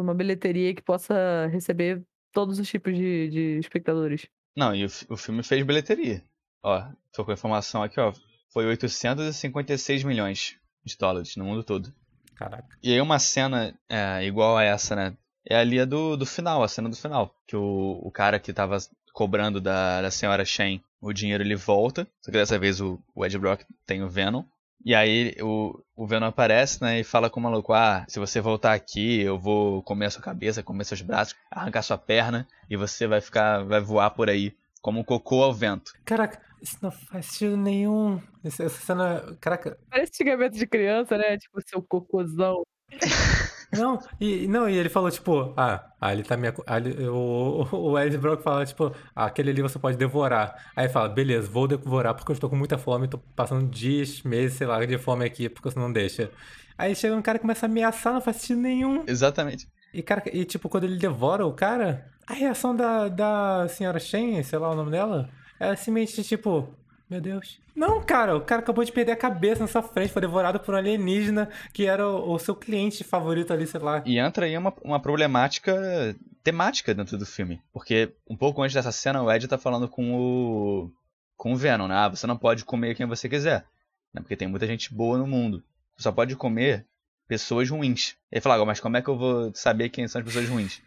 uma 0.00 0.14
bilheteria 0.14 0.74
que 0.74 0.82
possa 0.82 1.46
receber 1.52 2.02
todos 2.32 2.58
os 2.58 2.68
tipos 2.68 2.96
de, 2.96 3.28
de 3.28 3.58
espectadores. 3.58 4.26
Não, 4.56 4.74
e 4.74 4.84
o, 4.84 4.88
o 5.10 5.16
filme 5.16 5.42
fez 5.42 5.62
bilheteria. 5.64 6.22
Ó, 6.62 6.82
tô 7.12 7.24
com 7.24 7.30
a 7.30 7.34
informação 7.34 7.82
aqui, 7.82 8.00
ó. 8.00 8.12
Foi 8.52 8.66
856 8.66 10.04
milhões 10.04 10.56
de 10.84 10.96
dólares 10.96 11.36
no 11.36 11.44
mundo 11.44 11.62
todo. 11.62 11.92
Caraca. 12.34 12.76
E 12.82 12.92
aí 12.92 13.00
uma 13.00 13.18
cena 13.18 13.78
é, 13.88 14.24
igual 14.24 14.56
a 14.56 14.64
essa, 14.64 14.96
né? 14.96 15.16
É 15.46 15.56
ali 15.56 15.78
a 15.78 15.84
do, 15.84 16.16
do 16.16 16.26
final, 16.26 16.62
a 16.62 16.68
cena 16.68 16.88
do 16.88 16.96
final. 16.96 17.34
Que 17.46 17.56
o, 17.56 18.00
o 18.02 18.10
cara 18.10 18.40
que 18.40 18.52
tava 18.52 18.78
cobrando 19.14 19.60
da, 19.60 20.02
da 20.02 20.10
senhora 20.10 20.44
Shen 20.44 20.82
o 21.00 21.12
dinheiro, 21.12 21.42
ele 21.42 21.54
volta. 21.54 22.06
Só 22.20 22.30
que 22.30 22.36
dessa 22.36 22.58
vez 22.58 22.80
o, 22.80 23.00
o 23.14 23.24
Ed 23.24 23.38
Brock 23.38 23.62
tem 23.86 24.02
o 24.02 24.08
Venom. 24.08 24.44
E 24.84 24.94
aí 24.94 25.34
o, 25.40 25.80
o 25.96 26.06
Venom 26.06 26.26
aparece, 26.26 26.82
né? 26.82 27.00
E 27.00 27.04
fala 27.04 27.30
com 27.30 27.40
o 27.40 27.42
maluco, 27.42 27.72
ah, 27.72 28.04
se 28.08 28.18
você 28.18 28.40
voltar 28.40 28.74
aqui, 28.74 29.20
eu 29.22 29.38
vou 29.38 29.82
comer 29.82 30.06
a 30.06 30.10
sua 30.10 30.20
cabeça, 30.20 30.62
comer 30.62 30.84
seus 30.84 31.00
braços, 31.00 31.34
arrancar 31.50 31.82
sua 31.82 31.96
perna, 31.96 32.46
e 32.68 32.76
você 32.76 33.06
vai 33.06 33.22
ficar, 33.22 33.64
vai 33.64 33.80
voar 33.80 34.10
por 34.10 34.28
aí, 34.28 34.54
como 34.82 35.00
um 35.00 35.04
cocô 35.04 35.42
ao 35.42 35.54
vento. 35.54 35.92
Caraca, 36.04 36.38
isso 36.60 36.76
não 36.82 36.90
faz 36.90 37.26
sentido 37.26 37.56
nenhum. 37.56 38.20
Essa 38.42 38.68
cena. 38.68 39.36
Caraca. 39.40 39.78
Parece 39.88 40.16
xingamento 40.16 40.58
de 40.58 40.66
criança, 40.66 41.16
né? 41.16 41.38
Tipo, 41.38 41.62
seu 41.66 41.80
cocôzão. 41.80 42.62
Não, 43.78 43.98
e, 44.20 44.46
não, 44.48 44.68
e 44.68 44.76
ele 44.76 44.88
falou, 44.88 45.10
tipo, 45.10 45.52
ah, 45.56 45.84
ah 46.00 46.12
ele 46.12 46.22
tá 46.22 46.36
ah, 46.66 46.76
ele- 46.78 47.08
o, 47.08 47.66
o 47.72 47.98
Ed 47.98 48.16
Brock 48.18 48.42
fala, 48.42 48.64
tipo, 48.64 48.92
ah, 49.14 49.26
aquele 49.26 49.50
ali 49.50 49.62
você 49.62 49.78
pode 49.78 49.96
devorar. 49.96 50.70
Aí 50.76 50.88
fala, 50.88 51.08
beleza, 51.08 51.48
vou 51.50 51.66
devorar 51.66 52.14
porque 52.14 52.30
eu 52.30 52.34
estou 52.34 52.50
com 52.50 52.56
muita 52.56 52.78
fome, 52.78 53.08
tô 53.08 53.18
passando 53.18 53.68
dias, 53.68 54.22
meses, 54.22 54.56
sei 54.56 54.66
lá, 54.66 54.84
de 54.84 54.98
fome 54.98 55.24
aqui, 55.24 55.48
porque 55.48 55.70
você 55.70 55.78
não 55.78 55.92
deixa. 55.92 56.30
Aí 56.76 56.94
chega 56.94 57.14
um 57.14 57.22
cara 57.22 57.36
e 57.36 57.40
começa 57.40 57.66
a 57.66 57.68
ameaçar, 57.68 58.12
não 58.12 58.20
faz 58.20 58.38
sentido 58.38 58.60
nenhum. 58.60 59.04
Exatamente. 59.06 59.68
E, 59.92 60.02
cara, 60.02 60.22
e 60.32 60.44
tipo, 60.44 60.68
quando 60.68 60.84
ele 60.84 60.96
devora 60.96 61.46
o 61.46 61.52
cara, 61.52 62.10
a 62.26 62.32
reação 62.32 62.74
da, 62.74 63.08
da 63.08 63.68
senhora 63.68 64.00
Shen, 64.00 64.42
sei 64.42 64.58
lá 64.58 64.70
o 64.70 64.74
nome 64.74 64.90
dela, 64.90 65.28
é 65.60 65.76
simplesmente 65.76 66.24
tipo, 66.24 66.68
meu 67.14 67.20
Deus. 67.20 67.60
Não, 67.76 68.02
cara, 68.02 68.36
o 68.36 68.40
cara 68.40 68.60
acabou 68.60 68.84
de 68.84 68.90
perder 68.90 69.12
a 69.12 69.16
cabeça 69.16 69.62
na 69.62 69.68
sua 69.68 69.82
frente, 69.82 70.12
foi 70.12 70.20
devorado 70.20 70.58
por 70.58 70.74
um 70.74 70.78
alienígena 70.78 71.48
que 71.72 71.86
era 71.86 72.08
o, 72.08 72.32
o 72.32 72.38
seu 72.40 72.56
cliente 72.56 73.04
favorito 73.04 73.52
ali, 73.52 73.66
sei 73.66 73.80
lá. 73.80 74.02
E 74.04 74.18
entra 74.18 74.46
aí 74.46 74.58
uma, 74.58 74.74
uma 74.82 75.00
problemática 75.00 76.16
temática 76.42 76.92
dentro 76.92 77.16
do 77.16 77.24
filme. 77.24 77.60
Porque 77.72 78.12
um 78.28 78.36
pouco 78.36 78.62
antes 78.62 78.74
dessa 78.74 78.90
cena, 78.90 79.22
o 79.22 79.30
Ed 79.30 79.46
tá 79.46 79.56
falando 79.56 79.88
com 79.88 80.14
o. 80.14 80.90
com 81.36 81.52
o 81.52 81.56
Venom, 81.56 81.86
né? 81.86 81.94
Ah, 81.94 82.08
você 82.08 82.26
não 82.26 82.36
pode 82.36 82.64
comer 82.64 82.96
quem 82.96 83.06
você 83.06 83.28
quiser. 83.28 83.64
Né? 84.12 84.20
Porque 84.20 84.36
tem 84.36 84.48
muita 84.48 84.66
gente 84.66 84.92
boa 84.92 85.16
no 85.16 85.26
mundo. 85.26 85.62
Você 85.96 86.02
só 86.02 86.12
pode 86.12 86.34
comer 86.34 86.84
pessoas 87.28 87.70
ruins. 87.70 88.16
Ele 88.30 88.40
fala, 88.40 88.60
"Ah, 88.60 88.66
mas 88.66 88.80
como 88.80 88.96
é 88.96 89.02
que 89.02 89.08
eu 89.08 89.16
vou 89.16 89.52
saber 89.54 89.88
quem 89.88 90.06
são 90.08 90.20
as 90.20 90.26
pessoas 90.26 90.48
ruins? 90.48 90.82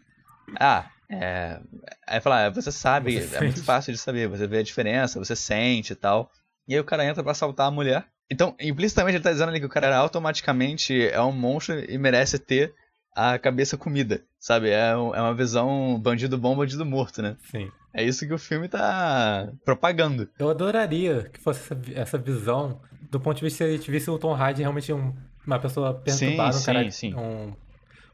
Ah, 0.58 0.86
é. 1.10 1.60
Aí 2.06 2.20
fala, 2.20 2.46
"Ah, 2.46 2.50
você 2.50 2.70
sabe, 2.72 3.20
Você 3.20 3.36
é 3.36 3.40
muito 3.40 3.56
sente." 3.56 3.66
fácil 3.66 3.92
de 3.92 3.98
saber, 3.98 4.28
você 4.28 4.46
vê 4.46 4.58
a 4.58 4.62
diferença, 4.62 5.18
você 5.18 5.34
sente 5.36 5.92
e 5.92 5.96
tal. 5.96 6.30
E 6.66 6.74
aí 6.74 6.80
o 6.80 6.84
cara 6.84 7.04
entra 7.04 7.22
pra 7.22 7.32
assaltar 7.32 7.66
a 7.66 7.70
mulher. 7.70 8.06
Então, 8.30 8.54
implicitamente 8.60 9.16
ele 9.16 9.24
tá 9.24 9.32
dizendo 9.32 9.48
ali 9.48 9.58
que 9.60 9.66
o 9.66 9.70
cara 9.70 9.96
automaticamente 9.96 11.08
é 11.08 11.20
um 11.22 11.32
monstro 11.32 11.78
e 11.90 11.96
merece 11.96 12.38
ter 12.38 12.74
a 13.16 13.38
cabeça 13.38 13.76
comida, 13.76 14.22
sabe? 14.38 14.68
É, 14.70 14.94
um- 14.96 15.14
é 15.14 15.20
uma 15.20 15.34
visão 15.34 15.98
bandido 15.98 16.36
bom, 16.36 16.54
bandido 16.54 16.84
morto, 16.84 17.22
né? 17.22 17.36
Sim. 17.50 17.70
É 17.94 18.04
isso 18.04 18.26
que 18.26 18.34
o 18.34 18.38
filme 18.38 18.68
tá 18.68 19.48
propagando. 19.64 20.28
Eu 20.38 20.50
adoraria 20.50 21.28
que 21.32 21.40
fosse 21.40 21.60
essa, 21.62 21.74
vi- 21.74 21.94
essa 21.94 22.18
visão 22.18 22.80
do 23.10 23.18
ponto 23.18 23.38
de 23.38 23.44
vista 23.44 23.64
se 23.64 23.64
a 23.64 23.72
gente 23.74 23.90
visse 23.90 24.10
o 24.10 24.18
Tom 24.18 24.34
Hardy 24.34 24.60
realmente 24.60 24.92
um- 24.92 25.14
uma 25.46 25.58
pessoa 25.58 25.94
perturbada, 25.94 26.50
um 26.56 26.60
sim, 26.60 26.66
cara, 26.66 26.90
sim. 26.90 27.14
Um, 27.14 27.54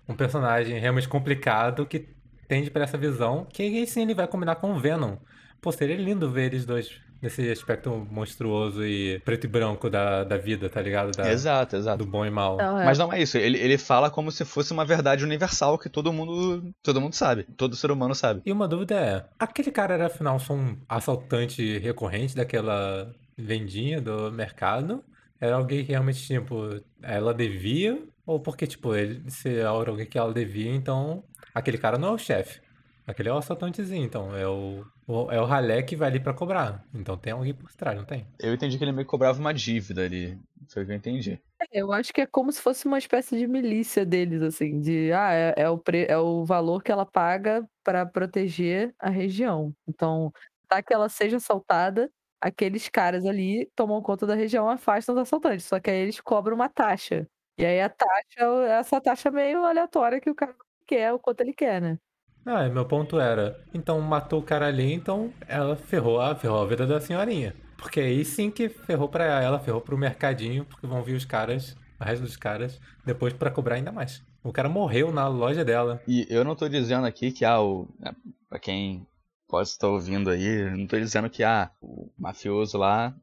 um 0.08 0.14
personagem 0.14 0.78
realmente 0.78 1.08
complicado 1.08 1.84
que 1.84 2.13
tende 2.54 2.70
para 2.70 2.84
essa 2.84 2.96
visão, 2.96 3.44
que 3.52 3.62
aí 3.62 3.84
sim 3.86 4.02
ele 4.02 4.14
vai 4.14 4.28
combinar 4.28 4.54
com 4.56 4.72
o 4.72 4.78
Venom. 4.78 5.16
Pô, 5.60 5.72
seria 5.72 5.96
lindo 5.96 6.30
ver 6.30 6.44
eles 6.52 6.64
dois 6.64 7.00
nesse 7.20 7.50
aspecto 7.50 7.90
monstruoso 8.10 8.84
e 8.84 9.18
preto 9.24 9.44
e 9.44 9.48
branco 9.48 9.88
da, 9.90 10.22
da 10.24 10.36
vida, 10.36 10.68
tá 10.68 10.80
ligado? 10.80 11.10
Da- 11.16 11.30
Exato, 11.32 11.74
exato. 11.74 12.04
Do 12.04 12.10
bom 12.10 12.24
e 12.24 12.30
mal. 12.30 12.56
Não, 12.58 12.78
é. 12.78 12.84
Mas 12.84 12.98
não 12.98 13.12
é 13.12 13.20
isso, 13.22 13.36
ele, 13.38 13.58
ele 13.58 13.76
fala 13.78 14.08
como 14.10 14.30
se 14.30 14.44
fosse 14.44 14.72
uma 14.72 14.84
verdade 14.84 15.24
universal 15.24 15.78
que 15.78 15.88
todo 15.88 16.12
mundo, 16.12 16.70
todo 16.82 17.00
mundo 17.00 17.14
sabe, 17.14 17.44
todo 17.56 17.74
ser 17.74 17.90
humano 17.90 18.14
sabe. 18.14 18.42
E 18.46 18.52
uma 18.52 18.68
dúvida 18.68 18.94
é, 18.94 19.24
aquele 19.38 19.70
cara 19.72 19.94
era 19.94 20.06
afinal 20.06 20.38
só 20.38 20.52
um 20.54 20.76
assaltante 20.88 21.78
recorrente 21.78 22.36
daquela 22.36 23.10
vendinha 23.36 24.00
do 24.00 24.30
mercado? 24.30 25.02
Era 25.40 25.56
alguém 25.56 25.84
que 25.84 25.90
realmente, 25.92 26.26
tipo, 26.26 26.80
ela 27.02 27.32
devia? 27.34 28.00
Ou 28.26 28.38
porque, 28.40 28.66
tipo, 28.66 28.94
ele 28.94 29.22
se 29.30 29.48
era 29.58 29.68
alguém 29.70 30.06
que 30.06 30.16
ela 30.18 30.32
devia, 30.32 30.70
então 30.74 31.22
aquele 31.54 31.78
cara 31.78 31.98
não 31.98 32.08
é 32.08 32.12
o 32.12 32.18
chefe. 32.18 32.60
Aquele 33.06 33.28
é 33.28 33.32
o 33.32 33.36
assaltantezinho, 33.36 34.02
então 34.04 34.34
é 34.34 34.48
o, 34.48 34.82
o- 35.06 35.30
é 35.30 35.38
o 35.38 35.44
ralé 35.44 35.82
que 35.82 35.94
vai 35.94 36.08
ali 36.08 36.18
pra 36.18 36.32
cobrar. 36.32 36.82
Então 36.94 37.18
tem 37.18 37.34
alguém 37.34 37.52
por 37.54 37.70
trás, 37.74 37.96
não 37.98 38.04
tem? 38.06 38.26
Eu 38.40 38.54
entendi 38.54 38.78
que 38.78 38.84
ele 38.84 38.92
meio 38.92 39.04
que 39.06 39.10
cobrava 39.10 39.38
uma 39.38 39.52
dívida 39.52 40.02
ali, 40.04 40.38
foi 40.70 40.82
o 40.82 40.86
que 40.86 40.92
eu 40.92 40.96
entendi. 40.96 41.38
É, 41.60 41.66
Eu 41.82 41.92
acho 41.92 42.12
que 42.14 42.22
é 42.22 42.26
como 42.26 42.50
se 42.50 42.62
fosse 42.62 42.86
uma 42.86 42.96
espécie 42.98 43.36
de 43.38 43.46
milícia 43.46 44.06
deles, 44.06 44.40
assim, 44.40 44.80
de 44.80 45.12
ah, 45.12 45.32
é, 45.34 45.54
é 45.58 45.68
o, 45.68 45.76
pre- 45.78 46.06
é 46.08 46.16
o 46.16 46.46
valor 46.46 46.82
que 46.82 46.90
ela 46.90 47.04
paga 47.04 47.62
para 47.82 48.06
proteger 48.06 48.94
a 48.98 49.10
região. 49.10 49.74
Então, 49.86 50.32
para 50.66 50.82
que 50.82 50.94
ela 50.94 51.10
seja 51.10 51.36
assaltada, 51.36 52.10
aqueles 52.40 52.88
caras 52.88 53.26
ali 53.26 53.70
tomam 53.76 54.00
conta 54.00 54.26
da 54.26 54.34
região, 54.34 54.66
afastam 54.68 55.14
os 55.14 55.20
assaltantes. 55.20 55.66
Só 55.66 55.78
que 55.78 55.90
aí 55.90 55.98
eles 55.98 56.20
cobram 56.22 56.54
uma 56.56 56.70
taxa. 56.70 57.28
E 57.58 57.64
aí 57.66 57.80
a 57.82 57.88
taxa 57.90 58.40
é 58.66 58.70
essa 58.80 58.98
taxa 59.00 59.30
meio 59.30 59.62
aleatória 59.64 60.20
que 60.20 60.30
o 60.30 60.34
cara 60.34 60.54
quer, 60.86 61.12
o 61.12 61.18
quanto 61.18 61.40
ele 61.40 61.52
quer, 61.52 61.80
né? 61.80 61.98
Ah, 62.46 62.68
meu 62.68 62.84
ponto 62.84 63.18
era, 63.18 63.58
então 63.72 64.00
matou 64.00 64.40
o 64.40 64.42
cara 64.42 64.66
ali, 64.66 64.92
então 64.92 65.32
ela 65.48 65.76
ferrou 65.76 66.20
a, 66.20 66.34
ferrou 66.34 66.60
a 66.60 66.66
vida 66.66 66.86
da 66.86 67.00
senhorinha. 67.00 67.54
Porque 67.78 68.00
aí 68.00 68.24
sim 68.24 68.50
que 68.50 68.68
ferrou 68.68 69.08
pra 69.08 69.24
ela, 69.24 69.58
ferrou 69.58 69.80
pro 69.80 69.96
mercadinho, 69.96 70.64
porque 70.66 70.86
vão 70.86 71.02
vir 71.02 71.16
os 71.16 71.24
caras, 71.24 71.74
o 71.98 72.04
resto 72.04 72.22
dos 72.22 72.36
caras, 72.36 72.78
depois 73.04 73.32
pra 73.32 73.50
cobrar 73.50 73.76
ainda 73.76 73.92
mais. 73.92 74.22
O 74.42 74.52
cara 74.52 74.68
morreu 74.68 75.10
na 75.10 75.26
loja 75.26 75.64
dela. 75.64 76.02
E 76.06 76.26
eu 76.28 76.44
não 76.44 76.54
tô 76.54 76.68
dizendo 76.68 77.06
aqui 77.06 77.32
que, 77.32 77.46
ah, 77.46 77.62
o, 77.62 77.88
né, 77.98 78.14
pra 78.48 78.58
quem 78.58 79.06
pode 79.48 79.68
estar 79.68 79.88
ouvindo 79.88 80.28
aí, 80.28 80.44
eu 80.44 80.76
não 80.76 80.86
tô 80.86 80.98
dizendo 80.98 81.30
que, 81.30 81.42
ah, 81.42 81.70
o 81.80 82.10
mafioso 82.18 82.76
lá, 82.76 83.14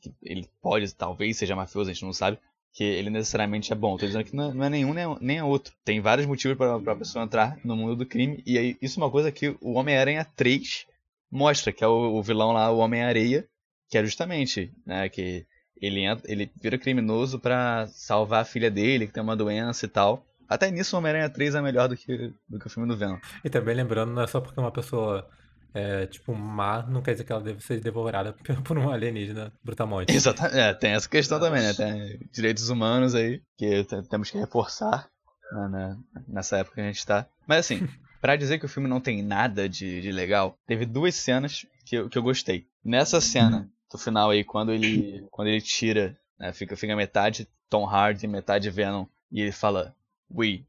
que 0.00 0.14
ele 0.22 0.48
pode, 0.62 0.94
talvez 0.94 1.36
seja 1.36 1.54
mafioso, 1.54 1.90
a 1.90 1.92
gente 1.92 2.04
não 2.04 2.14
sabe, 2.14 2.38
que 2.72 2.84
ele 2.84 3.10
necessariamente 3.10 3.72
é 3.72 3.76
bom. 3.76 3.96
Tô 3.96 4.06
dizendo 4.06 4.24
que 4.24 4.34
não 4.34 4.62
é, 4.62 4.66
é 4.66 4.70
nenhum 4.70 4.94
nem, 4.94 5.16
nem 5.20 5.42
outro. 5.42 5.72
Tem 5.84 6.00
vários 6.00 6.26
motivos 6.26 6.56
pra, 6.56 6.78
pra 6.78 6.96
pessoa 6.96 7.24
entrar 7.24 7.58
no 7.64 7.76
mundo 7.76 7.96
do 7.96 8.06
crime, 8.06 8.42
e 8.46 8.58
aí, 8.58 8.76
isso 8.80 9.00
é 9.00 9.02
uma 9.02 9.10
coisa 9.10 9.32
que 9.32 9.56
o 9.60 9.72
Homem-Aranha 9.72 10.26
3 10.36 10.86
mostra, 11.30 11.72
que 11.72 11.84
é 11.84 11.86
o, 11.86 12.14
o 12.14 12.22
vilão 12.22 12.52
lá, 12.52 12.70
o 12.70 12.78
Homem-Areia, 12.78 13.46
que 13.88 13.98
é 13.98 14.04
justamente, 14.04 14.72
né, 14.86 15.08
que 15.08 15.46
ele, 15.80 16.00
entra, 16.00 16.30
ele 16.30 16.50
vira 16.60 16.78
criminoso 16.78 17.38
pra 17.38 17.86
salvar 17.88 18.42
a 18.42 18.44
filha 18.44 18.70
dele, 18.70 19.06
que 19.06 19.12
tem 19.12 19.22
uma 19.22 19.36
doença 19.36 19.86
e 19.86 19.88
tal. 19.88 20.24
Até 20.48 20.70
nisso 20.70 20.94
o 20.94 20.98
Homem-Aranha 20.98 21.30
3 21.30 21.54
é 21.54 21.60
melhor 21.60 21.88
do 21.88 21.96
que, 21.96 22.32
do 22.48 22.58
que 22.58 22.66
o 22.66 22.70
filme 22.70 22.88
do 22.88 22.96
Venom. 22.96 23.18
E 23.44 23.48
também 23.50 23.74
lembrando, 23.74 24.12
não 24.12 24.22
é 24.22 24.26
só 24.26 24.40
porque 24.40 24.60
uma 24.60 24.72
pessoa 24.72 25.28
é, 25.72 26.06
tipo, 26.06 26.34
má, 26.34 26.82
não 26.82 27.02
quer 27.02 27.12
dizer 27.12 27.24
que 27.24 27.32
ela 27.32 27.42
deve 27.42 27.60
ser 27.62 27.80
devorada 27.80 28.34
por 28.64 28.78
um 28.78 28.90
alienígena 28.90 29.52
brutamonte. 29.62 30.14
Exatamente. 30.14 30.58
É, 30.58 30.74
tem 30.74 30.92
essa 30.92 31.08
questão 31.08 31.38
também, 31.38 31.62
né? 31.62 31.72
Tem 31.74 32.18
direitos 32.32 32.68
humanos 32.68 33.14
aí, 33.14 33.42
que 33.56 33.84
temos 34.08 34.30
que 34.30 34.38
reforçar 34.38 35.08
né, 35.52 35.68
né, 35.68 35.98
nessa 36.28 36.58
época 36.58 36.76
que 36.76 36.80
a 36.80 36.86
gente 36.86 37.04
tá. 37.06 37.26
Mas 37.46 37.60
assim, 37.60 37.86
para 38.20 38.36
dizer 38.36 38.58
que 38.58 38.66
o 38.66 38.68
filme 38.68 38.88
não 38.88 39.00
tem 39.00 39.22
nada 39.22 39.68
de, 39.68 40.00
de 40.00 40.12
legal, 40.12 40.58
teve 40.66 40.86
duas 40.86 41.14
cenas 41.14 41.66
que 41.84 41.96
eu, 41.96 42.08
que 42.08 42.18
eu 42.18 42.22
gostei. 42.22 42.66
Nessa 42.84 43.20
cena, 43.20 43.68
do 43.90 43.98
final 43.98 44.30
aí, 44.30 44.44
quando 44.44 44.72
ele, 44.72 45.26
quando 45.30 45.48
ele 45.48 45.60
tira, 45.60 46.16
né, 46.38 46.52
fica, 46.52 46.76
fica 46.76 46.96
metade 46.96 47.48
Tom 47.68 47.86
Hardy, 47.86 48.26
metade 48.26 48.70
Venom, 48.70 49.06
e 49.30 49.40
ele 49.40 49.52
fala, 49.52 49.94
We 50.32 50.64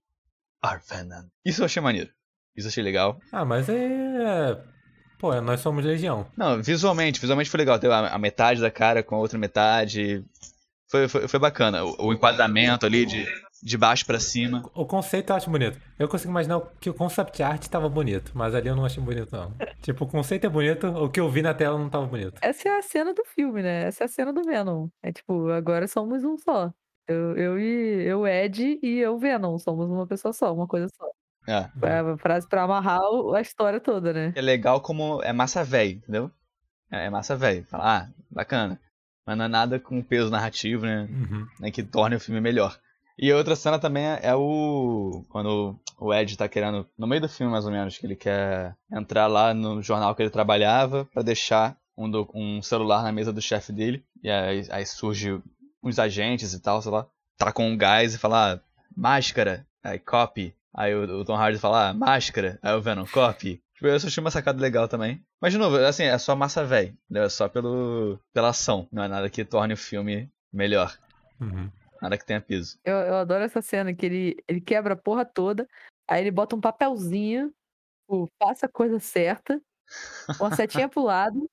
are 0.62 0.82
Venom. 0.88 1.26
Isso 1.46 1.62
eu 1.62 1.66
achei 1.66 1.82
maneiro. 1.82 2.12
Isso 2.56 2.68
eu 2.68 2.70
achei 2.70 2.84
legal. 2.84 3.20
Ah, 3.32 3.46
mas 3.46 3.70
é. 3.70 4.62
Pô, 5.22 5.40
nós 5.40 5.60
somos 5.60 5.86
Legião. 5.86 6.26
Não, 6.36 6.60
visualmente, 6.64 7.22
visualmente 7.22 7.48
foi 7.48 7.60
legal. 7.60 7.78
Teve 7.78 7.94
a, 7.94 8.18
metade 8.18 8.60
da 8.60 8.72
cara 8.72 9.04
com 9.04 9.14
a 9.14 9.20
outra 9.20 9.38
metade. 9.38 10.26
Foi, 10.90 11.08
foi, 11.08 11.28
foi 11.28 11.40
bacana. 11.40 11.86
O, 11.86 12.08
o 12.08 12.14
enquadramento 12.14 12.88
ali 12.88 13.06
de, 13.06 13.28
de 13.62 13.78
baixo 13.78 14.04
pra 14.04 14.20
cima. 14.20 14.68
O 14.74 14.84
conceito 14.84 15.30
eu 15.30 15.36
acho 15.36 15.48
bonito. 15.48 15.80
Eu 16.00 16.10
consigo 16.10 16.32
imaginar 16.32 16.60
que 16.80 16.90
o 16.90 16.94
concept 16.96 17.44
art 17.44 17.68
tava 17.68 17.88
bonito, 17.88 18.32
mas 18.34 18.56
ali 18.56 18.68
eu 18.68 18.76
não 18.76 18.84
achei 18.84 19.02
bonito, 19.02 19.32
não. 19.32 19.54
tipo, 19.84 20.06
o 20.06 20.08
conceito 20.08 20.48
é 20.48 20.50
bonito, 20.50 20.88
o 20.88 21.08
que 21.08 21.20
eu 21.20 21.30
vi 21.30 21.44
na 21.44 21.54
tela 21.54 21.78
não 21.78 21.88
tava 21.88 22.08
bonito. 22.08 22.40
Essa 22.42 22.70
é 22.70 22.78
a 22.80 22.82
cena 22.82 23.14
do 23.14 23.24
filme, 23.24 23.62
né? 23.62 23.84
Essa 23.84 24.04
é 24.04 24.06
a 24.06 24.08
cena 24.08 24.34
do 24.34 24.42
Venom. 24.42 24.88
É 25.04 25.12
tipo, 25.12 25.50
agora 25.50 25.88
somos 25.88 26.24
um 26.24 26.36
só. 26.36 26.74
Eu, 27.08 27.38
eu 27.38 27.60
e 27.60 28.08
eu, 28.08 28.26
Ed 28.26 28.80
e 28.82 28.98
eu, 28.98 29.20
Venom. 29.20 29.60
Somos 29.60 29.88
uma 29.88 30.08
pessoa 30.08 30.34
só, 30.34 30.52
uma 30.52 30.68
coisa 30.68 30.88
só. 30.98 31.06
É. 31.48 31.70
É 31.82 32.02
uma 32.02 32.18
frase 32.18 32.48
pra 32.48 32.64
amarrar 32.64 33.00
a 33.36 33.42
história 33.42 33.80
toda, 33.80 34.14
né? 34.14 34.34
É 34.36 34.42
legal 34.42 34.80
como 34.82 35.22
é 35.24 35.34
massa 35.34 35.64
velho, 35.64 35.98
entendeu? 35.98 36.32
É, 36.92 37.06
é 37.06 37.10
massa 37.10 37.36
velho. 37.36 37.66
Fala, 37.66 37.98
ah, 38.04 38.08
bacana. 38.30 38.80
Mas 39.26 39.38
não 39.38 39.46
é 39.46 39.48
nada 39.48 39.80
com 39.80 40.02
peso 40.04 40.30
narrativo, 40.30 40.86
né? 40.86 41.08
Uhum. 41.10 41.48
né, 41.60 41.72
que 41.72 41.84
torne 41.84 42.16
o 42.16 42.20
filme 42.20 42.42
melhor. 42.42 42.78
E 43.18 43.32
outra 43.34 43.56
cena 43.56 43.78
também 43.78 44.04
é, 44.06 44.20
é 44.24 44.36
o. 44.36 45.24
Quando 45.30 45.80
o 46.00 46.14
Ed 46.14 46.36
tá 46.38 46.48
querendo. 46.48 46.88
No 46.98 47.06
meio 47.06 47.22
do 47.22 47.30
filme, 47.30 47.52
mais 47.52 47.66
ou 47.66 47.72
menos, 47.72 47.98
que 47.98 48.06
ele 48.06 48.16
quer 48.16 48.76
entrar 48.92 49.28
lá 49.28 49.54
no 49.54 49.82
jornal 49.82 50.16
que 50.16 50.24
ele 50.24 50.30
trabalhava 50.32 51.06
pra 51.06 51.22
deixar 51.22 51.78
um, 51.96 52.10
do- 52.10 52.30
um 52.34 52.62
celular 52.64 53.04
na 53.04 53.12
mesa 53.12 53.32
do 53.32 53.42
chefe 53.42 53.72
dele. 53.72 54.04
E 54.24 54.30
aí, 54.30 54.68
aí 54.72 54.86
surge 54.86 55.40
uns 55.84 56.00
agentes 56.00 56.54
e 56.54 56.60
tal, 56.62 56.82
sei 56.82 56.92
lá. 56.92 57.06
Tá 57.38 57.52
com 57.52 57.68
um 57.68 57.78
gás 57.78 58.14
e 58.16 58.18
fala, 58.18 58.54
ah, 58.56 58.60
máscara. 58.96 59.66
Aí 59.84 60.00
copy. 60.00 60.56
Aí 60.74 60.96
o, 60.96 61.20
o 61.20 61.26
Tom 61.26 61.36
Hardy 61.36 61.60
fala, 61.60 61.90
ah, 61.90 61.94
máscara. 61.94 62.60
Aí 62.62 62.74
o 62.74 62.82
Venom, 62.82 63.06
copy. 63.06 63.62
Tipo, 63.74 63.88
eu 63.88 64.00
só 64.00 64.08
achei 64.08 64.22
uma 64.22 64.32
sacada 64.32 64.62
legal 64.62 64.88
também. 64.88 65.24
Mas, 65.42 65.52
de 65.52 65.60
novo, 65.60 65.78
assim, 65.78 66.04
é 66.04 66.18
só 66.18 66.36
massa 66.36 66.64
velho. 66.64 66.96
É 67.14 67.28
só 67.30 67.50
pelo, 67.50 68.20
pela 68.34 68.50
ação. 68.50 68.88
Não 68.92 69.04
é 69.04 69.08
nada 69.08 69.30
que 69.30 69.44
torne 69.44 69.74
o 69.74 69.78
filme 69.78 70.32
melhor. 70.52 70.98
Uhum. 71.40 71.70
Nada 72.02 72.18
que 72.18 72.26
tenha 72.26 72.42
piso. 72.42 72.80
Eu, 72.84 72.96
eu 72.96 73.16
adoro 73.16 73.44
essa 73.44 73.62
cena 73.62 73.94
que 73.94 74.06
ele, 74.06 74.38
ele 74.48 74.62
quebra 74.62 74.94
a 74.94 74.98
porra 74.98 75.24
toda, 75.26 75.68
aí 76.08 76.22
ele 76.22 76.32
bota 76.32 76.56
um 76.56 76.62
papelzinho, 76.62 77.54
tipo, 78.02 78.30
faça 78.42 78.66
a 78.66 78.70
coisa 78.70 79.00
certa, 79.00 79.62
uma 80.40 80.56
setinha 80.56 80.90
pro 80.90 81.04
lado, 81.04 81.48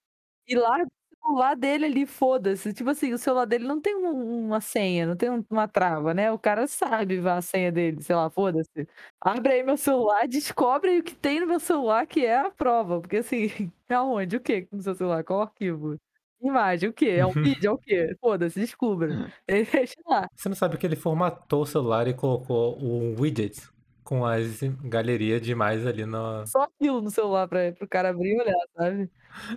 e 0.46 0.54
larga 0.54 0.88
celular 1.22 1.54
dele 1.56 1.84
ali, 1.86 2.06
foda-se. 2.06 2.72
Tipo 2.72 2.90
assim, 2.90 3.12
o 3.12 3.18
celular 3.18 3.44
dele 3.46 3.64
não 3.66 3.80
tem 3.80 3.94
um- 3.96 4.46
uma 4.46 4.60
senha, 4.60 5.06
não 5.06 5.16
tem 5.16 5.30
um- 5.30 5.44
uma 5.50 5.68
trava, 5.68 6.14
né? 6.14 6.30
O 6.32 6.38
cara 6.38 6.66
sabe 6.66 7.18
a 7.28 7.40
senha 7.42 7.70
dele, 7.72 8.02
sei 8.02 8.16
lá, 8.16 8.30
foda-se. 8.30 8.88
Abre 9.20 9.52
aí 9.54 9.62
meu 9.62 9.76
celular, 9.76 10.26
descobre 10.28 10.98
o 10.98 11.02
que 11.02 11.14
tem 11.14 11.40
no 11.40 11.46
meu 11.46 11.60
celular, 11.60 12.06
que 12.06 12.24
é 12.24 12.38
a 12.40 12.50
prova. 12.50 13.00
Porque 13.00 13.16
assim, 13.18 13.48
aonde? 13.88 14.36
O 14.36 14.40
que 14.40 14.66
no 14.72 14.82
seu 14.82 14.94
celular? 14.94 15.22
Qual 15.24 15.42
arquivo? 15.42 15.96
Imagem, 16.40 16.88
o 16.88 16.92
quê? 16.92 17.06
É 17.18 17.26
um 17.26 17.32
vídeo? 17.60 17.68
É 17.68 17.72
o 17.72 17.78
quê? 17.78 18.16
Foda-se, 18.20 18.60
descubra. 18.60 19.08
Ele 19.48 19.64
deixa 19.64 19.96
lá. 20.06 20.28
Você 20.34 20.48
não 20.48 20.56
sabe 20.56 20.78
que 20.78 20.86
ele 20.86 20.94
formatou 20.96 21.62
o 21.62 21.66
celular 21.66 22.06
e 22.06 22.14
colocou 22.14 22.78
um 22.80 23.16
widget 23.20 23.60
com 24.04 24.24
as 24.24 24.62
galerias 24.84 25.42
demais 25.42 25.84
ali 25.86 26.06
na. 26.06 26.46
só 26.46 26.62
aquilo 26.62 27.02
no 27.02 27.10
celular 27.10 27.46
pra, 27.48 27.72
pro 27.72 27.88
cara 27.88 28.10
abrir 28.10 28.36
e 28.36 28.40
olhar, 28.40 28.66
sabe? 28.76 29.10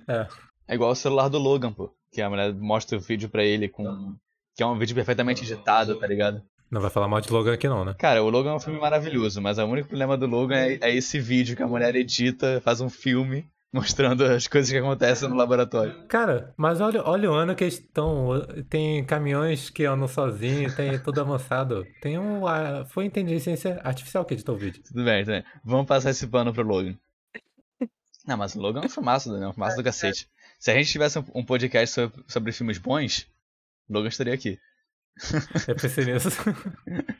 É 0.07 0.27
igual 0.75 0.91
o 0.91 0.95
celular 0.95 1.27
do 1.29 1.37
Logan, 1.37 1.71
pô. 1.71 1.93
Que 2.11 2.21
a 2.21 2.29
mulher 2.29 2.53
mostra 2.53 2.97
o 2.97 3.01
vídeo 3.01 3.29
pra 3.29 3.43
ele 3.43 3.69
com. 3.69 4.15
Que 4.55 4.63
é 4.63 4.65
um 4.65 4.77
vídeo 4.77 4.95
perfeitamente 4.95 5.43
editado, 5.43 5.97
tá 5.97 6.05
ligado? 6.05 6.43
Não 6.69 6.79
vai 6.79 6.89
falar 6.89 7.07
mal 7.07 7.19
de 7.19 7.31
Logan 7.31 7.53
aqui, 7.53 7.67
não, 7.67 7.83
né? 7.83 7.93
Cara, 7.97 8.23
o 8.23 8.29
Logan 8.29 8.51
é 8.51 8.55
um 8.55 8.59
filme 8.59 8.79
maravilhoso, 8.79 9.41
mas 9.41 9.57
o 9.57 9.65
único 9.65 9.89
problema 9.89 10.17
do 10.17 10.25
Logan 10.25 10.55
é, 10.55 10.79
é 10.81 10.95
esse 10.95 11.19
vídeo 11.19 11.55
que 11.55 11.63
a 11.63 11.67
mulher 11.67 11.95
edita, 11.97 12.61
faz 12.63 12.79
um 12.79 12.89
filme 12.89 13.45
mostrando 13.73 14.23
as 14.23 14.47
coisas 14.47 14.71
que 14.71 14.77
acontecem 14.77 15.27
no 15.27 15.35
laboratório. 15.35 16.07
Cara, 16.07 16.53
mas 16.55 16.79
olha, 16.79 17.03
olha 17.03 17.29
o 17.29 17.33
ano 17.33 17.55
que 17.55 17.65
eles 17.65 17.75
estão. 17.75 18.29
Tem 18.69 19.03
caminhões 19.03 19.69
que 19.69 19.85
andam 19.85 20.07
sozinhos, 20.07 20.73
tem 20.73 20.97
tudo 20.99 21.19
avançado. 21.19 21.85
Tem 22.01 22.17
um. 22.17 22.41
Foi 22.87 23.03
inteligência 23.03 23.81
artificial 23.83 24.23
que 24.23 24.33
editou 24.33 24.55
o 24.55 24.57
vídeo. 24.57 24.81
Tudo 24.83 25.03
bem, 25.03 25.23
tudo 25.23 25.33
bem. 25.33 25.43
Vamos 25.65 25.87
passar 25.87 26.11
esse 26.11 26.25
pano 26.27 26.53
pro 26.53 26.63
Logan. 26.63 26.97
Não, 28.25 28.37
mas 28.37 28.55
o 28.55 28.61
Logan 28.61 28.81
é 28.81 28.85
um 28.85 28.89
filmaço, 28.89 29.37
né? 29.37 29.47
Um 29.47 29.53
filmaço 29.53 29.75
do 29.75 29.83
cacete. 29.83 30.27
Se 30.61 30.69
a 30.69 30.75
gente 30.75 30.91
tivesse 30.91 31.17
um- 31.33 31.43
podcast 31.43 31.95
sobre, 31.95 32.23
sobre 32.27 32.51
filmes 32.51 32.77
bons, 32.77 33.27
o 33.89 33.93
Logan 33.93 34.09
estaria 34.09 34.33
aqui. 34.35 34.59
Eu 35.67 35.75
pensei 35.75 36.05
nisso. 36.05 36.29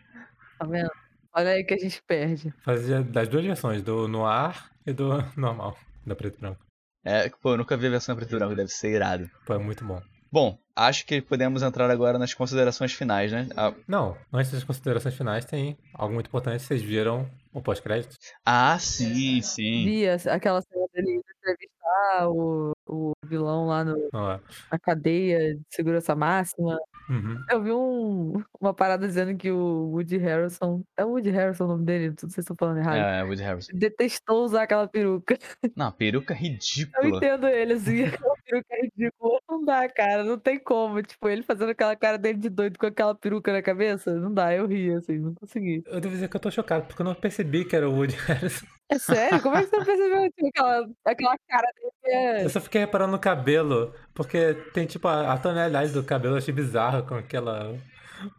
Tá 0.59 0.67
vendo? 0.67 0.91
Olha 1.33 1.49
aí 1.49 1.63
que 1.63 1.73
a 1.73 1.77
gente 1.77 2.03
perde. 2.03 2.53
Fazia 2.63 3.01
das 3.01 3.27
duas 3.27 3.43
versões, 3.43 3.81
do 3.81 4.07
noir 4.07 4.55
e 4.85 4.93
do 4.93 5.09
normal, 5.35 5.75
da 6.05 6.15
preto 6.15 6.37
e 6.37 6.39
branco. 6.39 6.63
É, 7.03 7.29
pô, 7.29 7.53
eu 7.53 7.57
nunca 7.57 7.75
vi 7.75 7.87
a 7.87 7.89
versão 7.89 8.15
preto 8.15 8.35
e 8.35 8.37
branco, 8.37 8.55
deve 8.55 8.69
ser 8.69 8.91
irado. 8.91 9.27
Pô, 9.43 9.55
é 9.55 9.57
muito 9.57 9.83
bom. 9.83 9.99
Bom, 10.31 10.59
acho 10.75 11.03
que 11.07 11.19
podemos 11.19 11.63
entrar 11.63 11.89
agora 11.89 12.19
nas 12.19 12.35
considerações 12.35 12.93
finais, 12.93 13.31
né? 13.31 13.49
Ah, 13.57 13.73
Não, 13.87 14.15
antes 14.31 14.51
das 14.51 14.63
considerações 14.63 15.15
finais, 15.15 15.43
tem 15.45 15.75
algo 15.95 16.13
muito 16.13 16.27
importante. 16.27 16.61
Vocês 16.61 16.81
viram 16.83 17.27
o 17.51 17.59
pós-crédito? 17.59 18.15
Ah, 18.45 18.77
sim, 18.77 19.41
sim. 19.41 19.83
Vi 19.85 20.07
aquela 20.07 20.61
cena 20.61 20.85
dele 20.93 21.21
entrevistar 21.39 22.29
o, 22.29 22.71
o 22.91 23.13
vilão 23.25 23.67
lá 23.67 23.85
no, 23.85 23.97
é? 23.97 24.39
na 24.71 24.77
cadeia 24.79 25.55
de 25.55 25.61
segurança 25.69 26.13
máxima. 26.13 26.77
Uhum. 27.09 27.43
Eu 27.49 27.63
vi 27.63 27.71
um, 27.71 28.33
uma 28.59 28.73
parada 28.73 29.07
dizendo 29.07 29.35
que 29.37 29.49
o 29.49 29.91
Woody 29.91 30.17
Harrelson. 30.17 30.83
É 30.97 31.05
o 31.05 31.09
Woody 31.09 31.29
Harrelson 31.29 31.65
o 31.65 31.67
nome 31.67 31.85
dele? 31.85 32.09
Não 32.09 32.15
sei 32.17 32.29
se 32.29 32.35
vocês 32.35 32.43
estão 32.43 32.55
falando 32.59 32.79
errado. 32.79 32.97
É, 32.97 33.23
Woody 33.23 33.41
Harrison. 33.41 33.71
Detestou 33.73 34.43
usar 34.43 34.63
aquela 34.63 34.87
peruca. 34.87 35.37
Não, 35.75 35.91
peruca 35.91 36.33
Eu 36.33 36.37
ridícula. 36.37 37.07
entendo 37.07 37.47
ele, 37.47 37.73
assim, 37.73 38.03
aquela 38.05 38.35
peruca 38.45 38.67
é 38.71 38.81
ridícula. 38.81 39.39
Não 39.49 39.65
dá, 39.65 39.87
cara, 39.89 40.23
não 40.23 40.37
tem 40.37 40.59
como. 40.59 41.01
Tipo, 41.01 41.29
ele 41.29 41.43
fazendo 41.43 41.69
aquela 41.69 41.95
cara 41.95 42.17
dele 42.17 42.37
de 42.37 42.49
doido 42.49 42.77
com 42.77 42.85
aquela 42.85 43.15
peruca 43.15 43.51
na 43.51 43.61
cabeça. 43.61 44.13
Não 44.15 44.33
dá, 44.33 44.53
eu 44.53 44.65
ri, 44.65 44.93
assim, 44.93 45.17
não 45.19 45.33
consegui. 45.33 45.83
Eu 45.85 45.99
devo 45.99 46.13
dizer 46.13 46.29
que 46.29 46.35
eu 46.35 46.39
tô 46.39 46.51
chocado, 46.51 46.85
porque 46.85 47.01
eu 47.01 47.05
não 47.05 47.13
percebi 47.13 47.65
que 47.65 47.75
era 47.75 47.89
o 47.89 47.93
Woody 47.93 48.15
Harrison. 48.15 48.65
É 48.91 48.99
sério? 48.99 49.41
Como 49.41 49.55
é 49.55 49.63
que 49.63 49.69
você 49.69 49.77
não 49.77 49.85
percebeu 49.85 50.29
tipo, 50.31 50.47
aquela, 50.49 50.89
aquela 51.05 51.37
cara 51.47 51.67
dele? 51.73 51.91
É... 52.03 52.43
Eu 52.45 52.49
só 52.49 52.59
fiquei 52.59 52.81
reparando 52.81 53.13
no 53.13 53.19
cabelo, 53.19 53.93
porque 54.13 54.53
tem 54.73 54.85
tipo 54.85 55.07
a, 55.07 55.33
a 55.33 55.37
tonalidade 55.37 55.93
do 55.93 56.03
cabelo, 56.03 56.33
eu 56.35 56.39
achei 56.39 56.53
bizarro 56.53 57.03
com 57.07 57.15
aquela 57.15 57.73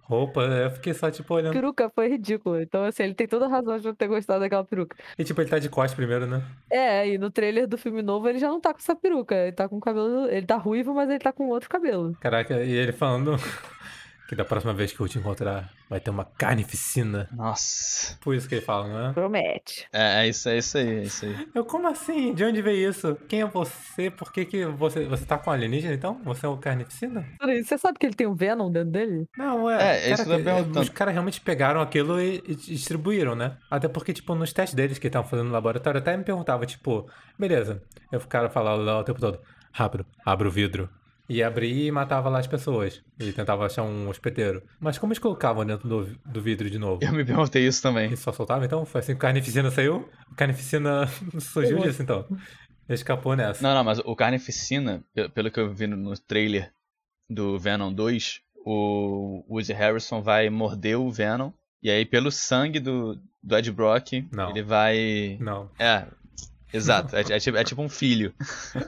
roupa. 0.02 0.42
Eu 0.42 0.70
fiquei 0.70 0.92
só 0.94 1.10
tipo 1.10 1.32
A 1.32 1.36
olhando. 1.38 1.52
peruca 1.54 1.90
foi 1.94 2.08
ridícula. 2.08 2.62
Então, 2.62 2.84
assim, 2.84 3.02
ele 3.02 3.14
tem 3.14 3.26
toda 3.26 3.46
a 3.46 3.48
razão 3.48 3.78
de 3.78 3.86
não 3.86 3.94
ter 3.94 4.06
gostado 4.08 4.40
daquela 4.40 4.64
peruca. 4.64 4.96
E 5.18 5.24
tipo, 5.24 5.40
ele 5.40 5.50
tá 5.50 5.58
de 5.58 5.68
costas 5.68 5.94
primeiro, 5.94 6.26
né? 6.26 6.42
É, 6.70 7.08
e 7.08 7.18
no 7.18 7.30
trailer 7.30 7.66
do 7.66 7.78
filme 7.78 8.02
novo 8.02 8.28
ele 8.28 8.38
já 8.38 8.48
não 8.48 8.60
tá 8.60 8.72
com 8.72 8.78
essa 8.78 8.94
peruca. 8.94 9.34
Ele 9.34 9.52
tá 9.52 9.68
com 9.68 9.80
cabelo. 9.80 10.28
Ele 10.28 10.46
tá 10.46 10.56
ruivo, 10.56 10.94
mas 10.94 11.08
ele 11.08 11.18
tá 11.18 11.32
com 11.32 11.48
outro 11.48 11.68
cabelo. 11.68 12.14
Caraca, 12.20 12.62
e 12.62 12.72
ele 12.72 12.92
falando 12.92 13.36
Que 14.32 14.36
da 14.36 14.46
próxima 14.46 14.72
vez 14.72 14.90
que 14.90 14.98
eu 14.98 15.06
te 15.06 15.18
encontrar, 15.18 15.70
vai 15.90 16.00
ter 16.00 16.08
uma 16.08 16.24
carnificina. 16.24 17.28
Nossa. 17.32 18.16
Por 18.22 18.34
isso 18.34 18.48
que 18.48 18.54
ele 18.54 18.62
fala, 18.62 18.88
não 18.88 19.10
é? 19.10 19.12
Promete. 19.12 19.86
É, 19.92 20.24
é 20.24 20.26
isso, 20.26 20.48
é 20.48 20.56
isso 20.56 20.78
aí, 20.78 20.88
é 20.88 21.02
isso 21.02 21.26
aí. 21.26 21.48
Eu, 21.54 21.66
como 21.66 21.86
assim? 21.86 22.32
De 22.32 22.42
onde 22.42 22.62
veio 22.62 22.88
isso? 22.88 23.14
Quem 23.28 23.42
é 23.42 23.46
você? 23.46 24.10
Por 24.10 24.32
que, 24.32 24.46
que 24.46 24.64
você. 24.64 25.04
Você 25.04 25.26
tá 25.26 25.36
com 25.36 25.50
alienígena 25.50 25.92
então? 25.92 26.18
Você 26.24 26.46
é 26.46 26.48
um 26.48 26.56
carnificina? 26.56 27.28
Peraí, 27.38 27.62
Você 27.62 27.76
sabe 27.76 27.98
que 27.98 28.06
ele 28.06 28.14
tem 28.14 28.26
um 28.26 28.34
Venom 28.34 28.72
dentro 28.72 28.90
dele? 28.90 29.28
Não, 29.36 29.68
é. 29.68 29.98
É, 29.98 30.08
é 30.08 30.12
isso 30.14 30.24
que 30.24 30.30
eu 30.30 30.42
perguntando. 30.42 30.80
Os 30.80 30.88
caras 30.88 31.12
realmente 31.12 31.38
pegaram 31.38 31.82
aquilo 31.82 32.18
e, 32.18 32.42
e 32.48 32.54
distribuíram, 32.54 33.34
né? 33.34 33.58
Até 33.70 33.86
porque, 33.86 34.14
tipo, 34.14 34.34
nos 34.34 34.50
testes 34.50 34.74
deles 34.74 34.98
que 34.98 35.08
estavam 35.08 35.28
fazendo 35.28 35.48
no 35.48 35.52
laboratório, 35.52 35.98
até 35.98 36.16
me 36.16 36.24
perguntava, 36.24 36.64
tipo, 36.64 37.06
beleza. 37.38 37.82
Eu 38.10 38.18
o 38.18 38.26
cara 38.26 38.48
falava 38.48 38.80
lá 38.80 38.98
o 38.98 39.04
tempo 39.04 39.20
todo, 39.20 39.38
rápido, 39.70 40.06
abre 40.24 40.48
o 40.48 40.50
vidro. 40.50 40.88
E 41.34 41.42
abria 41.42 41.88
e 41.88 41.90
matava 41.90 42.28
lá 42.28 42.38
as 42.38 42.46
pessoas. 42.46 43.02
E 43.18 43.32
tentava 43.32 43.64
achar 43.66 43.82
um 43.82 44.08
hospedeiro. 44.08 44.62
Mas 44.80 44.98
como 44.98 45.12
eles 45.12 45.18
colocavam 45.18 45.64
dentro 45.64 45.88
do, 45.88 46.04
do 46.26 46.42
vidro 46.42 46.68
de 46.68 46.78
novo? 46.78 47.02
Eu 47.02 47.12
me 47.12 47.24
perguntei 47.24 47.66
isso 47.66 47.80
também. 47.82 48.12
E 48.12 48.16
só 48.16 48.32
soltava, 48.32 48.64
então? 48.64 48.84
Foi 48.84 49.00
assim 49.00 49.14
que 49.14 49.20
Carnificina 49.20 49.70
saiu? 49.70 50.08
Carnificina 50.36 51.06
surgiu 51.40 51.78
disso, 51.78 52.02
então. 52.02 52.26
Ele 52.30 52.94
escapou 52.94 53.34
nessa. 53.36 53.62
Não, 53.62 53.74
não, 53.74 53.84
mas 53.84 53.98
o 54.00 54.14
Carnificina, 54.16 55.02
pe- 55.14 55.28
pelo 55.30 55.50
que 55.50 55.60
eu 55.60 55.72
vi 55.72 55.86
no- 55.86 55.96
no 55.96 56.18
trailer 56.18 56.70
do 57.30 57.58
Venom 57.58 57.92
2, 57.92 58.40
o 58.66 59.44
Woody 59.48 59.72
Harrison 59.72 60.20
vai 60.20 60.50
morder 60.50 60.98
o 60.98 61.10
Venom. 61.10 61.50
E 61.82 61.90
aí, 61.90 62.04
pelo 62.04 62.30
sangue 62.30 62.78
do, 62.78 63.18
do 63.42 63.56
Ed 63.56 63.70
Brock, 63.72 64.12
Não. 64.32 64.50
ele 64.50 64.62
vai. 64.62 65.36
Não. 65.40 65.70
É, 65.78 66.06
exato. 66.72 67.14
É, 67.16 67.20
é 67.20 67.38
tipo, 67.38 67.56
é 67.56 67.64
tipo 67.64 67.82
um 67.82 67.88
filho. 67.88 68.34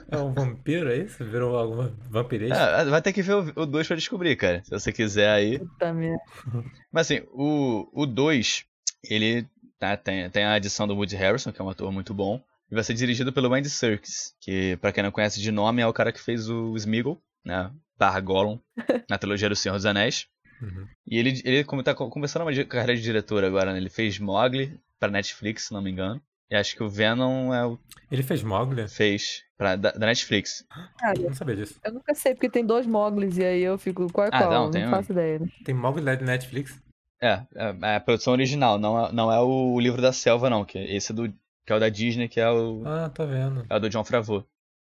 É 0.09 0.17
um 0.17 0.33
vampiro, 0.33 0.89
é 0.91 0.97
isso? 0.97 1.23
Virou 1.23 1.57
alguma 1.57 1.95
vampireza? 2.09 2.55
É, 2.55 2.85
vai 2.85 3.01
ter 3.01 3.13
que 3.13 3.21
ver 3.21 3.33
o 3.55 3.65
2 3.65 3.87
pra 3.87 3.95
descobrir, 3.95 4.35
cara. 4.35 4.63
Se 4.63 4.71
você 4.71 4.91
quiser 4.91 5.29
aí. 5.29 5.59
Puta 5.59 5.93
merda. 5.93 6.21
Mas 6.91 7.09
assim, 7.11 7.21
o 7.31 8.05
2, 8.05 8.65
ele 9.09 9.47
tá, 9.79 9.95
tem, 9.97 10.29
tem 10.29 10.43
a 10.43 10.53
adição 10.53 10.87
do 10.87 10.95
Woody 10.95 11.15
Harrison, 11.15 11.51
que 11.51 11.61
é 11.61 11.63
um 11.63 11.69
ator 11.69 11.91
muito 11.91 12.13
bom. 12.13 12.41
E 12.71 12.73
vai 12.73 12.83
ser 12.83 12.93
dirigido 12.95 13.31
pelo 13.31 13.53
Andy 13.53 13.69
Serkis, 13.69 14.33
que 14.41 14.75
pra 14.77 14.91
quem 14.91 15.03
não 15.03 15.11
conhece 15.11 15.39
de 15.39 15.51
nome 15.51 15.81
é 15.81 15.87
o 15.87 15.93
cara 15.93 16.11
que 16.11 16.19
fez 16.19 16.49
o 16.49 16.75
Smeagol, 16.75 17.21
né? 17.45 17.71
Barra 17.97 18.19
Gollum, 18.19 18.59
na 19.09 19.17
trilogia 19.19 19.47
do 19.47 19.55
Senhor 19.55 19.75
dos 19.75 19.85
Anéis. 19.85 20.25
Uhum. 20.61 20.87
E 21.05 21.17
ele, 21.19 21.41
ele 21.45 21.63
come- 21.63 21.83
tá 21.83 21.93
co- 21.93 22.09
começando 22.09 22.41
uma 22.41 22.65
carreira 22.65 22.95
de 22.95 23.01
diretor 23.03 23.43
agora, 23.43 23.71
né? 23.71 23.77
Ele 23.77 23.89
fez 23.89 24.17
Mowgli 24.17 24.79
pra 24.99 25.11
Netflix, 25.11 25.65
se 25.65 25.73
não 25.73 25.81
me 25.81 25.91
engano. 25.91 26.19
E 26.49 26.55
acho 26.55 26.75
que 26.75 26.83
o 26.83 26.89
Venom 26.89 27.53
é 27.53 27.65
o 27.65 27.79
Ele 28.11 28.21
fez 28.21 28.43
Mowgli? 28.43 28.87
fez 28.87 29.43
pra, 29.57 29.75
da, 29.75 29.91
da 29.91 30.05
Netflix. 30.05 30.63
Cara, 30.99 31.19
Eu 31.19 31.27
não 31.29 31.33
sabia 31.33 31.55
disso. 31.55 31.79
eu 31.83 31.91
nunca 31.93 32.13
sei, 32.13 32.33
porque 32.35 32.49
tem 32.49 32.65
dois 32.65 32.85
Moglis 32.85 33.37
e 33.37 33.43
aí 33.43 33.61
eu 33.63 33.77
fico, 33.77 34.11
qual 34.13 34.27
é 34.27 34.29
Ah, 34.31 34.37
qual? 34.39 34.51
não, 34.51 34.63
Não, 34.65 34.71
tem 34.71 34.85
um. 34.87 34.89
faço 34.91 35.11
ideia. 35.11 35.41
Tem 35.63 35.73
Mowgli 35.73 36.03
da 36.03 36.15
Netflix? 36.17 36.79
É, 37.21 37.41
é, 37.55 37.75
é 37.81 37.95
a 37.95 37.99
produção 37.99 38.33
original, 38.33 38.77
não 38.77 39.05
é, 39.07 39.11
não 39.11 39.31
é 39.31 39.39
o 39.39 39.79
livro 39.79 40.01
da 40.01 40.13
selva, 40.13 40.49
não. 40.49 40.63
Que 40.65 40.77
esse 40.77 41.11
é 41.11 41.15
do. 41.15 41.29
Que 41.65 41.73
é 41.73 41.75
o 41.75 41.79
da 41.79 41.89
Disney, 41.89 42.27
que 42.27 42.39
é 42.39 42.49
o. 42.51 42.83
Ah, 42.85 43.09
tá 43.09 43.25
vendo. 43.25 43.65
É 43.67 43.75
o 43.75 43.79
do 43.79 43.89
John 43.89 44.03
Favreau. 44.03 44.45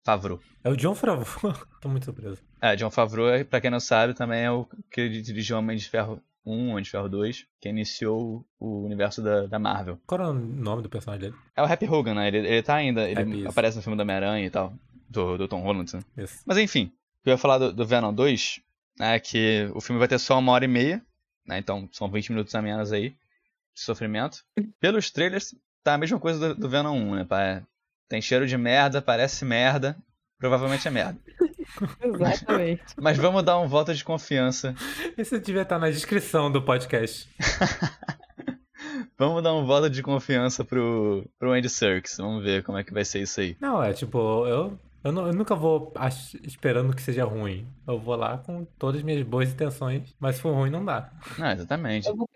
Favreau. 0.05 0.39
É 0.63 0.69
o 0.69 0.77
John 0.77 0.95
Favreau. 0.95 1.25
Tô 1.81 1.89
muito 1.89 2.05
surpreso. 2.05 2.37
É, 2.61 2.75
John 2.77 2.89
Favreau, 2.91 3.27
é, 3.27 3.43
pra 3.43 3.59
quem 3.59 3.69
não 3.71 3.79
sabe, 3.81 4.13
também 4.13 4.41
é 4.43 4.51
o 4.51 4.65
que 4.89 5.01
ele 5.01 5.21
dirigiu 5.21 5.57
Homem 5.57 5.75
de 5.75 5.89
Ferro 5.89 6.21
1, 6.45 6.69
Homem 6.69 6.83
de 6.83 6.89
Ferro 6.89 7.07
2, 7.09 7.45
que 7.59 7.69
iniciou 7.69 8.45
o 8.59 8.83
universo 8.85 9.21
da, 9.21 9.45
da 9.45 9.59
Marvel. 9.59 9.99
Qual 10.05 10.21
era 10.21 10.29
o 10.29 10.33
nome 10.33 10.81
do 10.81 10.89
personagem 10.89 11.29
dele? 11.29 11.41
É 11.55 11.61
o 11.61 11.65
Happy 11.65 11.87
Hogan, 11.87 12.15
né? 12.15 12.27
Ele, 12.27 12.37
ele 12.39 12.63
tá 12.63 12.75
ainda, 12.75 13.09
ele 13.09 13.21
Happy, 13.21 13.39
isso. 13.39 13.49
aparece 13.49 13.77
no 13.77 13.83
filme 13.83 13.95
do 13.95 14.01
Homem-Aranha 14.01 14.45
e 14.45 14.49
tal, 14.49 14.73
do, 15.09 15.37
do 15.37 15.47
Tom 15.47 15.61
Holland, 15.61 15.95
né? 15.95 16.01
Esse. 16.17 16.41
Mas 16.45 16.57
enfim, 16.57 16.85
o 17.19 17.23
que 17.23 17.29
eu 17.29 17.33
ia 17.33 17.37
falar 17.37 17.57
do, 17.57 17.73
do 17.73 17.85
Venom 17.85 18.13
2 18.13 18.61
é 18.99 19.19
que 19.19 19.69
o 19.73 19.81
filme 19.81 19.99
vai 19.99 20.07
ter 20.07 20.19
só 20.19 20.39
uma 20.39 20.51
hora 20.51 20.65
e 20.65 20.67
meia, 20.67 21.01
né? 21.45 21.57
Então 21.59 21.87
são 21.91 22.09
20 22.09 22.31
minutos 22.31 22.53
a 22.55 22.61
menos 22.61 22.91
aí 22.91 23.09
de 23.73 23.81
sofrimento. 23.81 24.43
Pelos 24.79 25.11
trailers, 25.11 25.55
tá 25.83 25.93
a 25.93 25.97
mesma 25.97 26.19
coisa 26.19 26.53
do, 26.53 26.61
do 26.61 26.69
Venom 26.69 26.95
1, 26.95 27.15
né? 27.15 27.27
É, 27.31 27.63
Tem 28.09 28.21
cheiro 28.21 28.47
de 28.47 28.57
merda, 28.57 29.01
parece 29.01 29.45
merda, 29.45 29.97
provavelmente 30.37 30.87
é 30.87 30.91
merda. 30.91 31.19
Exatamente. 32.01 32.81
Mas 32.99 33.17
vamos 33.17 33.43
dar 33.43 33.59
um 33.59 33.67
voto 33.67 33.93
de 33.93 34.03
confiança. 34.03 34.75
Esse 35.17 35.39
devia 35.39 35.61
estar 35.63 35.79
na 35.79 35.89
descrição 35.89 36.51
do 36.51 36.61
podcast. 36.61 37.29
Vamos 39.17 39.43
dar 39.43 39.53
um 39.53 39.65
voto 39.65 39.89
de 39.89 40.01
confiança 40.01 40.65
pro, 40.65 41.23
pro 41.37 41.51
Andy 41.53 41.69
Serkis. 41.69 42.17
Vamos 42.17 42.43
ver 42.43 42.63
como 42.63 42.77
é 42.77 42.83
que 42.83 42.93
vai 42.93 43.05
ser 43.05 43.21
isso 43.21 43.39
aí. 43.39 43.55
Não, 43.59 43.81
é 43.83 43.93
tipo, 43.93 44.17
eu, 44.47 44.77
eu, 45.03 45.11
nu- 45.11 45.27
eu 45.27 45.33
nunca 45.33 45.53
vou 45.55 45.91
ach- 45.95 46.33
esperando 46.43 46.95
que 46.95 47.01
seja 47.01 47.23
ruim. 47.23 47.67
Eu 47.87 47.99
vou 47.99 48.15
lá 48.15 48.39
com 48.39 48.65
todas 48.79 48.97
as 48.97 49.03
minhas 49.03 49.21
boas 49.21 49.49
intenções, 49.51 50.15
mas 50.19 50.37
se 50.37 50.41
for 50.41 50.53
ruim, 50.55 50.71
não 50.71 50.83
dá. 50.83 51.11
Não, 51.37 51.51
exatamente. 51.51 52.07
Eu 52.07 52.15
vou 52.15 52.27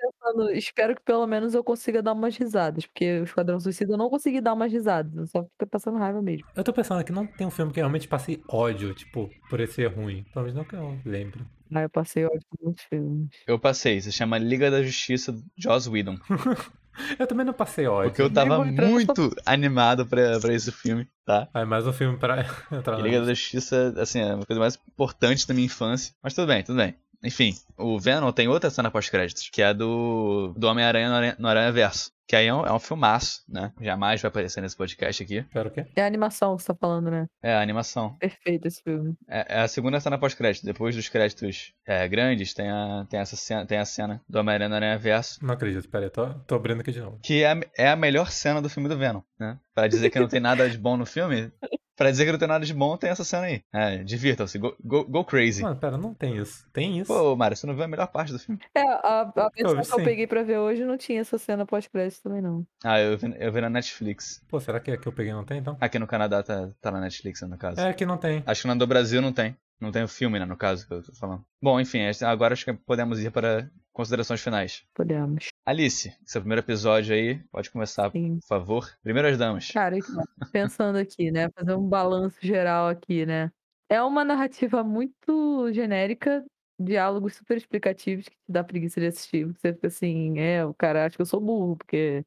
espero 0.51 0.95
que 0.95 1.01
pelo 1.01 1.25
menos 1.27 1.53
eu 1.53 1.63
consiga 1.63 2.01
dar 2.01 2.13
umas 2.13 2.35
risadas, 2.35 2.85
porque 2.85 3.19
o 3.19 3.23
Esquadrão 3.23 3.59
Suicida 3.59 3.93
eu 3.93 3.97
não 3.97 4.09
consegui 4.09 4.41
dar 4.41 4.53
umas 4.53 4.71
risadas, 4.71 5.15
eu 5.15 5.27
só 5.27 5.43
fico 5.59 5.69
passando 5.69 5.97
raiva 5.97 6.21
mesmo. 6.21 6.47
Eu 6.55 6.63
tô 6.63 6.73
pensando 6.73 7.03
que 7.03 7.11
não 7.11 7.25
tem 7.25 7.45
um 7.45 7.51
filme 7.51 7.71
que 7.71 7.79
realmente 7.79 8.07
passe 8.07 8.41
ódio, 8.47 8.93
tipo, 8.93 9.29
por 9.49 9.59
esse 9.59 9.75
ser 9.75 9.87
ruim. 9.87 10.25
Pelo 10.33 10.45
menos 10.45 10.57
não 10.57 10.63
que 10.63 10.75
eu 10.75 10.97
lembre. 11.05 11.45
Ah, 11.73 11.81
eu 11.81 11.89
passei 11.89 12.25
ódio 12.25 12.41
por 12.49 12.65
muitos 12.65 12.83
filmes. 12.85 13.29
Eu 13.45 13.59
passei, 13.59 13.99
se 13.99 14.11
chama 14.11 14.37
Liga 14.37 14.71
da 14.71 14.81
Justiça 14.81 15.35
Joss 15.57 15.89
Whedon. 15.89 16.17
Eu 17.19 17.27
também 17.27 17.45
não 17.45 17.51
passei 17.53 17.87
ódio. 17.87 18.09
Porque 18.09 18.21
eu 18.21 18.31
tava 18.31 18.63
muito 18.63 19.35
animado 19.45 20.05
pra, 20.05 20.39
pra 20.39 20.53
esse 20.53 20.71
filme, 20.71 21.05
tá? 21.25 21.45
Ah, 21.53 21.59
é 21.59 21.65
mais 21.65 21.85
um 21.85 21.91
filme 21.91 22.17
pra 22.17 22.45
entrar 22.71 22.97
Liga 22.99 23.19
da 23.19 23.33
Justiça, 23.33 23.93
assim, 23.97 24.21
é 24.21 24.33
uma 24.33 24.45
coisa 24.45 24.61
mais 24.61 24.79
importante 24.87 25.45
da 25.45 25.53
minha 25.53 25.65
infância. 25.65 26.13
Mas 26.23 26.33
tudo 26.33 26.47
bem, 26.47 26.63
tudo 26.63 26.77
bem. 26.77 26.95
Enfim, 27.25 27.53
o 27.77 27.99
Venom 27.99 28.31
tem 28.31 28.47
outra 28.47 28.69
cena 28.69 28.91
pós-créditos, 28.91 29.49
que 29.49 29.61
é 29.61 29.65
a 29.67 29.73
do, 29.73 30.53
do 30.55 30.67
Homem-Aranha 30.67 31.09
no 31.09 31.15
Aranha- 31.15 31.35
no 31.39 31.47
Aranha 31.47 31.71
Verso. 31.71 32.13
Que 32.27 32.35
aí 32.35 32.47
é 32.47 32.53
um, 32.53 32.65
é 32.65 32.73
um 32.73 32.79
filmaço, 32.79 33.43
né? 33.47 33.71
Jamais 33.79 34.19
vai 34.19 34.29
aparecer 34.29 34.59
nesse 34.59 34.75
podcast 34.75 35.21
aqui. 35.21 35.37
Espera 35.37 35.67
o 35.67 35.71
quê? 35.71 35.85
É 35.95 36.01
a 36.01 36.07
animação 36.07 36.55
que 36.57 36.63
você 36.63 36.67
tá 36.73 36.75
falando, 36.81 37.11
né? 37.11 37.27
É 37.43 37.53
a 37.53 37.61
animação. 37.61 38.15
Perfeito 38.17 38.67
esse 38.67 38.81
filme. 38.81 39.13
É, 39.29 39.57
é 39.57 39.59
a 39.61 39.67
segunda 39.67 39.99
cena 39.99 40.17
pós-crédito. 40.17 40.65
Depois 40.65 40.95
dos 40.95 41.07
créditos 41.07 41.71
é, 41.85 42.07
grandes, 42.07 42.51
tem 42.55 42.67
a, 42.67 43.05
tem, 43.07 43.19
essa 43.19 43.35
cena, 43.35 43.63
tem 43.67 43.77
a 43.77 43.85
cena 43.85 44.19
do 44.27 44.39
Homem-Aranha 44.39 44.69
no 44.69 44.75
Aranha 44.75 44.97
Verso. 44.97 45.37
Não 45.45 45.53
acredito, 45.53 45.87
pera 45.87 46.05
aí, 46.05 46.09
tô, 46.09 46.25
tô 46.47 46.55
abrindo 46.55 46.81
aqui 46.81 46.91
de 46.91 46.99
novo. 46.99 47.19
Que 47.21 47.43
é, 47.43 47.59
é 47.77 47.89
a 47.89 47.95
melhor 47.95 48.31
cena 48.31 48.59
do 48.59 48.69
filme 48.69 48.89
do 48.89 48.97
Venom, 48.97 49.21
né? 49.39 49.59
Pra 49.75 49.87
dizer 49.87 50.09
que 50.09 50.19
não 50.19 50.27
tem 50.27 50.39
nada 50.39 50.67
de 50.67 50.79
bom 50.79 50.97
no 50.97 51.05
filme, 51.05 51.51
pra 51.95 52.11
dizer 52.11 52.25
que 52.25 52.31
não 52.31 52.39
tem 52.39 52.47
nada 52.47 52.65
de 52.65 52.73
bom, 52.73 52.97
tem 52.97 53.09
essa 53.09 53.23
cena 53.23 53.45
aí. 53.45 53.61
É, 53.73 54.03
divirtam-se, 54.03 54.57
go, 54.57 54.75
go, 54.83 55.05
go 55.05 55.23
crazy. 55.23 55.61
Mano, 55.61 55.75
pera, 55.75 55.97
não 55.97 56.13
tem 56.13 56.37
isso. 56.37 56.67
Tem 56.71 56.99
isso? 56.99 57.07
Pô, 57.07 57.35
Mário, 57.35 57.55
você 57.55 57.65
não 57.65 57.73
viu 57.73 57.83
a 57.83 57.87
melhor 57.87 58.07
parte 58.07 58.31
do 58.31 58.39
filme? 58.39 58.59
É, 58.75 58.81
a, 58.81 59.21
a 59.21 59.49
versão 59.55 59.81
que 59.81 60.01
eu 60.01 60.05
peguei 60.05 60.27
pra 60.27 60.43
ver 60.43 60.57
hoje 60.57 60.83
não 60.83 60.97
tinha 60.97 61.21
essa 61.21 61.37
cena 61.37 61.65
pós-crédito 61.65 62.21
também, 62.21 62.41
não. 62.41 62.65
Ah, 62.83 62.99
eu 62.99 63.17
vi, 63.17 63.35
eu 63.37 63.51
vi 63.51 63.61
na 63.61 63.69
Netflix. 63.69 64.43
Pô, 64.47 64.59
será 64.59 64.79
que 64.79 64.91
a 64.91 64.97
que 64.97 65.07
eu 65.07 65.13
peguei 65.13 65.33
não 65.33 65.43
tem, 65.43 65.59
então? 65.59 65.77
Aqui 65.79 65.99
no 65.99 66.07
Canadá 66.07 66.41
tá, 66.43 66.69
tá 66.81 66.91
na 66.91 66.99
Netflix, 66.99 67.41
né, 67.41 67.47
no 67.47 67.57
caso. 67.57 67.79
É, 67.79 67.93
que 67.93 68.05
não 68.05 68.17
tem. 68.17 68.43
Acho 68.45 68.63
que 68.63 68.67
na 68.67 68.75
do 68.75 68.87
Brasil 68.87 69.21
não 69.21 69.31
tem. 69.31 69.55
Não 69.79 69.91
tem 69.91 70.03
o 70.03 70.07
filme, 70.07 70.39
né, 70.39 70.45
no 70.45 70.55
caso 70.55 70.87
que 70.87 70.93
eu 70.93 71.03
tô 71.03 71.13
falando. 71.13 71.43
Bom, 71.61 71.79
enfim, 71.79 71.99
agora 72.25 72.53
acho 72.53 72.65
que 72.65 72.73
podemos 72.73 73.21
ir 73.21 73.31
para 73.31 73.69
considerações 73.91 74.41
finais. 74.41 74.83
Podemos. 74.93 75.49
Alice, 75.67 76.15
seu 76.23 76.41
primeiro 76.41 76.61
episódio 76.61 77.15
aí, 77.15 77.39
pode 77.51 77.71
começar, 77.71 78.11
Sim. 78.11 78.37
por 78.39 78.47
favor. 78.47 78.97
Primeiras 79.01 79.35
damas. 79.35 79.71
Cara, 79.71 79.97
então, 79.97 80.23
pensando 80.51 80.97
aqui, 80.97 81.31
né? 81.31 81.49
Fazer 81.49 81.73
um 81.73 81.89
balanço 81.89 82.37
geral 82.39 82.87
aqui, 82.87 83.25
né? 83.25 83.51
É 83.89 83.99
uma 83.99 84.23
narrativa 84.23 84.83
muito 84.83 85.71
genérica, 85.73 86.45
diálogos 86.79 87.35
super 87.35 87.57
explicativos 87.57 88.25
que 88.25 88.35
te 88.35 88.51
dá 88.51 88.63
preguiça 88.63 88.99
de 88.99 89.07
assistir. 89.07 89.45
Você 89.45 89.73
fica 89.73 89.87
assim, 89.87 90.37
é, 90.37 90.63
o 90.63 90.73
cara 90.73 91.03
acha 91.03 91.15
que 91.15 91.21
eu 91.23 91.25
sou 91.25 91.41
burro, 91.41 91.75
porque 91.77 92.23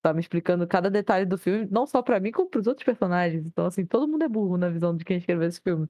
tá 0.00 0.14
me 0.14 0.20
explicando 0.20 0.64
cada 0.66 0.88
detalhe 0.88 1.26
do 1.26 1.36
filme, 1.36 1.66
não 1.68 1.86
só 1.86 2.02
pra 2.02 2.20
mim, 2.20 2.30
como 2.30 2.48
pros 2.48 2.68
outros 2.68 2.84
personagens. 2.84 3.44
Então, 3.46 3.66
assim, 3.66 3.84
todo 3.84 4.06
mundo 4.06 4.22
é 4.22 4.28
burro 4.28 4.56
na 4.56 4.68
visão 4.68 4.96
de 4.96 5.04
quem 5.04 5.18
escreveu 5.18 5.48
esse 5.48 5.60
filme. 5.60 5.88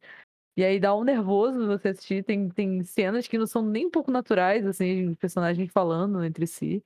E 0.59 0.65
aí 0.65 0.81
dá 0.81 0.93
um 0.93 1.05
nervoso 1.05 1.69
você 1.69 1.91
assistir. 1.91 2.25
Tem, 2.25 2.49
tem 2.49 2.83
cenas 2.83 3.29
que 3.29 3.39
não 3.39 3.47
são 3.47 3.63
nem 3.63 3.87
um 3.87 3.91
pouco 3.93 4.11
naturais, 4.11 4.67
assim, 4.67 5.15
personagens 5.15 5.71
falando 5.71 6.25
entre 6.25 6.49
si. 6.49 6.85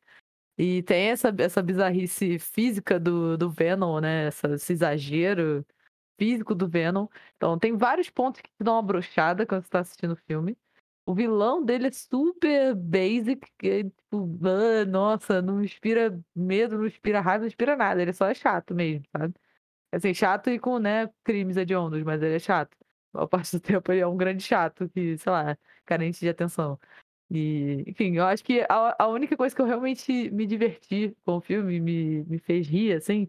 E 0.59 0.82
tem 0.82 1.11
essa, 1.11 1.35
essa 1.39 1.62
bizarrice 1.62 2.39
física 2.39 3.01
do, 3.01 3.39
do 3.39 3.51
Venom, 3.51 4.01
né? 4.01 4.27
Essa, 4.27 4.55
esse 4.57 4.74
exagero 4.74 5.66
físico 6.19 6.55
do 6.55 6.69
Venom. 6.69 7.09
Então, 7.36 7.59
tem 7.59 7.77
vários 7.77 8.11
pontos 8.11 8.43
que 8.43 8.51
te 8.51 8.65
dão 8.65 8.74
uma 8.74 8.82
brochada 8.82 9.47
quando 9.47 9.65
você 9.65 9.70
tá 9.70 9.81
assistindo 9.81 10.12
o 10.12 10.16
filme. 10.16 10.57
O 11.07 11.15
vilão 11.15 11.65
dele 11.65 11.89
é 11.89 11.93
super 11.93 12.74
basic, 12.74 13.51
é, 13.65 13.85
tipo, 13.85 14.39
ah, 14.47 14.85
nossa, 14.86 15.43
não 15.43 15.65
inspira 15.65 16.20
medo, 16.36 16.78
não 16.78 16.86
inspira 16.86 17.20
raiva, 17.23 17.40
não 17.43 17.49
inspira 17.49 17.77
nada. 17.77 18.03
Ele 18.03 18.12
só 18.12 18.27
é 18.28 18.35
chato 18.35 18.74
mesmo, 18.74 19.07
sabe? 19.16 19.35
Assim, 19.93 20.15
chato 20.15 20.51
e 20.51 20.59
com, 20.59 20.78
né, 20.78 21.11
crimes 21.24 21.57
hediondos, 21.57 22.03
mas 22.05 22.23
ele 22.23 22.36
é 22.36 22.39
chato. 22.39 22.81
Maior 23.12 23.26
parte 23.28 23.52
do 23.56 23.60
tempo 23.60 23.93
ele 23.93 24.01
é 24.01 24.06
um 24.06 24.16
grande 24.16 24.43
chato 24.43 24.89
que, 24.90 25.16
sei 25.18 25.32
lá, 25.32 25.59
carente 25.84 26.20
de 26.20 26.28
atenção. 26.28 26.78
E, 27.30 27.84
enfim, 27.86 28.16
eu 28.16 28.26
acho 28.26 28.44
que 28.44 28.60
a, 28.68 28.97
a 29.05 29.09
única 29.09 29.36
coisa 29.36 29.55
que 29.56 29.62
eu 29.62 29.66
realmente 29.66 30.30
me 30.30 30.47
diverti 30.47 31.16
com 31.24 31.36
o 31.39 31.40
filme, 31.40 31.80
me, 31.80 32.24
me 32.24 32.39
fez 32.39 32.68
rir, 32.68 32.94
assim, 32.94 33.28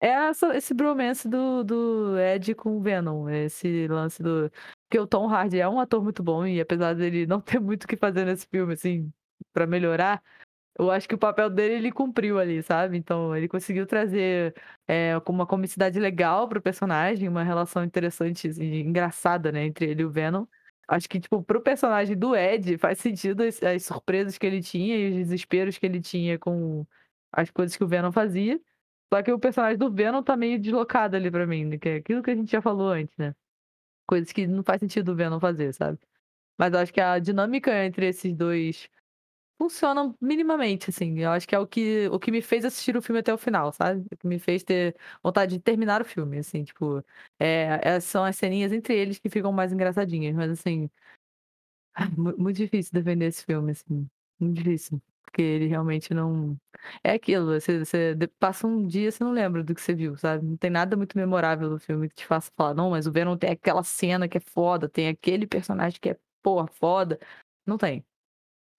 É 0.00 0.08
essa, 0.08 0.56
esse 0.56 0.74
bromance 0.74 1.28
do, 1.28 1.64
do 1.64 2.18
Ed 2.20 2.54
com 2.56 2.78
o 2.78 2.82
Venom. 2.82 3.28
Esse 3.30 3.88
lance 3.88 4.22
do. 4.22 4.50
Porque 4.88 5.00
o 5.00 5.06
Tom 5.08 5.28
Hardy 5.28 5.60
é 5.60 5.68
um 5.68 5.80
ator 5.80 6.02
muito 6.04 6.22
bom, 6.22 6.46
e 6.46 6.60
apesar 6.60 6.94
dele 6.94 7.26
não 7.26 7.40
ter 7.42 7.60
muito 7.60 7.84
o 7.84 7.88
que 7.88 7.96
fazer 7.96 8.26
nesse 8.26 8.46
filme, 8.48 8.74
assim, 8.74 9.12
para 9.52 9.66
melhorar, 9.66 10.22
eu 10.78 10.90
acho 10.90 11.08
que 11.08 11.14
o 11.14 11.18
papel 11.18 11.50
dele 11.50 11.74
ele 11.74 11.92
cumpriu 11.92 12.38
ali, 12.38 12.62
sabe? 12.62 12.96
Então 12.96 13.36
ele 13.36 13.48
conseguiu 13.48 13.86
trazer 13.86 14.54
é, 14.88 15.12
uma 15.28 15.46
comicidade 15.46 15.98
legal 16.00 16.48
pro 16.48 16.62
personagem, 16.62 17.28
uma 17.28 17.42
relação 17.42 17.84
interessante 17.84 18.48
e 18.48 18.80
engraçada, 18.80 19.52
né, 19.52 19.64
entre 19.66 19.90
ele 19.90 20.02
e 20.02 20.04
o 20.04 20.10
Venom. 20.10 20.46
Acho 20.88 21.08
que, 21.08 21.20
tipo, 21.20 21.42
pro 21.42 21.62
personagem 21.62 22.16
do 22.16 22.36
Ed 22.36 22.76
faz 22.78 22.98
sentido 22.98 23.42
as, 23.42 23.62
as 23.62 23.84
surpresas 23.84 24.36
que 24.38 24.46
ele 24.46 24.60
tinha 24.62 24.96
e 24.96 25.10
os 25.10 25.16
desesperos 25.16 25.78
que 25.78 25.86
ele 25.86 26.00
tinha 26.00 26.38
com 26.38 26.86
as 27.32 27.50
coisas 27.50 27.76
que 27.76 27.84
o 27.84 27.88
Venom 27.88 28.12
fazia. 28.12 28.60
Só 29.12 29.22
que 29.22 29.32
o 29.32 29.38
personagem 29.38 29.78
do 29.78 29.90
Venom 29.92 30.22
tá 30.22 30.36
meio 30.36 30.58
deslocado 30.58 31.16
ali 31.16 31.30
pra 31.30 31.46
mim, 31.46 31.64
né? 31.66 31.78
que 31.78 31.88
é 31.88 31.96
aquilo 31.96 32.22
que 32.22 32.30
a 32.30 32.34
gente 32.34 32.50
já 32.50 32.62
falou 32.62 32.88
antes, 32.90 33.16
né? 33.18 33.34
Coisas 34.06 34.32
que 34.32 34.46
não 34.46 34.62
faz 34.64 34.80
sentido 34.80 35.12
o 35.12 35.16
Venom 35.16 35.40
fazer, 35.40 35.72
sabe? 35.74 35.98
Mas 36.58 36.74
acho 36.74 36.92
que 36.92 37.00
a 37.00 37.18
dinâmica 37.18 37.84
entre 37.84 38.06
esses 38.08 38.34
dois 38.34 38.88
funciona 39.58 40.14
minimamente, 40.20 40.90
assim. 40.90 41.18
Eu 41.20 41.30
acho 41.30 41.46
que 41.48 41.54
é 41.54 41.58
o 41.58 41.66
que, 41.66 42.08
o 42.08 42.18
que 42.18 42.30
me 42.30 42.42
fez 42.42 42.64
assistir 42.64 42.96
o 42.96 43.02
filme 43.02 43.20
até 43.20 43.32
o 43.32 43.38
final, 43.38 43.72
sabe? 43.72 44.04
O 44.12 44.16
que 44.16 44.26
me 44.26 44.38
fez 44.38 44.62
ter 44.64 44.96
vontade 45.22 45.56
de 45.56 45.62
terminar 45.62 46.02
o 46.02 46.04
filme, 46.04 46.38
assim, 46.38 46.64
tipo. 46.64 47.04
É, 47.38 47.80
é, 47.82 48.00
são 48.00 48.24
as 48.24 48.36
ceninhas 48.36 48.72
entre 48.72 48.94
eles 48.96 49.18
que 49.18 49.28
ficam 49.28 49.52
mais 49.52 49.72
engraçadinhas, 49.72 50.34
mas 50.34 50.50
assim. 50.50 50.90
Muito 52.38 52.56
difícil 52.56 52.92
defender 52.92 53.26
esse 53.26 53.44
filme, 53.44 53.72
assim. 53.72 54.08
Muito 54.40 54.58
difícil. 54.62 55.00
Porque 55.24 55.42
ele 55.42 55.66
realmente 55.66 56.12
não. 56.12 56.58
É 57.02 57.12
aquilo, 57.12 57.46
você, 57.58 57.78
você 57.84 58.14
passa 58.38 58.66
um 58.66 58.86
dia 58.86 59.10
você 59.10 59.22
não 59.24 59.32
lembra 59.32 59.62
do 59.64 59.74
que 59.74 59.80
você 59.80 59.94
viu, 59.94 60.16
sabe? 60.16 60.44
Não 60.44 60.56
tem 60.56 60.70
nada 60.70 60.96
muito 60.96 61.16
memorável 61.16 61.70
do 61.70 61.78
filme 61.78 62.08
que 62.08 62.14
te 62.16 62.26
faça 62.26 62.50
falar, 62.56 62.74
não, 62.74 62.90
mas 62.90 63.06
o 63.06 63.12
Venom 63.12 63.36
tem 63.36 63.50
aquela 63.50 63.82
cena 63.82 64.28
que 64.28 64.36
é 64.38 64.40
foda, 64.40 64.88
tem 64.88 65.08
aquele 65.08 65.46
personagem 65.46 65.98
que 66.00 66.10
é, 66.10 66.18
porra, 66.42 66.66
foda. 66.66 67.18
Não 67.66 67.78
tem. 67.78 68.04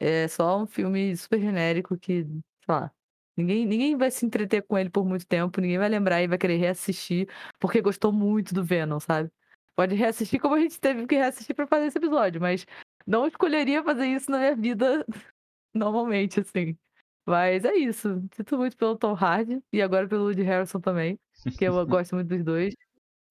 É 0.05 0.27
só 0.27 0.61
um 0.61 0.67
filme 0.67 1.15
super 1.15 1.39
genérico 1.39 1.97
que, 1.97 2.23
sei 2.25 2.41
lá, 2.67 2.91
ninguém, 3.38 3.65
ninguém 3.65 3.95
vai 3.95 4.11
se 4.11 4.25
entreter 4.25 4.61
com 4.63 4.77
ele 4.77 4.89
por 4.89 5.05
muito 5.05 5.25
tempo, 5.25 5.61
ninguém 5.61 5.77
vai 5.77 5.88
lembrar 5.88 6.21
e 6.21 6.27
vai 6.27 6.38
querer 6.38 6.57
reassistir 6.57 7.30
porque 7.57 7.81
gostou 7.81 8.11
muito 8.11 8.53
do 8.53 8.65
Venom, 8.65 8.99
sabe? 8.99 9.31
Pode 9.77 9.95
reassistir 9.95 10.41
como 10.41 10.55
a 10.55 10.59
gente 10.59 10.77
teve 10.77 11.07
que 11.07 11.15
reassistir 11.15 11.55
para 11.55 11.65
fazer 11.67 11.85
esse 11.85 11.97
episódio, 11.97 12.41
mas 12.41 12.65
não 13.07 13.25
escolheria 13.25 13.81
fazer 13.81 14.07
isso 14.07 14.30
na 14.30 14.39
minha 14.39 14.55
vida 14.57 15.05
normalmente, 15.73 16.41
assim. 16.41 16.77
Mas 17.25 17.63
é 17.63 17.73
isso. 17.73 18.21
Sinto 18.34 18.57
muito 18.57 18.75
pelo 18.75 18.97
Tom 18.97 19.13
Hardy 19.13 19.63
e 19.71 19.81
agora 19.81 20.05
pelo 20.05 20.25
Woody 20.25 20.43
Harrison 20.43 20.81
também, 20.81 21.17
que 21.57 21.63
eu 21.63 21.88
gosto 21.88 22.15
muito 22.15 22.27
dos 22.27 22.43
dois. 22.43 22.75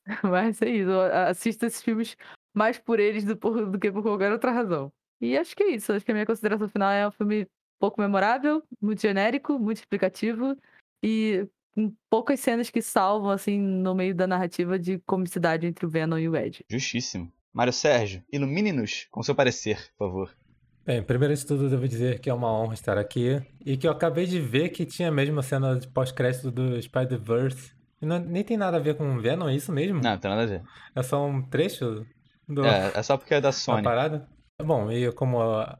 Mas 0.24 0.62
é 0.62 0.70
isso. 0.70 0.90
Eu 0.90 1.02
assisto 1.28 1.66
esses 1.66 1.82
filmes 1.82 2.16
mais 2.54 2.78
por 2.78 2.98
eles 2.98 3.26
do, 3.26 3.34
do 3.34 3.78
que 3.78 3.92
por 3.92 4.02
qualquer 4.02 4.32
outra 4.32 4.50
razão. 4.50 4.90
E 5.22 5.38
acho 5.38 5.54
que 5.54 5.62
é 5.62 5.70
isso. 5.70 5.92
Acho 5.92 6.04
que 6.04 6.10
a 6.10 6.14
minha 6.14 6.26
consideração 6.26 6.68
final 6.68 6.90
é 6.90 7.06
um 7.06 7.12
filme 7.12 7.46
pouco 7.78 8.00
memorável, 8.00 8.62
muito 8.80 9.00
genérico, 9.00 9.58
muito 9.58 9.78
explicativo 9.78 10.56
e 11.02 11.46
com 11.74 11.94
poucas 12.10 12.40
cenas 12.40 12.68
que 12.70 12.82
salvam, 12.82 13.30
assim, 13.30 13.58
no 13.58 13.94
meio 13.94 14.14
da 14.14 14.26
narrativa 14.26 14.78
de 14.78 14.98
comicidade 15.06 15.66
entre 15.66 15.86
o 15.86 15.88
Venom 15.88 16.18
e 16.18 16.28
o 16.28 16.36
Ed. 16.36 16.64
Justíssimo. 16.68 17.32
Mário 17.52 17.72
Sérgio, 17.72 18.22
ilumine-nos 18.32 19.06
com 19.10 19.22
seu 19.22 19.34
parecer, 19.34 19.78
por 19.96 20.08
favor. 20.08 20.36
Bem, 20.84 21.02
primeiro 21.02 21.34
de 21.34 21.46
tudo, 21.46 21.70
devo 21.70 21.86
dizer 21.86 22.18
que 22.18 22.28
é 22.28 22.34
uma 22.34 22.52
honra 22.52 22.74
estar 22.74 22.98
aqui 22.98 23.40
e 23.64 23.76
que 23.76 23.86
eu 23.86 23.92
acabei 23.92 24.26
de 24.26 24.40
ver 24.40 24.70
que 24.70 24.84
tinha 24.84 25.10
mesmo 25.12 25.38
a 25.38 25.42
cena 25.42 25.78
de 25.78 25.86
pós-crédito 25.86 26.50
do 26.50 26.80
Spider-Verse. 26.82 27.72
Não, 28.00 28.18
nem 28.18 28.42
tem 28.42 28.56
nada 28.56 28.78
a 28.78 28.80
ver 28.80 28.96
com 28.96 29.14
o 29.14 29.20
Venom, 29.20 29.48
é 29.48 29.54
isso 29.54 29.70
mesmo? 29.70 30.00
Não, 30.00 30.10
não 30.10 30.18
tem 30.18 30.30
nada 30.30 30.42
a 30.42 30.46
ver. 30.46 30.62
É 30.94 31.02
só 31.02 31.24
um 31.24 31.40
trecho 31.42 32.04
do... 32.48 32.64
É, 32.64 32.90
é 32.96 33.02
só 33.02 33.16
porque 33.16 33.34
é 33.34 33.40
da 33.40 33.52
Sony. 33.52 33.78
Uma 33.78 33.84
parada? 33.84 34.28
Bom, 34.64 34.90
e 34.90 35.10
como 35.12 35.40
a 35.40 35.78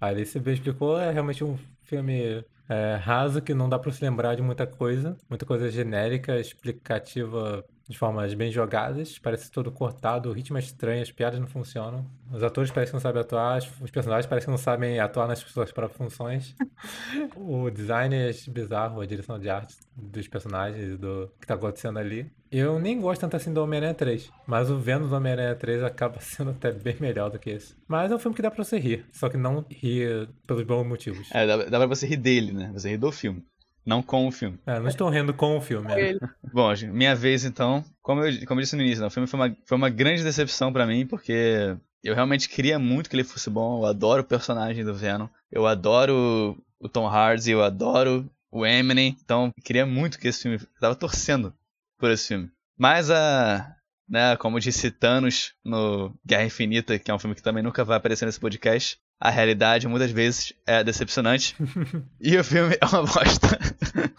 Alice 0.00 0.38
bem 0.38 0.54
explicou, 0.54 0.98
é 0.98 1.10
realmente 1.10 1.42
um 1.42 1.58
filme 1.82 2.44
é, 2.68 2.94
raso 2.94 3.42
que 3.42 3.52
não 3.52 3.68
dá 3.68 3.78
para 3.78 3.90
se 3.90 4.04
lembrar 4.04 4.36
de 4.36 4.42
muita 4.42 4.66
coisa. 4.66 5.16
Muita 5.28 5.44
coisa 5.44 5.70
genérica, 5.70 6.38
explicativa 6.38 7.64
de 7.88 7.98
formas 7.98 8.32
bem 8.34 8.52
jogadas, 8.52 9.18
parece 9.18 9.50
todo 9.50 9.72
cortado, 9.72 10.30
o 10.30 10.32
ritmo 10.32 10.56
é 10.56 10.60
estranho, 10.60 11.02
as 11.02 11.10
piadas 11.10 11.40
não 11.40 11.48
funcionam. 11.48 12.06
Os 12.32 12.40
atores 12.40 12.70
parecem 12.70 12.92
que 12.92 12.94
não 12.94 13.00
sabem 13.00 13.20
atuar, 13.20 13.58
os 13.80 13.90
personagens 13.90 14.26
parecem 14.26 14.46
que 14.46 14.50
não 14.52 14.58
sabem 14.58 15.00
atuar 15.00 15.26
nas 15.26 15.40
suas 15.40 15.72
próprias 15.72 15.98
funções. 15.98 16.54
o 17.34 17.68
design 17.68 18.14
é 18.14 18.30
bizarro, 18.48 19.00
a 19.00 19.06
direção 19.06 19.40
de 19.40 19.50
arte 19.50 19.76
dos 19.96 20.28
personagens, 20.28 20.96
do 20.96 21.32
que 21.40 21.46
tá 21.48 21.54
acontecendo 21.54 21.98
ali. 21.98 22.30
Eu 22.50 22.80
nem 22.80 23.00
gosto 23.00 23.20
tanto 23.20 23.36
assim 23.36 23.52
do 23.52 23.62
Homem-Aranha 23.62 23.94
3, 23.94 24.28
mas 24.44 24.70
o 24.70 24.78
Venom 24.78 25.06
do 25.06 25.14
Homem-Aranha 25.14 25.54
3 25.54 25.82
acaba 25.84 26.18
sendo 26.20 26.50
até 26.50 26.72
bem 26.72 26.96
melhor 26.98 27.30
do 27.30 27.38
que 27.38 27.50
esse. 27.50 27.76
Mas 27.86 28.10
é 28.10 28.14
um 28.14 28.18
filme 28.18 28.34
que 28.34 28.42
dá 28.42 28.50
pra 28.50 28.64
você 28.64 28.78
rir, 28.78 29.06
só 29.12 29.28
que 29.28 29.36
não 29.36 29.64
rir 29.70 30.28
pelos 30.46 30.64
bons 30.64 30.84
motivos. 30.84 31.28
É, 31.32 31.46
dá, 31.46 31.56
dá 31.56 31.78
pra 31.78 31.86
você 31.86 32.06
rir 32.06 32.16
dele, 32.16 32.52
né? 32.52 32.70
Você 32.74 32.90
rir 32.90 32.96
do 32.96 33.12
filme. 33.12 33.44
Não 33.86 34.02
com 34.02 34.26
o 34.26 34.32
filme. 34.32 34.58
É, 34.66 34.78
não 34.78 34.88
estou 34.88 35.08
rindo 35.08 35.32
com 35.32 35.56
o 35.56 35.60
filme. 35.60 35.90
É. 35.92 36.18
Bom, 36.52 36.72
minha 36.92 37.14
vez 37.14 37.44
então. 37.44 37.84
Como 38.02 38.22
eu, 38.24 38.46
como 38.46 38.60
eu 38.60 38.62
disse 38.62 38.76
no 38.76 38.82
início, 38.82 39.00
né, 39.00 39.06
o 39.06 39.10
filme 39.10 39.26
foi 39.26 39.40
uma, 39.40 39.56
foi 39.64 39.76
uma 39.76 39.88
grande 39.88 40.22
decepção 40.22 40.72
para 40.72 40.86
mim, 40.86 41.06
porque 41.06 41.76
eu 42.02 42.14
realmente 42.14 42.48
queria 42.48 42.78
muito 42.78 43.08
que 43.08 43.16
ele 43.16 43.24
fosse 43.24 43.48
bom. 43.48 43.80
Eu 43.80 43.86
adoro 43.86 44.22
o 44.22 44.26
personagem 44.26 44.84
do 44.84 44.94
Venom. 44.94 45.28
Eu 45.50 45.66
adoro 45.66 46.58
o 46.78 46.88
Tom 46.88 47.06
Hardy, 47.06 47.52
eu 47.52 47.62
adoro 47.62 48.28
o 48.50 48.66
Eminem. 48.66 49.16
Então, 49.24 49.52
queria 49.64 49.86
muito 49.86 50.18
que 50.18 50.28
esse 50.28 50.42
filme. 50.42 50.58
Eu 50.58 50.80
tava 50.80 50.94
torcendo 50.94 51.54
por 52.00 52.10
esse 52.10 52.28
filme. 52.28 52.50
Mas 52.78 53.10
a. 53.10 53.76
Né, 54.08 54.36
como 54.38 54.58
disse 54.58 54.90
Thanos 54.90 55.52
no 55.64 56.12
Guerra 56.26 56.44
Infinita, 56.44 56.98
que 56.98 57.12
é 57.12 57.14
um 57.14 57.18
filme 57.18 57.36
que 57.36 57.42
também 57.42 57.62
nunca 57.62 57.84
vai 57.84 57.96
aparecer 57.96 58.26
nesse 58.26 58.40
podcast, 58.40 58.98
a 59.20 59.30
realidade 59.30 59.86
muitas 59.86 60.10
vezes 60.10 60.52
é 60.66 60.82
decepcionante. 60.82 61.54
e 62.20 62.36
o 62.36 62.42
filme 62.42 62.76
é 62.80 62.86
uma 62.86 63.02
bosta. 63.02 63.58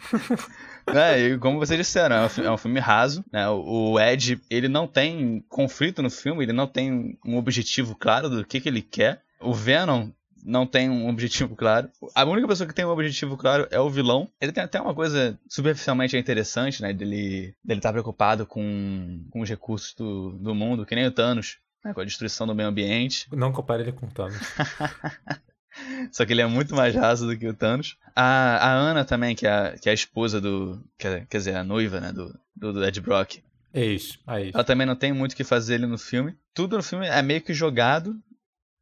né? 0.94 1.20
E 1.20 1.38
como 1.40 1.60
vocês 1.60 1.78
disseram, 1.78 2.16
é 2.16 2.52
um 2.52 2.58
filme 2.58 2.78
é 2.78 2.82
raso. 2.82 3.26
Né? 3.34 3.50
O 3.50 4.00
Ed, 4.00 4.40
ele 4.50 4.70
não 4.70 4.88
tem 4.88 5.44
conflito 5.50 6.02
no 6.02 6.10
filme, 6.10 6.46
ele 6.46 6.54
não 6.54 6.68
tem 6.68 7.18
um 7.26 7.36
objetivo 7.36 7.94
claro 7.96 8.30
do 8.30 8.46
que, 8.46 8.62
que 8.62 8.70
ele 8.70 8.82
quer. 8.82 9.24
O 9.42 9.54
Venom 9.54 10.12
não 10.44 10.66
tem 10.66 10.90
um 10.90 11.08
objetivo 11.10 11.56
claro. 11.56 11.90
A 12.16 12.24
única 12.26 12.48
pessoa 12.48 12.68
que 12.68 12.74
tem 12.74 12.86
um 12.86 12.90
objetivo 12.90 13.38
claro 13.38 13.68
é 13.72 13.80
o 13.80 13.90
vilão. 13.90 14.30
Ele 14.40 14.52
tem 14.52 14.64
até 14.64 14.80
uma 14.80 14.94
coisa 14.94 15.40
superficialmente 15.48 16.18
interessante, 16.18 16.82
né? 16.82 16.94
Dele 16.94 17.56
estar 17.68 17.82
tá 17.82 17.92
preocupado 17.92 18.46
com, 18.46 19.24
com 19.30 19.42
os 19.42 19.50
recursos 19.50 19.94
do, 19.94 20.32
do 20.32 20.56
mundo, 20.56 20.86
que 20.86 20.96
nem 20.96 21.06
o 21.06 21.12
Thanos 21.12 21.58
né, 21.84 21.94
com 21.94 22.02
a 22.02 22.06
destruição 22.06 22.48
do 22.48 22.56
meio 22.56 22.70
ambiente. 22.70 23.28
Não 23.32 23.52
compare 23.52 23.84
ele 23.84 23.92
com 23.92 24.06
o 24.06 24.10
Thanos. 24.10 24.38
Só 26.12 26.26
que 26.26 26.34
ele 26.34 26.42
é 26.42 26.48
muito 26.48 26.76
mais 26.76 26.94
raso 26.94 27.26
do 27.26 27.38
que 27.38 27.48
o 27.48 27.54
Thanos. 27.54 27.98
A, 28.16 28.58
a 28.58 28.72
Ana 28.74 29.06
também, 29.06 29.36
que 29.36 29.48
é 29.48 29.52
a, 29.52 29.78
que 29.78 29.88
é 29.88 29.92
a 29.92 29.96
esposa 29.96 30.42
do. 30.42 30.84
Quer, 30.98 31.26
quer 31.28 31.38
dizer, 31.38 31.56
a 31.56 31.64
noiva, 31.64 32.00
né? 32.00 32.12
Do, 32.12 32.38
do, 32.56 32.74
do 32.74 32.86
Ed 32.86 33.00
Brock. 33.00 33.42
É 33.74 33.86
isso, 33.86 34.20
é 34.28 34.44
isso. 34.44 34.52
Ela 34.54 34.66
também 34.66 34.86
não 34.86 34.98
tem 34.98 35.14
muito 35.14 35.32
o 35.32 35.36
que 35.36 35.46
fazer 35.46 35.76
ali 35.76 35.86
no 35.86 35.98
filme. 35.98 36.36
Tudo 36.54 36.76
no 36.76 36.84
filme 36.84 37.08
é 37.08 37.22
meio 37.22 37.42
que 37.42 37.54
jogado. 37.54 38.16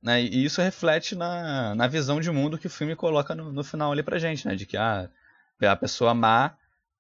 Né, 0.02 0.22
e 0.22 0.46
isso 0.46 0.62
reflete 0.62 1.14
na, 1.14 1.76
na 1.76 1.88
visão 1.88 2.22
de 2.22 2.32
mundo 2.32 2.58
que 2.58 2.68
o 2.68 2.70
filme 2.70 2.96
coloca 2.96 3.36
no, 3.36 3.52
no 3.52 3.64
final 3.64 3.92
ali 3.92 4.02
pra 4.02 4.18
gente, 4.18 4.48
né? 4.48 4.56
De 4.56 4.66
que 4.66 4.78
ah, 4.78 5.10
a 5.62 5.76
pessoa 5.76 6.14
má 6.14 6.56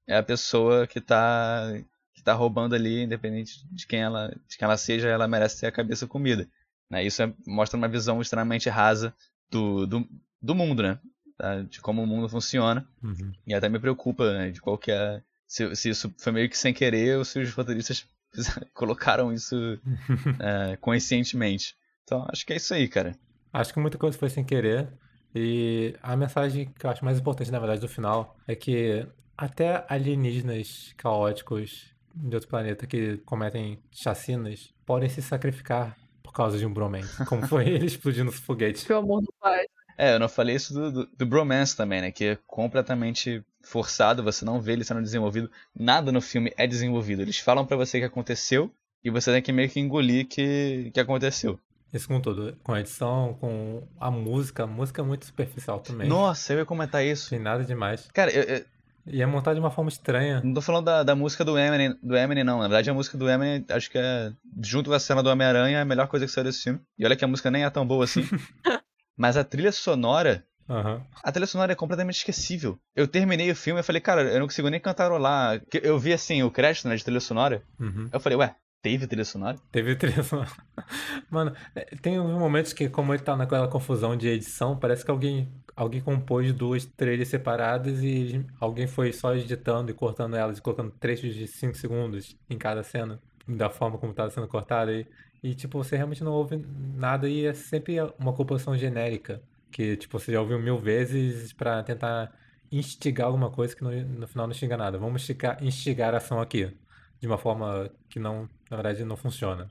é 0.05 0.17
a 0.17 0.23
pessoa 0.23 0.85
que 0.85 0.99
tá 0.99 1.71
que 2.19 2.23
tá 2.23 2.33
roubando 2.33 2.75
ali, 2.75 3.03
independente 3.03 3.65
de 3.71 3.87
quem 3.87 4.01
ela, 4.01 4.27
de 4.47 4.57
quem 4.57 4.65
ela 4.65 4.75
seja, 4.75 5.07
ela 5.07 5.27
merece 5.27 5.61
ter 5.61 5.67
a 5.67 5.71
cabeça 5.71 6.05
comida. 6.05 6.45
Né? 6.89 7.05
Isso 7.05 7.23
é, 7.23 7.33
mostra 7.47 7.77
uma 7.77 7.87
visão 7.87 8.21
extremamente 8.21 8.67
rasa 8.67 9.13
do, 9.49 9.87
do, 9.87 10.09
do 10.41 10.53
mundo, 10.53 10.83
né? 10.83 10.99
Tá? 11.37 11.61
De 11.61 11.79
como 11.79 12.03
o 12.03 12.07
mundo 12.07 12.27
funciona. 12.27 12.85
Uhum. 13.01 13.31
E 13.47 13.53
até 13.53 13.69
me 13.69 13.79
preocupa, 13.79 14.33
né? 14.33 14.51
De 14.51 14.59
qual 14.59 14.77
que 14.77 14.91
é. 14.91 15.21
Se, 15.47 15.73
se 15.75 15.89
isso 15.89 16.13
foi 16.17 16.31
meio 16.31 16.49
que 16.49 16.57
sem 16.57 16.73
querer 16.73 17.17
ou 17.17 17.25
se 17.25 17.39
os 17.39 17.53
roteiristas 17.53 18.05
colocaram 18.73 19.31
isso 19.31 19.55
é, 20.39 20.75
conscientemente. 20.77 21.75
Então, 22.09 22.25
acho 22.27 22.43
que 22.43 22.53
é 22.53 22.55
isso 22.55 22.73
aí, 22.73 22.87
cara. 22.87 23.15
Acho 23.53 23.71
que 23.71 23.79
muita 23.79 23.99
coisa 23.99 24.17
foi 24.17 24.29
sem 24.31 24.43
querer. 24.43 24.89
E 25.35 25.93
a 26.01 26.15
mensagem 26.15 26.67
que 26.67 26.83
eu 26.83 26.89
acho 26.89 27.05
mais 27.05 27.19
importante, 27.19 27.51
na 27.51 27.59
verdade, 27.59 27.81
do 27.81 27.87
final 27.87 28.35
é 28.47 28.55
que 28.55 29.05
até 29.37 29.85
alienígenas 29.87 30.91
caóticos 30.97 31.85
de 32.15 32.35
outro 32.35 32.49
planeta 32.49 32.87
que 32.87 33.17
cometem 33.17 33.77
chacinas 33.91 34.73
podem 34.87 35.07
se 35.07 35.21
sacrificar 35.21 35.95
por 36.23 36.33
causa 36.33 36.57
de 36.57 36.65
um 36.65 36.73
bromance, 36.73 37.23
como 37.25 37.45
foi 37.47 37.69
ele 37.69 37.85
explodindo 37.85 38.31
os 38.31 38.39
foguetes. 38.39 38.83
Que 38.83 38.91
o 38.91 38.97
amor 38.97 39.21
do 39.21 39.31
pai. 39.39 39.67
É, 39.95 40.15
eu 40.15 40.19
não 40.19 40.27
falei 40.27 40.55
isso 40.55 40.73
do, 40.73 40.91
do, 40.91 41.05
do, 41.15 41.25
bromance 41.27 41.77
também, 41.77 42.01
né? 42.01 42.11
Que 42.11 42.25
é 42.25 42.37
completamente 42.47 43.43
forçado, 43.61 44.23
você 44.23 44.43
não 44.43 44.59
vê 44.59 44.71
ele 44.71 44.83
sendo 44.83 45.01
desenvolvido. 45.03 45.51
Nada 45.75 46.11
no 46.11 46.21
filme 46.21 46.51
é 46.57 46.65
desenvolvido. 46.65 47.21
Eles 47.21 47.37
falam 47.37 47.67
para 47.67 47.77
você 47.77 47.99
que 47.99 48.05
aconteceu 48.05 48.73
e 49.03 49.11
você 49.11 49.31
tem 49.31 49.43
que 49.43 49.51
meio 49.51 49.69
que 49.69 49.79
engolir 49.79 50.27
que, 50.27 50.89
que 50.91 50.99
aconteceu. 50.99 51.59
Isso 51.93 52.07
com 52.07 52.21
tudo, 52.21 52.55
com 52.63 52.73
a 52.73 52.79
edição, 52.79 53.35
com 53.39 53.83
a 53.99 54.11
música, 54.11 54.63
a 54.63 54.67
música 54.67 55.01
é 55.01 55.05
muito 55.05 55.25
superficial 55.25 55.79
também. 55.79 56.07
Nossa, 56.07 56.53
eu 56.53 56.59
ia 56.59 56.65
comentar 56.65 57.03
isso. 57.03 57.29
Tem 57.29 57.39
nada 57.39 57.63
demais. 57.63 58.07
Cara, 58.13 58.31
eu, 58.31 58.43
eu 58.43 58.65
E 59.07 59.21
é 59.21 59.25
montado 59.25 59.55
de 59.55 59.59
uma 59.59 59.71
forma 59.71 59.89
estranha. 59.89 60.41
Não 60.43 60.53
tô 60.53 60.61
falando 60.61 60.85
da, 60.85 61.03
da 61.03 61.15
música 61.15 61.43
do 61.43 61.57
Eminem, 61.57 61.97
do 62.01 62.15
Eminem, 62.15 62.43
não. 62.43 62.59
Na 62.59 62.67
verdade, 62.67 62.89
a 62.89 62.93
música 62.93 63.17
do 63.17 63.27
Eminem, 63.27 63.65
acho 63.69 63.89
que 63.89 63.97
é, 63.97 64.31
junto 64.63 64.89
com 64.89 64.95
a 64.95 64.99
cena 64.99 65.23
do 65.23 65.29
Homem-Aranha, 65.29 65.79
é 65.79 65.81
a 65.81 65.85
melhor 65.85 66.07
coisa 66.07 66.25
que 66.25 66.31
saiu 66.31 66.43
desse 66.43 66.63
filme. 66.63 66.79
E 66.97 67.05
olha 67.05 67.15
que 67.15 67.25
a 67.25 67.27
música 67.27 67.49
nem 67.49 67.63
é 67.63 67.69
tão 67.69 67.85
boa 67.85 68.03
assim. 68.03 68.23
Mas 69.17 69.35
a 69.35 69.43
trilha 69.43 69.71
sonora 69.71 70.45
Aham. 70.69 71.01
A 71.23 71.31
trilha 71.31 71.47
sonora 71.47 71.71
é 71.71 71.75
completamente 71.75 72.17
esquecível. 72.17 72.79
Eu 72.95 73.07
terminei 73.07 73.49
o 73.49 73.55
filme 73.55 73.79
e 73.79 73.83
falei, 73.83 73.99
cara, 73.99 74.21
eu 74.21 74.39
não 74.39 74.45
consigo 74.45 74.69
nem 74.69 74.79
cantarolar. 74.79 75.59
Eu 75.81 75.97
vi 75.97 76.13
assim 76.13 76.43
o 76.43 76.51
crédito 76.51 76.87
né, 76.87 76.95
de 76.95 77.03
trilha 77.03 77.19
sonora. 77.19 77.63
Uhum. 77.79 78.07
Eu 78.13 78.19
falei, 78.19 78.37
ué, 78.37 78.55
teve 78.81 79.07
trilha 79.07 79.25
sonora? 79.25 79.57
Teve 79.71 79.95
trilha 79.95 80.23
sonora. 80.23 80.49
Mano, 81.29 81.55
é, 81.75 81.85
tem 82.01 82.19
momentos 82.19 82.73
que, 82.73 82.89
como 82.89 83.13
ele 83.13 83.23
tá 83.23 83.35
naquela 83.35 83.67
confusão 83.67 84.15
de 84.15 84.27
edição, 84.27 84.77
parece 84.77 85.03
que 85.03 85.11
alguém, 85.11 85.49
alguém 85.75 86.01
compôs 86.01 86.53
duas 86.53 86.85
trilhas 86.85 87.27
separadas 87.27 88.01
e 88.03 88.45
alguém 88.59 88.87
foi 88.87 89.11
só 89.13 89.35
editando 89.35 89.91
e 89.91 89.93
cortando 89.93 90.35
elas 90.35 90.57
e 90.57 90.61
colocando 90.61 90.91
trechos 90.91 91.35
de 91.35 91.47
5 91.47 91.75
segundos 91.77 92.37
em 92.49 92.57
cada 92.57 92.83
cena, 92.83 93.21
da 93.47 93.69
forma 93.69 93.97
como 93.97 94.13
tava 94.13 94.29
sendo 94.29 94.47
cortada. 94.47 94.91
E, 94.93 95.07
e, 95.43 95.55
tipo, 95.55 95.77
você 95.77 95.95
realmente 95.95 96.23
não 96.23 96.31
ouve 96.33 96.57
nada 96.95 97.29
e 97.29 97.45
é 97.45 97.53
sempre 97.53 97.97
uma 98.17 98.33
composição 98.33 98.77
genérica, 98.77 99.41
que, 99.71 99.97
tipo, 99.97 100.19
você 100.19 100.31
já 100.31 100.41
ouviu 100.41 100.59
mil 100.59 100.77
vezes 100.77 101.53
pra 101.53 101.83
tentar 101.83 102.33
instigar 102.71 103.27
alguma 103.27 103.49
coisa 103.49 103.75
que 103.75 103.83
no, 103.83 103.91
no 103.91 104.27
final 104.27 104.47
não 104.47 104.51
instiga 104.51 104.77
nada. 104.77 104.97
Vamos 104.97 105.21
instigar, 105.21 105.63
instigar 105.63 106.13
a 106.13 106.17
ação 106.17 106.39
aqui, 106.41 106.71
de 107.19 107.27
uma 107.27 107.37
forma 107.37 107.89
que 108.09 108.19
não, 108.19 108.49
na 108.69 108.77
verdade, 108.77 109.03
não 109.03 109.17
funciona. 109.17 109.69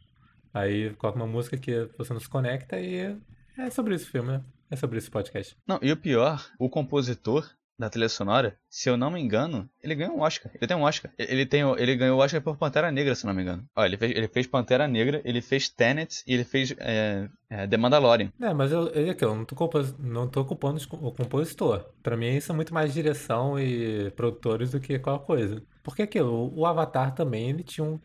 Aí 0.52 0.94
coloca 0.94 1.18
uma 1.18 1.26
música 1.26 1.56
que 1.56 1.88
você 1.96 2.12
não 2.12 2.20
se 2.20 2.28
conecta 2.28 2.80
e 2.80 3.16
é 3.56 3.70
sobre 3.70 3.94
isso 3.94 4.06
o 4.06 4.10
filme, 4.10 4.32
né? 4.32 4.42
É 4.70 4.76
sobre 4.76 4.98
esse 4.98 5.10
podcast. 5.10 5.56
Não, 5.66 5.78
e 5.82 5.90
o 5.90 5.96
pior, 5.96 6.46
o 6.58 6.68
compositor 6.68 7.48
da 7.78 7.88
trilha 7.88 8.08
sonora, 8.08 8.56
se 8.68 8.90
eu 8.90 8.96
não 8.96 9.10
me 9.10 9.20
engano, 9.20 9.68
ele 9.82 9.94
ganhou 9.94 10.16
um 10.16 10.20
Oscar. 10.20 10.50
Ele 10.54 10.66
tem 10.66 10.76
um 10.76 10.82
Oscar. 10.82 11.12
Ele, 11.16 11.46
tem, 11.46 11.62
ele 11.78 11.96
ganhou 11.96 12.18
o 12.18 12.22
Oscar 12.22 12.42
por 12.42 12.56
Pantera 12.56 12.90
Negra, 12.90 13.14
se 13.14 13.24
não 13.24 13.32
me 13.32 13.42
engano. 13.42 13.64
Ó, 13.76 13.84
ele 13.84 13.96
fez, 13.96 14.16
ele 14.16 14.28
fez 14.28 14.46
Pantera 14.46 14.88
Negra, 14.88 15.22
ele 15.24 15.40
fez 15.40 15.68
Tenet 15.68 16.22
e 16.26 16.34
ele 16.34 16.44
fez 16.44 16.74
é, 16.78 17.28
é, 17.48 17.66
The 17.66 17.76
Mandalorian. 17.76 18.32
É, 18.40 18.52
mas 18.52 18.72
eu, 18.72 18.88
eu, 18.88 19.10
aqui, 19.10 19.24
eu 19.24 19.34
não 19.34 19.44
tô, 19.44 19.54
compos- 19.54 19.96
não 19.98 20.28
tô 20.28 20.40
o 20.40 21.12
compositor. 21.12 21.84
Pra 22.02 22.16
mim 22.16 22.34
isso 22.34 22.50
é 22.50 22.54
muito 22.54 22.74
mais 22.74 22.92
direção 22.92 23.58
e 23.58 24.10
produtores 24.12 24.72
do 24.72 24.80
que 24.80 24.98
qualquer 24.98 25.26
coisa. 25.26 25.62
Porque 25.82 26.02
aquilo, 26.02 26.52
o, 26.54 26.66
Avatar 26.66 27.14
também, 27.14 27.50
ele 27.50 27.62
tinha 27.62 27.84
um... 27.84 27.98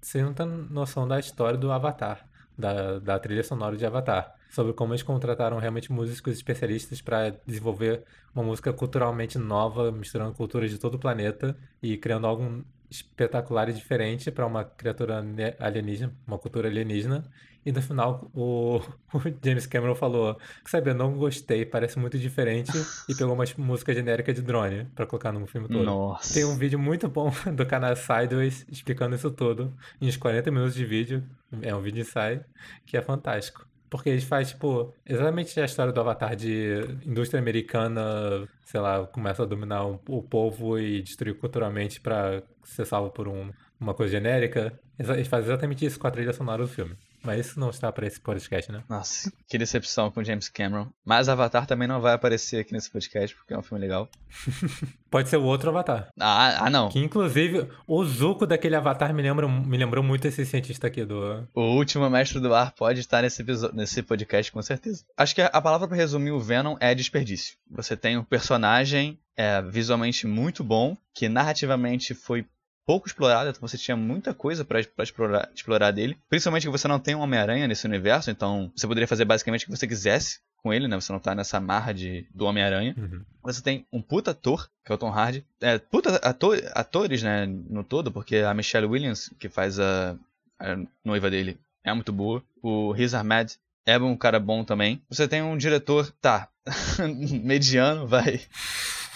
Você 0.00 0.22
não 0.22 0.32
tem 0.32 0.46
noção 0.46 1.06
da 1.06 1.20
história 1.20 1.58
do 1.58 1.70
Avatar, 1.70 2.26
da, 2.56 2.98
da 2.98 3.18
trilha 3.18 3.44
sonora 3.44 3.76
de 3.76 3.84
Avatar. 3.86 4.34
Sobre 4.48 4.72
como 4.72 4.92
eles 4.92 5.02
contrataram 5.02 5.58
realmente 5.58 5.92
músicos 5.92 6.34
especialistas 6.34 7.00
pra 7.00 7.30
desenvolver 7.46 8.02
uma 8.34 8.44
música 8.44 8.72
culturalmente 8.72 9.38
nova, 9.38 9.92
misturando 9.92 10.32
culturas 10.34 10.70
de 10.70 10.78
todo 10.78 10.94
o 10.94 10.98
planeta 10.98 11.56
e 11.82 11.96
criando 11.96 12.26
algo 12.26 12.64
espetacular 12.90 13.68
e 13.68 13.72
diferente 13.72 14.30
pra 14.30 14.46
uma 14.46 14.64
criatura 14.64 15.24
alienígena, 15.58 16.12
uma 16.26 16.38
cultura 16.38 16.68
alienígena. 16.68 17.24
E 17.66 17.72
no 17.72 17.82
final 17.82 18.30
o, 18.34 18.80
o 19.12 19.20
James 19.44 19.66
Cameron 19.66 19.94
falou: 19.94 20.38
Sabe, 20.64 20.90
eu 20.90 20.94
não 20.94 21.12
gostei, 21.12 21.66
parece 21.66 21.98
muito 21.98 22.18
diferente. 22.18 22.72
E 23.08 23.14
pegou 23.14 23.34
uma 23.34 23.44
música 23.58 23.92
genérica 23.92 24.32
de 24.32 24.40
drone 24.40 24.86
pra 24.94 25.06
colocar 25.06 25.32
no 25.32 25.46
filme 25.46 25.68
todo. 25.68 25.84
Nossa. 25.84 26.34
Tem 26.34 26.44
um 26.44 26.56
vídeo 26.56 26.78
muito 26.78 27.08
bom 27.08 27.30
do 27.54 27.66
canal 27.66 27.94
Sideways 27.94 28.64
explicando 28.70 29.16
isso 29.16 29.30
tudo. 29.30 29.74
Em 30.00 30.08
uns 30.08 30.16
40 30.16 30.50
minutos 30.50 30.74
de 30.74 30.84
vídeo. 30.84 31.22
É 31.60 31.74
um 31.74 31.80
vídeo 31.82 32.00
ensaio 32.00 32.44
que 32.86 32.96
é 32.96 33.02
fantástico. 33.02 33.66
Porque 33.90 34.10
eles 34.10 34.24
fazem, 34.24 34.52
tipo, 34.54 34.94
exatamente 35.06 35.58
a 35.60 35.64
história 35.64 35.92
do 35.92 36.00
Avatar 36.00 36.36
de 36.36 36.80
indústria 37.06 37.40
americana, 37.40 38.46
sei 38.64 38.80
lá, 38.80 39.06
começa 39.06 39.42
a 39.42 39.46
dominar 39.46 39.84
o, 39.86 39.98
povo 40.22 40.78
e 40.78 41.02
destruir 41.02 41.34
culturalmente 41.38 42.00
pra 42.00 42.42
ser 42.64 42.84
salvo 42.86 43.10
por 43.10 43.26
um- 43.28 43.50
uma 43.80 43.94
coisa 43.94 44.12
genérica. 44.12 44.78
Eles 44.98 45.28
fazem 45.28 45.46
exatamente 45.50 45.84
isso 45.86 45.98
com 45.98 46.06
a 46.06 46.10
trilha 46.10 46.32
sonora 46.32 46.62
do 46.62 46.68
filme. 46.68 46.96
Mas 47.22 47.46
isso 47.46 47.60
não 47.60 47.70
está 47.70 47.90
pra 47.90 48.06
esse 48.06 48.20
podcast, 48.20 48.70
né? 48.70 48.82
Nossa, 48.88 49.32
que 49.48 49.58
decepção 49.58 50.10
com 50.10 50.22
James 50.22 50.48
Cameron. 50.48 50.88
Mas 51.04 51.28
Avatar 51.28 51.66
também 51.66 51.88
não 51.88 52.00
vai 52.00 52.14
aparecer 52.14 52.60
aqui 52.60 52.72
nesse 52.72 52.90
podcast, 52.90 53.36
porque 53.36 53.52
é 53.52 53.58
um 53.58 53.62
filme 53.62 53.80
legal. 53.80 54.08
Pode 55.10 55.28
ser 55.28 55.38
o 55.38 55.44
outro 55.44 55.70
Avatar. 55.70 56.08
Ah, 56.20 56.66
ah 56.66 56.70
não. 56.70 56.88
Que 56.90 56.98
inclusive 56.98 57.68
o 57.86 58.04
Zuko 58.04 58.46
daquele 58.46 58.76
Avatar 58.76 59.14
me, 59.14 59.22
lembra, 59.22 59.48
me 59.48 59.76
lembrou 59.76 60.04
muito 60.04 60.26
esse 60.26 60.44
cientista 60.44 60.86
aqui 60.86 61.04
do. 61.04 61.46
O 61.54 61.76
último 61.76 62.08
mestre 62.10 62.40
do 62.40 62.54
ar 62.54 62.72
pode 62.72 63.00
estar 63.00 63.22
nesse, 63.22 63.44
nesse 63.72 64.02
podcast 64.02 64.52
com 64.52 64.60
certeza. 64.60 65.04
Acho 65.16 65.34
que 65.34 65.40
a 65.40 65.60
palavra 65.60 65.88
pra 65.88 65.96
resumir 65.96 66.30
o 66.30 66.40
Venom 66.40 66.76
é 66.78 66.94
desperdício. 66.94 67.56
Você 67.70 67.96
tem 67.96 68.18
um 68.18 68.24
personagem 68.24 69.18
é, 69.36 69.62
visualmente 69.62 70.26
muito 70.26 70.64
bom, 70.64 70.96
que 71.14 71.28
narrativamente 71.28 72.12
foi 72.12 72.44
pouco 72.88 73.06
explorado, 73.06 73.50
então 73.50 73.60
você 73.60 73.76
tinha 73.76 73.94
muita 73.94 74.32
coisa 74.32 74.64
pra 74.64 74.82
pra 74.82 75.04
explorar, 75.04 75.50
explorar 75.54 75.90
dele. 75.90 76.16
Principalmente 76.26 76.62
que 76.62 76.72
você 76.72 76.88
não 76.88 76.98
tem 76.98 77.14
um 77.14 77.20
Homem-Aranha 77.20 77.68
nesse 77.68 77.86
universo, 77.86 78.30
então 78.30 78.72
você 78.74 78.86
poderia 78.86 79.06
fazer 79.06 79.26
basicamente 79.26 79.64
o 79.64 79.66
que 79.66 79.76
você 79.76 79.86
quisesse 79.86 80.40
com 80.62 80.72
ele, 80.72 80.88
né? 80.88 80.98
Você 80.98 81.12
não 81.12 81.20
tá 81.20 81.34
nessa 81.34 81.60
marra 81.60 81.92
de, 81.92 82.26
do 82.34 82.46
Homem-Aranha. 82.46 82.94
Uhum. 82.96 83.20
Você 83.42 83.60
tem 83.60 83.86
um 83.92 84.00
puta 84.00 84.30
ator, 84.30 84.70
que 84.82 84.90
é 84.90 84.94
o 84.94 84.98
Tom 84.98 85.10
Hardy. 85.10 85.44
É, 85.60 85.76
puta 85.76 86.16
ator, 86.16 86.58
atores, 86.72 87.22
né, 87.22 87.44
no 87.44 87.84
todo, 87.84 88.10
porque 88.10 88.36
a 88.36 88.54
Michelle 88.54 88.86
Williams, 88.86 89.30
que 89.38 89.50
faz 89.50 89.78
a, 89.78 90.16
a 90.58 90.78
noiva 91.04 91.28
dele, 91.28 91.58
é 91.84 91.92
muito 91.92 92.10
boa. 92.10 92.42
O 92.62 92.90
Riz 92.92 93.12
Ahmed 93.12 93.58
é 93.84 93.98
um 93.98 94.16
cara 94.16 94.40
bom 94.40 94.64
também. 94.64 95.02
Você 95.10 95.28
tem 95.28 95.42
um 95.42 95.58
diretor, 95.58 96.10
tá, 96.22 96.48
mediano, 97.44 98.06
vai. 98.06 98.40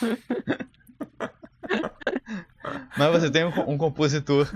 Mas 2.96 3.10
você 3.10 3.30
tem 3.30 3.44
um, 3.44 3.72
um 3.72 3.78
compositor 3.78 4.48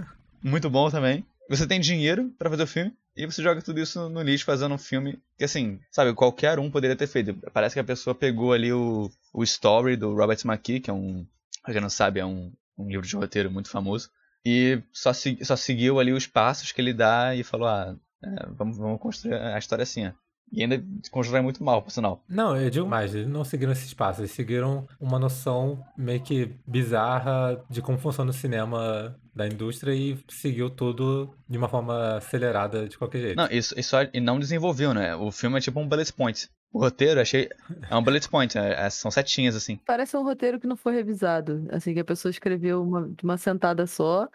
muito 0.43 0.69
bom 0.71 0.91
também. 0.91 1.25
Você 1.49 1.67
tem 1.67 1.81
dinheiro 1.81 2.31
pra 2.39 2.51
fazer 2.51 2.63
o 2.65 2.67
filme. 2.67 2.93
E 3.17 3.25
você 3.25 3.43
joga 3.43 3.63
tudo 3.63 3.81
isso 3.81 4.09
no 4.11 4.21
lixo 4.23 4.45
fazendo 4.45 4.75
um 4.75 4.79
filme 4.79 5.19
que, 5.39 5.45
assim, 5.45 5.81
sabe, 5.91 6.13
qualquer 6.13 6.59
um 6.59 6.71
poderia 6.71 6.97
ter 6.97 7.07
feito. 7.07 7.35
Parece 7.53 7.75
que 7.75 7.81
a 7.81 7.85
pessoa 7.85 8.15
pegou 8.15 8.53
ali 8.53 8.73
o, 8.73 9.11
o 9.33 9.43
Story 9.43 9.97
do 9.97 10.15
Robert 10.15 10.39
McKee, 10.45 10.81
que 10.81 10.91
é 10.91 10.93
um, 10.93 11.27
pra 11.63 11.73
quem 11.73 11.81
não 11.81 11.89
sabe, 11.89 12.21
é 12.21 12.27
um, 12.27 12.53
um 12.77 12.89
livro 12.89 13.07
de 13.07 13.17
roteiro 13.17 13.51
muito 13.51 13.71
famoso. 13.71 14.11
E 14.45 14.83
só, 14.93 15.13
se- 15.15 15.39
só 15.45 15.57
seguiu 15.57 15.99
ali 15.99 16.13
os 16.13 16.27
passos 16.27 16.73
que 16.73 16.81
ele 16.81 16.93
dá 16.93 17.35
e 17.35 17.43
falou, 17.43 17.69
ah, 17.69 17.97
é, 18.23 18.47
vamos, 18.51 18.77
vamos 18.77 19.01
construir 19.01 19.35
a 19.35 19.59
história 19.59 19.83
assim, 19.85 20.09
ó. 20.09 20.13
E 20.53 20.63
ainda 20.63 20.83
constrói 21.11 21.41
muito 21.41 21.63
mal, 21.63 21.83
por 21.83 21.91
sinal. 21.91 22.23
Não, 22.29 22.57
eu 22.57 22.71
digo 22.71 22.87
mais, 22.87 23.15
eles 23.15 23.27
não 23.29 23.45
seguiram 23.45 23.73
esse 23.73 23.85
espaço, 23.87 24.21
eles 24.21 24.31
seguiram 24.31 24.87
uma 25.01 25.19
noção 25.19 25.85
meio 25.99 26.21
que 26.23 26.55
bizarra 26.67 27.63
de 27.69 27.83
como 27.83 27.99
funciona 27.99 28.31
o 28.31 28.35
cinema 28.35 29.17
da 29.35 29.47
indústria 29.47 29.93
e 29.93 30.17
seguiu 30.29 30.71
tudo 30.71 31.35
de 31.49 31.59
uma 31.59 31.69
forma 31.69 32.17
acelerada 32.17 32.89
de 32.89 32.97
qualquer 32.97 33.19
jeito. 33.21 33.37
Não, 33.37 33.47
isso, 33.51 33.79
isso 33.79 33.91
só- 33.91 34.07
e 34.13 34.21
não 34.21 34.39
desenvolveu, 34.39 34.95
né? 34.95 35.15
O 35.17 35.31
filme 35.31 35.59
é 35.59 35.61
tipo 35.61 35.79
um 35.81 35.87
bullet 35.89 36.13
point. 36.13 36.49
O 36.73 36.79
roteiro, 36.79 37.21
achei. 37.21 37.49
É 37.91 37.95
um 37.97 38.03
bullet 38.03 38.29
point, 38.29 38.57
é- 38.57 38.87
é- 38.87 38.91
são 38.91 39.11
setinhas, 39.11 39.55
assim. 39.57 39.79
Parece 39.85 40.17
um 40.17 40.23
roteiro 40.23 40.59
que 40.61 40.67
não 40.67 40.77
foi 40.77 40.95
revisado. 40.95 41.67
Assim, 41.71 41.93
que 41.93 42.01
a 42.01 42.05
pessoa 42.05 42.31
escreveu 42.31 42.83
uma, 42.83 43.09
de 43.09 43.25
uma 43.25 43.37
sentada 43.37 43.87
só. 43.87 44.29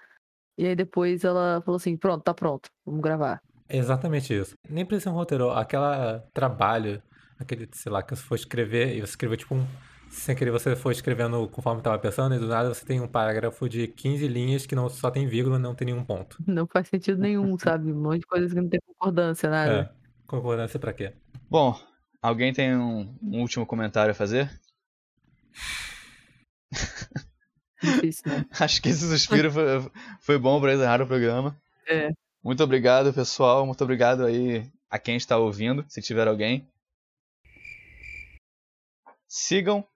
E 0.58 0.66
aí 0.68 0.76
depois 0.76 1.24
ela 1.24 1.62
falou 1.66 1.78
assim: 1.78 1.96
pronto, 1.98 2.24
tá 2.24 2.34
pronto, 2.34 2.70
vamos 2.86 3.02
gravar. 3.02 3.42
É 3.72 3.78
exatamente 3.78 4.34
isso. 4.34 4.54
Nem 4.70 4.86
precisa 4.86 5.10
ser 5.10 5.16
um 5.16 5.18
roteiro, 5.18 5.50
aquela 5.50 6.20
trabalho, 6.34 7.02
aquele, 7.40 7.70
sei 7.72 7.90
lá, 7.90 8.04
que 8.04 8.14
você 8.14 8.22
for 8.22 8.36
escrever 8.36 8.98
e 8.98 9.00
você 9.00 9.12
escreveu 9.12 9.38
tipo 9.38 9.56
um. 9.56 9.66
Sem 10.10 10.36
querer 10.36 10.52
você 10.52 10.76
for 10.76 10.92
escrevendo 10.92 11.48
conforme 11.48 11.80
estava 11.80 11.98
pensando, 11.98 12.36
e 12.36 12.40
do 12.40 12.48
nada 12.48 12.68
você 12.68 12.86
tem 12.86 13.00
um 13.00 13.08
parágrafo 13.08 13.70
de 13.70 13.88
15 13.88 14.28
linhas 14.28 14.66
que 14.66 14.76
não 14.76 14.90
só 14.90 15.10
tem 15.10 15.26
vírgula 15.26 15.58
e 15.58 15.62
não 15.62 15.74
tem 15.74 15.86
nenhum 15.86 16.04
ponto. 16.04 16.36
Não 16.46 16.68
faz 16.68 16.90
sentido 16.90 17.22
nenhum, 17.22 17.56
sabe? 17.58 17.94
Um 17.94 18.02
monte 18.02 18.20
de 18.20 18.28
coisas 18.28 18.52
que 18.52 18.60
não 18.60 18.68
tem 18.68 18.82
concordância, 18.86 19.50
nada. 19.50 19.72
É. 19.72 19.90
Concordância 20.28 20.78
pra 20.78 20.92
quê? 20.92 21.14
Bom, 21.50 21.80
alguém 22.22 22.52
tem 22.52 22.76
um, 22.76 23.18
um 23.24 23.40
último 23.40 23.66
comentário 23.66 24.12
a 24.12 24.14
fazer? 24.14 24.52
Difícil, 27.82 28.24
né? 28.26 28.46
Acho 28.60 28.82
que 28.82 28.90
esse 28.90 29.08
suspiro 29.08 29.50
foi, 29.50 29.64
foi 30.20 30.38
bom 30.38 30.60
pra 30.60 30.74
encerrar 30.74 31.02
o 31.02 31.08
programa. 31.08 31.58
É. 31.88 32.10
Muito 32.44 32.64
obrigado, 32.64 33.14
pessoal. 33.14 33.66
Muito 33.66 33.84
obrigado 33.84 34.26
aí 34.26 34.70
a 34.90 34.98
quem 34.98 35.16
está 35.16 35.38
ouvindo, 35.38 35.86
se 35.88 36.02
tiver 36.02 36.28
alguém. 36.28 36.68
Sigam 39.28 39.88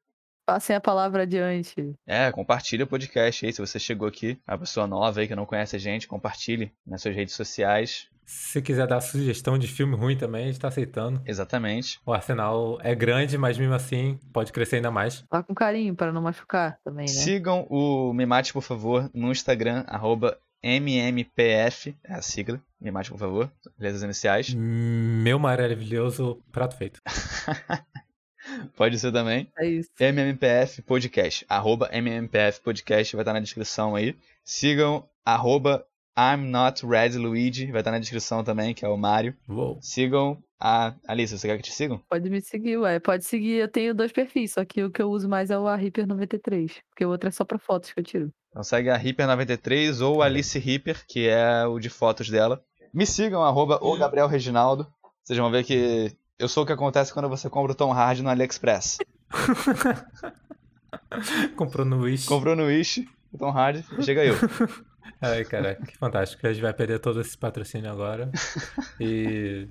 Passem 0.46 0.76
a 0.76 0.80
palavra 0.80 1.24
adiante. 1.24 1.96
É, 2.06 2.32
compartilhe 2.32 2.84
o 2.84 2.88
podcast 2.88 3.44
aí. 3.44 3.52
Se 3.52 3.60
você 3.60 3.80
chegou 3.80 4.08
aqui, 4.08 4.40
uma 4.48 4.60
pessoa 4.60 4.86
nova 4.86 5.20
aí 5.20 5.28
que 5.28 5.36
não 5.36 5.46
conhece 5.46 5.76
a 5.76 5.80
gente, 5.80 6.08
compartilhe 6.08 6.72
nas 6.86 7.02
suas 7.02 7.16
redes 7.16 7.34
sociais. 7.34 8.08
Se 8.24 8.62
quiser 8.62 8.88
dar 8.88 9.02
sugestão 9.02 9.58
de 9.58 9.68
filme 9.68 9.96
ruim 9.96 10.16
também, 10.16 10.44
a 10.44 10.48
gente 10.48 10.60
tá 10.60 10.68
aceitando. 10.68 11.20
Exatamente. 11.26 12.00
O 12.06 12.14
Arsenal 12.14 12.78
é 12.82 12.94
grande, 12.94 13.40
mas 13.40 13.58
mesmo 13.58 13.74
assim 13.74 14.20
pode 14.32 14.52
crescer 14.52 14.78
ainda 14.78 14.92
mais. 14.92 15.24
Vá 15.32 15.42
com 15.42 15.54
carinho 15.54 15.96
para 15.96 16.12
não 16.12 16.22
machucar 16.22 16.78
também, 16.84 17.08
né? 17.08 17.12
Sigam 17.12 17.66
o 17.68 18.14
Mimate, 18.14 18.54
por 18.54 18.62
favor, 18.62 19.10
no 19.16 19.32
Instagram, 19.32 19.84
arroba 19.88 20.38
MMPF, 20.68 21.96
é 22.04 22.14
a 22.16 22.24
sigla. 22.24 22.60
Mimate, 22.82 23.12
por 23.12 23.20
favor, 23.20 23.52
letras 23.78 24.02
iniciais. 24.02 24.52
Meu 24.58 25.38
maravilhoso 25.38 26.42
prato 26.52 26.76
feito. 26.76 27.00
Pode 28.76 28.98
ser 28.98 29.12
também. 29.12 29.48
É 29.60 29.68
isso. 29.68 29.92
MMPF 30.00 30.82
Podcast. 30.82 31.46
Arroba 31.48 31.88
MMPF 31.92 32.62
Podcast 32.62 33.16
vai 33.16 33.22
estar 33.22 33.34
na 33.34 33.40
descrição 33.40 33.96
aí. 33.96 34.18
Sigam 34.44 35.08
arroba 35.24 35.86
I'm 36.18 36.50
Not 36.50 36.84
Red 36.84 37.18
Luigi, 37.18 37.72
vai 37.72 37.82
estar 37.82 37.92
na 37.92 38.00
descrição 38.00 38.44
também, 38.44 38.74
que 38.74 38.84
é 38.84 38.88
o 38.88 38.98
Mário. 38.98 39.36
Uou. 39.48 39.78
Sigam 39.82 40.42
a 40.60 40.96
Alice, 41.08 41.38
você 41.38 41.48
quer 41.48 41.58
que 41.58 41.64
te 41.64 41.74
sigam? 41.74 42.02
Pode 42.10 42.28
me 42.28 42.42
seguir, 42.42 42.78
ué. 42.78 43.00
Pode 43.00 43.24
seguir. 43.24 43.58
Eu 43.58 43.68
tenho 43.68 43.94
dois 43.94 44.12
perfis, 44.12 44.54
só 44.54 44.66
que 44.66 44.84
o 44.84 44.90
que 44.90 45.02
eu 45.02 45.12
uso 45.12 45.30
mais 45.30 45.52
é 45.52 45.58
o 45.58 45.64
Reaper93. 45.64 46.82
Porque 46.90 47.06
o 47.06 47.10
outro 47.10 47.30
é 47.30 47.32
só 47.32 47.46
pra 47.46 47.60
fotos 47.60 47.94
que 47.94 48.00
eu 48.00 48.04
tiro. 48.04 48.34
Então 48.56 48.64
segue 48.64 48.90
a 48.90 48.98
Reaper93 48.98 50.00
ou 50.00 50.22
a 50.22 50.28
Alice 50.28 50.58
Reaper, 50.58 51.04
que 51.06 51.28
é 51.28 51.66
o 51.66 51.78
de 51.78 51.90
fotos 51.90 52.30
dela. 52.30 52.64
Me 52.94 53.06
sigam, 53.06 53.44
arroba 53.44 53.78
o 53.82 53.98
Gabriel 53.98 54.30
Reginaldo. 54.30 54.88
Vocês 55.22 55.38
vão 55.38 55.52
ver 55.52 55.66
que 55.66 56.16
eu 56.40 56.48
sou 56.48 56.64
o 56.64 56.66
que 56.66 56.72
acontece 56.72 57.14
quando 57.14 57.28
você 57.28 57.50
compra 57.50 57.74
o 57.74 57.76
Tom 57.76 57.92
Hardy 57.92 58.24
no 58.24 58.30
AliExpress. 58.30 59.00
Comprou 61.58 61.86
no 61.86 62.04
Wish. 62.04 62.28
Comprou 62.28 62.56
no 62.56 62.68
Wish, 62.68 63.06
o 63.34 63.38
Tom 63.38 63.50
Hardy, 63.50 63.84
chega 64.02 64.24
eu. 64.24 64.36
Ai, 65.20 65.44
caraca, 65.44 65.86
que 65.86 65.98
fantástico. 65.98 66.48
A 66.48 66.54
gente 66.54 66.62
vai 66.62 66.74
perder 66.74 67.00
todo 67.00 67.20
esse 67.20 67.38
patrocínio 67.38 67.92
agora. 67.92 68.32
E. 69.02 69.68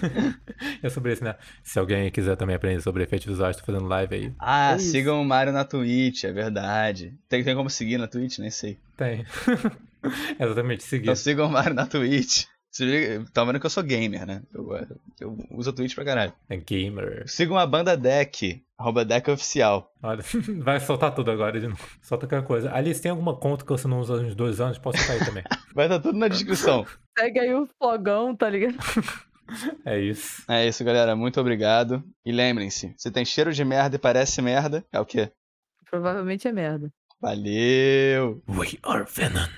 é 0.82 0.88
sobre 0.88 1.12
isso, 1.12 1.24
né? 1.24 1.34
Se 1.62 1.78
alguém 1.78 2.10
quiser 2.10 2.36
também 2.36 2.56
aprender 2.56 2.80
sobre 2.80 3.02
efeitos 3.04 3.26
visuais, 3.26 3.56
tô 3.56 3.64
fazendo 3.64 3.86
live 3.86 4.14
aí. 4.14 4.32
Ah, 4.38 4.72
É 4.72 4.78
sigam 4.78 5.20
o 5.20 5.24
Mario 5.24 5.52
na 5.52 5.64
Twitch, 5.64 6.24
é 6.24 6.32
verdade. 6.32 7.14
Tem, 7.28 7.42
tem 7.44 7.54
como 7.54 7.70
seguir 7.70 7.98
na 7.98 8.06
Twitch? 8.06 8.38
Nem 8.38 8.50
sei. 8.50 8.78
Tem. 8.96 9.24
Exatamente, 10.38 10.82
seguir. 10.82 11.04
Então 11.04 11.16
sigam 11.16 11.46
o 11.46 11.50
Mario 11.50 11.74
na 11.74 11.86
Twitch. 11.86 12.44
Tá 13.34 13.44
vendo 13.44 13.60
que 13.60 13.66
eu 13.66 13.70
sou 13.70 13.82
gamer, 13.82 14.24
né? 14.26 14.42
Eu, 14.54 14.66
eu 15.20 15.38
uso 15.50 15.68
a 15.68 15.72
Twitch 15.74 15.94
pra 15.94 16.06
caralho. 16.06 16.32
É 16.48 16.56
gamer. 16.56 17.24
Sigam 17.26 17.58
a 17.58 17.66
banda 17.66 17.94
Deck, 17.98 18.64
arroba 18.78 19.04
Deck 19.04 19.30
Oficial. 19.30 19.92
Olha, 20.02 20.24
vai 20.58 20.80
soltar 20.80 21.14
tudo 21.14 21.30
agora 21.30 21.60
de 21.60 21.68
novo. 21.68 21.86
Solta 22.00 22.26
qualquer 22.26 22.46
coisa. 22.46 22.72
Alice, 22.74 23.02
tem 23.02 23.10
alguma 23.10 23.36
conta 23.36 23.62
que 23.62 23.70
você 23.70 23.86
não 23.86 24.00
usa 24.00 24.14
há 24.14 24.16
uns 24.20 24.34
dois 24.34 24.58
anos? 24.58 24.78
Posso 24.78 24.98
aí 25.12 25.18
também. 25.18 25.44
Vai 25.74 25.84
estar 25.84 26.00
tudo 26.00 26.18
na 26.18 26.28
descrição. 26.28 26.86
Segue 27.18 27.40
aí 27.40 27.54
o 27.54 27.68
flogão, 27.78 28.34
tá 28.34 28.48
ligado? 28.48 28.78
É 29.84 29.98
isso. 29.98 30.42
É 30.48 30.66
isso, 30.66 30.84
galera. 30.84 31.14
Muito 31.16 31.40
obrigado. 31.40 32.02
E 32.24 32.32
lembrem-se, 32.32 32.94
se 32.96 33.10
tem 33.10 33.24
cheiro 33.24 33.52
de 33.52 33.64
merda 33.64 33.96
e 33.96 33.98
parece 33.98 34.40
merda, 34.40 34.84
é 34.92 35.00
o 35.00 35.04
quê? 35.04 35.30
Provavelmente 35.90 36.48
é 36.48 36.52
merda. 36.52 36.90
Valeu! 37.20 38.42
We 38.48 38.78
are 38.82 39.04
Venom. 39.08 39.48